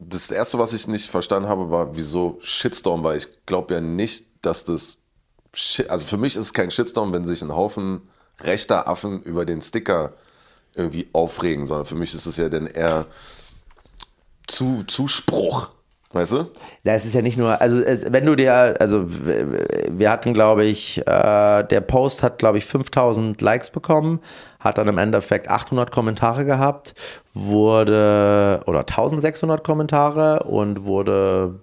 das 0.00 0.32
erste, 0.32 0.58
was 0.58 0.72
ich 0.72 0.88
nicht 0.88 1.08
verstanden 1.08 1.48
habe, 1.48 1.70
war, 1.70 1.94
wieso 1.94 2.38
Shitstorm 2.40 3.04
war. 3.04 3.14
Ich 3.14 3.28
glaube 3.46 3.74
ja 3.74 3.80
nicht, 3.80 4.26
dass 4.42 4.64
das. 4.64 4.96
Shit, 5.54 5.90
also 5.90 6.04
für 6.06 6.16
mich 6.16 6.34
ist 6.34 6.46
es 6.46 6.52
kein 6.52 6.72
Shitstorm, 6.72 7.12
wenn 7.12 7.24
sich 7.24 7.40
ein 7.40 7.54
Haufen 7.54 8.02
rechter 8.40 8.88
Affen 8.88 9.22
über 9.22 9.44
den 9.44 9.62
Sticker 9.62 10.14
irgendwie 10.74 11.06
aufregen, 11.12 11.66
sondern 11.66 11.86
für 11.86 11.94
mich 11.94 12.14
ist 12.14 12.26
es 12.26 12.36
ja 12.36 12.48
dann 12.48 12.66
eher 12.66 13.06
zu, 14.48 14.82
Zuspruch. 14.88 15.70
Weißt 16.16 16.32
du? 16.32 16.46
Ja, 16.82 16.94
es 16.94 17.04
ist 17.04 17.14
ja 17.14 17.22
nicht 17.22 17.36
nur, 17.36 17.60
also 17.60 17.78
es, 17.78 18.10
wenn 18.10 18.24
du 18.24 18.36
dir, 18.36 18.74
also 18.80 19.06
wir 19.08 20.10
hatten, 20.10 20.32
glaube 20.32 20.64
ich, 20.64 20.98
äh, 21.06 21.62
der 21.64 21.80
Post 21.82 22.22
hat, 22.22 22.38
glaube 22.38 22.58
ich, 22.58 22.64
5000 22.64 23.40
Likes 23.40 23.70
bekommen, 23.70 24.20
hat 24.58 24.78
dann 24.78 24.88
im 24.88 24.98
Endeffekt 24.98 25.50
800 25.50 25.92
Kommentare 25.92 26.44
gehabt, 26.44 26.94
wurde, 27.34 28.62
oder 28.66 28.80
1600 28.80 29.62
Kommentare 29.62 30.44
und 30.44 30.86
wurde 30.86 31.60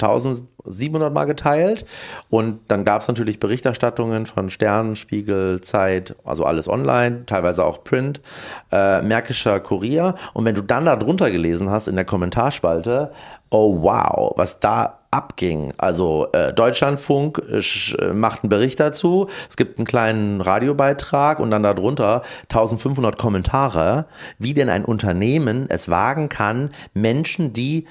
1700 0.00 1.12
Mal 1.12 1.24
geteilt. 1.24 1.84
Und 2.30 2.60
dann 2.68 2.84
gab 2.84 3.02
es 3.02 3.08
natürlich 3.08 3.40
Berichterstattungen 3.40 4.26
von 4.26 4.48
Stern, 4.48 4.94
Spiegel, 4.96 5.60
Zeit, 5.60 6.14
also 6.24 6.44
alles 6.44 6.68
online, 6.68 7.26
teilweise 7.26 7.64
auch 7.64 7.82
Print, 7.82 8.20
äh, 8.70 9.02
Märkischer 9.02 9.60
Kurier. 9.60 10.14
Und 10.34 10.44
wenn 10.44 10.54
du 10.54 10.62
dann 10.62 10.84
da 10.84 10.96
drunter 10.96 11.30
gelesen 11.30 11.70
hast 11.70 11.88
in 11.88 11.96
der 11.96 12.04
Kommentarspalte, 12.04 13.10
oh 13.50 13.82
wow, 13.82 14.32
was 14.36 14.60
da 14.60 14.98
abging. 15.10 15.72
Also 15.78 16.28
äh, 16.32 16.52
Deutschlandfunk 16.52 17.42
äh, 17.50 18.12
macht 18.12 18.42
einen 18.42 18.50
Bericht 18.50 18.78
dazu, 18.78 19.28
es 19.48 19.56
gibt 19.56 19.78
einen 19.78 19.86
kleinen 19.86 20.40
Radiobeitrag 20.40 21.40
und 21.40 21.50
dann 21.50 21.62
darunter 21.62 22.22
1500 22.44 23.16
Kommentare, 23.16 24.06
wie 24.38 24.54
denn 24.54 24.68
ein 24.68 24.84
Unternehmen 24.84 25.66
es 25.70 25.88
wagen 25.88 26.28
kann, 26.28 26.70
Menschen, 26.92 27.52
die 27.52 27.86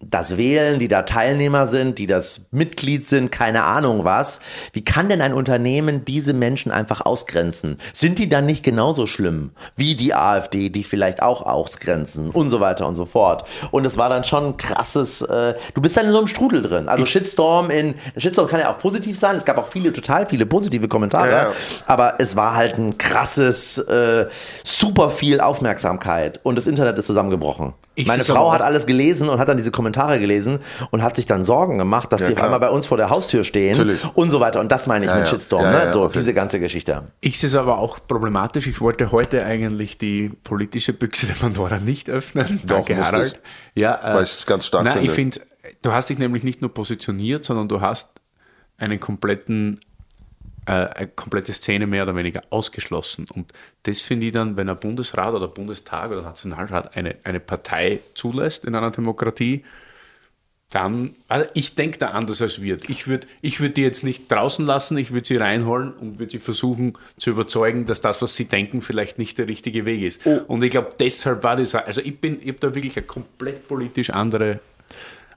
das 0.00 0.36
wählen, 0.36 0.78
die 0.78 0.88
da 0.88 1.02
Teilnehmer 1.02 1.66
sind, 1.66 1.98
die 1.98 2.06
das 2.06 2.42
Mitglied 2.50 3.04
sind, 3.04 3.32
keine 3.32 3.64
Ahnung 3.64 4.04
was. 4.04 4.40
Wie 4.72 4.84
kann 4.84 5.08
denn 5.08 5.22
ein 5.22 5.32
Unternehmen 5.32 6.04
diese 6.04 6.34
Menschen 6.34 6.70
einfach 6.70 7.00
ausgrenzen? 7.06 7.78
Sind 7.94 8.18
die 8.18 8.28
dann 8.28 8.44
nicht 8.44 8.62
genauso 8.62 9.06
schlimm 9.06 9.52
wie 9.74 9.94
die 9.94 10.14
AfD, 10.14 10.68
die 10.68 10.84
vielleicht 10.84 11.22
auch 11.22 11.42
ausgrenzen 11.42 12.30
und 12.30 12.50
so 12.50 12.60
weiter 12.60 12.86
und 12.86 12.94
so 12.94 13.06
fort? 13.06 13.44
Und 13.70 13.86
es 13.86 13.96
war 13.96 14.10
dann 14.10 14.24
schon 14.24 14.44
ein 14.44 14.56
krasses, 14.58 15.22
äh, 15.22 15.54
du 15.72 15.80
bist 15.80 15.96
dann 15.96 16.04
in 16.04 16.12
so 16.12 16.18
einem 16.18 16.28
Strudel 16.28 16.60
drin. 16.60 16.88
Also 16.88 17.04
ich 17.04 17.10
Shitstorm 17.10 17.70
in, 17.70 17.94
Shitstorm 18.18 18.48
kann 18.48 18.60
ja 18.60 18.70
auch 18.70 18.78
positiv 18.78 19.18
sein. 19.18 19.36
Es 19.36 19.46
gab 19.46 19.56
auch 19.56 19.68
viele, 19.68 19.94
total 19.94 20.26
viele 20.26 20.44
positive 20.44 20.88
Kommentare, 20.88 21.30
ja, 21.30 21.42
ja. 21.44 21.52
aber 21.86 22.16
es 22.18 22.36
war 22.36 22.54
halt 22.54 22.76
ein 22.78 22.98
krasses, 22.98 23.78
äh, 23.78 24.26
super 24.62 25.08
viel 25.08 25.40
Aufmerksamkeit 25.40 26.38
und 26.42 26.56
das 26.56 26.66
Internet 26.66 26.98
ist 26.98 27.06
zusammengebrochen. 27.06 27.72
Ich 27.98 28.06
Meine 28.06 28.24
Frau 28.24 28.52
hat 28.52 28.60
alles 28.60 28.84
gelesen 28.84 29.30
und 29.30 29.38
hat 29.38 29.48
dann 29.48 29.56
diese 29.56 29.70
Kommentare 29.70 30.20
gelesen 30.20 30.58
und 30.90 31.02
hat 31.02 31.16
sich 31.16 31.24
dann 31.24 31.46
Sorgen 31.46 31.78
gemacht, 31.78 32.12
dass 32.12 32.20
ja, 32.20 32.28
die 32.28 32.36
auf 32.36 32.42
einmal 32.42 32.60
bei 32.60 32.68
uns 32.68 32.86
vor 32.86 32.98
der 32.98 33.08
Haustür 33.08 33.42
stehen 33.42 33.72
Natürlich. 33.72 34.04
und 34.14 34.28
so 34.28 34.38
weiter. 34.38 34.60
Und 34.60 34.70
das 34.70 34.86
meine 34.86 35.06
ich 35.06 35.10
ja, 35.10 35.16
mit 35.16 35.28
Shitstorm, 35.28 35.64
ja, 35.64 35.86
ne? 35.86 35.92
so 35.92 36.08
diese 36.08 36.34
ganze 36.34 36.60
Geschichte. 36.60 37.04
Ich 37.22 37.40
sehe 37.40 37.48
es 37.48 37.54
aber 37.54 37.78
auch 37.78 37.98
problematisch. 38.06 38.66
Ich 38.66 38.82
wollte 38.82 39.12
heute 39.12 39.46
eigentlich 39.46 39.96
die 39.96 40.30
politische 40.44 40.92
Büchse 40.92 41.26
der 41.26 41.34
Pandora 41.34 41.78
nicht 41.78 42.10
öffnen. 42.10 42.60
Doch, 42.66 42.84
Danke, 42.84 42.98
Harald. 42.98 43.40
Ja, 43.74 43.94
äh, 43.94 44.14
Weil 44.14 44.24
ich 44.24 44.32
es 44.32 44.46
ganz 44.46 44.66
stark 44.66 44.84
nein, 44.84 44.92
finde. 44.92 45.06
Ich 45.06 45.12
finde, 45.12 45.40
du 45.80 45.92
hast 45.92 46.10
dich 46.10 46.18
nämlich 46.18 46.44
nicht 46.44 46.60
nur 46.60 46.74
positioniert, 46.74 47.46
sondern 47.46 47.66
du 47.66 47.80
hast 47.80 48.10
einen 48.76 49.00
kompletten 49.00 49.80
eine 50.66 51.08
komplette 51.08 51.52
Szene 51.52 51.86
mehr 51.86 52.02
oder 52.02 52.16
weniger 52.16 52.42
ausgeschlossen. 52.50 53.26
Und 53.32 53.52
das 53.84 54.00
finde 54.00 54.26
ich 54.26 54.32
dann, 54.32 54.56
wenn 54.56 54.68
ein 54.68 54.78
Bundesrat 54.78 55.34
oder 55.34 55.48
Bundestag 55.48 56.10
oder 56.10 56.22
Nationalrat 56.22 56.96
eine, 56.96 57.16
eine 57.24 57.40
Partei 57.40 58.00
zulässt 58.14 58.64
in 58.64 58.74
einer 58.74 58.90
Demokratie, 58.90 59.64
dann, 60.70 61.14
also 61.28 61.48
ich 61.54 61.76
denke 61.76 61.98
da 61.98 62.08
anders 62.08 62.42
als 62.42 62.60
wird. 62.60 62.90
Ich 62.90 63.06
würde 63.06 63.28
ich 63.40 63.60
würd 63.60 63.76
die 63.76 63.82
jetzt 63.82 64.02
nicht 64.02 64.30
draußen 64.30 64.66
lassen, 64.66 64.98
ich 64.98 65.12
würde 65.12 65.26
sie 65.26 65.36
reinholen 65.36 65.92
und 65.92 66.18
würde 66.18 66.32
sie 66.32 66.40
versuchen 66.40 66.94
zu 67.16 67.30
überzeugen, 67.30 67.86
dass 67.86 68.00
das, 68.00 68.20
was 68.20 68.34
sie 68.34 68.46
denken, 68.46 68.82
vielleicht 68.82 69.18
nicht 69.18 69.38
der 69.38 69.46
richtige 69.46 69.86
Weg 69.86 70.02
ist. 70.02 70.26
Oh. 70.26 70.40
Und 70.48 70.64
ich 70.64 70.70
glaube, 70.70 70.88
deshalb 70.98 71.44
war 71.44 71.56
das, 71.56 71.76
also 71.76 72.00
ich 72.00 72.20
bin, 72.20 72.40
ich 72.42 72.48
habe 72.48 72.58
da 72.58 72.74
wirklich 72.74 72.96
eine 72.96 73.06
komplett 73.06 73.68
politisch 73.68 74.10
andere 74.10 74.58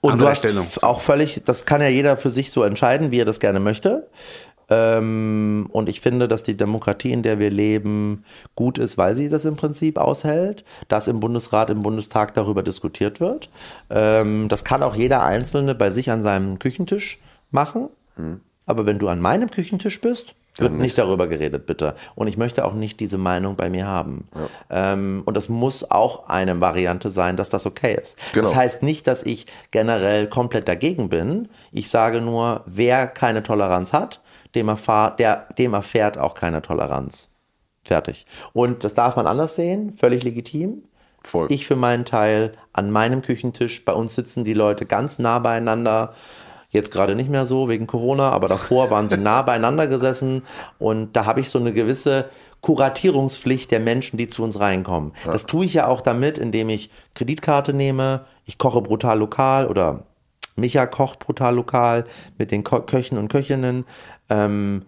und 0.01 0.21
du 0.21 0.27
hast 0.27 0.83
auch 0.83 1.01
völlig, 1.01 1.41
das 1.43 1.65
kann 1.65 1.81
ja 1.81 1.89
jeder 1.89 2.15
für 2.15 2.31
sich 2.31 2.51
so 2.51 2.63
entscheiden, 2.63 3.11
wie 3.11 3.19
er 3.19 3.25
das 3.25 3.39
gerne 3.39 3.59
möchte. 3.59 4.07
Ähm, 4.69 5.67
und 5.71 5.89
ich 5.89 6.01
finde, 6.01 6.27
dass 6.27 6.43
die 6.43 6.57
Demokratie, 6.57 7.11
in 7.11 7.23
der 7.23 7.39
wir 7.39 7.49
leben, 7.49 8.23
gut 8.55 8.77
ist, 8.77 8.97
weil 8.97 9.15
sie 9.15 9.29
das 9.29 9.45
im 9.45 9.55
Prinzip 9.55 9.97
aushält, 9.97 10.63
dass 10.87 11.07
im 11.07 11.19
Bundesrat, 11.19 11.69
im 11.69 11.81
Bundestag 11.81 12.33
darüber 12.33 12.63
diskutiert 12.63 13.19
wird. 13.19 13.49
Ähm, 13.89 14.47
das 14.49 14.63
kann 14.63 14.83
auch 14.83 14.95
jeder 14.95 15.23
Einzelne 15.23 15.75
bei 15.75 15.89
sich 15.89 16.11
an 16.11 16.21
seinem 16.21 16.59
Küchentisch 16.59 17.19
machen. 17.51 17.89
Mhm. 18.17 18.41
Aber 18.65 18.85
wenn 18.85 18.99
du 18.99 19.07
an 19.07 19.19
meinem 19.19 19.49
Küchentisch 19.49 19.99
bist, 19.99 20.35
wird 20.59 20.73
nicht. 20.73 20.81
nicht. 20.81 20.97
darüber 20.97 21.27
geredet, 21.27 21.65
bitte. 21.65 21.95
Und 22.15 22.27
ich 22.27 22.37
möchte 22.37 22.65
auch 22.65 22.73
nicht 22.73 22.99
diese 22.99 23.17
Meinung 23.17 23.55
bei 23.55 23.69
mir 23.69 23.87
haben. 23.87 24.27
Ja. 24.69 24.93
Ähm, 24.93 25.23
und 25.25 25.37
das 25.37 25.49
muss 25.49 25.89
auch 25.89 26.27
eine 26.27 26.59
Variante 26.59 27.09
sein, 27.09 27.37
dass 27.37 27.49
das 27.49 27.65
okay 27.65 27.97
ist. 27.99 28.17
Genau. 28.33 28.47
Das 28.47 28.55
heißt 28.55 28.83
nicht, 28.83 29.07
dass 29.07 29.23
ich 29.23 29.45
generell 29.71 30.27
komplett 30.27 30.67
dagegen 30.67 31.09
bin. 31.09 31.49
Ich 31.71 31.89
sage 31.89 32.21
nur, 32.21 32.61
wer 32.65 33.07
keine 33.07 33.41
Toleranz 33.43 33.93
hat, 33.93 34.19
dem, 34.55 34.67
erfahr, 34.67 35.15
der, 35.15 35.47
dem 35.57 35.73
erfährt 35.73 36.17
auch 36.17 36.33
keine 36.33 36.61
Toleranz. 36.61 37.29
Fertig. 37.83 38.25
Und 38.53 38.83
das 38.83 38.93
darf 38.93 39.15
man 39.15 39.27
anders 39.27 39.55
sehen, 39.55 39.91
völlig 39.91 40.23
legitim. 40.23 40.83
Voll. 41.23 41.47
Ich 41.49 41.65
für 41.65 41.75
meinen 41.75 42.05
Teil 42.05 42.53
an 42.71 42.89
meinem 42.89 43.21
Küchentisch, 43.21 43.83
bei 43.83 43.93
uns 43.93 44.15
sitzen 44.15 44.43
die 44.43 44.53
Leute 44.53 44.85
ganz 44.85 45.19
nah 45.19 45.39
beieinander. 45.39 46.13
Jetzt 46.69 46.91
gerade 46.91 47.15
nicht 47.15 47.29
mehr 47.29 47.45
so 47.45 47.67
wegen 47.67 47.87
Corona, 47.87 48.29
aber 48.29 48.47
davor 48.47 48.91
waren 48.91 49.09
sie 49.09 49.17
nah 49.17 49.41
beieinander 49.43 49.87
gesessen 49.87 50.43
und 50.77 51.15
da 51.15 51.25
habe 51.25 51.39
ich 51.39 51.49
so 51.49 51.59
eine 51.59 51.73
gewisse 51.73 52.29
Kuratierungspflicht 52.61 53.71
der 53.71 53.79
Menschen, 53.79 54.17
die 54.17 54.27
zu 54.27 54.43
uns 54.43 54.59
reinkommen. 54.59 55.13
Ja. 55.25 55.31
Das 55.31 55.45
tue 55.45 55.65
ich 55.65 55.73
ja 55.73 55.87
auch 55.87 56.01
damit, 56.01 56.37
indem 56.37 56.69
ich 56.69 56.91
Kreditkarte 57.15 57.73
nehme, 57.73 58.25
ich 58.45 58.57
koche 58.57 58.81
brutal 58.81 59.17
lokal 59.17 59.67
oder 59.67 60.03
Micha 60.55 60.85
kocht 60.85 61.19
brutal 61.19 61.55
lokal 61.55 62.03
mit 62.37 62.51
den 62.51 62.63
Köchen 62.63 63.17
und 63.17 63.29
Köchinnen. 63.29 63.85
Ähm, 64.29 64.83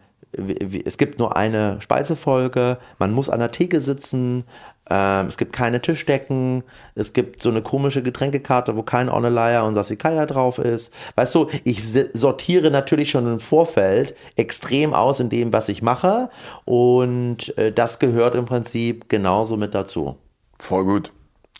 es 0.85 0.97
gibt 0.97 1.19
nur 1.19 1.35
eine 1.35 1.81
Speisefolge, 1.81 2.77
man 2.99 3.11
muss 3.11 3.29
an 3.29 3.39
der 3.39 3.51
Theke 3.51 3.81
sitzen, 3.81 4.45
ähm, 4.89 5.27
es 5.27 5.37
gibt 5.37 5.51
keine 5.53 5.81
Tischdecken, 5.81 6.63
es 6.95 7.13
gibt 7.13 7.41
so 7.41 7.49
eine 7.49 7.61
komische 7.61 8.01
Getränkekarte, 8.01 8.77
wo 8.77 8.83
kein 8.83 9.09
Onelaya 9.09 9.63
und 9.63 9.73
Sasikaya 9.73 10.25
drauf 10.25 10.57
ist. 10.57 10.93
Weißt 11.15 11.35
du, 11.35 11.47
ich 11.63 11.81
sortiere 12.13 12.71
natürlich 12.71 13.11
schon 13.11 13.27
im 13.27 13.39
Vorfeld 13.39 14.15
extrem 14.37 14.93
aus 14.93 15.19
in 15.19 15.29
dem, 15.29 15.51
was 15.51 15.69
ich 15.69 15.81
mache 15.81 16.29
und 16.65 17.57
äh, 17.57 17.71
das 17.71 17.99
gehört 17.99 18.35
im 18.35 18.45
Prinzip 18.45 19.09
genauso 19.09 19.57
mit 19.57 19.75
dazu. 19.75 20.15
Voll 20.59 20.85
gut. 20.85 21.11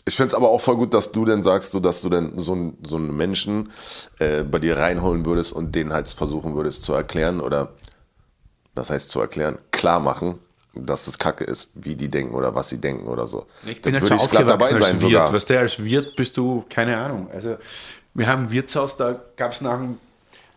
Ich 0.06 0.15
finde 0.15 0.28
es 0.28 0.34
aber 0.34 0.49
auch 0.49 0.61
voll 0.61 0.78
gut, 0.78 0.94
dass 0.94 1.11
du 1.11 1.26
denn 1.26 1.44
sagst, 1.44 1.72
so, 1.72 1.80
dass 1.80 2.02
du 2.02 2.10
denn 2.10 2.40
so, 2.40 2.73
so 2.86 2.95
einen 2.98 3.15
Menschen 3.15 3.72
äh, 4.19 4.44
bei 4.44 4.60
dir 4.60 4.78
reinholen 4.78 5.26
würdest 5.26 5.53
und 5.53 5.76
den 5.76 5.94
halt 5.94 6.10
versuchen 6.10 6.56
würdest 6.56 6.84
zu 6.84 6.94
erklären 6.94 7.40
oder 7.40 7.73
das 8.73 8.90
heißt 8.90 9.11
zu 9.11 9.19
erklären, 9.19 9.57
klar 9.72 9.99
machen, 9.99 10.40
dass 10.73 11.06
das 11.06 11.19
Kacke 11.19 11.44
ist, 11.44 11.69
wie 11.73 11.95
die 11.95 12.10
denken 12.10 12.34
oder 12.34 12.56
was 12.56 12.69
sie 12.69 12.80
denken 12.80 13.07
oder 13.07 13.28
so. 13.28 13.45
Ich 13.65 13.82
bin 13.82 13.94
da 13.94 13.99
halt 13.99 14.07
so 14.07 14.15
aufgewachsen 14.15 14.48
dabei 14.48 14.72
sein 14.72 14.84
als 14.84 14.91
Wirt. 14.94 14.99
Sogar. 15.02 15.34
Weißt 15.34 15.49
du, 15.49 15.60
als 15.60 15.84
Wirt 15.84 16.15
bist 16.15 16.38
du, 16.38 16.65
keine 16.69 16.98
Ahnung. 16.98 17.30
Also 17.32 17.57
wir 18.14 18.28
haben 18.28 18.44
ein 18.44 18.52
Wirtshaus, 18.52 18.98
da 18.98 19.22
gab 19.36 19.52
es 19.52 19.61
nach 19.61 19.78
dem 19.78 19.98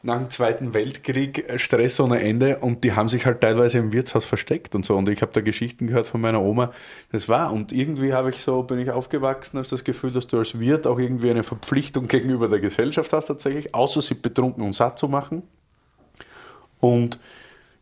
nach 0.04 0.18
dem 0.18 0.28
Zweiten 0.28 0.74
Weltkrieg 0.74 1.48
äh, 1.48 1.58
Stress 1.58 1.98
ohne 1.98 2.20
Ende 2.20 2.58
und 2.58 2.84
die 2.84 2.92
haben 2.92 3.08
sich 3.08 3.26
halt 3.26 3.40
teilweise 3.40 3.78
im 3.78 3.92
Wirtshaus 3.92 4.24
versteckt 4.24 4.74
und 4.74 4.84
so. 4.84 4.96
Und 4.96 5.08
ich 5.08 5.22
habe 5.22 5.32
da 5.32 5.40
Geschichten 5.40 5.86
gehört 5.86 6.08
von 6.08 6.20
meiner 6.20 6.42
Oma. 6.42 6.72
Das 7.10 7.28
war. 7.28 7.52
Und 7.52 7.72
irgendwie 7.72 8.12
habe 8.12 8.30
ich 8.30 8.40
so, 8.40 8.62
bin 8.62 8.78
ich 8.78 8.90
aufgewachsen, 8.90 9.56
als 9.58 9.68
das 9.68 9.82
Gefühl, 9.82 10.12
dass 10.12 10.26
du 10.26 10.38
als 10.38 10.60
Wirt 10.60 10.86
auch 10.86 10.98
irgendwie 10.98 11.30
eine 11.30 11.42
Verpflichtung 11.42 12.06
gegenüber 12.06 12.48
der 12.48 12.60
Gesellschaft 12.60 13.12
hast 13.12 13.26
tatsächlich, 13.26 13.74
außer 13.74 14.02
sie 14.02 14.14
betrunken 14.14 14.62
und 14.62 14.74
satt 14.74 14.98
zu 14.98 15.08
machen. 15.08 15.42
Und 16.80 17.18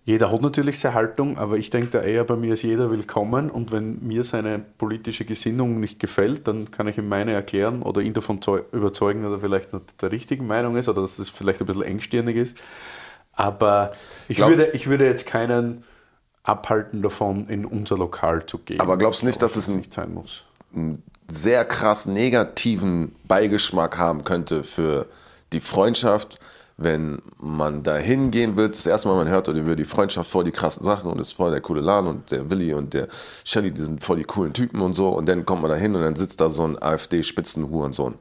jeder 0.04 0.32
hat 0.32 0.42
natürlich 0.42 0.80
seine 0.80 0.94
Haltung, 0.94 1.38
aber 1.38 1.58
ich 1.58 1.70
denke 1.70 1.90
da 1.90 2.02
eher, 2.02 2.24
bei 2.24 2.34
mir 2.34 2.54
ist 2.54 2.62
jeder 2.62 2.90
willkommen 2.90 3.50
und 3.50 3.70
wenn 3.70 4.04
mir 4.04 4.24
seine 4.24 4.58
politische 4.58 5.24
Gesinnung 5.24 5.74
nicht 5.74 6.00
gefällt, 6.00 6.48
dann 6.48 6.72
kann 6.72 6.88
ich 6.88 6.98
ihm 6.98 7.08
meine 7.08 7.32
erklären 7.32 7.82
oder 7.82 8.00
ihn 8.00 8.12
davon 8.12 8.40
überzeugen, 8.72 9.22
dass 9.22 9.32
er 9.32 9.38
vielleicht 9.38 9.72
nicht 9.72 10.02
der 10.02 10.10
richtigen 10.10 10.46
Meinung 10.48 10.76
ist 10.76 10.88
oder 10.88 11.02
dass 11.02 11.20
es 11.20 11.30
vielleicht 11.30 11.60
ein 11.60 11.66
bisschen 11.66 11.82
engstirnig 11.82 12.36
ist. 12.36 12.58
Aber 13.32 13.92
ich, 14.28 14.38
Glaub, 14.38 14.50
würde, 14.50 14.70
ich 14.72 14.88
würde 14.88 15.06
jetzt 15.06 15.26
keinen 15.26 15.84
abhalten 16.42 17.00
davon, 17.00 17.48
in 17.48 17.64
unser 17.64 17.96
Lokal 17.96 18.44
zu 18.44 18.58
gehen. 18.58 18.80
Aber 18.80 18.98
glaubst 18.98 19.22
du 19.22 19.26
nicht, 19.26 19.40
dass 19.40 19.54
es 19.54 19.68
ein, 19.68 19.76
nicht 19.76 19.92
sein 19.92 20.12
muss? 20.12 20.46
einen 20.74 21.02
sehr 21.30 21.64
krass 21.64 22.06
negativen 22.06 23.14
Beigeschmack 23.24 23.98
haben 23.98 24.24
könnte 24.24 24.64
für 24.64 25.06
die 25.52 25.60
Freundschaft? 25.60 26.38
Wenn 26.76 27.20
man 27.38 27.82
da 27.82 27.96
hingehen 27.96 28.56
will, 28.56 28.68
das 28.68 28.86
erste 28.86 29.08
Mal 29.08 29.16
man 29.16 29.28
hört, 29.28 29.48
oder 29.48 29.60
über 29.60 29.76
die 29.76 29.84
Freundschaft 29.84 30.30
vor 30.30 30.44
die 30.44 30.52
krassen 30.52 30.82
Sachen 30.82 31.10
und 31.10 31.18
ist 31.20 31.32
voll 31.32 31.50
der 31.50 31.60
coole 31.60 31.80
Laden 31.80 32.08
und 32.08 32.30
der 32.30 32.50
Willi 32.50 32.74
und 32.74 32.94
der 32.94 33.08
Shelly, 33.44 33.70
die 33.70 33.82
sind 33.82 34.02
voll 34.02 34.16
die 34.16 34.24
coolen 34.24 34.52
Typen 34.52 34.80
und 34.80 34.94
so 34.94 35.08
und 35.10 35.28
dann 35.28 35.44
kommt 35.46 35.62
man 35.62 35.70
da 35.70 35.76
hin 35.76 35.94
und 35.94 36.02
dann 36.02 36.16
sitzt 36.16 36.40
da 36.40 36.48
so 36.48 36.64
ein 36.64 36.80
AfD-Spitzenhurensohn. 36.80 38.14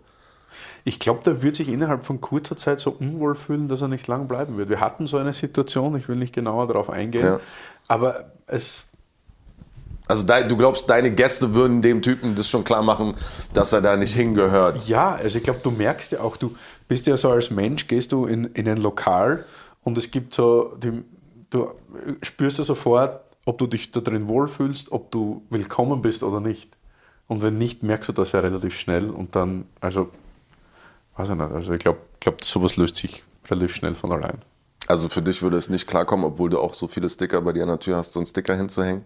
Ich 0.84 1.00
glaube, 1.00 1.22
der 1.24 1.42
wird 1.44 1.56
sich 1.56 1.70
innerhalb 1.70 2.06
von 2.06 2.22
kurzer 2.22 2.58
Zeit 2.58 2.80
so 2.80 2.92
unwohl 2.92 3.36
fühlen, 3.36 3.68
dass 3.68 3.82
er 3.82 3.88
nicht 3.88 4.08
lang 4.08 4.28
bleiben 4.28 4.58
wird. 4.58 4.70
Wir 4.70 4.80
hatten 4.80 5.08
so 5.08 5.18
eine 5.18 5.34
Situation, 5.34 5.96
ich 5.96 6.10
will 6.10 6.16
nicht 6.16 6.34
genauer 6.34 6.68
darauf 6.68 6.90
eingehen, 6.90 7.26
ja. 7.26 7.40
aber 7.88 8.32
es 8.48 8.86
also 10.12 10.24
du 10.24 10.58
glaubst, 10.58 10.90
deine 10.90 11.12
Gäste 11.12 11.54
würden 11.54 11.82
dem 11.82 12.02
Typen 12.02 12.36
das 12.36 12.50
schon 12.50 12.66
klar 12.66 12.84
machen, 12.84 13.16
dass 13.54 13.72
er 13.72 13.80
da 13.80 13.96
nicht 13.96 14.14
hingehört? 14.14 14.86
Ja, 14.88 15.12
also 15.12 15.38
ich 15.38 15.44
glaube, 15.44 15.62
du 15.64 15.72
merkst 15.72 16.12
ja 16.12 16.20
auch, 16.20 16.36
du 16.36 16.54
bist 16.92 17.08
ja 17.08 17.16
so 17.16 17.32
als 17.32 17.52
Mensch, 17.52 17.88
gehst 17.88 18.12
du 18.12 18.26
in, 18.26 18.48
in 18.48 18.68
ein 18.68 18.76
Lokal 18.76 19.46
und 19.82 19.98
es 19.98 20.12
gibt 20.12 20.34
so, 20.34 20.76
die, 20.76 21.02
du 21.50 21.72
spürst 22.22 22.58
ja 22.58 22.66
sofort, 22.66 23.22
ob 23.46 23.58
du 23.60 23.66
dich 23.66 23.94
da 23.94 24.02
drin 24.02 24.28
wohlfühlst, 24.28 24.92
ob 24.92 25.10
du 25.10 25.42
willkommen 25.50 26.02
bist 26.02 26.22
oder 26.22 26.42
nicht. 26.42 26.70
Und 27.28 27.44
wenn 27.44 27.58
nicht, 27.58 27.82
merkst 27.82 28.10
du 28.10 28.14
das 28.14 28.34
ja 28.34 28.42
relativ 28.42 28.78
schnell 28.78 29.10
und 29.10 29.38
dann, 29.38 29.68
also, 29.80 30.10
weiß 31.16 31.30
ich 31.30 31.36
nicht, 31.36 31.52
also 31.52 31.72
ich 31.72 31.80
glaube, 31.80 32.00
glaub, 32.20 32.44
sowas 32.44 32.76
löst 32.76 32.98
sich 32.98 33.24
relativ 33.50 33.74
schnell 33.74 33.96
von 33.96 34.12
allein. 34.12 34.40
Also 34.88 35.08
für 35.08 35.22
dich 35.22 35.42
würde 35.42 35.56
es 35.56 35.70
nicht 35.70 35.88
klarkommen, 35.88 36.26
obwohl 36.26 36.50
du 36.50 36.60
auch 36.60 36.74
so 36.74 36.90
viele 36.90 37.10
Sticker 37.10 37.40
bei 37.40 37.54
dir 37.54 37.64
an 37.64 37.70
der 37.70 37.80
Tür 37.80 37.96
hast, 37.96 38.12
so 38.12 38.20
einen 38.20 38.26
Sticker 38.26 38.58
hinzuhängen? 38.58 39.06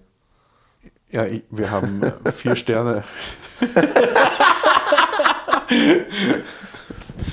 Ja, 1.12 1.28
ich, 1.28 1.44
wir 1.52 1.70
haben 1.70 2.02
äh, 2.02 2.32
vier 2.32 2.56
Sterne. 2.56 3.04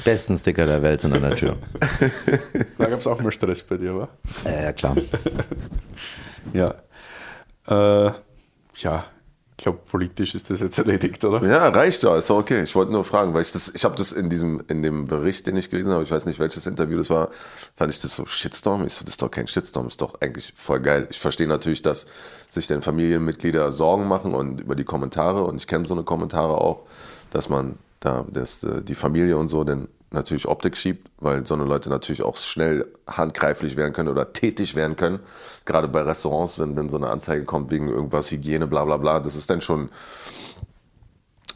Besten 0.05 0.37
Sticker 0.37 0.67
der 0.67 0.83
Welt 0.83 1.01
sind 1.01 1.15
an 1.15 1.23
der 1.23 1.37
Tür. 1.37 1.57
Da 2.79 2.87
gab 2.87 3.01
es 3.01 3.07
auch 3.07 3.21
mal 3.21 3.31
Stress 3.31 3.63
bei 3.63 3.77
dir, 3.77 3.97
wa? 3.97 4.09
Ja, 4.45 4.63
ja 4.63 4.73
klar. 4.73 4.97
ja. 6.53 6.75
Äh, 7.69 8.13
ja, 8.77 9.05
ich 9.63 9.65
glaube, 9.65 9.79
politisch 9.89 10.35
ist 10.35 10.51
das 10.51 10.59
jetzt 10.59 10.77
erledigt, 10.79 11.25
oder? 11.25 11.47
Ja, 11.47 11.69
reicht 11.69 12.03
ja, 12.03 12.17
ist 12.17 12.29
doch 12.29 12.39
okay. 12.39 12.65
Ich 12.65 12.75
wollte 12.75 12.91
nur 12.91 13.05
fragen, 13.05 13.33
weil 13.33 13.43
ich 13.43 13.53
das, 13.53 13.71
ich 13.73 13.85
habe 13.85 13.95
das 13.95 14.11
in 14.11 14.29
diesem, 14.29 14.61
in 14.67 14.83
dem 14.83 15.07
Bericht, 15.07 15.47
den 15.47 15.57
ich 15.57 15.71
gelesen 15.71 15.93
habe, 15.93 16.03
ich 16.03 16.11
weiß 16.11 16.27
nicht, 16.27 16.41
welches 16.41 16.67
Interview 16.67 16.97
das 16.99 17.11
war, 17.11 17.29
fand 17.77 17.95
ich 17.95 18.01
das 18.01 18.17
so 18.17 18.27
Shitstorm. 18.27 18.85
Ich 18.85 18.95
so, 18.95 19.05
das 19.05 19.13
ist 19.13 19.23
doch 19.23 19.31
kein 19.31 19.47
Shitstorm, 19.47 19.87
ist 19.87 20.03
doch 20.03 20.21
eigentlich 20.21 20.53
voll 20.57 20.81
geil. 20.81 21.07
Ich 21.11 21.21
verstehe 21.21 21.47
natürlich, 21.47 21.81
dass 21.81 22.07
sich 22.49 22.67
dann 22.67 22.83
Familienmitglieder 22.83 23.71
Sorgen 23.71 24.09
machen 24.09 24.35
und 24.35 24.61
über 24.61 24.75
die 24.75 24.83
Kommentare 24.83 25.45
und 25.45 25.61
ich 25.61 25.69
kenne 25.69 25.85
so 25.85 25.95
eine 25.95 26.03
Kommentare 26.03 26.61
auch, 26.61 26.83
dass 27.31 27.49
man 27.49 27.79
da, 28.05 28.27
dass 28.31 28.63
äh, 28.65 28.83
die 28.83 28.95
Familie 28.95 29.37
und 29.37 29.49
so 29.49 29.65
dann 29.65 29.89
natürlich 30.11 30.47
Optik 30.47 30.77
schiebt, 30.77 31.11
weil 31.19 31.47
so 31.47 31.55
eine 31.55 31.65
Leute 31.65 31.89
natürlich 31.89 32.23
auch 32.23 32.37
schnell 32.37 32.87
handgreiflich 33.07 33.77
werden 33.77 33.93
können 33.93 34.09
oder 34.09 34.33
tätig 34.33 34.75
werden 34.75 34.97
können. 34.97 35.21
Gerade 35.65 35.89
bei 35.89 36.03
Restaurants, 36.03 36.59
wenn, 36.59 36.77
wenn 36.77 36.89
so 36.89 36.97
eine 36.97 37.09
Anzeige 37.09 37.45
kommt 37.45 37.71
wegen 37.71 37.89
irgendwas, 37.89 38.31
Hygiene, 38.31 38.67
bla 38.67 38.85
bla 38.85 38.97
bla, 38.97 39.21
das 39.21 39.37
ist 39.37 39.49
dann 39.49 39.61
schon, 39.61 39.89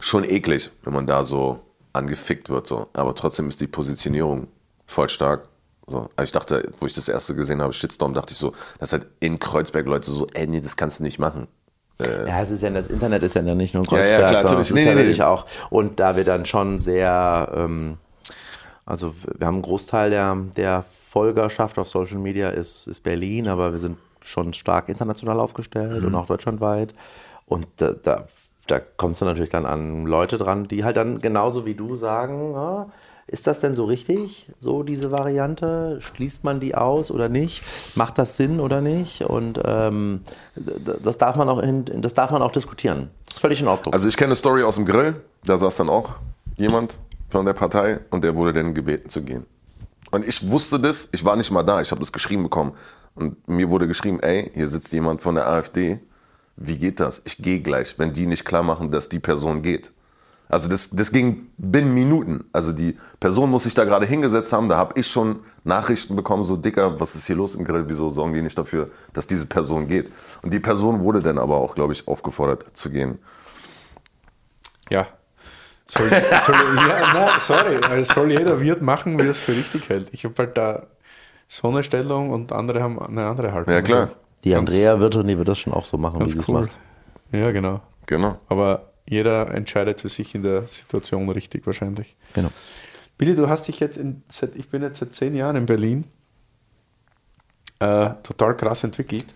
schon 0.01 0.25
eklig, 0.25 0.71
wenn 0.85 0.95
man 0.95 1.07
da 1.07 1.25
so 1.25 1.61
angefickt 1.93 2.49
wird. 2.49 2.67
So. 2.67 2.89
Aber 2.93 3.15
trotzdem 3.15 3.49
ist 3.49 3.61
die 3.61 3.67
Positionierung 3.67 4.49
voll 4.87 5.09
stark. 5.09 5.49
So. 5.87 6.09
Also 6.17 6.25
ich 6.25 6.33
dachte, 6.33 6.71
wo 6.79 6.87
ich 6.87 6.95
das 6.95 7.09
erste 7.09 7.35
gesehen 7.35 7.63
habe, 7.63 7.73
Shitstorm, 7.73 8.15
dachte 8.15 8.33
ich 8.33 8.39
so, 8.39 8.53
dass 8.79 8.93
halt 8.93 9.07
in 9.21 9.39
Kreuzberg 9.39 9.87
Leute 9.87 10.11
so, 10.11 10.27
ey, 10.35 10.47
nee, 10.47 10.61
das 10.61 10.77
kannst 10.77 11.01
du 11.01 11.05
nicht 11.05 11.19
machen. 11.19 11.47
Äh, 11.99 12.29
ja, 12.29 12.43
es 12.43 12.51
ist 12.51 12.63
ja, 12.63 12.71
das 12.71 12.89
Internet 12.89 13.23
ist 13.23 13.35
ja 13.35 13.43
nicht 13.43 13.75
nur 13.75 13.83
in 13.83 13.89
Kreuzberg, 13.89 14.21
ja, 14.21 14.33
ja, 14.33 14.41
sondern 14.41 14.61
es 14.61 14.69
ist 14.69 14.75
nee, 14.75 14.85
ja 14.85 14.95
natürlich 14.95 15.19
nee. 15.19 15.25
auch. 15.25 15.47
Und 15.71 15.99
da 15.99 16.17
wir 16.17 16.25
dann 16.25 16.45
schon 16.45 16.79
sehr, 16.79 17.51
ähm, 17.55 17.97
also 18.85 19.15
wir 19.39 19.47
haben 19.47 19.57
einen 19.57 19.63
Großteil 19.63 20.11
der, 20.11 20.37
der 20.57 20.85
Folgerschaft 20.89 21.79
auf 21.79 21.89
Social 21.89 22.19
Media 22.19 22.51
ist, 22.51 22.87
ist 22.87 23.03
Berlin, 23.03 23.49
aber 23.49 23.73
wir 23.73 23.79
sind 23.79 23.97
schon 24.23 24.53
stark 24.53 24.89
international 24.89 25.41
aufgestellt 25.41 26.03
mhm. 26.03 26.09
und 26.09 26.15
auch 26.15 26.27
deutschlandweit. 26.27 26.95
Und 27.47 27.67
da, 27.77 27.93
da, 27.93 28.27
da 28.67 28.81
kommst 28.97 29.21
du 29.21 29.25
natürlich 29.25 29.51
dann 29.51 29.65
an 29.65 30.05
Leute 30.05 30.37
dran, 30.37 30.65
die 30.65 30.85
halt 30.85 30.97
dann 30.97 31.21
genauso 31.21 31.65
wie 31.65 31.75
du 31.75 31.97
sagen, 31.97 32.53
ja, 32.53 32.87
ist 33.29 33.47
das 33.47 33.59
denn 33.59 33.75
so 33.75 33.85
richtig, 33.85 34.49
so 34.61 34.83
diese 34.83 35.11
Variante? 35.11 35.99
Schließt 36.01 36.45
man 36.45 36.61
die 36.61 36.75
aus 36.75 37.11
oder 37.11 37.29
nicht? 37.29 37.63
Macht 37.97 38.19
das 38.19 38.37
Sinn 38.37 38.61
oder 38.61 38.81
nicht? 38.81 39.23
Und 39.23 39.61
ähm, 39.65 40.21
das, 40.55 41.19
darf 41.19 41.35
man 41.37 41.49
auch 41.49 41.59
in, 41.59 41.85
das 41.85 42.15
darf 42.15 42.31
man 42.31 42.43
auch 42.43 42.53
diskutieren. 42.53 43.11
Das 43.27 43.37
ist 43.37 43.41
völlig 43.41 43.61
in 43.61 43.69
Ordnung. 43.69 43.93
Also 43.93 44.07
ich 44.07 44.17
kenne 44.17 44.29
eine 44.29 44.37
Story 44.37 44.63
aus 44.63 44.77
dem 44.77 44.85
Grill, 44.85 45.17
da 45.45 45.59
saß 45.59 45.77
dann 45.77 45.89
auch 45.89 46.17
jemand 46.57 47.01
von 47.29 47.45
der 47.45 47.55
Partei 47.55 48.01
und 48.11 48.23
der 48.23 48.37
wurde 48.37 48.53
dann 48.53 48.75
gebeten 48.75 49.09
zu 49.09 49.23
gehen. 49.23 49.45
Und 50.13 50.27
ich 50.27 50.49
wusste 50.49 50.79
das, 50.79 51.09
ich 51.11 51.25
war 51.25 51.35
nicht 51.35 51.51
mal 51.51 51.65
da, 51.65 51.81
ich 51.81 51.91
habe 51.91 52.01
das 52.01 52.13
geschrieben 52.13 52.45
bekommen. 52.45 52.75
Und 53.17 53.49
mir 53.49 53.69
wurde 53.71 53.89
geschrieben, 53.89 54.21
ey, 54.21 54.53
hier 54.55 54.69
sitzt 54.69 54.93
jemand 54.93 55.23
von 55.23 55.35
der 55.35 55.49
AfD. 55.49 55.99
Wie 56.57 56.79
geht 56.79 57.01
das? 57.01 57.23
Ich 57.25 57.39
gehe 57.39 57.61
gleich, 57.61 57.99
wenn 57.99 58.13
die 58.13 58.27
nicht 58.27 58.45
klar 58.45 58.63
machen, 58.63 58.91
dass 58.91 59.09
die 59.09 59.19
Person 59.19 59.63
geht. 59.63 59.93
Also 60.49 60.69
das, 60.69 60.91
das 60.91 61.11
ging 61.11 61.49
binnen 61.57 61.93
Minuten. 61.93 62.45
Also 62.53 62.73
die 62.73 62.97
Person 63.19 63.51
muss 63.51 63.65
sich 63.65 63.75
da 63.75 63.85
gerade 63.85 64.07
hingesetzt 64.07 64.53
haben. 64.53 64.69
Da 64.69 64.77
habe 64.77 64.99
ich 64.99 65.09
schon 65.09 65.41
Nachrichten 65.65 66.15
bekommen, 66.15 66.45
so 66.45 66.57
dicker, 66.57 67.01
was 67.01 67.17
ist 67.17 67.27
hier 67.27 67.37
los 67.37 67.55
im 67.57 67.65
Grill? 67.65 67.85
Wieso 67.89 68.11
sorgen 68.11 68.33
die 68.33 68.43
nicht 68.43 68.57
dafür, 68.57 68.91
dass 69.13 69.27
diese 69.27 69.47
Person 69.47 69.89
geht? 69.89 70.11
Und 70.43 70.53
die 70.53 70.61
Person 70.61 71.01
wurde 71.01 71.21
dann 71.21 71.39
aber 71.39 71.57
auch, 71.57 71.75
glaube 71.75 71.93
ich, 71.93 72.07
aufgefordert 72.07 72.77
zu 72.77 72.91
gehen. 72.91 73.19
Ja. 74.91 75.07
Soll, 75.89 76.09
soll, 76.09 76.55
ja, 76.77 77.13
na, 77.15 77.41
sorry, 77.41 77.77
also 77.77 78.13
soll 78.13 78.33
jeder 78.33 78.61
Wirt 78.61 78.83
machen, 78.83 79.19
wie 79.21 79.23
er 79.23 79.31
es 79.31 79.39
für 79.39 79.53
richtig 79.53 79.89
hält. 79.89 80.09
Ich 80.11 80.25
habe 80.25 80.35
halt 80.39 80.57
da 80.57 80.87
so 81.47 81.69
eine 81.69 81.85
Stellung 81.85 82.31
und 82.31 82.53
andere 82.53 82.83
haben 82.83 83.01
eine 83.01 83.27
andere 83.27 83.53
Haltung. 83.53 83.73
Ja, 83.73 83.83
klar. 83.83 84.09
Die 84.43 84.55
Andrea 84.55 84.99
wird 85.01 85.17
und 85.17 85.27
die 85.27 85.39
wird 85.39 85.49
das 85.49 85.59
schon 85.59 85.73
auch 85.73 85.87
so 85.87 85.97
machen, 85.97 86.25
wie 86.25 86.29
sie 86.29 86.39
es 86.39 86.49
cool. 86.49 86.63
macht. 86.63 86.79
Ja, 87.33 87.51
genau. 87.51 87.81
Genau. 88.07 88.37
Aber 88.49 88.93
jeder 89.09 89.53
entscheidet 89.53 90.01
für 90.01 90.09
sich 90.09 90.35
in 90.35 90.43
der 90.43 90.65
Situation 90.71 91.29
richtig 91.29 91.67
wahrscheinlich. 91.67 92.17
Genau. 92.35 92.51
Billy, 93.19 93.35
du 93.35 93.49
hast 93.49 93.69
dich 93.69 93.81
jetzt, 93.81 93.97
in, 93.97 94.23
seit, 94.29 94.57
ich 94.57 94.69
bin 94.69 94.83
jetzt 94.83 94.99
seit 94.99 95.15
zehn 95.15 95.35
Jahren 95.35 95.57
in 95.57 95.67
Berlin, 95.67 96.05
äh, 97.79 98.11
total 98.23 98.57
krass 98.57 98.85
entwickelt. 98.85 99.27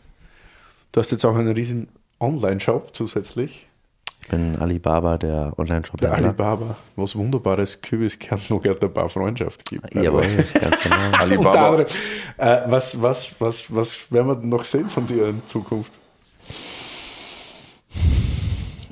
Du 0.93 1.01
hast 1.01 1.11
jetzt 1.13 1.25
auch 1.25 1.37
einen 1.37 1.53
riesen 1.53 1.89
Online-Shop 2.19 2.95
zusätzlich. 2.95 3.67
Ich 4.23 4.29
bin 4.29 4.57
Alibaba, 4.57 5.17
der 5.17 5.55
Online-Shop. 5.57 6.01
Der 6.01 6.13
Alibaba, 6.13 6.77
wo 6.95 7.05
es 7.05 7.17
wunderbares 7.17 7.81
Kürbiskern-Nougat 7.81 8.83
der 8.83 8.89
Bar 8.89 9.09
Freundschaft 9.09 9.65
gibt. 9.65 9.95
Jawohl, 9.95 10.27
ganz 10.27 10.83
genau. 10.83 10.97
Alibaba. 11.19 11.87
Äh, 12.37 12.63
was, 12.67 13.01
was, 13.01 13.35
was, 13.41 13.75
was 13.75 14.13
werden 14.13 14.27
wir 14.27 14.37
noch 14.37 14.65
sehen 14.65 14.89
von 14.89 15.07
dir 15.07 15.29
in 15.29 15.47
Zukunft? 15.47 15.93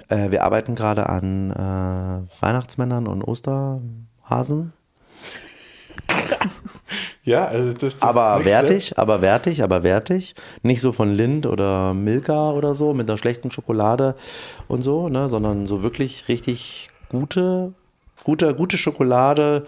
Äh, 0.08 0.30
wir 0.30 0.44
arbeiten 0.44 0.74
gerade 0.74 1.08
an 1.08 1.50
äh, 1.50 2.42
Weihnachtsmännern 2.42 3.06
und 3.06 3.22
Osterhasen. 3.22 4.72
Ja, 7.24 7.44
also 7.44 7.74
das 7.74 7.94
ist 7.94 8.02
Aber 8.02 8.38
nächste- 8.38 8.50
wertig, 8.50 8.98
aber 8.98 9.20
wertig, 9.20 9.62
aber 9.62 9.82
wertig. 9.82 10.34
Nicht 10.62 10.80
so 10.80 10.92
von 10.92 11.12
Lind 11.12 11.44
oder 11.44 11.92
Milka 11.92 12.52
oder 12.52 12.74
so 12.74 12.94
mit 12.94 13.08
einer 13.10 13.18
schlechten 13.18 13.50
Schokolade 13.50 14.14
und 14.66 14.80
so, 14.80 15.10
ne, 15.10 15.28
sondern 15.28 15.66
so 15.66 15.82
wirklich 15.82 16.28
richtig 16.28 16.88
gute, 17.10 17.74
gute, 18.24 18.54
gute 18.54 18.78
Schokolade, 18.78 19.66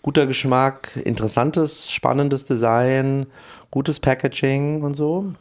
guter 0.00 0.26
Geschmack, 0.26 0.96
interessantes, 1.04 1.92
spannendes 1.92 2.46
Design, 2.46 3.26
gutes 3.70 4.00
Packaging 4.00 4.82
und 4.82 4.94
so. 4.94 5.34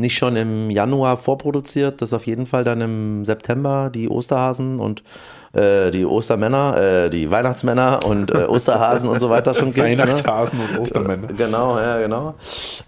Nicht 0.00 0.16
schon 0.16 0.36
im 0.36 0.70
Januar 0.70 1.18
vorproduziert, 1.18 2.00
dass 2.00 2.12
auf 2.12 2.26
jeden 2.26 2.46
Fall 2.46 2.64
dann 2.64 2.80
im 2.80 3.24
September 3.24 3.90
die 3.94 4.08
Osterhasen 4.08 4.80
und 4.80 5.02
äh, 5.52 5.90
die 5.90 6.04
Ostermänner, 6.04 6.76
äh, 6.76 7.10
die 7.10 7.30
Weihnachtsmänner 7.30 8.00
und 8.06 8.30
äh, 8.30 8.44
Osterhasen 8.44 9.08
und 9.08 9.18
so 9.18 9.30
weiter 9.30 9.54
schon 9.54 9.72
gibt. 9.74 9.86
Ne? 9.86 9.98
Weihnachtshasen 9.98 10.60
und 10.60 10.78
Ostermänner. 10.78 11.28
Genau, 11.28 11.78
ja, 11.78 11.98
genau. 11.98 12.34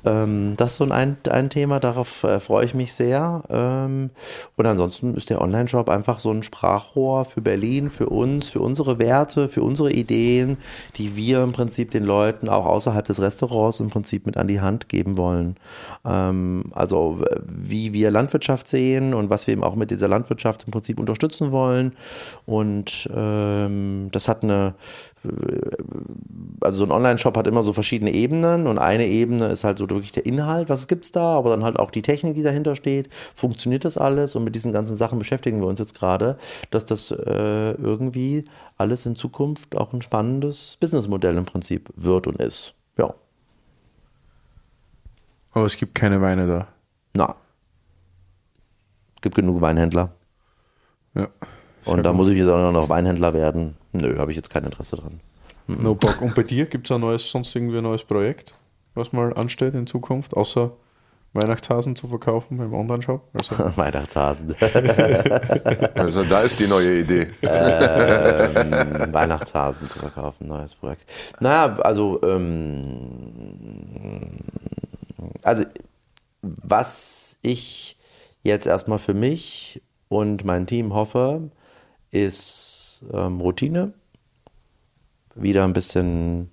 Ähm, 0.05 0.55
das 0.57 0.73
ist 0.73 0.77
so 0.77 0.89
ein, 0.89 1.17
ein 1.29 1.51
Thema, 1.51 1.81
darauf 1.81 2.23
äh, 2.23 2.39
freue 2.39 2.65
ich 2.65 2.75
mich 2.75 2.95
sehr. 2.95 3.43
Ähm, 3.51 4.11
und 4.57 4.67
ansonsten 4.67 5.15
ist 5.15 5.31
der 5.31 5.41
Online-Shop 5.41 5.89
einfach 5.89 6.21
so 6.21 6.31
ein 6.31 6.43
Sprachrohr 6.43 7.25
für 7.25 7.41
Berlin, 7.41 7.91
für 7.91 8.07
uns, 8.07 8.51
für 8.51 8.61
unsere 8.61 8.99
Werte, 8.99 9.49
für 9.49 9.63
unsere 9.63 9.93
Ideen, 9.93 10.59
die 10.97 11.17
wir 11.17 11.43
im 11.43 11.53
Prinzip 11.53 11.91
den 11.91 12.05
Leuten 12.05 12.49
auch 12.49 12.67
außerhalb 12.67 13.05
des 13.05 13.21
Restaurants 13.21 13.81
im 13.81 13.91
Prinzip 13.91 14.27
mit 14.27 14.37
an 14.37 14.47
die 14.47 14.61
Hand 14.61 14.89
geben 14.89 15.19
wollen. 15.19 15.57
Ähm, 16.05 16.67
also 16.73 17.25
wie 17.45 17.93
wir 17.93 18.13
Landwirtschaft 18.13 18.69
sehen 18.69 19.15
und 19.15 19.31
was 19.31 19.47
wir 19.47 19.53
eben 19.53 19.65
auch 19.65 19.75
mit 19.75 19.91
dieser 19.91 20.09
Landwirtschaft 20.09 20.65
im 20.67 20.71
Prinzip 20.71 21.01
unterstützen 21.01 21.51
wollen. 21.51 21.93
Und 22.47 22.52
ähm, 22.61 24.09
das 24.13 24.29
hat 24.29 24.43
eine, 24.43 24.75
also 26.61 26.79
so 26.79 26.85
ein 26.85 26.91
Online-Shop 26.91 27.37
hat 27.37 27.47
immer 27.47 27.63
so 27.63 27.73
verschiedene 27.73 28.13
Ebenen 28.13 28.67
und 28.67 28.79
eine 28.79 29.07
Ebene 29.07 29.47
ist 29.49 29.65
halt 29.65 29.79
so 29.79 29.89
wirklich 29.89 30.13
der 30.13 30.27
Inhalt, 30.27 30.69
was 30.69 30.89
gibt's 30.89 31.13
da, 31.13 31.37
aber 31.37 31.51
dann 31.51 31.65
halt 31.65 31.79
auch 31.79 31.91
die 31.91 32.03
Technik, 32.03 32.35
die 32.35 32.43
dahinter 32.43 32.77
steht. 32.77 33.09
Funktioniert 33.35 33.85
das 33.85 33.97
alles? 33.99 34.37
Und 34.37 34.45
mit 34.45 34.55
diesen 34.55 34.73
ganzen 34.73 34.97
Sachen 34.97 35.19
beschäftigen 35.19 35.61
wir 35.61 35.67
uns 35.67 35.79
jetzt 35.79 35.95
gerade, 35.95 36.39
dass 36.71 36.85
das 36.85 37.11
äh, 37.11 37.73
irgendwie 37.73 38.45
alles 38.77 39.07
in 39.07 39.17
Zukunft 39.17 39.77
auch 39.77 39.93
ein 39.93 40.03
spannendes 40.03 40.77
Businessmodell 40.81 41.37
im 41.37 41.45
Prinzip 41.45 41.91
wird 41.97 42.27
und 42.27 42.37
ist. 42.41 42.75
Ja, 42.99 43.15
Aber 45.53 45.65
es 45.65 45.77
gibt 45.77 45.95
keine 45.95 46.21
Weine 46.21 46.47
da. 46.47 46.69
na. 47.15 47.37
Gibt 49.21 49.37
genug 49.37 49.61
Weinhändler. 49.61 50.11
Ja. 51.15 51.29
Und 51.85 52.05
da 52.05 52.13
muss 52.13 52.31
ich 52.31 52.39
jetzt 52.39 52.49
auch 52.49 52.73
noch 52.73 52.89
Weinhändler 52.89 53.35
werden. 53.35 53.77
Nö, 53.93 54.19
habe 54.19 54.31
ich 54.31 54.37
jetzt 54.37 54.51
kein 54.51 54.65
Interesse 54.65 54.97
dran. 54.97 55.21
No 55.67 55.95
Bock. 55.95 56.21
Und 56.21 56.35
bei 56.35 56.43
dir 56.43 56.67
gibt 56.67 56.89
es 56.89 56.95
ein 56.95 57.01
neues, 57.01 57.31
sonst 57.31 57.55
irgendwie 57.55 57.79
ein 57.79 57.85
neues 57.85 58.05
Projekt, 58.05 58.55
was 58.95 59.13
mal 59.13 59.33
ansteht 59.35 59.75
in 59.75 59.87
Zukunft, 59.87 60.35
außer 60.35 60.73
Weihnachtshasen 61.35 61.97
zu 61.97 62.09
verkaufen 62.09 62.59
beim 62.59 62.75
Online-Shop? 62.75 63.23
Also, 63.35 63.57
Weihnachtshasen. 63.77 64.55
Also 65.95 66.25
da 66.25 66.41
ist 66.41 66.61
die 66.61 66.67
neue 66.67 67.01
Idee. 67.01 67.31
ähm, 67.43 69.13
Weihnachtshasen 69.13 69.89
zu 69.89 69.99
verkaufen, 69.99 70.49
neues 70.49 70.75
Projekt. 70.75 71.05
Naja, 71.41 71.75
also, 71.81 72.21
ähm, 72.23 73.09
also 75.43 75.65
was 76.43 77.39
ich 77.43 77.97
jetzt 78.43 78.67
erstmal 78.67 78.99
für 78.99 79.15
mich 79.15 79.81
und 80.09 80.45
mein 80.45 80.67
Team 80.67 80.93
hoffe, 80.93 81.51
ist 82.13 83.05
ähm, 83.13 83.41
Routine. 83.41 83.93
Wieder 85.35 85.65
ein 85.65 85.73
bisschen, 85.73 86.51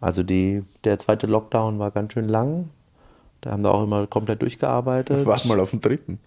also 0.00 0.22
die, 0.22 0.64
der 0.84 0.98
zweite 0.98 1.26
Lockdown 1.26 1.78
war 1.78 1.92
ganz 1.92 2.12
schön 2.12 2.28
lang. 2.28 2.68
Da 3.40 3.52
haben 3.52 3.62
wir 3.62 3.72
auch 3.72 3.82
immer 3.82 4.06
komplett 4.06 4.42
durchgearbeitet. 4.42 5.24
warte 5.24 5.48
mal 5.48 5.60
auf 5.60 5.70
den 5.70 5.80
dritten. 5.80 6.18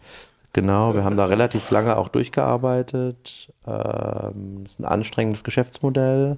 Genau, 0.53 0.93
wir 0.93 1.03
haben 1.03 1.17
da 1.17 1.25
relativ 1.25 1.69
lange 1.71 1.97
auch 1.97 2.09
durchgearbeitet. 2.09 3.51
Ähm, 3.67 4.63
ist 4.65 4.79
ein 4.79 4.85
anstrengendes 4.85 5.43
Geschäftsmodell. 5.43 6.37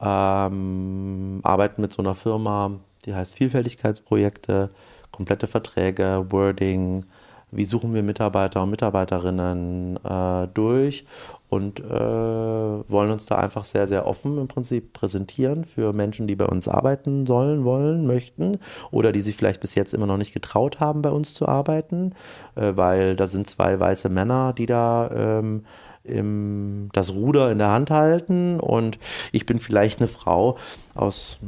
ähm, 0.00 1.40
arbeiten 1.42 1.82
mit 1.82 1.92
so 1.92 2.02
einer 2.02 2.14
Firma, 2.14 2.72
die 3.04 3.14
heißt 3.14 3.36
Vielfältigkeitsprojekte, 3.36 4.70
komplette 5.10 5.46
Verträge, 5.46 6.26
Wording, 6.30 7.04
wie 7.52 7.64
suchen 7.64 7.94
wir 7.94 8.02
Mitarbeiter 8.02 8.62
und 8.62 8.70
Mitarbeiterinnen 8.70 9.98
äh, 10.04 10.48
durch? 10.54 11.04
Und 11.48 11.80
äh, 11.80 11.90
wollen 11.90 13.10
uns 13.10 13.26
da 13.26 13.36
einfach 13.36 13.64
sehr, 13.64 13.88
sehr 13.88 14.06
offen 14.06 14.38
im 14.38 14.46
Prinzip 14.46 14.92
präsentieren 14.92 15.64
für 15.64 15.92
Menschen, 15.92 16.28
die 16.28 16.36
bei 16.36 16.46
uns 16.46 16.68
arbeiten 16.68 17.26
sollen, 17.26 17.64
wollen, 17.64 18.06
möchten 18.06 18.60
oder 18.92 19.10
die 19.10 19.20
sich 19.20 19.34
vielleicht 19.36 19.60
bis 19.60 19.74
jetzt 19.74 19.92
immer 19.92 20.06
noch 20.06 20.16
nicht 20.16 20.32
getraut 20.32 20.78
haben, 20.78 21.02
bei 21.02 21.10
uns 21.10 21.34
zu 21.34 21.48
arbeiten, 21.48 22.14
äh, 22.54 22.72
weil 22.76 23.16
da 23.16 23.26
sind 23.26 23.50
zwei 23.50 23.80
weiße 23.80 24.10
Männer, 24.10 24.52
die 24.52 24.66
da 24.66 25.10
ähm, 25.12 25.64
im, 26.10 26.88
das 26.92 27.14
Ruder 27.14 27.50
in 27.50 27.58
der 27.58 27.70
Hand 27.70 27.90
halten 27.90 28.60
und 28.60 28.98
ich 29.32 29.46
bin 29.46 29.58
vielleicht 29.58 30.00
eine 30.00 30.08
Frau 30.08 30.56
aus 30.94 31.38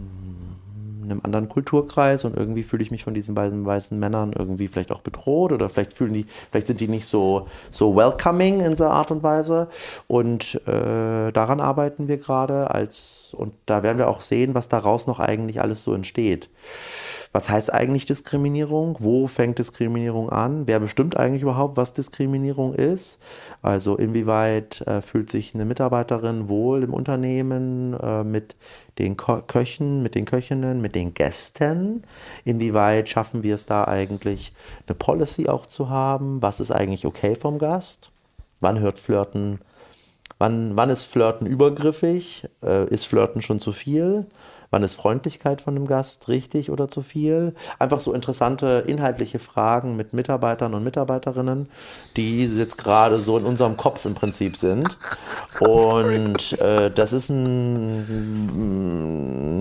einem 1.03 1.21
anderen 1.23 1.49
Kulturkreis 1.49 2.25
und 2.25 2.37
irgendwie 2.37 2.63
fühle 2.63 2.83
ich 2.83 2.91
mich 2.91 3.05
von 3.05 3.15
diesen 3.15 3.35
beiden 3.35 3.65
weißen 3.65 3.99
Männern 3.99 4.33
irgendwie 4.37 4.69
vielleicht 4.69 4.93
auch 4.93 5.01
bedroht 5.01 5.53
oder 5.53 5.69
vielleicht 5.69 5.95
fühlen 5.95 6.13
die, 6.13 6.27
vielleicht 6.51 6.69
sind 6.69 6.81
die 6.81 6.89
nicht 6.89 7.07
so, 7.07 7.49
so 7.71 7.97
welcoming 7.97 8.61
in 8.61 8.77
so 8.77 8.85
Art 8.85 9.11
und 9.11 9.23
Weise. 9.23 9.69
Und 10.07 10.61
äh, 10.67 11.33
daran 11.33 11.61
arbeiten 11.61 12.09
wir 12.09 12.19
gerade 12.19 12.71
als 12.71 13.22
und 13.35 13.53
da 13.67 13.83
werden 13.83 13.99
wir 13.99 14.09
auch 14.09 14.21
sehen, 14.21 14.55
was 14.55 14.69
daraus 14.69 15.07
noch 15.07 15.21
eigentlich 15.21 15.61
alles 15.61 15.83
so 15.83 15.95
entsteht. 15.95 16.49
was 17.33 17.49
heißt 17.49 17.73
eigentlich 17.73 18.05
Diskriminierung? 18.05 18.99
Wo 19.01 19.27
fängt 19.27 19.59
Diskriminierung 19.59 20.29
an? 20.29 20.67
Wer 20.67 20.81
bestimmt 20.81 21.17
eigentlich 21.17 21.43
überhaupt, 21.43 21.79
was 21.79 21.95
Diskriminierung 21.95 22.75
ist? 22.75 23.19
Also 23.63 23.97
inwieweit 23.97 24.83
äh, 24.83 25.01
fühlt 25.01 25.31
sich 25.31 25.55
eine 25.55 25.65
Mitarbeiterin 25.65 26.51
wohl 26.51 26.83
im 26.83 26.93
Unternehmen 26.93 27.95
äh, 27.99 28.23
mit 28.23 28.55
den 28.99 29.17
Ko 29.17 29.41
Köchen, 29.47 30.03
mit 30.03 30.15
den 30.15 30.27
Köchinnen, 30.27 30.83
mit 30.83 30.95
den 30.95 31.15
Gästen? 31.15 32.05
Inwieweit 32.45 33.09
schaffen 33.09 33.43
wir 33.43 33.55
es 33.55 33.65
da 33.65 33.85
eigentlich, 33.85 34.53
eine 34.87 34.95
Policy 34.95 35.49
auch 35.49 35.65
zu 35.65 35.89
haben? 35.89 36.43
Was 36.43 36.61
ist 36.61 36.71
eigentlich 36.71 37.07
okay 37.07 37.35
vom 37.35 37.59
Gast? 37.59 38.11
Wann 38.61 38.79
hört 38.79 38.99
Flirten? 38.99 39.59
Wann, 40.43 40.75
wann 40.75 40.91
ist 40.91 41.05
Flirten 41.05 41.47
übergriffig? 41.47 42.49
Äh, 42.65 42.89
ist 42.89 43.07
Flirten 43.07 43.43
schon 43.43 43.61
zu 43.61 43.71
viel? 43.71 44.27
Wann 44.73 44.83
ist 44.83 44.97
Freundlichkeit 44.97 45.61
von 45.61 45.77
dem 45.77 45.87
Gast 45.87 46.27
richtig 46.27 46.69
oder 46.73 46.89
zu 46.89 47.01
viel? 47.01 47.55
Einfach 47.79 48.01
so 48.01 48.13
interessante 48.13 48.83
inhaltliche 48.89 49.39
Fragen 49.39 49.95
mit 49.95 50.15
Mitarbeitern 50.15 50.75
und 50.75 50.83
Mitarbeiterinnen, 50.83 51.69
die 52.17 52.47
jetzt 52.47 52.77
gerade 52.77 53.19
so 53.19 53.39
in 53.39 53.45
unserem 53.45 53.77
Kopf 53.77 54.05
im 54.05 54.17
Prinzip 54.17 54.57
sind. 54.57 54.85
Und 55.61 56.61
äh, 56.61 56.91
das 56.91 57.13
ist 57.13 57.29
ein, 57.29 57.99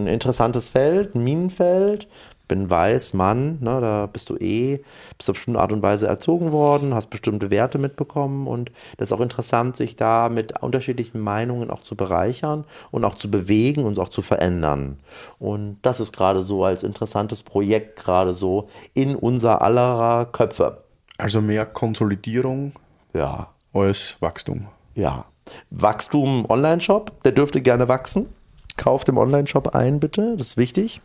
ein 0.06 0.08
interessantes 0.08 0.70
Feld, 0.70 1.14
ein 1.14 1.24
Minenfeld, 1.24 2.08
bin 2.52 2.70
weiß, 2.70 3.14
Mann, 3.14 3.60
ne, 3.62 3.80
da 3.80 4.08
bist 4.08 4.30
du 4.30 4.36
eh, 4.36 4.82
bist 5.18 5.30
auf 5.30 5.36
bestimmte 5.38 5.62
Art 5.62 5.72
und 5.72 5.82
Weise 5.82 6.06
erzogen 6.06 6.52
worden, 6.52 6.94
hast 6.94 7.10
bestimmte 7.10 7.50
Werte 7.50 7.78
mitbekommen 7.78 8.46
und 8.46 8.74
das 8.98 9.08
ist 9.08 9.14
auch 9.14 9.22
interessant, 9.22 9.78
sich 9.78 9.96
da 9.96 10.28
mit 10.28 10.62
unterschiedlichen 10.62 11.22
Meinungen 11.22 11.70
auch 11.70 11.82
zu 11.82 11.96
bereichern 11.96 12.66
und 12.92 13.06
auch 13.06 13.16
zu 13.16 13.32
bewegen 13.32 13.86
und 13.86 13.98
auch 14.00 14.10
zu 14.10 14.22
verändern. 14.22 15.00
Und 15.40 15.78
das 15.82 16.02
ist 16.02 16.12
gerade 16.12 16.44
so 16.44 16.66
als 16.66 16.84
interessantes 16.84 17.42
Projekt 17.42 17.98
gerade 17.98 18.34
so 18.34 18.68
in 18.94 19.16
unser 19.16 19.62
aller 19.62 20.26
Köpfe. 20.26 20.84
Also 21.18 21.40
mehr 21.40 21.66
Konsolidierung 21.66 22.74
Ja, 23.14 23.48
als 23.72 24.18
Wachstum. 24.20 24.68
ja. 24.94 25.24
Wachstum 25.70 26.46
Online-Shop, 26.50 27.24
der 27.24 27.32
dürfte 27.32 27.62
gerne 27.62 27.88
wachsen. 27.88 28.28
Kauft 28.76 29.08
im 29.08 29.18
Online-Shop 29.18 29.74
ein, 29.74 30.02
bitte, 30.02 30.36
das 30.38 30.48
ist 30.50 30.58
wichtig. 30.58 31.02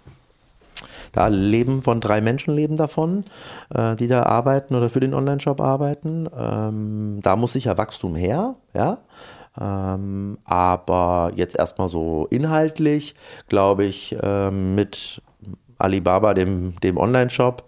Da 1.12 1.28
leben 1.28 1.82
von 1.82 2.00
drei 2.00 2.20
Menschen 2.20 2.54
leben 2.54 2.76
davon, 2.76 3.24
äh, 3.74 3.96
die 3.96 4.08
da 4.08 4.24
arbeiten 4.24 4.74
oder 4.74 4.90
für 4.90 5.00
den 5.00 5.14
Online-Shop 5.14 5.60
arbeiten. 5.60 6.28
Ähm, 6.38 7.20
da 7.22 7.36
muss 7.36 7.52
sicher 7.52 7.78
Wachstum 7.78 8.14
her, 8.14 8.54
ja. 8.74 8.98
Ähm, 9.58 10.38
aber 10.44 11.32
jetzt 11.34 11.58
erstmal 11.58 11.88
so 11.88 12.26
inhaltlich, 12.30 13.14
glaube 13.48 13.84
ich, 13.84 14.16
ähm, 14.22 14.74
mit 14.74 15.22
Alibaba, 15.78 16.34
dem, 16.34 16.74
dem 16.80 16.96
Online-Shop 16.98 17.64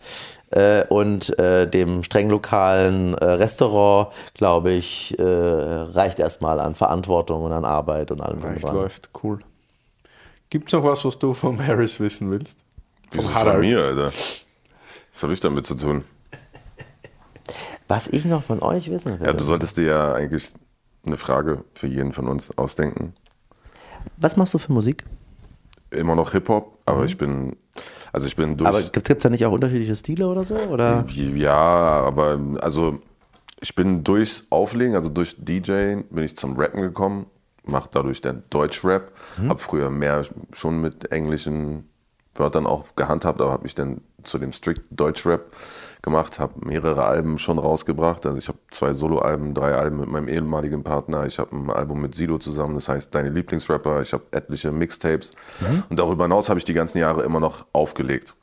äh, 0.50 0.84
und 0.88 1.38
äh, 1.38 1.68
dem 1.68 2.02
streng 2.02 2.30
lokalen 2.30 3.14
äh, 3.14 3.24
Restaurant, 3.24 4.08
glaube 4.34 4.72
ich, 4.72 5.18
äh, 5.18 5.22
reicht 5.22 6.18
erstmal 6.18 6.60
an 6.60 6.74
Verantwortung 6.74 7.42
und 7.42 7.52
an 7.52 7.64
Arbeit 7.64 8.10
und 8.10 8.20
allem 8.20 8.42
Reicht, 8.42 8.70
läuft, 8.70 9.10
cool. 9.22 9.40
Gibt 10.50 10.68
es 10.68 10.72
noch 10.72 10.84
was, 10.84 11.04
was 11.04 11.18
du 11.18 11.34
vom 11.34 11.64
Harris 11.64 12.00
wissen 12.00 12.30
willst? 12.30 12.64
Wieso 13.12 13.28
von 13.28 13.60
mir, 13.60 13.82
Alter? 13.82 14.06
Was 15.12 15.22
habe 15.22 15.32
ich 15.32 15.40
damit 15.40 15.66
zu 15.66 15.74
tun? 15.74 16.04
Was 17.88 18.06
ich 18.08 18.24
noch 18.24 18.42
von 18.42 18.60
euch 18.62 18.90
wissen 18.90 19.18
will. 19.18 19.26
Ja, 19.26 19.32
du 19.32 19.44
solltest 19.44 19.78
dir 19.78 19.84
ja 19.84 20.12
eigentlich 20.12 20.52
eine 21.06 21.16
Frage 21.16 21.64
für 21.74 21.86
jeden 21.86 22.12
von 22.12 22.28
uns 22.28 22.56
ausdenken. 22.58 23.14
Was 24.18 24.36
machst 24.36 24.52
du 24.54 24.58
für 24.58 24.72
Musik? 24.72 25.04
Immer 25.90 26.14
noch 26.14 26.32
Hip-Hop, 26.32 26.78
aber 26.84 27.04
ich 27.06 27.16
bin, 27.16 27.56
also 28.12 28.26
ich 28.26 28.36
bin 28.36 28.58
durch. 28.58 28.68
Aber 28.68 28.82
gibt 28.82 29.08
es 29.08 29.18
da 29.18 29.30
nicht 29.30 29.46
auch 29.46 29.52
unterschiedliche 29.52 29.96
Stile 29.96 30.28
oder 30.28 30.44
so? 30.44 30.54
Oder? 30.54 31.06
Ja, 31.14 31.54
aber 31.54 32.38
also 32.60 33.00
ich 33.60 33.74
bin 33.74 34.04
durchs 34.04 34.44
Auflegen, 34.50 34.94
also 34.94 35.08
durch 35.08 35.34
DJ 35.38 36.02
bin 36.10 36.24
ich 36.24 36.36
zum 36.36 36.54
Rappen 36.58 36.82
gekommen, 36.82 37.26
mache 37.64 37.88
dadurch 37.90 38.20
dann 38.20 38.42
Deutschrap, 38.50 39.12
Mhm. 39.38 39.48
habe 39.48 39.58
früher 39.58 39.88
mehr 39.88 40.22
schon 40.52 40.80
mit 40.82 41.10
englischen 41.10 41.88
Wörtern 42.38 42.66
auch 42.66 42.96
gehandhabt, 42.96 43.40
aber 43.40 43.52
habe 43.52 43.64
mich 43.64 43.74
dann 43.74 44.00
zu 44.22 44.38
dem 44.38 44.52
strict 44.52 44.82
Deutschrap 44.90 45.46
gemacht, 46.02 46.38
habe 46.38 46.54
mehrere 46.66 47.04
Alben 47.04 47.38
schon 47.38 47.58
rausgebracht. 47.58 48.26
Also 48.26 48.38
ich 48.38 48.48
habe 48.48 48.58
zwei 48.70 48.92
Soloalben, 48.92 49.54
drei 49.54 49.74
Alben 49.74 50.00
mit 50.00 50.08
meinem 50.08 50.28
ehemaligen 50.28 50.82
Partner. 50.84 51.26
Ich 51.26 51.38
habe 51.38 51.56
ein 51.56 51.70
Album 51.70 52.00
mit 52.00 52.14
Sido 52.14 52.38
zusammen, 52.38 52.74
das 52.74 52.88
heißt 52.88 53.14
Deine 53.14 53.30
Lieblingsrapper. 53.30 54.00
Ich 54.02 54.12
habe 54.12 54.24
etliche 54.32 54.72
Mixtapes 54.72 55.32
und 55.88 55.98
darüber 55.98 56.24
hinaus 56.24 56.48
habe 56.48 56.58
ich 56.58 56.64
die 56.64 56.74
ganzen 56.74 56.98
Jahre 56.98 57.22
immer 57.22 57.40
noch 57.40 57.66
aufgelegt. 57.72 58.34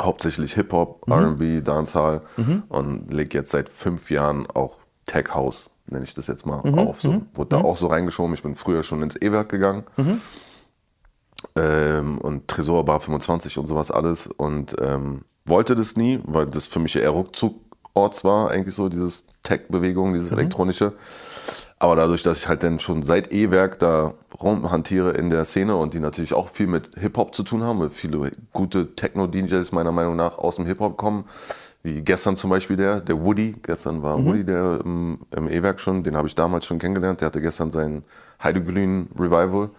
Hauptsächlich 0.00 0.54
Hip-Hop, 0.54 1.10
RB, 1.10 1.64
Dancehall 1.64 2.22
und 2.68 3.12
lege 3.12 3.38
jetzt 3.38 3.50
seit 3.50 3.68
fünf 3.68 4.10
Jahren 4.10 4.46
auch 4.46 4.78
Tech 5.06 5.34
House, 5.34 5.70
nenne 5.86 6.04
ich 6.04 6.14
das 6.14 6.26
jetzt 6.28 6.46
mal, 6.46 6.60
auf. 6.78 7.00
So, 7.00 7.22
wurde 7.34 7.48
da 7.50 7.62
auch 7.62 7.76
so 7.76 7.88
reingeschoben. 7.88 8.34
Ich 8.34 8.42
bin 8.42 8.54
früher 8.54 8.82
schon 8.82 9.02
ins 9.02 9.16
E-Werk 9.20 9.48
gegangen. 9.48 9.84
Ähm, 11.54 12.18
und 12.18 12.48
Tresor 12.48 12.84
Bar 12.84 13.00
25 13.00 13.58
und 13.58 13.66
sowas 13.66 13.90
alles. 13.90 14.26
Und 14.26 14.76
ähm, 14.80 15.22
wollte 15.44 15.74
das 15.74 15.96
nie, 15.96 16.20
weil 16.24 16.46
das 16.46 16.66
für 16.66 16.80
mich 16.80 16.96
eher 16.96 17.14
Rückzugorts 17.14 18.24
war, 18.24 18.50
eigentlich 18.50 18.74
so, 18.74 18.88
dieses 18.88 19.24
Tech-Bewegung, 19.42 20.12
dieses 20.12 20.32
elektronische. 20.32 20.94
Aber 21.78 21.94
dadurch, 21.94 22.22
dass 22.22 22.38
ich 22.38 22.48
halt 22.48 22.62
dann 22.62 22.80
schon 22.80 23.02
seit 23.02 23.32
E-Werk 23.32 23.78
da 23.78 24.14
rumhantiere 24.42 25.10
in 25.10 25.28
der 25.28 25.44
Szene 25.44 25.76
und 25.76 25.92
die 25.92 26.00
natürlich 26.00 26.32
auch 26.32 26.48
viel 26.48 26.66
mit 26.66 26.98
Hip-Hop 26.98 27.34
zu 27.34 27.42
tun 27.42 27.62
haben, 27.62 27.80
weil 27.80 27.90
viele 27.90 28.30
gute 28.54 28.94
Techno-DJs 28.94 29.72
meiner 29.72 29.92
Meinung 29.92 30.16
nach 30.16 30.38
aus 30.38 30.56
dem 30.56 30.64
Hip-Hop 30.64 30.96
kommen, 30.96 31.26
wie 31.82 32.00
gestern 32.00 32.34
zum 32.34 32.48
Beispiel 32.48 32.76
der, 32.76 33.00
der 33.00 33.22
Woody, 33.22 33.56
gestern 33.62 34.02
war 34.02 34.24
Woody 34.24 34.44
der 34.44 34.80
im, 34.84 35.18
im 35.30 35.48
E-Werk 35.48 35.78
schon, 35.78 36.02
den 36.02 36.16
habe 36.16 36.26
ich 36.26 36.34
damals 36.34 36.64
schon 36.64 36.78
kennengelernt, 36.78 37.20
der 37.20 37.26
hatte 37.26 37.42
gestern 37.42 37.70
sein 37.70 38.04
Heideglühen 38.42 39.10
Revival. 39.18 39.70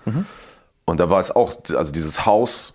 Und 0.88 1.00
da 1.00 1.10
war 1.10 1.20
es 1.20 1.30
auch, 1.36 1.54
also 1.76 1.92
dieses 1.92 2.26
Haus, 2.26 2.74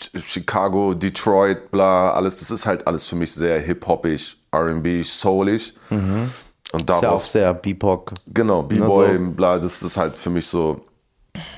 Ch- 0.00 0.18
Chicago, 0.18 0.94
Detroit, 0.94 1.70
bla, 1.70 2.12
alles, 2.12 2.38
das 2.38 2.50
ist 2.50 2.64
halt 2.64 2.86
alles 2.86 3.06
für 3.06 3.16
mich 3.16 3.34
sehr 3.34 3.60
hip-hoppig, 3.60 4.36
R&B, 4.52 5.02
soulig. 5.02 5.74
Und 5.90 5.98
Ist 6.00 6.88
ja 6.90 6.96
auch 6.96 7.00
daraus, 7.00 7.32
sehr 7.32 7.52
BIPOC. 7.54 8.12
genau, 8.28 8.62
B-Boy, 8.62 9.16
so. 9.18 9.30
bla, 9.32 9.58
das 9.58 9.82
ist 9.82 9.96
halt 9.96 10.16
für 10.16 10.30
mich 10.30 10.46
so, 10.46 10.80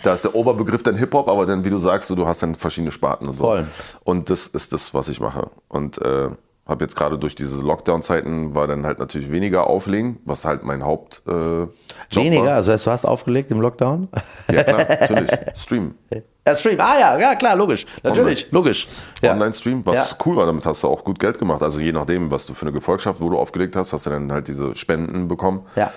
da 0.02 0.14
ist 0.14 0.24
der 0.24 0.34
Oberbegriff 0.34 0.82
dann 0.82 0.96
Hip-Hop, 0.96 1.28
aber 1.28 1.44
dann, 1.46 1.62
wie 1.64 1.70
du 1.70 1.78
sagst, 1.78 2.08
so, 2.08 2.14
du 2.14 2.26
hast 2.26 2.42
dann 2.42 2.54
verschiedene 2.54 2.90
Sparten 2.90 3.28
und 3.28 3.36
so. 3.36 3.44
Voll. 3.44 3.66
Und 4.04 4.30
das 4.30 4.46
ist 4.46 4.72
das, 4.72 4.94
was 4.94 5.08
ich 5.10 5.20
mache. 5.20 5.50
Und 5.68 6.00
äh, 6.00 6.30
habe 6.70 6.84
jetzt 6.84 6.96
gerade 6.96 7.18
durch 7.18 7.34
diese 7.34 7.62
Lockdown-Zeiten 7.62 8.54
war 8.54 8.66
dann 8.66 8.86
halt 8.86 8.98
natürlich 8.98 9.30
weniger 9.30 9.66
auflegen, 9.66 10.18
was 10.24 10.44
halt 10.44 10.62
mein 10.62 10.82
Haupt 10.84 11.22
äh, 11.26 11.66
Weniger, 12.16 12.44
War. 12.44 12.54
also 12.54 12.72
heißt, 12.72 12.86
du 12.86 12.90
hast 12.90 13.04
aufgelegt 13.04 13.50
im 13.50 13.60
Lockdown? 13.60 14.08
Ja 14.50 14.62
klar, 14.64 14.86
natürlich. 15.00 15.30
Stream. 15.54 15.94
Ja, 16.46 16.56
Stream, 16.56 16.80
ah 16.80 16.98
ja, 16.98 17.18
ja 17.18 17.34
klar, 17.34 17.54
logisch. 17.56 17.84
Natürlich, 18.02 18.50
logisch. 18.50 18.88
Ja. 19.20 19.32
Online-Stream, 19.32 19.84
was 19.84 20.10
Ja. 20.12 20.16
cool 20.24 20.36
war, 20.36 20.46
damit 20.46 20.64
hast 20.64 20.82
du 20.82 20.88
auch 20.88 21.04
gut 21.04 21.18
Geld 21.18 21.38
gemacht. 21.38 21.62
Also 21.62 21.80
je 21.80 21.92
nachdem, 21.92 22.30
was 22.30 22.46
du 22.46 22.54
für 22.54 22.62
eine 22.62 22.72
Gefolgschaft, 22.72 23.20
wo 23.20 23.28
du 23.28 23.38
aufgelegt 23.38 23.76
hast, 23.76 23.92
hast 23.92 24.06
du 24.06 24.10
dann 24.10 24.32
halt 24.32 24.48
diese 24.48 24.74
Spenden 24.74 25.28
bekommen. 25.28 25.66
Ja. 25.76 25.92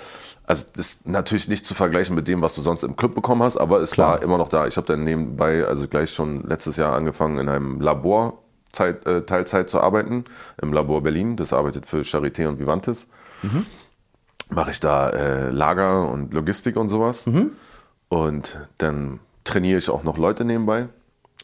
Also 0.45 0.65
das 0.75 0.87
ist 0.87 1.07
natürlich 1.07 1.47
nicht 1.47 1.65
zu 1.65 1.73
vergleichen 1.73 2.15
mit 2.15 2.27
dem, 2.27 2.41
was 2.41 2.55
du 2.55 2.61
sonst 2.61 2.83
im 2.83 2.97
Club 2.97 3.15
bekommen 3.15 3.41
hast, 3.43 3.55
aber 3.55 3.79
es 3.79 3.91
Klar. 3.91 4.09
war 4.15 4.21
immer 4.21 4.37
noch 4.37 4.49
da. 4.49 4.67
Ich 4.67 4.75
habe 4.75 4.85
dann 4.85 5.05
nebenbei, 5.05 5.63
also 5.65 5.87
gleich 5.87 6.11
schon 6.13 6.43
letztes 6.45 6.75
Jahr 6.75 6.93
angefangen, 6.93 7.39
in 7.39 7.47
einem 7.47 7.79
Labor 7.79 8.42
Zeit, 8.73 9.05
äh, 9.07 9.21
Teilzeit 9.21 9.69
zu 9.69 9.79
arbeiten, 9.79 10.25
im 10.61 10.73
Labor 10.73 11.01
Berlin. 11.01 11.37
Das 11.37 11.53
arbeitet 11.53 11.87
für 11.87 12.01
Charité 12.01 12.47
und 12.47 12.59
Vivantes. 12.59 13.07
Mache 14.49 14.71
ich 14.71 14.79
da 14.81 15.09
äh, 15.09 15.49
Lager 15.49 16.09
und 16.09 16.33
Logistik 16.33 16.75
und 16.75 16.89
sowas. 16.89 17.25
Und 18.09 18.57
dann 18.77 19.19
trainiere 19.43 19.77
ich 19.77 19.89
auch 19.89 20.03
noch 20.03 20.17
Leute 20.17 20.45
nebenbei, 20.45 20.87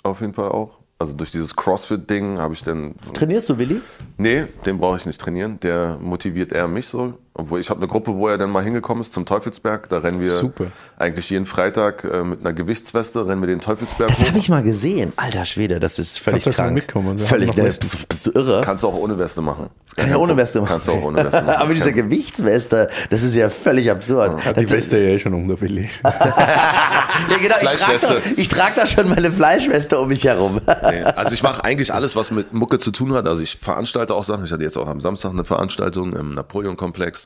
auf 0.03 0.22
jeden 0.22 0.34
Fall 0.34 0.49
auch. 0.49 0.77
Also 0.99 1.14
durch 1.14 1.31
dieses 1.31 1.56
CrossFit-Ding 1.56 2.39
habe 2.39 2.53
ich 2.53 2.61
dann 2.61 2.93
Trainierst 3.14 3.47
du, 3.47 3.57
Willi? 3.57 3.80
Nee, 4.18 4.45
den 4.65 4.80
brauche 4.80 4.97
ich 4.97 5.06
nicht 5.06 5.19
trainieren. 5.22 5.57
Der 5.61 5.97
motiviert 6.01 6.51
eher 6.51 6.68
mich 6.68 6.88
so. 6.89 7.18
Obwohl 7.35 7.60
ich 7.61 7.69
habe 7.69 7.80
eine 7.80 7.88
Gruppe, 7.88 8.15
wo 8.15 8.27
er 8.27 8.38
dann 8.38 8.49
mal 8.49 8.64
hingekommen 8.64 9.01
ist 9.01 9.14
zum 9.14 9.26
Teufelsberg. 9.26 9.88
Da 9.88 9.99
rennen 9.99 10.19
wir 10.19 10.35
Super. 10.38 10.65
eigentlich 10.97 11.30
jeden 11.30 11.45
Freitag 11.45 12.03
äh, 12.03 12.23
mit 12.23 12.41
einer 12.41 12.51
Gewichtsweste, 12.53 13.26
rennen 13.26 13.41
wir 13.41 13.47
den 13.47 13.61
Teufelsberg 13.61 14.10
Das 14.10 14.27
habe 14.27 14.38
ich 14.39 14.49
mal 14.49 14.61
gesehen. 14.64 15.14
Alter 15.15 15.45
Schwede, 15.45 15.80
das 15.80 15.99
ist 15.99 16.19
völlig 16.19 16.43
Kannst 16.43 16.57
krank. 16.57 16.73
mitkommen? 16.73 17.18
Wir 17.18 17.26
Völlig, 17.26 17.56
ne, 17.56 17.64
bist, 17.64 17.84
du- 17.84 17.97
bist 18.10 18.26
du 18.27 18.31
irre? 18.31 18.61
Kannst 18.61 18.84
du 18.84 18.88
auch 18.89 18.95
ohne 18.95 19.18
Weste 19.18 19.41
machen. 19.41 19.69
Das 19.85 19.95
Kann 19.95 20.10
ja 20.10 20.18
ohne 20.18 20.35
Weste 20.35 20.60
machen. 20.60 20.69
Kannst 20.72 20.88
du 20.88 20.91
auch 20.91 21.01
ohne 21.03 21.23
Weste 21.23 21.41
machen. 21.45 21.61
Aber 21.61 21.73
diese 21.73 21.93
Gewichtsweste, 21.93 22.89
das 23.10 23.23
ist 23.23 23.35
ja 23.35 23.49
völlig 23.49 23.89
absurd. 23.89 24.43
Hat 24.43 24.60
die 24.60 24.69
Weste 24.69 24.97
ja 24.97 25.10
eh 25.10 25.19
schon 25.19 25.34
unter 25.34 25.61
Willi. 25.61 25.88
Ja, 26.03 27.38
genau, 27.41 27.56
ich 27.61 27.80
trage 27.80 27.99
da, 28.01 28.15
ich 28.35 28.49
trag 28.49 28.76
da 28.76 28.88
schon 28.88 29.10
meine 29.10 29.31
Fleischweste 29.31 29.99
um 29.99 30.07
mich 30.10 30.23
herum. 30.26 30.60
Nee, 30.65 31.03
also 31.03 31.31
ich 31.34 31.43
mache 31.43 31.64
eigentlich 31.64 31.93
alles, 31.93 32.15
was 32.15 32.31
mit 32.31 32.53
Mucke 32.53 32.77
zu 32.80 32.91
tun 32.91 33.14
hat. 33.14 33.27
Also 33.27 33.41
ich 33.43 33.57
veranstalte 33.57 34.14
auch 34.15 34.23
Sachen. 34.23 34.43
Ich 34.45 34.51
hatte 34.51 34.64
jetzt 34.64 34.77
auch 34.77 34.88
am 34.88 35.01
Samstag 35.01 35.31
eine 35.31 35.45
Veranstaltung 35.45 36.14
im 36.14 36.34
Napoleon-Komplex. 36.34 37.19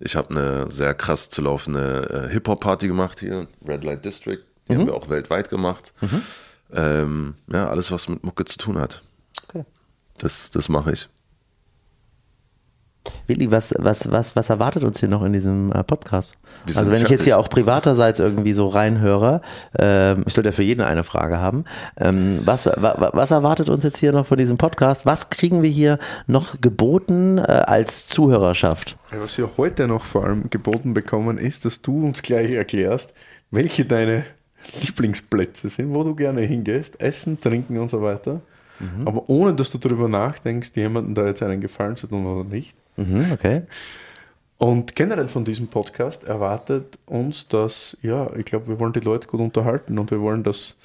Ich 0.00 0.16
habe 0.16 0.30
eine 0.30 0.70
sehr 0.70 0.94
krass 0.94 1.28
zu 1.28 1.42
laufende 1.42 2.26
äh, 2.28 2.32
Hip-Hop-Party 2.32 2.88
gemacht 2.88 3.20
hier, 3.20 3.46
Red 3.66 3.84
Light 3.84 4.04
District. 4.04 4.40
Die 4.68 4.76
haben 4.76 4.86
wir 4.86 4.94
auch 4.94 5.08
weltweit 5.08 5.48
gemacht. 5.48 5.92
Ähm, 6.72 7.34
ja, 7.52 7.68
alles, 7.68 7.92
was 7.92 8.08
mit 8.08 8.24
Mucke 8.24 8.44
zu 8.44 8.58
tun 8.58 8.78
hat. 8.78 9.02
Okay. 9.48 9.64
Das, 10.18 10.50
das 10.50 10.68
mache 10.68 10.92
ich. 10.92 11.08
Willi, 13.26 13.50
was, 13.50 13.74
was, 13.78 14.10
was, 14.10 14.36
was 14.36 14.50
erwartet 14.50 14.84
uns 14.84 15.00
hier 15.00 15.08
noch 15.08 15.24
in 15.24 15.32
diesem 15.32 15.72
äh, 15.72 15.82
Podcast? 15.82 16.36
Also 16.74 16.90
wenn 16.90 17.02
ich 17.02 17.08
jetzt 17.08 17.24
hier 17.24 17.38
auch 17.38 17.48
privaterseits 17.48 18.20
irgendwie 18.20 18.52
so 18.52 18.68
reinhöre, 18.68 19.40
ähm, 19.78 20.24
ich 20.26 20.34
sollte 20.34 20.50
ja 20.50 20.54
für 20.54 20.62
jeden 20.62 20.82
eine 20.82 21.04
Frage 21.04 21.38
haben, 21.38 21.64
ähm, 21.98 22.40
was, 22.44 22.66
wa, 22.66 23.10
was 23.12 23.30
erwartet 23.30 23.68
uns 23.70 23.84
jetzt 23.84 23.98
hier 23.98 24.12
noch 24.12 24.26
von 24.26 24.38
diesem 24.38 24.58
Podcast? 24.58 25.06
Was 25.06 25.30
kriegen 25.30 25.62
wir 25.62 25.70
hier 25.70 25.98
noch 26.26 26.60
geboten 26.60 27.38
äh, 27.38 27.42
als 27.42 28.06
Zuhörerschaft? 28.06 28.96
Was 29.10 29.38
wir 29.38 29.50
heute 29.56 29.88
noch 29.88 30.04
vor 30.04 30.24
allem 30.24 30.50
geboten 30.50 30.94
bekommen, 30.94 31.38
ist, 31.38 31.64
dass 31.64 31.82
du 31.82 32.04
uns 32.04 32.22
gleich 32.22 32.52
erklärst, 32.52 33.14
welche 33.50 33.84
deine 33.84 34.24
Lieblingsplätze 34.80 35.68
sind, 35.68 35.94
wo 35.94 36.04
du 36.04 36.14
gerne 36.14 36.42
hingehst, 36.42 37.00
essen, 37.00 37.40
trinken 37.40 37.78
und 37.78 37.90
so 37.90 38.02
weiter. 38.02 38.40
Aber 39.04 39.28
ohne, 39.28 39.54
dass 39.54 39.70
du 39.70 39.78
darüber 39.78 40.08
nachdenkst, 40.08 40.72
jemandem 40.74 41.14
da 41.14 41.26
jetzt 41.26 41.42
einen 41.42 41.60
Gefallen 41.60 41.96
zu 41.96 42.06
tun 42.06 42.26
oder 42.26 42.48
nicht. 42.48 42.74
Mhm, 42.96 43.26
okay. 43.32 43.62
Und 44.58 44.94
generell 44.94 45.28
von 45.28 45.44
diesem 45.44 45.68
Podcast 45.68 46.24
erwartet 46.24 46.98
uns, 47.06 47.48
dass, 47.48 47.96
ja, 48.02 48.30
ich 48.36 48.44
glaube, 48.44 48.68
wir 48.68 48.78
wollen 48.78 48.92
die 48.92 49.00
Leute 49.00 49.26
gut 49.28 49.40
unterhalten 49.40 49.98
und 49.98 50.10
wir 50.10 50.20
wollen, 50.20 50.44
dass 50.44 50.76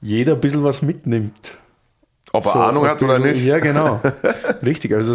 jeder 0.00 0.34
ein 0.34 0.40
bisschen 0.40 0.64
was 0.64 0.82
mitnimmt. 0.82 1.56
Ob 2.32 2.46
er 2.46 2.52
So, 2.52 2.58
Ahnung 2.58 2.86
hat 2.86 3.02
oder 3.02 3.20
nicht? 3.20 3.44
Ja, 3.44 3.60
genau. 3.60 4.00
Richtig. 4.62 4.92
Also 4.92 5.14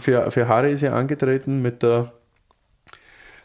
für, 0.00 0.30
für 0.30 0.48
Harry 0.48 0.72
ist 0.72 0.82
er 0.82 0.94
angetreten 0.94 1.62
mit 1.62 1.82
der 1.82 2.12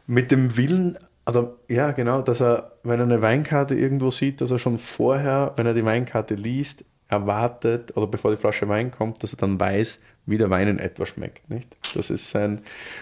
mit 0.08 0.32
dem 0.32 0.58
Willen, 0.58 0.98
also 1.26 1.58
ja, 1.70 1.92
genau, 1.92 2.22
dass 2.22 2.42
er, 2.42 2.74
wenn 2.84 3.00
er 3.00 3.06
eine 3.06 3.22
Weinkarte 3.22 3.76
irgendwo 3.76 4.12
sieht, 4.12 4.42
dass 4.42 4.52
er 4.52 4.60
schon 4.60 4.78
vorher, 4.78 5.54
wenn 5.56 5.66
er 5.66 5.74
die 5.74 5.86
Weinkarte 5.86 6.36
liest, 6.36 6.84
erwartet, 7.08 7.96
oder 7.96 8.08
bevor 8.08 8.32
die 8.32 8.38
Flasche 8.38 8.68
Wein 8.68 8.92
kommt, 8.92 9.24
dass 9.24 9.34
er 9.34 9.38
dann 9.38 9.60
weiß, 9.60 10.00
wie 10.26 10.38
der 10.38 10.50
Wein 10.50 10.68
in 10.68 10.80
etwa 10.80 11.06
schmeckt. 11.06 11.50
Nicht? 11.50 11.68
Das 11.96 12.10
ist 12.10 12.30
sein. 12.30 12.62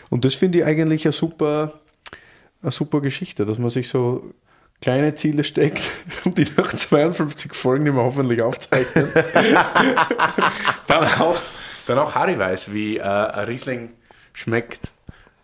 Und 0.10 0.26
das 0.26 0.36
finde 0.36 0.60
ich 0.60 0.66
eigentlich 0.66 1.06
eine 1.06 1.14
super, 1.14 1.74
eine 2.62 2.72
super 2.72 3.02
Geschichte, 3.02 3.46
dass 3.46 3.58
man 3.58 3.70
sich 3.70 3.90
so 3.90 4.34
kleine 4.82 5.16
Ziele 5.16 5.44
steckt 5.44 5.88
und 6.26 6.38
die 6.38 6.48
nach 6.58 6.74
52 6.74 7.54
Folgen, 7.54 7.86
die 7.86 7.92
wir 7.92 8.02
hoffentlich 8.02 8.42
aufzeichnen, 8.42 9.08
dann, 10.88 11.04
auch, 11.20 11.40
dann 11.88 12.00
auch 12.00 12.16
Harry 12.16 12.38
weiß, 12.38 12.74
wie 12.74 12.98
äh, 12.98 13.02
ein 13.02 13.46
Riesling 13.46 13.92
schmeckt, 14.34 14.92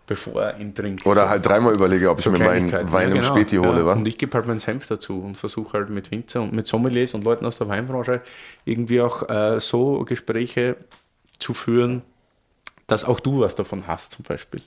bevor 0.08 0.42
er 0.42 0.60
ihn 0.60 0.74
trinkt. 0.74 1.06
Oder 1.06 1.30
halt 1.30 1.46
dreimal 1.46 1.74
überlege, 1.76 2.10
ob 2.10 2.18
ich 2.18 2.24
So 2.24 2.32
mir 2.32 2.40
meinen. 2.40 2.72
Wein 2.72 3.10
Ja, 3.10 3.16
im 3.16 3.22
genau. 3.22 3.24
Späti 3.36 3.58
hole. 3.58 3.80
Ja, 3.80 3.86
wa? 3.86 3.94
Und 3.94 4.08
ich 4.08 4.18
gebe 4.18 4.34
halt 4.34 4.48
meinen 4.48 4.60
Senf 4.60 4.88
dazu 4.88 5.22
und 5.22 5.36
versuche 5.38 5.78
halt 5.78 5.90
mit 5.90 6.10
Winzer 6.10 6.42
und 6.42 6.54
mit 6.54 6.66
Sommeliers 6.66 7.14
und 7.14 7.24
Leuten 7.24 7.46
aus 7.46 7.58
der 7.58 7.68
Weinbranche 7.68 8.22
irgendwie 8.66 9.02
auch 9.02 9.30
äh, 9.30 9.60
so 9.60 10.04
Gespräche 10.06 10.78
zu 11.38 11.54
führen, 11.54 12.02
dass 12.88 13.04
auch 13.04 13.20
du 13.20 13.42
was 13.42 13.56
davon 13.56 13.86
hast, 13.86 14.14
zum 14.14 14.24
Beispiel. 14.24 14.62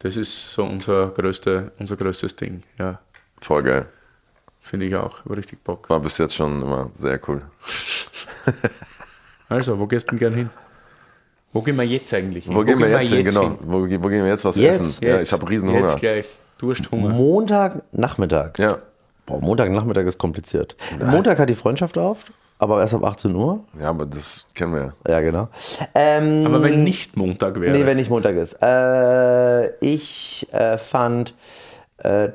Das 0.00 0.16
ist 0.16 0.52
so 0.52 0.64
unser, 0.64 1.10
größte, 1.10 1.72
unser 1.78 1.96
größtes 1.96 2.34
Ding. 2.36 2.62
Ja, 2.78 2.98
Voll 3.40 3.62
geil. 3.62 3.86
finde 4.60 4.86
ich 4.86 4.96
auch. 4.96 5.24
Hab 5.24 5.36
Richtig 5.36 5.62
Bock. 5.62 5.88
War 5.90 6.00
bis 6.00 6.18
jetzt 6.18 6.34
schon 6.34 6.62
immer 6.62 6.90
sehr 6.92 7.20
cool. 7.28 7.40
Also, 9.48 9.78
wo 9.78 9.86
gehst 9.86 10.06
du 10.06 10.12
denn 10.12 10.18
gern 10.18 10.34
hin? 10.34 10.50
Wo 11.54 11.62
gehen 11.62 11.76
wir 11.76 11.84
jetzt 11.84 12.12
eigentlich 12.12 12.44
hin? 12.46 12.54
Wo, 12.54 12.64
gehen 12.64 12.78
wir 12.80 12.88
jetzt 12.88 13.10
hin? 13.10 13.24
Genau. 13.24 13.56
Wo, 13.62 13.82
wo 13.82 13.86
gehen 13.86 14.02
wir 14.24 14.26
jetzt 14.26 14.44
was 14.44 14.56
Jetzt? 14.56 14.80
essen? 14.80 15.04
Ja, 15.06 15.20
ich 15.20 15.32
habe 15.32 15.48
riesen 15.48 15.70
Hunger. 15.70 15.88
Jetzt 15.88 16.00
gleich. 16.00 16.26
Dursthunger. 16.58 17.10
Montagnachmittag. 17.10 18.58
Ja. 18.58 18.78
Boah, 19.24 19.40
Montagnachmittag 19.40 20.04
ist 20.04 20.18
kompliziert. 20.18 20.76
Montag 21.00 21.38
hat 21.38 21.48
die 21.48 21.54
Freundschaft 21.54 21.96
auf, 21.96 22.24
aber 22.58 22.80
erst 22.80 22.94
ab 22.94 23.04
18 23.04 23.34
Uhr. 23.36 23.60
ja, 23.80 23.88
aber 23.90 24.04
das 24.04 24.46
kennen 24.54 24.74
wir 24.74 24.92
ja. 25.06 25.12
Ja, 25.14 25.20
genau. 25.20 25.48
Ähm, 25.94 26.44
Aber 26.44 26.62
wenn 26.62 26.82
nicht 26.82 27.16
Montag 27.16 27.60
wäre. 27.60 27.72
Nee, 27.72 27.86
wenn 27.86 27.96
nicht 27.98 28.10
Montag 28.10 28.34
ist. 28.34 28.54
Äh, 28.60 29.68
ich 29.78 30.46
äh, 30.52 30.76
fand 30.76 31.34
äh, 31.98 32.30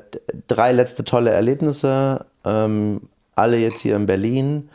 drei 0.48 0.72
letzte 0.72 1.04
tolle 1.04 1.30
Erlebnisse. 1.30 2.24
Ähm, 2.44 3.02
alle 3.36 3.58
jetzt 3.58 3.80
hier 3.80 3.96
in 3.96 4.06
Berlin. 4.06 4.70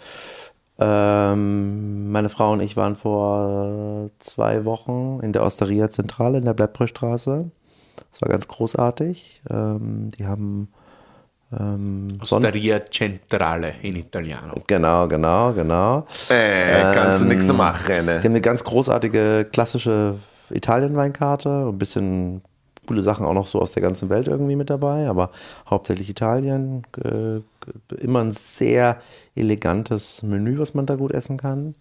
Ähm, 0.77 2.11
meine 2.11 2.30
Frau 2.30 2.52
und 2.52 2.61
ich 2.61 2.76
waren 2.76 2.95
vor 2.95 4.10
zwei 4.19 4.65
Wochen 4.65 5.19
in 5.22 5.31
der 5.31 5.43
Osteria 5.43 5.89
Zentrale 5.89 6.38
in 6.38 6.45
der 6.45 6.53
Bleibbrüchstraße. 6.53 7.49
Das 8.11 8.22
war 8.22 8.30
ganz 8.30 8.47
großartig. 8.47 9.41
Ähm, 9.49 10.10
die 10.18 10.26
haben 10.26 10.69
ähm, 11.57 12.07
Osteria 12.22 12.81
Centrale 12.89 13.73
in 13.81 13.95
Italiano. 13.95 14.56
Genau, 14.68 15.07
genau, 15.07 15.53
genau. 15.53 16.06
Äh, 16.30 16.93
kannst 16.93 17.22
du 17.22 17.26
nichts 17.26 17.47
machen, 17.47 17.93
Die 17.93 18.02
ne? 18.02 18.18
haben 18.18 18.26
eine 18.26 18.41
ganz 18.41 18.64
großartige 18.64 19.47
klassische 19.52 20.15
Italien-Weinkarte. 20.49 21.68
Ein 21.69 21.77
bisschen 21.77 22.41
coole 22.88 23.02
Sachen 23.02 23.26
auch 23.26 23.34
noch 23.34 23.47
so 23.47 23.60
aus 23.61 23.72
der 23.72 23.81
ganzen 23.81 24.10
Welt 24.10 24.27
irgendwie 24.27 24.56
mit 24.56 24.69
dabei, 24.69 25.07
aber 25.07 25.31
hauptsächlich 25.69 26.10
Italien. 26.10 26.84
Äh, 27.03 27.41
immer 27.99 28.21
ein 28.21 28.31
sehr 28.31 28.99
elegantes 29.35 30.23
Menü, 30.23 30.59
was 30.59 30.73
man 30.73 30.85
da 30.85 30.95
gut 30.95 31.11
essen 31.11 31.37
kann. 31.37 31.75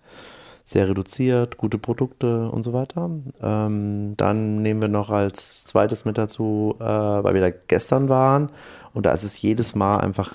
Sehr 0.67 0.89
reduziert, 0.89 1.59
gute 1.59 1.77
Produkte 1.77 2.49
und 2.49 2.63
so 2.63 2.73
weiter. 2.73 3.11
Ähm, 3.43 4.15
dann 4.17 4.63
nehmen 4.63 4.81
wir 4.81 4.89
noch 4.89 5.11
als 5.11 5.65
zweites 5.67 6.07
mit 6.07 6.17
dazu, 6.17 6.77
äh, 6.81 6.85
weil 6.85 7.35
wir 7.35 7.43
da 7.43 7.51
gestern 7.51 8.09
waren. 8.09 8.51
Und 8.95 9.05
da 9.05 9.13
ist 9.13 9.25
es 9.25 9.41
jedes 9.43 9.75
Mal 9.75 9.99
einfach 9.99 10.33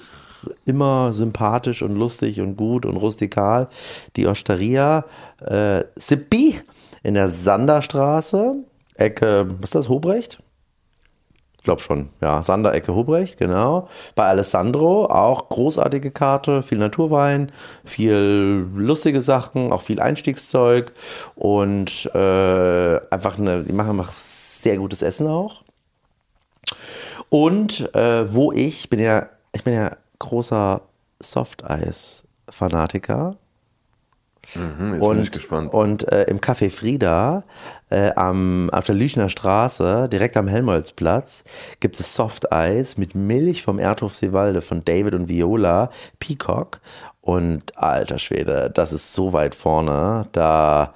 immer 0.66 1.14
sympathisch 1.14 1.82
und 1.82 1.96
lustig 1.96 2.42
und 2.42 2.56
gut 2.56 2.86
und 2.86 2.98
rustikal. 2.98 3.70
Die 4.16 4.28
Osteria 4.28 5.06
äh, 5.40 5.84
Sippi 5.96 6.60
in 7.04 7.14
der 7.14 7.30
Sanderstraße, 7.30 8.56
Ecke, 8.96 9.48
was 9.60 9.70
ist 9.70 9.76
das, 9.76 9.90
Hobrecht? 9.90 10.40
Ich 11.60 11.66
glaube 11.66 11.82
schon, 11.82 12.10
ja, 12.22 12.42
Sander, 12.42 12.74
Ecke 12.74 12.96
Hobrecht, 12.96 13.38
genau. 13.38 13.90
Bei 14.16 14.28
Alessandro 14.28 15.08
auch 15.08 15.50
großartige 15.50 16.10
Karte, 16.10 16.64
viel 16.64 16.78
Naturwein, 16.78 17.52
viel 17.84 18.66
lustige 18.76 19.22
Sachen, 19.22 19.74
auch 19.74 19.82
viel 19.82 20.00
Einstiegszeug 20.00 20.94
und 21.36 22.10
äh, 22.16 23.00
einfach 23.12 23.38
eine, 23.38 23.66
die 23.66 23.74
machen 23.74 24.00
einfach 24.00 24.14
sehr 24.14 24.78
gutes 24.78 25.02
Essen 25.02 25.28
auch. 25.28 25.64
Und 27.28 27.94
äh, 27.94 28.34
wo 28.34 28.54
ich 28.54 28.90
bin 28.90 29.00
ja, 29.00 29.28
ich 29.52 29.66
bin 29.66 29.74
ja 29.74 29.98
großer 30.20 30.82
Softeis-Fanatiker. 31.20 33.36
Hm, 34.54 34.62
jetzt 34.70 34.78
bin 34.80 34.94
ich 34.96 35.02
Und, 35.02 35.32
gespannt. 35.32 35.74
und 35.74 36.12
äh, 36.12 36.24
im 36.24 36.40
Café 36.40 36.70
Frieda 36.70 37.44
äh, 37.90 38.12
am, 38.16 38.70
auf 38.72 38.86
der 38.86 38.96
Lüchner 38.96 39.30
Straße, 39.30 40.10
direkt 40.10 40.38
am 40.38 40.48
Helmholtzplatz, 40.48 41.44
gibt 41.80 42.00
es 42.00 42.16
Softeis 42.16 42.98
mit 42.98 43.16
Milch 43.16 43.64
vom 43.64 43.80
Erdhof 43.80 44.16
Seewalde 44.16 44.62
von 44.62 44.84
David 44.86 45.16
und 45.16 45.28
Viola 45.30 45.90
Peacock. 46.20 46.80
Und 47.22 47.78
alter 47.78 48.18
Schwede, 48.18 48.72
das 48.74 48.92
ist 48.94 49.14
so 49.14 49.34
weit 49.34 49.54
vorne. 49.54 50.28
Da, 50.32 50.94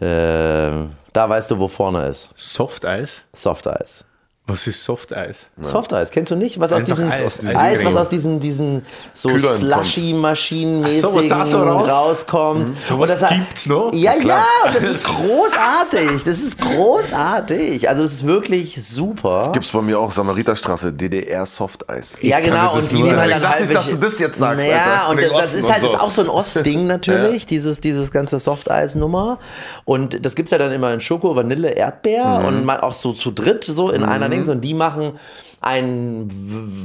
äh, 0.00 0.70
da 1.12 1.28
weißt 1.28 1.50
du, 1.52 1.58
wo 1.58 1.68
vorne 1.68 2.06
ist. 2.06 2.30
Softeis? 2.34 3.22
Softeis. 3.32 4.04
Was 4.50 4.66
ist 4.66 4.82
Softeis? 4.82 5.46
Softeis, 5.60 6.10
kennst 6.10 6.32
du 6.32 6.36
nicht? 6.36 6.58
Was 6.58 6.72
aus 6.72 6.82
diesen 6.82 7.12
Eis, 7.12 7.38
Eis, 7.54 7.78
diesen 7.80 7.86
was 7.94 7.96
aus 8.00 8.08
diesen, 8.08 8.40
diesen 8.40 8.86
so 9.14 9.28
slushy-maschinenmäßigen 9.38 11.02
so, 11.10 11.14
was 11.14 11.28
da 11.28 11.44
so 11.44 11.62
raus- 11.62 11.88
rauskommt. 11.90 12.80
Sowas 12.82 13.10
Und 13.12 13.20
das 13.20 13.30
hat- 13.30 13.36
gibt's 13.38 13.66
noch? 13.66 13.92
Ja, 13.92 14.14
ja, 14.16 14.44
und 14.64 14.74
das 14.74 14.82
ist 14.84 15.04
großartig. 15.04 16.24
Das 16.24 16.38
ist 16.38 16.58
großartig. 16.60 17.88
Also 17.90 18.04
es 18.04 18.12
ist 18.14 18.26
wirklich 18.26 18.82
super. 18.82 19.50
Gibt's 19.52 19.70
bei 19.70 19.82
mir 19.82 19.98
auch 19.98 20.12
Samariterstraße, 20.12 20.92
DDR 20.92 21.44
Softeis. 21.44 22.16
ja, 22.22 22.40
genau. 22.40 22.74
das 22.76 22.84
Und 22.86 22.92
die 22.92 23.02
nehmen 23.02 23.20
halt 23.20 23.32
dann 23.32 23.42
dachte 23.42 23.64
ich, 23.64 23.68
halt 23.68 23.76
dass 23.76 23.90
du 23.90 23.96
das 23.96 24.18
jetzt 24.18 24.38
sagst, 24.38 24.64
Naja, 24.64 25.06
Alter. 25.08 25.10
und 25.30 25.38
das 25.38 25.52
ist 25.54 25.64
und 25.66 25.72
halt 25.72 25.82
so. 25.82 25.88
ist 25.88 26.00
auch 26.00 26.10
so 26.10 26.22
ein 26.22 26.28
Ostding 26.30 26.86
natürlich, 26.88 27.46
dieses, 27.46 27.82
dieses 27.82 28.10
ganze 28.10 28.38
Softeis-Nummer. 28.38 29.38
Und 29.84 30.24
das 30.24 30.34
gibt's 30.34 30.52
ja 30.52 30.58
dann 30.58 30.72
immer 30.72 30.92
in 30.94 31.00
Schoko, 31.00 31.36
Vanille, 31.36 31.68
Erdbeer 31.70 32.38
Mhm. 32.40 32.44
und 32.46 32.64
mal 32.64 32.80
auch 32.80 32.94
so 32.94 33.12
zu 33.12 33.30
dritt 33.30 33.64
so 33.64 33.90
in 33.90 34.04
einer 34.04 34.28
Dings. 34.38 34.48
Und 34.48 34.62
die 34.62 34.74
machen 34.74 35.12
einen 35.60 36.30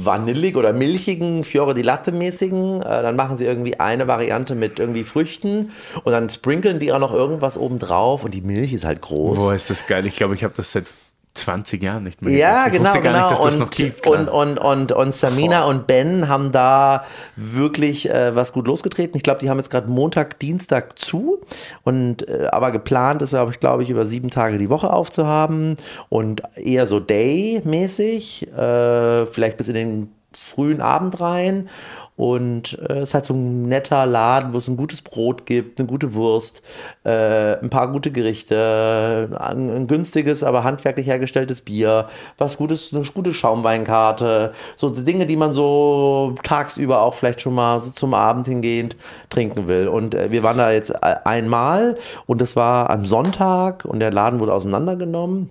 vanillig 0.04 0.56
oder 0.56 0.72
milchigen 0.72 1.44
Fiore 1.44 1.74
di 1.74 1.82
Latte 1.82 2.12
mäßigen. 2.12 2.82
Äh, 2.82 3.02
dann 3.02 3.16
machen 3.16 3.36
sie 3.36 3.44
irgendwie 3.44 3.78
eine 3.78 4.08
Variante 4.08 4.54
mit 4.54 4.78
irgendwie 4.78 5.04
Früchten 5.04 5.70
und 6.02 6.12
dann 6.12 6.28
sprinkeln 6.28 6.80
die 6.80 6.92
auch 6.92 6.98
noch 6.98 7.12
irgendwas 7.12 7.56
oben 7.56 7.78
drauf 7.78 8.24
und 8.24 8.34
die 8.34 8.40
Milch 8.40 8.72
ist 8.72 8.84
halt 8.84 9.00
groß. 9.00 9.38
Boah, 9.38 9.54
ist 9.54 9.70
das 9.70 9.86
geil. 9.86 10.06
Ich 10.06 10.16
glaube, 10.16 10.34
ich 10.34 10.42
habe 10.42 10.54
das 10.56 10.72
seit 10.72 10.86
20 11.34 11.82
Jahren 11.82 12.04
nicht 12.04 12.22
mehr 12.22 12.32
Ja, 12.32 12.68
genau, 12.68 12.92
genau. 13.00 13.30
nicht, 13.30 13.40
und, 13.40 13.58
noch 13.58 13.70
gibt. 13.70 14.06
und, 14.06 14.26
klar. 14.26 14.34
und, 14.34 14.58
und, 14.58 14.92
und 14.92 15.12
Samina 15.12 15.64
und 15.64 15.86
Ben 15.86 16.28
haben 16.28 16.52
da 16.52 17.04
wirklich 17.36 18.08
äh, 18.08 18.34
was 18.36 18.52
gut 18.52 18.66
losgetreten. 18.68 19.16
Ich 19.16 19.24
glaube, 19.24 19.40
die 19.40 19.50
haben 19.50 19.58
jetzt 19.58 19.70
gerade 19.70 19.90
Montag, 19.90 20.38
Dienstag 20.38 20.98
zu. 20.98 21.40
Und 21.82 22.28
äh, 22.28 22.46
aber 22.52 22.70
geplant 22.70 23.20
ist, 23.22 23.30
glaube 23.30 23.50
ich, 23.50 23.60
glaube 23.60 23.82
ich, 23.82 23.90
über 23.90 24.04
sieben 24.04 24.30
Tage 24.30 24.58
die 24.58 24.70
Woche 24.70 24.92
aufzuhaben 24.92 25.76
und 26.08 26.42
eher 26.54 26.86
so 26.86 27.00
Day-mäßig, 27.00 28.48
äh, 28.52 29.26
vielleicht 29.26 29.56
bis 29.56 29.68
in 29.68 29.74
den 29.74 30.12
frühen 30.32 30.80
Abend 30.80 31.20
rein. 31.20 31.68
Und 32.16 32.74
es 32.74 32.88
äh, 32.88 33.02
ist 33.02 33.14
halt 33.14 33.24
so 33.24 33.34
ein 33.34 33.62
netter 33.62 34.06
Laden, 34.06 34.54
wo 34.54 34.58
es 34.58 34.68
ein 34.68 34.76
gutes 34.76 35.02
Brot 35.02 35.46
gibt, 35.46 35.80
eine 35.80 35.88
gute 35.88 36.14
Wurst, 36.14 36.62
äh, 37.02 37.58
ein 37.58 37.70
paar 37.70 37.90
gute 37.90 38.12
Gerichte, 38.12 39.30
ein, 39.36 39.68
ein, 39.68 39.86
günstiges, 39.88 40.44
aber 40.44 40.62
handwerklich 40.62 41.08
hergestelltes 41.08 41.62
Bier, 41.62 42.06
was 42.38 42.56
Gutes, 42.56 42.94
eine 42.94 43.04
gute 43.04 43.34
Schaumweinkarte, 43.34 44.52
so 44.76 44.90
Dinge, 44.90 45.26
die 45.26 45.36
man 45.36 45.52
so 45.52 46.36
tagsüber 46.44 47.02
auch 47.02 47.14
vielleicht 47.14 47.40
schon 47.40 47.54
mal 47.54 47.80
so 47.80 47.90
zum 47.90 48.14
Abend 48.14 48.46
hingehend 48.46 48.96
trinken 49.28 49.66
will. 49.66 49.88
Und 49.88 50.14
äh, 50.14 50.30
wir 50.30 50.44
waren 50.44 50.58
da 50.58 50.70
jetzt 50.70 50.90
äh, 50.90 51.16
einmal 51.24 51.96
und 52.26 52.40
das 52.40 52.54
war 52.54 52.90
am 52.90 53.06
Sonntag 53.06 53.84
und 53.84 53.98
der 53.98 54.12
Laden 54.12 54.38
wurde 54.38 54.54
auseinandergenommen. 54.54 55.50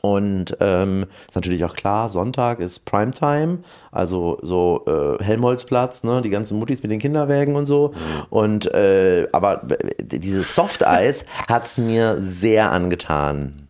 Und 0.00 0.56
ähm, 0.60 1.06
ist 1.28 1.34
natürlich 1.34 1.64
auch 1.64 1.74
klar, 1.74 2.08
Sonntag 2.08 2.60
ist 2.60 2.84
Primetime, 2.84 3.58
also 3.90 4.38
so 4.42 4.84
äh, 4.86 5.22
Helmholtzplatz, 5.22 6.04
ne, 6.04 6.22
die 6.22 6.30
ganzen 6.30 6.58
Muttis 6.58 6.82
mit 6.82 6.92
den 6.92 7.00
Kinderwägen 7.00 7.56
und 7.56 7.66
so. 7.66 7.92
Und 8.30 8.72
äh, 8.72 9.26
aber 9.32 9.62
dieses 10.00 10.54
Softeis 10.54 11.24
hat 11.48 11.64
es 11.64 11.78
mir 11.78 12.16
sehr 12.20 12.70
angetan. 12.70 13.68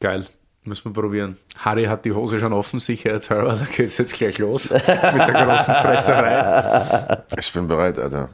Geil. 0.00 0.24
Müssen 0.64 0.94
wir 0.94 1.00
probieren. 1.00 1.38
Harry 1.56 1.84
hat 1.84 2.04
die 2.04 2.12
Hose 2.12 2.38
schon 2.38 2.52
offen, 2.52 2.78
sicherheitshalber. 2.78 3.54
Da 3.54 3.64
geht 3.64 3.86
es 3.86 3.96
jetzt 3.96 4.12
gleich 4.12 4.36
los 4.38 4.68
mit 4.70 4.82
der 4.82 5.46
großen 5.46 5.74
Fresserei. 5.74 7.22
Ich 7.38 7.50
bin 7.52 7.66
bereit, 7.66 7.98
Alter. 7.98 8.28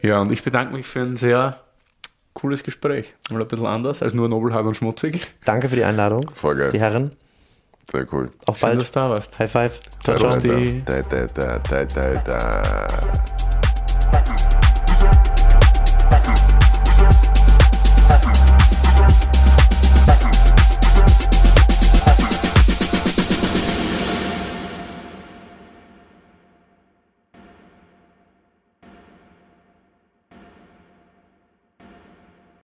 Ja, 0.00 0.20
und 0.20 0.32
ich 0.32 0.42
bedanke 0.42 0.74
mich 0.74 0.86
für 0.86 1.00
ein 1.00 1.16
sehr 1.18 1.56
cooles 2.34 2.62
Gespräch. 2.62 3.14
Mal 3.30 3.40
ein 3.42 3.48
bisschen 3.48 3.66
anders 3.66 4.02
als 4.02 4.14
nur 4.14 4.28
nobelhart 4.28 4.66
und 4.66 4.76
schmutzig. 4.76 5.32
Danke 5.44 5.68
für 5.68 5.76
die 5.76 5.84
Einladung. 5.84 6.30
Voll 6.34 6.56
geil. 6.56 6.70
Die 6.72 6.80
Herren. 6.80 7.12
Sehr 7.90 8.06
cool. 8.12 8.30
Auf 8.46 8.58
bald. 8.60 8.72
Schön, 8.72 8.78
dass 8.78 8.92
du 8.92 9.00
da 9.00 9.10
warst. 9.10 9.38
High 9.38 9.50
five. 9.50 9.80
Ciao, 10.02 10.16
ciao. 10.16 10.30
Da, 10.86 11.02
da, 11.02 11.26
da, 11.26 11.58
da, 11.58 11.84
da, 11.84 12.14
da. 12.24 12.86